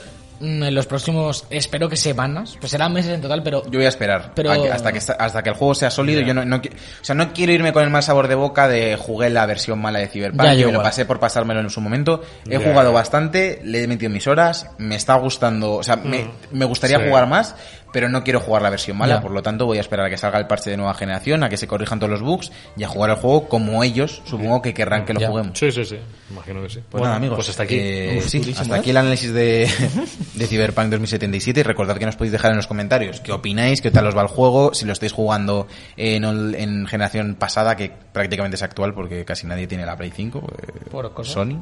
en 0.41 0.73
los 0.75 0.85
próximos, 0.87 1.45
espero 1.49 1.87
que 1.87 1.95
semanas, 1.95 2.57
pues 2.59 2.71
serán 2.71 2.93
meses 2.93 3.13
en 3.13 3.21
total, 3.21 3.43
pero 3.43 3.63
Yo 3.65 3.77
voy 3.79 3.85
a 3.85 3.89
esperar 3.89 4.31
Pero- 4.35 4.51
a 4.51 4.55
hasta, 4.73 4.91
que, 4.91 4.97
hasta 4.99 5.43
que 5.43 5.49
el 5.49 5.55
juego 5.55 5.75
sea 5.75 5.89
sólido. 5.91 6.21
Yo 6.21 6.33
no, 6.33 6.43
no 6.45 6.57
o 6.57 7.03
sea, 7.03 7.15
no 7.15 7.31
quiero 7.33 7.51
irme 7.51 7.71
con 7.73 7.83
el 7.83 7.89
mal 7.89 8.03
sabor 8.03 8.27
de 8.27 8.35
boca 8.35 8.67
de 8.67 8.95
jugué 8.95 9.29
la 9.29 9.45
versión 9.45 9.79
mala 9.79 9.99
de 9.99 10.07
Cyberpunk, 10.07 10.51
yo 10.53 10.67
me 10.67 10.73
lo 10.73 10.83
pasé 10.83 11.05
por 11.05 11.19
pasármelo 11.19 11.59
en 11.59 11.69
su 11.69 11.81
momento. 11.81 12.21
He 12.49 12.57
jugado 12.57 12.91
bastante, 12.93 13.61
le 13.63 13.83
he 13.83 13.87
metido 13.87 14.09
mis 14.11 14.27
horas, 14.27 14.67
me 14.77 14.95
está 14.95 15.15
gustando, 15.15 15.73
o 15.75 15.83
sea, 15.83 15.95
me, 15.95 16.25
me 16.51 16.65
gustaría 16.65 16.97
Sí. 16.99 17.05
jugar 17.07 17.27
más, 17.27 17.55
pero 17.91 18.09
no 18.09 18.23
quiero 18.23 18.39
jugar 18.39 18.61
la 18.61 18.69
versión 18.69 18.97
mala, 18.97 19.15
Ya. 19.15 19.21
por 19.21 19.31
lo 19.31 19.41
tanto 19.41 19.65
voy 19.65 19.77
a 19.77 19.81
esperar 19.81 20.05
a 20.05 20.09
que 20.09 20.17
salga 20.17 20.39
el 20.39 20.47
parche 20.47 20.69
de 20.69 20.77
nueva 20.77 20.93
generación, 20.93 21.43
a 21.43 21.49
que 21.49 21.57
se 21.57 21.67
corrijan 21.67 21.99
todos 21.99 22.11
los 22.11 22.21
bugs 22.21 22.51
y 22.77 22.83
a 22.83 22.87
jugar 22.87 23.09
el 23.11 23.15
juego 23.17 23.47
como 23.49 23.83
ellos, 23.83 24.21
supongo 24.25 24.61
que 24.61 24.73
querrán 24.73 25.05
que 25.05 25.13
lo 25.13 25.19
Ya. 25.19 25.27
juguemos. 25.29 25.57
Sí, 25.57 25.71
sí, 25.71 25.83
sí. 25.85 25.97
Imagino 26.29 26.61
que 26.61 26.69
sí. 26.69 26.75
Pues 26.79 26.91
Bueno, 26.91 27.05
nada, 27.05 27.15
amigos. 27.17 27.35
Pues 27.37 27.49
hasta 27.49 27.63
aquí. 27.63 27.75
eh, 27.79 28.15
Uf, 28.19 28.27
sí, 28.27 28.55
hasta 28.57 28.75
¿eh? 28.75 28.79
aquí 28.79 28.89
el 28.91 28.97
análisis 28.97 29.33
de, 29.33 29.69
de 30.35 30.47
Cyberpunk 30.47 30.87
2077. 30.89 31.59
Y 31.59 31.63
recordad 31.63 31.97
que 31.97 32.05
nos 32.05 32.15
podéis 32.15 32.31
dejar 32.31 32.51
en 32.51 32.57
los 32.57 32.67
comentarios 32.67 33.19
qué 33.21 33.31
opináis, 33.31 33.81
qué 33.81 33.91
tal 33.91 34.07
os 34.07 34.15
va 34.15 34.21
el 34.21 34.27
juego, 34.27 34.73
si 34.73 34.85
lo 34.85 34.93
estáis 34.93 35.11
jugando 35.11 35.67
en, 35.97 36.23
ol- 36.23 36.55
en 36.57 36.87
generación 36.87 37.35
pasada, 37.35 37.75
que 37.75 37.91
prácticamente 38.13 38.55
es 38.55 38.63
actual 38.63 38.93
porque 38.93 39.25
casi 39.25 39.45
nadie 39.47 39.67
tiene 39.67 39.85
la 39.85 39.95
Play 39.97 40.11
5, 40.15 40.39
eh, 40.39 40.89
Por. 40.89 41.11
Sony. 41.25 41.61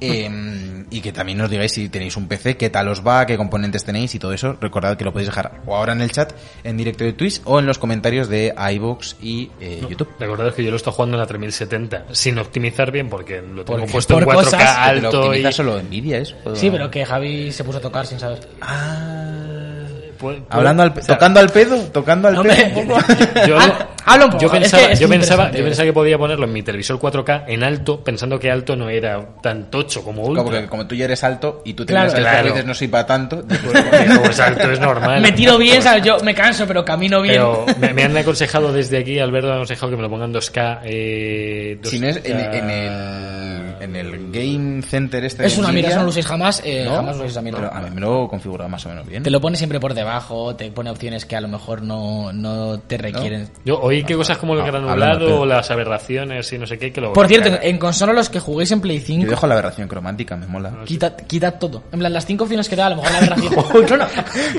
Eh, 0.00 0.84
y 0.90 1.00
que 1.00 1.12
también 1.12 1.38
nos 1.38 1.50
digáis 1.50 1.72
si 1.72 1.88
tenéis 1.88 2.16
un 2.16 2.26
PC, 2.26 2.56
qué 2.56 2.70
tal 2.70 2.88
os 2.88 3.06
va, 3.06 3.26
qué 3.26 3.36
componentes 3.36 3.84
tenéis 3.84 4.14
y 4.14 4.18
todo 4.18 4.32
eso. 4.32 4.56
Recordad 4.60 4.96
que 4.96 5.04
lo 5.04 5.12
podéis 5.12 5.28
dejar 5.28 5.59
o 5.66 5.76
ahora 5.76 5.92
en 5.92 6.00
el 6.00 6.10
chat, 6.12 6.32
en 6.64 6.76
directo 6.76 7.04
de 7.04 7.12
Twitch, 7.12 7.40
o 7.44 7.58
en 7.58 7.66
los 7.66 7.78
comentarios 7.78 8.28
de 8.28 8.54
iVoox 8.74 9.16
y 9.22 9.50
eh, 9.60 9.82
YouTube. 9.88 10.08
Recordad 10.18 10.52
que 10.54 10.64
yo 10.64 10.70
lo 10.70 10.76
estoy 10.76 10.92
jugando 10.92 11.16
en 11.16 11.20
la 11.20 11.26
3070 11.26 12.06
sin 12.12 12.38
optimizar 12.38 12.90
bien 12.90 13.08
porque 13.08 13.40
lo 13.42 13.64
tengo 13.64 13.78
Porque- 13.80 13.92
puesto 13.92 14.18
en 14.18 14.24
por 14.24 14.34
4K 14.34 14.44
cosas- 14.44 14.60
Pero 14.94 15.08
alto 15.08 15.22
y... 15.24 15.26
optimiza 15.28 15.52
solo 15.52 15.82
Nvidia 15.82 16.18
eso. 16.18 16.36
sí, 16.54 16.70
pero 16.70 16.90
que 16.90 17.04
Javi 17.04 17.52
se 17.52 17.64
puso 17.64 17.78
a 17.78 17.80
tocar 17.80 18.06
sin 18.06 18.18
saber. 18.18 18.40
Puede- 20.20 20.42
Hablando 20.50 20.82
al, 20.82 20.90
o 20.90 20.94
sea, 20.94 21.14
tocando 21.16 21.40
al 21.40 21.48
pedo, 21.48 21.76
tocando 21.92 22.28
al 22.28 22.36
Hombre, 22.36 22.72
pedo. 22.74 22.96
Yo, 23.48 23.56
habla 24.04 24.24
un 24.26 24.30
poco, 24.32 24.40
yo 24.42 24.46
es 24.48 24.52
que 24.52 24.60
pensaba, 24.60 24.82
es 24.92 25.00
yo, 25.00 25.08
pensaba, 25.08 25.50
yo 25.50 25.64
pensaba 25.64 25.86
que 25.86 25.92
podía 25.92 26.18
ponerlo 26.18 26.44
en 26.46 26.52
mi 26.52 26.62
televisor 26.62 26.98
4K 26.98 27.44
en 27.48 27.62
alto, 27.64 28.02
pensando 28.04 28.38
que 28.38 28.50
alto 28.50 28.76
no 28.76 28.88
era 28.90 29.18
tan 29.42 29.70
tocho 29.70 30.02
como 30.04 30.22
ultra. 30.22 30.44
Como 30.44 30.56
que 30.56 30.66
como 30.66 30.86
tú 30.86 30.94
ya 30.94 31.06
eres 31.06 31.24
alto 31.24 31.62
y 31.64 31.72
tú 31.74 31.84
te 31.86 31.92
Claro. 31.94 32.12
al 32.12 32.18
Claro. 32.20 32.48
dices 32.48 32.64
no 32.66 32.74
soy 32.74 32.88
para 32.88 33.06
tanto. 33.06 33.42
Porque, 33.46 33.80
pues, 34.24 34.40
alto 34.40 34.70
es 34.70 34.78
normal. 34.80 35.20
Me 35.22 35.32
tiro 35.32 35.56
bien, 35.58 35.80
¿sabes? 35.82 36.02
Yo 36.04 36.18
me 36.20 36.34
canso, 36.34 36.66
pero 36.66 36.84
camino 36.84 37.22
bien. 37.22 37.34
Pero 37.36 37.64
me, 37.78 37.92
me 37.94 38.04
han 38.04 38.16
aconsejado 38.16 38.72
desde 38.72 38.98
aquí, 38.98 39.18
Alberto 39.18 39.46
me 39.48 39.52
ha 39.54 39.56
aconsejado 39.56 39.90
que 39.90 39.96
me 39.96 40.02
lo 40.02 40.10
pongan 40.10 40.32
2K. 40.34 40.80
Eh, 40.84 41.78
si 41.84 41.98
no 41.98 42.08
es 42.08 42.16
en, 42.24 42.38
2K. 42.38 42.54
en 42.58 42.70
el 42.70 43.49
en 43.80 43.96
el 43.96 44.30
Game 44.30 44.82
Center 44.82 45.24
este 45.24 45.46
es 45.46 45.54
de 45.56 45.60
una 45.60 45.78
eso 45.80 45.96
no 45.96 46.02
lo 46.04 46.08
uséis 46.10 46.26
jamás, 46.26 46.62
eh, 46.64 46.84
¿no? 46.84 46.96
jamás 46.96 47.16
lo 47.16 47.22
uséis 47.24 47.36
a 47.36 47.42
mí. 47.42 47.50
Pero 47.52 47.72
a 47.72 47.80
mí 47.80 47.90
me 47.90 48.00
lo 48.00 48.28
configura 48.28 48.68
más 48.68 48.84
o 48.86 48.88
menos 48.90 49.06
bien. 49.06 49.22
Te 49.22 49.30
lo 49.30 49.40
pone 49.40 49.56
siempre 49.56 49.80
por 49.80 49.94
debajo, 49.94 50.54
te 50.56 50.70
pone 50.70 50.90
opciones 50.90 51.24
que 51.24 51.36
a 51.36 51.40
lo 51.40 51.48
mejor 51.48 51.82
no, 51.82 52.32
no 52.32 52.78
te 52.80 52.98
requieren. 52.98 53.48
Yo 53.64 53.80
oí 53.80 54.04
que 54.04 54.14
cosas 54.14 54.38
como 54.38 54.54
el 54.54 54.64
granulado 54.64 55.40
o 55.40 55.46
las 55.46 55.70
aberraciones 55.70 56.52
y 56.52 56.58
no 56.58 56.66
sé 56.66 56.78
qué, 56.78 56.92
que 56.92 57.00
lo 57.00 57.12
Por 57.12 57.28
cierto, 57.28 57.50
en 57.60 57.78
consola 57.78 58.12
los 58.12 58.28
que 58.28 58.40
juguéis 58.40 58.70
en 58.72 58.80
Play 58.80 58.98
Yo 58.98 59.06
5, 59.06 59.30
dejo 59.30 59.46
la 59.46 59.54
aberración 59.54 59.88
cromática, 59.88 60.36
me 60.36 60.46
mola. 60.46 60.72
quitad, 60.84 61.16
quitad 61.26 61.54
todo. 61.58 61.82
En 61.92 61.98
plan, 61.98 62.12
las 62.12 62.26
cinco 62.26 62.44
opciones 62.44 62.68
que 62.68 62.76
da, 62.76 62.86
a 62.86 62.90
lo 62.90 62.96
mejor 62.96 63.12
la 63.12 63.18
aberración. 63.18 63.54
no, 63.90 63.96
no. 63.96 64.06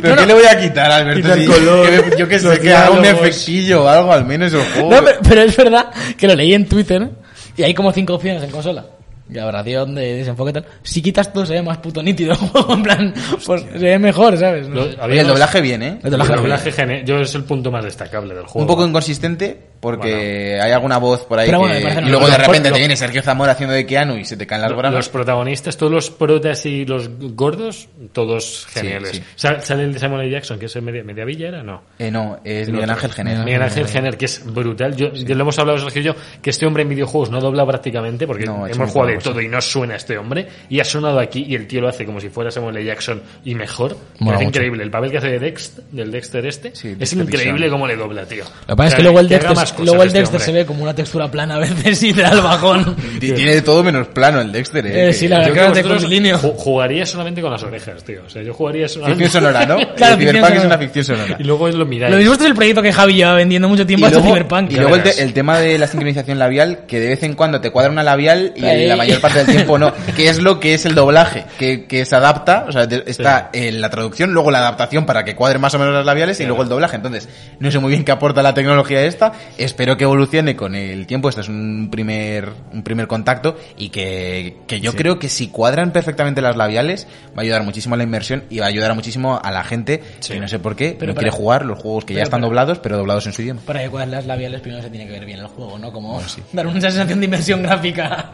¿Pero 0.02 0.16
No, 0.16 0.16
qué 0.16 0.22
no. 0.22 0.26
le 0.26 0.34
voy 0.34 0.46
a 0.46 0.60
quitar, 0.60 0.92
Alberto? 0.92 1.22
Quita 1.22 1.34
el 1.34 1.46
color, 1.48 2.10
que 2.10 2.18
yo 2.18 2.28
que 2.28 2.40
sé, 2.40 2.60
que 2.60 2.74
haga 2.74 2.92
un 2.92 3.06
efectillo 3.06 3.84
o 3.84 3.88
algo, 3.88 4.12
al 4.12 4.26
menos 4.26 4.54
el 4.54 4.62
juego. 4.62 4.90
No, 4.92 5.04
pero, 5.04 5.20
pero 5.28 5.42
es 5.42 5.56
verdad 5.56 5.92
que 6.18 6.28
lo 6.28 6.36
leí 6.36 6.54
en 6.54 6.68
Twitter 6.68 7.10
y 7.58 7.64
hay 7.64 7.74
como 7.74 7.92
cinco 7.92 8.16
opciones 8.16 8.44
en 8.44 8.52
consola. 8.52 8.86
Y 9.34 9.38
aberración 9.40 9.96
de 9.96 10.16
desenfoque 10.18 10.50
y 10.50 10.54
tal. 10.54 10.66
Si 10.84 11.02
quitas 11.02 11.32
todo 11.32 11.46
se 11.46 11.54
ve 11.54 11.62
más 11.62 11.78
puto 11.78 12.04
nítido 12.04 12.32
el 12.34 12.38
juego, 12.50 12.74
en 12.74 12.84
plan, 12.84 13.14
pues 13.46 13.62
se 13.62 13.78
ve 13.80 13.98
mejor, 13.98 14.38
¿sabes? 14.38 14.68
No 14.68 14.84
sé. 14.84 14.98
El 15.10 15.28
doblaje 15.28 15.62
bien, 15.62 15.82
¿eh? 15.84 15.88
El 16.04 16.06
El 16.06 16.12
doblaje 16.12 16.36
doblaje 16.36 16.72
gene- 16.72 17.04
yo 17.06 17.20
es 17.20 17.34
el 17.36 17.46
punto 17.46 17.72
más 17.72 17.84
destacable 17.86 18.34
del 18.36 18.44
juego. 18.46 18.60
Un 18.60 18.68
poco 18.68 18.86
inconsistente 18.86 19.71
porque 19.82 20.60
hay 20.62 20.72
alguna 20.72 20.98
voz 21.00 21.26
por 21.26 21.40
ahí 21.40 21.50
que... 21.50 21.56
bueno, 21.56 21.76
y 21.76 22.10
luego 22.10 22.28
de 22.30 22.38
repente 22.38 22.70
Lo- 22.70 22.76
te 22.76 22.80
viene 22.80 22.96
Sergio 22.96 23.22
Zamora 23.22 23.54
haciendo 23.54 23.74
de 23.76 23.86
Keanu 23.86 24.16
y 24.18 24.26
se 24.26 24.38
te 24.38 24.48
caen 24.48 24.62
las 24.62 24.72
bragas. 24.72 24.94
Los 24.94 25.10
protagonistas, 25.10 25.76
todos 25.76 25.92
los 25.92 26.10
protas 26.12 26.66
y 26.66 26.86
los 26.86 27.10
gordos, 27.36 27.90
todos 28.14 28.68
geniales. 28.72 29.12
sí. 29.18 29.24
Sal- 29.36 29.62
Sale 29.64 29.84
el 29.84 29.94
de 29.94 30.00
Samuel 30.00 30.22
L. 30.22 30.32
Jackson, 30.32 30.60
que 30.60 30.68
es 30.68 30.76
el 30.76 30.84
media, 30.84 31.04
media 31.04 31.26
villa, 31.26 31.48
¿era? 31.50 31.64
No. 31.64 31.82
Eh, 32.00 32.12
no, 32.12 32.40
es 32.44 32.68
El 32.68 32.74
Miguel. 32.76 32.90
Ángel 32.90 33.12
Jenner. 33.12 33.40
Miguel 33.44 33.62
Ángel 33.62 33.88
Jenner, 33.88 34.18
que 34.18 34.26
es 34.26 34.46
brutal. 34.46 34.96
Yo, 34.96 35.12
ya 35.14 35.36
lo 35.36 35.42
hemos 35.42 35.58
hablado 35.60 35.80
Sergio 35.80 36.02
y 36.02 36.06
yo, 36.06 36.16
que 36.42 36.52
este 36.52 36.66
hombre 36.66 36.84
en 36.84 36.90
videojuegos 36.90 37.32
no 37.32 37.40
dobla 37.42 37.66
prácticamente, 37.66 38.28
porque 38.28 38.46
No, 38.46 38.68
hemos 38.68 38.92
jugado 38.92 39.12
de 39.12 39.18
todo 39.18 39.42
y 39.42 39.48
no 39.48 39.60
suena 39.62 39.96
este 39.96 40.18
hombre, 40.18 40.48
y 40.70 40.80
ha 40.80 40.84
sonado 40.86 41.20
aquí 41.20 41.44
y 41.48 41.56
el 41.56 41.68
tío 41.68 41.82
lo 41.82 41.90
hace 41.90 42.06
como 42.06 42.20
si 42.20 42.30
fuera 42.30 42.52
Samuel 42.52 42.78
L. 42.78 42.86
Jackson 42.86 43.22
y 43.44 43.56
mejor. 43.56 43.98
Mola 44.20 44.38
es 44.38 44.44
increíble. 44.44 44.84
El 44.84 44.92
papel 44.92 45.12
que 45.12 45.18
hace 45.18 45.28
de 45.30 45.40
Dexter, 45.40 45.84
del 45.92 46.12
Dexter 46.12 46.46
este, 46.46 46.76
Sí, 46.76 46.96
es 47.00 47.14
increíble 47.14 47.70
cómo 47.70 47.88
le 47.88 47.96
dobla, 47.96 48.26
tío. 48.26 48.44
Lo 48.68 48.68
que 48.68 48.76
pasa 48.76 48.90
es 48.90 48.96
que 48.96 49.04
luego 49.04 49.20
el 49.20 49.28
Dexter, 49.28 49.56
más 49.72 49.78
cosas 49.78 49.86
luego 49.88 50.04
el 50.04 50.08
este 50.08 50.20
Dexter 50.20 50.40
hombre. 50.42 50.46
se 50.46 50.52
ve 50.60 50.66
como 50.66 50.84
una 50.84 50.94
textura 50.96 51.30
plana 51.32 51.56
a 51.56 51.60
veces 51.60 52.04
y 52.04 52.14
te 52.14 52.22
da 52.22 52.30
el 52.32 52.42
bajón. 52.42 52.96
Tiene 53.20 53.56
de 53.56 53.62
todo 53.62 53.84
menos 53.84 54.08
plano 54.08 54.42
el 54.42 54.52
Dexter, 54.52 54.86
¿eh? 54.88 55.10
Eh, 55.10 55.14
sí, 55.14 55.28
la 55.28 55.48
Yo 55.48 55.54
verdad 55.54 55.74
que 55.74 55.82
vosotros 55.84 56.12
ju- 56.12 56.54
jugaría 56.56 57.06
solamente 57.06 57.42
con 57.42 57.52
las 57.52 57.64
orejas, 57.64 58.04
tío. 58.04 58.22
O 58.26 58.30
sea, 58.30 58.42
yo 58.44 58.54
jugaría 58.54 58.88
solamente... 58.88 59.24
Ficción 59.24 59.44
sonora, 59.44 59.66
¿no? 59.66 59.78
Claro, 59.96 60.14
el 60.16 60.20
Cyberpunk 60.30 60.56
es 60.56 60.66
una 60.66 60.78
ficción 60.78 61.06
sonora. 61.06 61.36
Y 61.40 61.44
luego 61.44 61.68
lo 61.70 61.86
miráis. 61.86 62.12
Lo 62.12 62.18
mismo 62.18 62.34
es 62.34 62.42
el 62.42 62.54
proyecto 62.56 62.82
que 62.82 62.92
Javi 62.94 63.14
lleva 63.16 63.34
vendiendo 63.34 63.68
mucho 63.70 63.86
tiempo 63.86 64.06
Y 64.06 64.08
hasta 64.08 64.20
luego, 64.20 64.34
Cyberpunk. 64.36 64.72
y 64.72 64.76
luego 64.76 64.96
el, 64.96 65.02
verás. 65.02 65.16
te- 65.18 65.24
el 65.24 65.34
tema 65.34 65.60
de 65.60 65.78
la 65.78 65.88
sincronización 65.88 66.40
labial, 66.40 66.86
que 66.88 67.00
de 67.00 67.08
vez 67.10 67.24
en 67.24 67.34
cuando 67.34 67.62
te 67.62 67.72
cuadra 67.72 67.92
una 67.92 68.04
labial 68.04 68.54
y 68.56 68.66
Ahí. 68.66 68.88
la 68.88 68.96
mayor 68.96 69.22
parte 69.22 69.40
del 69.40 69.48
tiempo 69.48 69.78
no. 69.78 69.94
Que 70.16 70.30
es 70.30 70.40
lo 70.42 70.60
que 70.60 70.74
es 70.74 70.86
el 70.86 70.96
doblaje, 70.96 71.46
que, 71.58 71.86
que 71.86 72.06
se 72.06 72.16
adapta, 72.16 72.66
o 72.68 72.72
sea, 72.72 72.84
está 73.06 73.50
en 73.54 73.80
la 73.82 73.90
traducción, 73.90 74.34
luego 74.34 74.52
la 74.52 74.60
adaptación 74.60 75.06
para 75.06 75.24
que 75.24 75.36
cuadren 75.36 75.62
más 75.62 75.74
o 75.74 75.80
menos 75.80 75.94
las 75.94 76.06
labiales 76.06 76.40
y 76.40 76.46
luego 76.46 76.64
el 76.64 76.70
doblaje. 76.70 76.96
Entonces, 76.96 77.30
no 77.60 77.72
sé 77.72 77.80
muy 77.80 77.92
bien 77.92 78.04
qué 78.04 78.12
aporta 78.12 78.42
la 78.42 78.54
tecnología 78.54 79.02
esta. 79.04 79.32
Espero 79.64 79.98
que 79.98 80.04
evolucione 80.06 80.56
con 80.56 80.76
el 80.76 81.06
tiempo. 81.08 81.30
Este 81.30 81.42
es 81.42 81.50
un 81.50 81.90
primer, 81.92 82.50
un 82.74 82.84
primer 82.84 83.08
contacto 83.08 83.58
y 83.78 83.90
que, 83.90 84.58
que 84.68 84.80
yo 84.80 84.94
creo 84.94 85.20
que 85.20 85.30
si 85.30 85.48
cuadran 85.50 85.92
perfectamente 85.92 86.42
las 86.42 86.56
labiales, 86.58 87.08
va 87.30 87.40
a 87.40 87.42
ayudar 87.42 87.64
muchísimo 87.64 87.96
a 87.96 87.98
la 87.98 88.04
inmersión 88.04 88.44
y 88.50 88.60
va 88.60 88.66
a 88.66 88.70
ayudar 88.70 88.94
muchísimo 88.96 89.40
a 89.42 89.52
la 89.52 89.64
gente 89.64 90.02
que 90.28 90.40
no 90.40 90.48
sé 90.48 90.60
por 90.60 90.76
qué, 90.76 90.96
Pero 91.00 91.14
quiere 91.16 91.32
jugar 91.32 91.66
los 91.66 91.80
juegos 91.80 92.06
que 92.06 92.14
ya 92.14 92.24
están 92.24 92.40
para- 92.42 92.48
doblados, 92.50 92.80
pero 92.80 92.98
doblados 92.98 93.26
en 93.28 93.34
su 93.34 93.42
idioma. 93.42 93.62
Para 93.66 93.82
que 93.84 93.90
cuadren 93.90 94.12
las 94.12 94.26
labiales 94.26 94.62
primero 94.62 94.82
se 94.82 94.90
tiene 94.90 95.06
que 95.06 95.14
ver 95.14 95.26
bien 95.26 95.40
el 95.40 95.48
juego, 95.48 95.78
¿no? 95.78 95.92
Como 95.92 96.22
dar 96.54 96.68
una 96.68 96.82
sensación 96.82 97.20
de 97.20 97.26
inmersión 97.26 97.64
gráfica. 97.64 98.32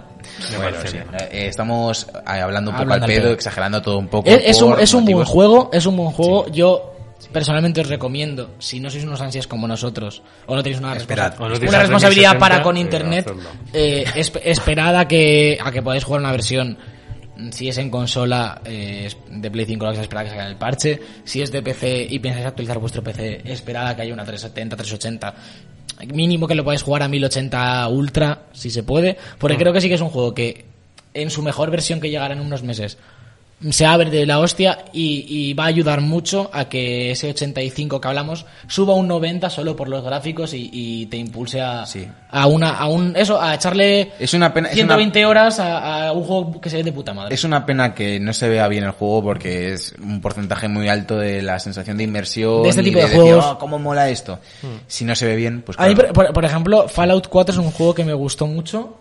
Bueno, 0.58 0.78
sí. 0.86 0.98
Eh, 1.32 1.48
estamos 1.48 2.08
eh, 2.14 2.40
hablando 2.40 2.72
un 2.72 2.76
poco 2.78 2.84
Hablando 2.84 3.06
al 3.06 3.12
pedo, 3.12 3.22
pedo. 3.24 3.34
exagerando 3.34 3.82
todo 3.82 3.98
un 3.98 4.08
poco. 4.08 4.30
Es, 4.30 4.42
es 4.46 4.62
un, 4.62 4.80
es 4.80 4.94
un 4.94 5.06
buen 5.06 5.26
juego, 5.26 5.70
es 5.72 5.86
un 5.86 5.96
buen 5.96 6.12
juego. 6.12 6.48
Yo 6.52 6.97
personalmente 7.32 7.82
os 7.82 7.88
recomiendo, 7.90 8.56
si 8.60 8.80
no 8.80 8.90
sois 8.90 9.04
unos 9.04 9.20
ansias 9.22 9.48
como 9.48 9.68
nosotros, 9.68 10.22
o 10.46 10.56
no 10.56 10.64
tenéis 10.64 10.80
una, 10.80 10.96
Esperad. 10.96 11.32
responsa- 11.34 11.44
O 11.46 11.50
no 11.50 11.54
tenéis 11.56 11.70
una 11.72 11.80
responsabilidad 11.80 12.32
3060, 12.32 12.40
para 12.40 12.64
con 12.64 12.78
eh, 12.78 12.80
internet, 12.80 13.32
eh, 13.74 14.06
esp- 14.16 14.42
esperad 14.44 14.96
a 14.98 15.08
que, 15.08 15.58
a 15.62 15.72
que 15.72 15.82
podáis 15.82 16.04
jugar 16.04 16.22
una 16.22 16.32
versión. 16.32 16.78
Si 17.52 17.70
es 17.70 17.78
en 17.78 17.92
consola 17.92 18.62
eh, 18.66 19.10
de 19.30 19.52
Play 19.52 19.66
5, 19.68 19.86
lo 19.86 19.92
que 19.92 19.98
se 19.98 20.02
espera 20.04 20.24
que 20.24 20.30
salga 20.30 20.48
el 20.48 20.56
parche. 20.56 21.00
Si 21.24 21.40
es 21.42 21.52
de 21.52 21.62
PC 21.62 22.08
y 22.10 22.18
pensáis 22.18 22.46
actualizar 22.48 22.80
vuestro 22.80 23.04
PC, 23.04 23.42
esperad 23.46 23.88
a 23.90 23.96
que 23.96 24.02
haya 24.02 24.14
una 24.14 24.24
370, 24.26 24.76
380. 24.76 25.36
Mínimo 26.14 26.48
que 26.48 26.56
lo 26.56 26.64
podáis 26.64 26.82
jugar 26.82 27.04
a 27.04 27.08
1080 27.08 27.88
Ultra, 27.90 28.44
si 28.54 28.70
se 28.72 28.82
puede. 28.84 29.18
Porque 29.38 29.56
Mm. 29.56 29.60
creo 29.60 29.74
que 29.74 29.82
sí 29.82 29.88
que 29.88 29.96
es 29.96 30.02
un 30.02 30.10
juego 30.10 30.34
que, 30.34 30.66
en 31.14 31.30
su 31.30 31.44
mejor 31.44 31.70
versión 31.70 32.00
que 32.00 32.10
llegará 32.10 32.34
en 32.34 32.40
unos 32.42 32.64
meses, 32.64 32.98
se 33.72 33.88
abre 33.88 34.12
de 34.12 34.26
la 34.28 34.40
hostia 34.40 34.86
y, 34.94 35.26
y 35.28 35.54
va 35.56 35.64
a 35.64 35.68
ayudar 35.68 36.00
mucho 36.02 36.50
a 36.54 36.66
que 36.70 37.10
ese 37.12 37.30
85 37.32 38.00
que 38.00 38.08
hablamos 38.08 38.46
suba 38.68 38.94
un 38.94 39.08
90 39.08 39.50
solo 39.50 39.76
por 39.76 39.88
los 39.90 40.04
gráficos 40.04 40.54
y, 40.54 40.70
y 40.72 41.06
te 41.08 41.18
impulse 41.18 41.60
a, 41.62 41.84
Sí. 41.88 42.08
a 42.30 42.46
una 42.46 42.78
a 42.78 42.88
un 42.88 43.16
eso 43.16 43.42
a 43.42 43.56
echarle 43.56 44.12
Es 44.20 44.36
una 44.36 44.54
pena, 44.54 44.68
es 44.70 44.76
120 44.76 45.26
horas 45.26 45.60
a, 45.60 46.10
a 46.10 46.12
un 46.12 46.24
juego 46.24 46.62
que 46.62 46.70
se 46.70 46.78
ve 46.78 46.84
de 46.84 46.92
puta 46.92 47.16
madre. 47.16 47.34
Es 47.34 47.44
una 47.44 47.66
pena 47.66 47.96
que 47.96 48.20
no 48.20 48.32
se 48.32 48.48
vea 48.48 48.68
bien 48.68 48.84
el 48.84 48.92
juego 48.92 49.24
porque 49.24 49.74
es 49.74 49.96
un 50.04 50.22
porcentaje 50.22 50.68
muy 50.68 50.88
alto 50.88 51.18
de 51.18 51.42
la 51.42 51.58
sensación 51.60 51.98
de 51.98 52.04
inmersión. 52.04 52.62
De 52.62 52.70
este 52.70 52.82
y 52.82 52.86
tipo 52.86 53.00
de 53.00 53.06
decir, 53.06 53.20
juegos. 53.22 53.46
"Oh, 53.48 53.58
¿Cómo 53.58 53.80
mola 53.80 54.08
esto? 54.10 54.38
Si 54.86 55.04
no 55.04 55.16
se 55.16 55.26
ve 55.26 55.36
bien, 55.36 55.64
pues 55.64 55.80
A 55.80 55.88
mí, 55.88 55.96
por- 55.96 56.32
por 56.32 56.46
ejemplo, 56.46 56.88
Fallout 56.88 57.28
4 57.28 57.54
es 57.54 57.58
un 57.60 57.72
juego 57.72 57.96
que 57.96 58.06
me 58.06 58.14
gustó 58.14 58.46
mucho 58.46 58.98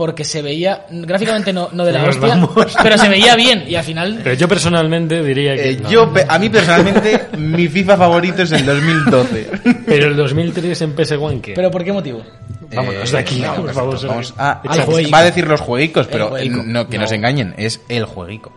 porque 0.00 0.24
se 0.24 0.40
veía 0.40 0.86
gráficamente 0.90 1.52
no, 1.52 1.68
no 1.72 1.84
de 1.84 1.92
la 1.92 2.04
hostia, 2.04 2.28
vamos. 2.28 2.50
pero 2.82 2.96
se 2.96 3.08
veía 3.10 3.36
bien 3.36 3.64
y 3.68 3.74
al 3.74 3.84
final 3.84 4.18
Pero 4.24 4.34
yo 4.34 4.48
personalmente 4.48 5.22
diría 5.22 5.54
que... 5.56 5.72
Eh, 5.72 5.78
no. 5.82 5.90
yo, 5.90 6.10
pe- 6.10 6.24
a 6.26 6.38
mí 6.38 6.48
personalmente, 6.48 7.26
mi 7.36 7.68
FIFA 7.68 7.98
favorito 7.98 8.42
es 8.42 8.52
el 8.52 8.64
2012. 8.64 9.50
Pero 9.84 10.06
el 10.08 10.16
2003 10.16 10.80
en 10.80 10.96
PS1, 10.96 11.40
¿qué? 11.42 11.52
pero 11.54 11.70
¿por 11.70 11.84
qué 11.84 11.92
motivo? 11.92 12.22
Vámonos 12.74 13.10
de 13.12 13.18
aquí, 13.18 13.40
no, 13.40 13.54
por 13.54 13.66
perfecto. 13.66 13.74
favor. 13.98 14.06
Vamos 14.08 14.34
a, 14.38 14.62
va 15.12 15.18
a 15.18 15.24
decir 15.24 15.46
los 15.46 15.60
jueguicos, 15.60 16.06
pero 16.06 16.28
jueguico. 16.28 16.60
eh, 16.60 16.62
no, 16.64 16.88
que 16.88 16.96
No. 16.96 17.02
nos 17.02 17.12
engañen, 17.12 17.54
es 17.58 17.80
el 17.90 18.06
jueguico. 18.06 18.52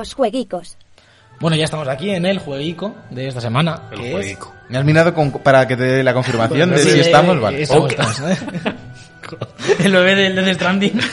Los 0.00 0.14
jueguicos. 0.14 0.78
Bueno, 1.40 1.58
ya 1.58 1.64
estamos 1.64 1.86
aquí 1.86 2.08
en 2.10 2.24
el 2.24 2.38
jueguico 2.38 2.94
de 3.10 3.28
esta 3.28 3.42
semana. 3.42 3.82
El 3.92 3.98
que 4.00 4.06
es- 4.06 4.12
jueguico. 4.12 4.54
Me 4.70 4.78
has 4.78 4.84
mirado 4.86 5.12
con- 5.12 5.30
para 5.30 5.68
que 5.68 5.76
te 5.76 5.82
dé 5.84 6.02
la 6.02 6.14
confirmación 6.14 6.70
de 6.70 6.78
Sí, 6.78 6.90
si 6.90 6.98
eh, 6.98 7.00
estamos, 7.02 7.38
vale. 7.38 7.60
estamos, 7.62 7.84
Ok. 7.84 7.90
estamos, 7.92 8.20
¿eh? 8.20 8.38
el 9.84 9.92
bebé 9.92 10.14
del 10.14 10.36
Death 10.36 10.54
Stranding. 10.56 11.00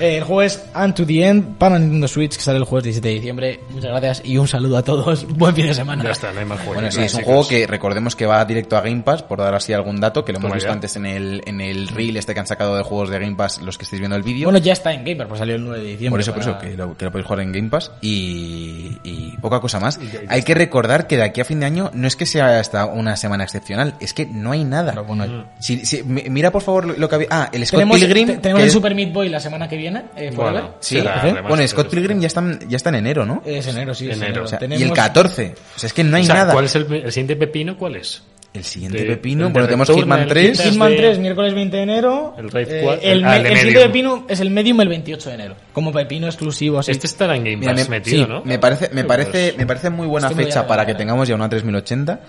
Eh, 0.00 0.16
el 0.16 0.24
juego 0.24 0.42
es 0.42 0.62
Unto 0.74 1.04
the 1.06 1.26
End 1.26 1.56
para 1.58 1.78
Nintendo 1.78 2.08
Switch, 2.08 2.36
que 2.36 2.42
sale 2.42 2.58
el 2.58 2.64
jueves 2.64 2.84
17 2.84 3.06
de 3.08 3.14
diciembre. 3.14 3.60
Muchas 3.70 3.90
gracias 3.90 4.22
y 4.24 4.38
un 4.38 4.48
saludo 4.48 4.78
a 4.78 4.82
todos. 4.82 5.26
Buen 5.36 5.54
fin 5.54 5.66
de 5.66 5.74
semana. 5.74 6.02
Ya 6.04 6.10
está, 6.12 6.32
no 6.32 6.40
hay 6.40 6.46
más 6.46 6.58
juegos. 6.58 6.74
Bueno, 6.76 6.90
sí, 6.90 7.02
es 7.02 7.14
un 7.14 7.22
juego 7.22 7.46
que 7.46 7.66
recordemos 7.66 8.16
que 8.16 8.26
va 8.26 8.44
directo 8.44 8.76
a 8.76 8.80
Game 8.80 9.02
Pass, 9.02 9.22
por 9.22 9.38
dar 9.38 9.54
así 9.54 9.72
algún 9.72 10.00
dato, 10.00 10.24
que 10.24 10.32
lo 10.32 10.38
hemos 10.38 10.52
visto 10.54 10.68
ya. 10.68 10.72
antes 10.74 10.96
en 10.96 11.06
el, 11.06 11.42
en 11.46 11.60
el 11.60 11.88
reel 11.88 12.16
este 12.16 12.34
que 12.34 12.40
han 12.40 12.46
sacado 12.46 12.76
de 12.76 12.82
juegos 12.82 13.10
de 13.10 13.18
Game 13.18 13.36
Pass, 13.36 13.60
los 13.60 13.76
que 13.78 13.84
estéis 13.84 14.00
viendo 14.00 14.16
el 14.16 14.22
vídeo. 14.22 14.44
Bueno, 14.44 14.58
ya 14.58 14.72
está 14.72 14.92
en 14.92 15.04
Gamer, 15.04 15.28
pues 15.28 15.38
salió 15.38 15.54
el 15.56 15.64
9 15.64 15.78
de 15.82 15.90
diciembre. 15.90 16.10
por 16.10 16.20
eso, 16.20 16.32
por 16.32 16.42
eso, 16.42 16.58
que 16.58 16.76
lo, 16.76 16.96
que 16.96 17.04
lo 17.04 17.12
podéis 17.12 17.26
jugar 17.26 17.40
en 17.40 17.52
Game 17.52 17.68
Pass 17.68 17.90
y, 18.00 18.98
y 19.04 19.36
poca 19.40 19.60
cosa 19.60 19.80
más. 19.80 19.98
Hay 20.28 20.42
que 20.42 20.54
recordar 20.54 21.06
que 21.06 21.16
de 21.16 21.24
aquí 21.24 21.40
a 21.40 21.44
fin 21.44 21.60
de 21.60 21.66
año 21.66 21.90
no 21.94 22.06
es 22.06 22.16
que 22.16 22.26
sea 22.26 22.58
hasta 22.60 22.86
una 22.86 23.16
semana 23.16 23.44
excepcional, 23.44 23.94
es 24.00 24.14
que 24.14 24.26
no 24.26 24.52
hay 24.52 24.64
nada. 24.64 24.92
Bueno, 25.02 25.20
Mm. 25.30 25.44
Si- 25.58 25.84
si- 25.84 26.02
mi- 26.02 26.24
mira 26.30 26.50
por 26.50 26.62
favor 26.62 26.98
lo 26.98 27.08
que 27.08 27.14
había... 27.14 27.28
Ah, 27.30 27.50
el 27.52 27.64
Scott 27.66 27.78
tenemos, 27.80 27.98
Pilgrim... 28.00 28.26
te- 28.26 28.36
tenemos 28.38 28.60
que 28.60 28.64
el 28.66 28.70
Super 28.70 28.94
Meat 28.94 29.12
Boy 29.12 29.28
la 29.28 29.38
semana 29.40 29.68
que 29.68 29.76
viene. 29.76 29.89
Eh, 30.16 30.32
Forever. 30.32 30.62
Bueno, 30.62 30.74
Sí, 30.80 30.98
¿eh? 30.98 31.34
bueno, 31.48 31.66
Scott. 31.68 31.90
Pilgrim 31.90 32.20
ya 32.20 32.26
está, 32.28 32.42
ya 32.68 32.76
está 32.76 32.88
en 32.90 32.96
enero, 32.96 33.24
¿no? 33.26 33.42
Es 33.44 33.66
enero, 33.66 33.94
sí, 33.94 34.08
es 34.08 34.16
Enero. 34.16 34.26
enero. 34.30 34.44
O 34.44 34.48
sea, 34.48 34.58
Tenemos- 34.58 34.80
Y 34.80 34.84
el 34.84 34.92
14. 34.92 35.54
O 35.76 35.78
sea, 35.78 35.86
es 35.88 35.92
que 35.92 36.04
no 36.04 36.16
hay 36.16 36.22
O 36.22 36.26
sea, 36.26 36.34
nada. 36.34 36.52
¿Cuál 36.52 36.64
es 36.66 36.74
el, 36.76 36.92
el 36.92 37.12
siguiente 37.12 37.36
pepino? 37.36 37.76
¿Cuál 37.76 37.96
es? 37.96 38.22
El 38.52 38.64
siguiente 38.64 38.98
De- 38.98 39.04
pepino. 39.04 39.46
el 39.46 39.52
Bueno, 39.52 39.66
de 39.68 39.72
tenemos 39.72 39.88
Hitman 39.96 40.26
3. 40.26 40.50
quizás. 40.50 40.66
Hitman 40.72 40.90
de- 40.90 40.96
3, 40.96 41.18
miércoles 41.20 41.54
20 41.54 41.76
de 41.76 41.82
enero. 41.84 42.34
El 42.36 42.50
Raid 42.50 42.68
Eh, 42.68 42.80
4, 42.82 43.00
el, 43.04 43.24
ah, 43.24 43.28
me- 43.30 43.36
el 43.36 43.42
de 43.44 43.48
el 43.50 43.56
siguiente 43.58 43.80
pepino 43.86 44.24
es 44.28 44.40
el 44.40 44.50
Medium 44.50 44.80
el 44.80 44.88
28 44.88 45.28
de 45.28 45.34
enero. 45.36 45.54
Como 45.72 45.92
pepino 45.92 46.26
exclusivo, 46.26 46.80
así. 46.80 46.90
Este 46.90 47.06
estará 47.06 47.36
en 47.36 47.44
Game 47.44 47.64
Pass 47.64 47.88
me, 47.88 47.96
metido, 47.98 48.24
sí, 48.24 48.28
¿no? 48.28 48.42
me 48.44 48.58
parece, 48.58 48.88
me 48.88 49.04
Pues, 49.04 49.06
parece, 49.06 49.54
me 49.56 49.66
parece 49.66 49.90
muy 49.90 50.08
buena 50.08 50.30
fecha 50.30 50.66
para 50.66 50.84
que 50.84 50.94
tengamos 50.94 51.28
ya 51.28 51.36
una 51.36 51.48
3080 51.48 52.20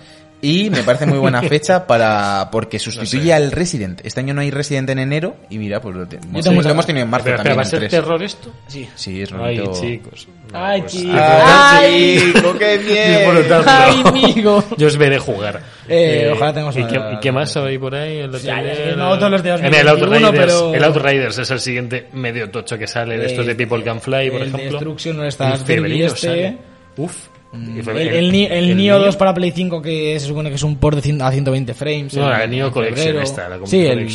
y 0.42 0.68
me 0.68 0.82
parece 0.82 1.06
muy 1.06 1.18
buena 1.18 1.40
fecha 1.48 1.86
para 1.86 2.48
porque 2.52 2.78
sustituye 2.78 3.26
sé. 3.28 3.32
al 3.32 3.50
Resident. 3.52 4.00
Este 4.04 4.20
año 4.20 4.34
no 4.34 4.40
hay 4.42 4.50
Resident 4.50 4.90
en 4.90 4.98
enero 4.98 5.36
y 5.48 5.56
mira, 5.58 5.80
pues 5.80 5.94
lo, 5.96 6.06
te- 6.06 6.18
tengo 6.18 6.60
lo 6.60 6.70
hemos 6.70 6.84
tenido 6.84 7.04
en 7.04 7.10
marzo 7.10 7.28
espera, 7.28 7.36
también. 7.38 7.58
¿va 7.58 7.62
a 7.62 7.64
ser 7.64 7.78
3. 7.78 7.90
terror 7.90 8.22
esto? 8.22 8.50
Sí. 8.66 8.88
Sí, 8.94 9.22
es 9.22 9.32
Ay, 9.32 9.58
bonito. 9.60 9.80
chicos. 9.80 10.28
Ay, 10.52 10.80
Pues, 10.82 10.92
chicos. 10.92 11.14
Ay, 11.16 12.18
Ay. 12.20 12.32
chico, 12.34 12.58
qué 12.58 12.78
bien. 12.78 13.18
Disfrutadlo. 13.20 13.64
Ay, 13.70 14.02
amigo. 14.04 14.64
Yo 14.76 14.86
os 14.88 14.96
veré 14.98 15.18
jugar. 15.18 15.62
Eh, 15.88 16.30
ojalá 16.34 16.52
tengamos 16.52 16.76
¿y 16.76 16.84
qué, 16.84 17.00
y 17.14 17.20
qué 17.20 17.32
más 17.32 17.56
hay 17.56 17.78
por 17.78 17.94
ahí? 17.94 18.18
El 18.18 18.32
Ya, 18.40 18.62
que 18.62 18.94
no 18.96 19.16
todos 19.18 19.30
los 19.30 19.42
de 19.42 19.50
En 19.50 19.74
el 19.74 19.86
2021, 19.86 20.26
Outriders, 20.26 20.52
pero- 20.52 20.74
el 20.74 20.84
Outriders 20.84 21.38
es 21.38 21.50
el 21.50 21.60
siguiente 21.60 22.08
medio 22.12 22.50
tocho 22.50 22.76
que 22.76 22.86
sale 22.86 23.16
de 23.16 23.26
estos 23.26 23.46
de 23.46 23.52
Eh, 23.52 23.54
People 23.54 23.82
Can 23.82 24.00
Fly, 24.00 24.30
por 24.30 24.40
el 24.42 24.48
ejemplo. 24.48 24.70
Destruction 24.72 25.16
no 25.16 25.24
está 25.24 25.54
este. 25.54 26.58
Uf. 26.96 27.28
Y 27.52 27.80
El, 27.80 27.88
el, 28.08 28.34
el 28.52 28.76
Nio 28.76 28.98
Neo- 28.98 29.04
2 29.06 29.16
para 29.16 29.34
Play 29.34 29.50
5 29.52 29.82
que 29.82 30.18
se 30.18 30.26
supone 30.26 30.48
que 30.48 30.54
es 30.56 30.62
un 30.62 30.76
port 30.76 30.96
de 30.96 31.02
cien- 31.02 31.20
a 31.22 31.30
120 31.30 31.74
frames. 31.74 32.14
No, 32.14 32.46
Neo 32.46 32.66
en 32.68 32.72
Collection 32.72 33.16
esta, 33.22 33.48
la 33.48 33.58
Sí, 33.66 33.84
el-. 33.86 34.08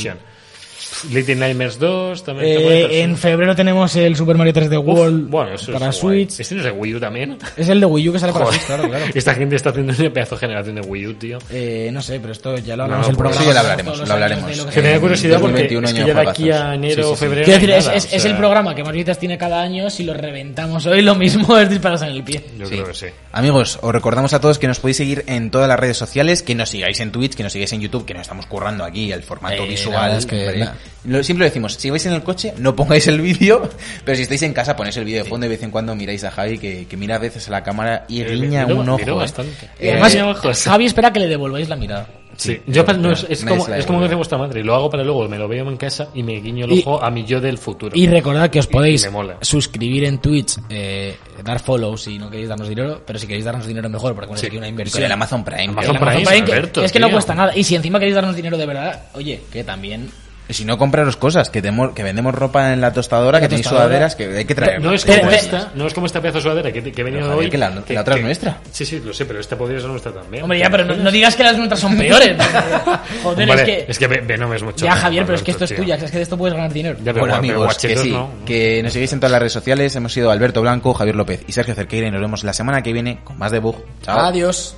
Little 1.11 1.35
Nightmares 1.35 1.79
2 1.79 2.23
también. 2.23 2.47
eh, 2.59 3.01
en 3.01 3.17
febrero 3.17 3.55
tenemos 3.55 3.95
el 3.95 4.15
Super 4.15 4.35
Mario 4.37 4.53
3D 4.53 4.77
Uf, 4.79 4.85
World 4.87 5.29
bueno, 5.29 5.53
eso 5.53 5.71
para 5.73 5.89
es 5.89 6.01
guay. 6.01 6.25
Switch. 6.25 6.39
Este 6.39 6.55
no 6.55 6.61
es 6.61 6.65
de 6.65 6.71
Wii 6.71 6.95
U 6.95 6.99
también. 6.99 7.37
Es 7.55 7.69
el 7.69 7.79
de 7.79 7.85
Wii 7.85 8.09
U 8.09 8.13
que 8.13 8.19
sale 8.19 8.33
para. 8.33 8.45
Switch, 8.47 8.61
claro, 8.65 8.87
claro. 8.89 9.05
Esta 9.13 9.33
gente 9.35 9.55
está 9.55 9.69
haciendo 9.69 9.93
una 9.97 10.09
pedazo 10.13 10.35
de 10.35 10.39
generación 10.39 10.75
de 10.75 10.81
Wii 10.81 11.07
U, 11.07 11.13
tío. 11.15 11.37
Eh, 11.51 11.89
no 11.93 12.01
sé, 12.01 12.19
pero 12.19 12.31
esto 12.33 12.57
ya 12.57 12.75
lo 12.75 12.87
No, 12.87 12.95
hablamos 12.95 13.09
el 13.09 13.15
pues 13.15 13.29
programa. 13.35 13.41
sí, 13.41 13.47
ya 13.47 13.53
lo 13.53 13.59
hablaremos, 13.59 14.07
lo 14.07 14.13
hablaremos. 14.13 14.51
que 14.51 14.65
Que 14.65 14.71
tenía 14.81 14.93
En 14.95 15.01
curiosidad 15.01 15.39
porque 15.39 15.51
2021 15.63 15.87
es 15.87 15.93
que 15.93 15.99
ya 15.99 16.05
de 16.21 16.29
aquí 16.29 16.51
a 16.51 16.73
enero 16.75 16.95
Sí, 16.95 17.01
o 17.01 17.03
sí, 17.09 17.13
sí. 17.13 17.19
febrero. 17.19 17.45
Quiero 17.45 17.59
decir, 17.59 17.69
no 17.69 17.73
hay 17.75 17.79
es, 17.79 17.85
nada, 17.85 17.97
es- 17.97 18.03
o 18.05 18.15
es 18.15 18.21
sea, 18.21 18.31
el 18.31 18.37
programa 18.37 18.75
que 18.75 18.83
más 18.83 18.93
visitas 18.93 19.19
tiene 19.19 19.37
cada 19.37 19.61
año. 19.61 19.89
Si 19.89 20.03
lo 20.03 20.13
reventamos 20.13 20.85
hoy, 20.85 21.01
lo 21.01 21.15
mismo 21.15 21.57
es 21.57 21.69
disparos 21.69 22.01
en 22.01 22.09
el 22.09 22.23
pie. 22.23 22.43
Yo 22.57 22.65
Sí. 22.65 22.73
creo 22.75 22.87
que 22.87 22.93
sí. 22.93 23.05
Amigos, 23.31 23.79
os 23.81 23.91
recordamos 23.91 24.33
a 24.33 24.41
todos 24.41 24.57
que 24.59 24.67
nos 24.67 24.79
podéis 24.79 24.97
seguir 24.97 25.23
en 25.27 25.51
todas 25.51 25.67
las 25.67 25.79
redes 25.79 25.97
sociales, 25.97 26.41
que 26.43 26.55
nos 26.55 26.69
sigáis 26.69 26.99
en 27.01 27.11
Twitch, 27.11 27.35
que 27.35 27.43
nos 27.43 27.53
sigáis 27.53 27.71
en 27.73 27.81
YouTube, 27.81 28.05
que 28.05 28.13
nos 28.13 28.21
estamos 28.23 28.45
currando 28.47 28.83
aquí 28.83 29.11
el 29.11 29.23
formato 29.23 29.63
Eh, 29.63 29.67
visual. 29.67 30.17
es 30.17 30.25
que 30.25 30.67
Lo, 31.07 31.23
siempre 31.23 31.45
lo 31.45 31.49
decimos, 31.49 31.73
si 31.73 31.89
vais 31.89 32.05
en 32.05 32.13
el 32.13 32.21
coche, 32.23 32.53
no 32.57 32.75
pongáis 32.75 33.07
el 33.07 33.19
vídeo, 33.21 33.69
pero 34.05 34.15
si 34.15 34.23
estáis 34.23 34.43
en 34.43 34.53
casa, 34.53 34.75
ponéis 34.75 34.97
el 34.97 35.05
vídeo 35.05 35.23
de 35.23 35.29
fondo 35.29 35.45
y 35.45 35.49
de 35.49 35.55
vez 35.55 35.63
en 35.63 35.71
cuando 35.71 35.95
miráis 35.95 36.23
a 36.25 36.31
Javi, 36.31 36.57
que, 36.59 36.85
que 36.85 36.97
mira 36.97 37.15
a 37.15 37.19
veces 37.19 37.47
a 37.47 37.51
la 37.51 37.63
cámara 37.63 38.05
y 38.09 38.21
Eh, 38.21 38.25
guiña 38.35 38.65
miro- 38.65 38.81
un 38.81 38.89
ojo. 38.89 38.97
miro 38.99 39.13
eh. 39.13 39.17
bastante. 39.19 39.69
Y 39.79 39.87
Eh, 39.87 39.99
además. 40.01 40.63
Javi 40.63 40.85
espera 40.85 41.11
que 41.13 41.19
le 41.21 41.27
devolváis 41.27 41.69
la 41.69 41.75
mirada. 41.75 42.07
Sí, 42.35 42.51
Sí, 42.53 42.61
yo 42.67 42.85
pero 42.85 42.99
no, 42.99 43.11
es, 43.13 43.23
como, 43.23 43.31
es 43.31 43.39
como 43.41 43.57
devuelve. 43.63 44.03
dice 44.03 44.15
vuestra 44.15 44.37
madre, 44.37 44.63
lo 44.63 44.75
hago 44.75 44.91
para 44.91 45.03
luego, 45.03 45.27
me 45.27 45.39
lo 45.39 45.47
veo 45.47 45.67
en 45.67 45.75
casa 45.77 46.09
y 46.13 46.21
me 46.21 46.33
guiño 46.39 46.65
el 46.65 46.71
Y- 46.73 46.79
ojo 46.81 47.03
a 47.03 47.09
mi 47.09 47.25
yo 47.25 47.41
del 47.41 47.57
futuro. 47.57 47.95
Y 47.97 48.05
recordad 48.05 48.51
que 48.51 48.59
os 48.59 48.67
podéis 48.67 49.09
suscribir 49.41 50.03
en 50.03 50.19
Twitch, 50.19 50.57
eh, 50.69 51.15
dar 51.43 51.59
follow 51.59 51.97
si 51.97 52.19
no 52.19 52.29
queréis 52.29 52.49
darnos 52.49 52.69
dinero, 52.69 53.01
pero 53.07 53.17
si 53.17 53.25
queréis 53.25 53.45
darnos 53.45 53.65
dinero 53.65 53.89
mejor, 53.89 54.13
porque 54.13 54.27
hemos 54.27 54.39
Sí. 54.39 54.47
aquí 54.47 54.57
una 54.57 54.65
Con 54.67 54.69
inversión. 54.71 55.03
el 55.03 55.11
Amazon 55.11 55.43
Prime. 55.43 55.63
Amazon 55.69 55.93
que- 55.93 55.99
Prime. 55.99 56.11
Amazon 56.11 56.31
Prime, 56.33 56.45
que- 56.45 56.51
Alberto, 56.53 56.83
es 56.83 56.91
que 56.91 56.99
no 56.99 57.09
cuesta 57.09 57.33
nada. 57.33 57.55
Y 57.57 57.63
si 57.63 57.75
encima 57.75 57.97
queréis 57.97 58.15
darnos 58.15 58.35
dinero 58.35 58.57
de 58.57 58.65
verdad, 58.67 59.03
oye, 59.15 59.41
que 59.51 59.63
también... 59.63 60.09
Si 60.49 60.63
no, 60.63 60.77
compraros 60.77 61.17
cosas, 61.17 61.49
que, 61.49 61.61
temo- 61.61 61.93
que 61.93 62.03
vendemos 62.03 62.33
ropa 62.33 62.71
en 62.71 62.79
la 62.79 62.93
tostadora, 62.93 63.37
La 63.37 63.41
que 63.41 63.49
tenéis 63.49 63.65
tostadora. 63.65 63.87
sudaderas, 63.89 64.15
que 64.15 64.37
hay 64.37 64.45
que 64.45 64.55
traer. 64.55 64.81
No 64.81 64.93
es 64.93 65.03
como 65.03 65.29
esta, 65.29 65.71
no 65.75 65.87
es 65.87 65.93
como 65.93 66.05
esta 66.05 66.21
pedazo 66.21 66.37
de 66.37 66.41
sudadera 66.43 66.71
que, 66.71 66.81
que 66.81 67.01
he 67.01 67.03
venido 67.03 67.23
Pero, 67.23 67.31
Javier, 67.33 67.45
hoy. 67.45 67.49
que 67.51 67.57
la- 67.57 67.69
la 67.69 68.01
otra 68.01 68.15
es 68.15 68.21
nuestra. 68.23 68.57
Sí, 68.71 68.85
sí, 68.85 69.01
lo 69.03 69.13
sé, 69.13 69.25
pero 69.25 69.39
esta 69.41 69.57
podría 69.57 69.79
ser 69.81 69.89
nuestra 69.89 70.13
también. 70.13 70.43
Hombre, 70.43 70.59
ya, 70.59 70.69
pero 70.69 70.85
no, 70.85 70.95
no 70.95 71.11
digas 71.11 71.35
que 71.35 71.43
las 71.43 71.57
nuestras 71.57 71.79
son 71.81 71.97
peores. 71.97 72.37
Joder, 73.23 73.47
Vale, 73.47 73.61
es 73.61 73.67
que... 73.67 73.85
es 73.91 73.99
que 73.99 74.07
Ve- 74.07 74.21
Venom 74.25 74.53
es 74.53 74.63
mucho 74.63 74.85
ya, 74.85 74.95
Javier, 74.95 75.25
pero 75.25 75.35
es 75.37 75.43
que 75.43 75.51
esto 75.51 75.65
es 75.65 75.75
tuya, 75.75 75.95
es 75.95 76.11
que 76.11 76.17
de 76.17 76.23
esto 76.23 76.37
puedes 76.37 76.55
ganar 76.55 76.71
dinero. 76.71 76.97
Ya, 77.03 77.11
pero, 77.13 77.25
pero 77.25 77.35
amigos, 77.35 77.77
que 77.77 77.97
sí, 77.97 78.11
no. 78.11 78.29
que 78.45 78.81
nos 78.83 78.93
sigáis 78.93 79.11
en 79.13 79.19
todas 79.19 79.31
las 79.31 79.39
redes 79.41 79.53
sociales. 79.53 79.95
Hemos 79.97 80.13
sido 80.13 80.31
Alberto 80.31 80.61
Blanco, 80.61 80.93
Javier 80.93 81.15
López 81.15 81.43
y 81.47 81.51
Sergio 81.51 81.75
Cerqueira 81.75 82.07
y 82.07 82.11
nos 82.11 82.21
vemos 82.21 82.43
la 82.45 82.53
semana 82.53 82.81
que 82.81 82.93
viene 82.93 83.19
con 83.23 83.37
más 83.37 83.51
debug. 83.51 83.75
Chao. 84.01 84.17
Adiós. 84.19 84.75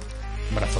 Un 0.51 0.57
abrazo. 0.57 0.79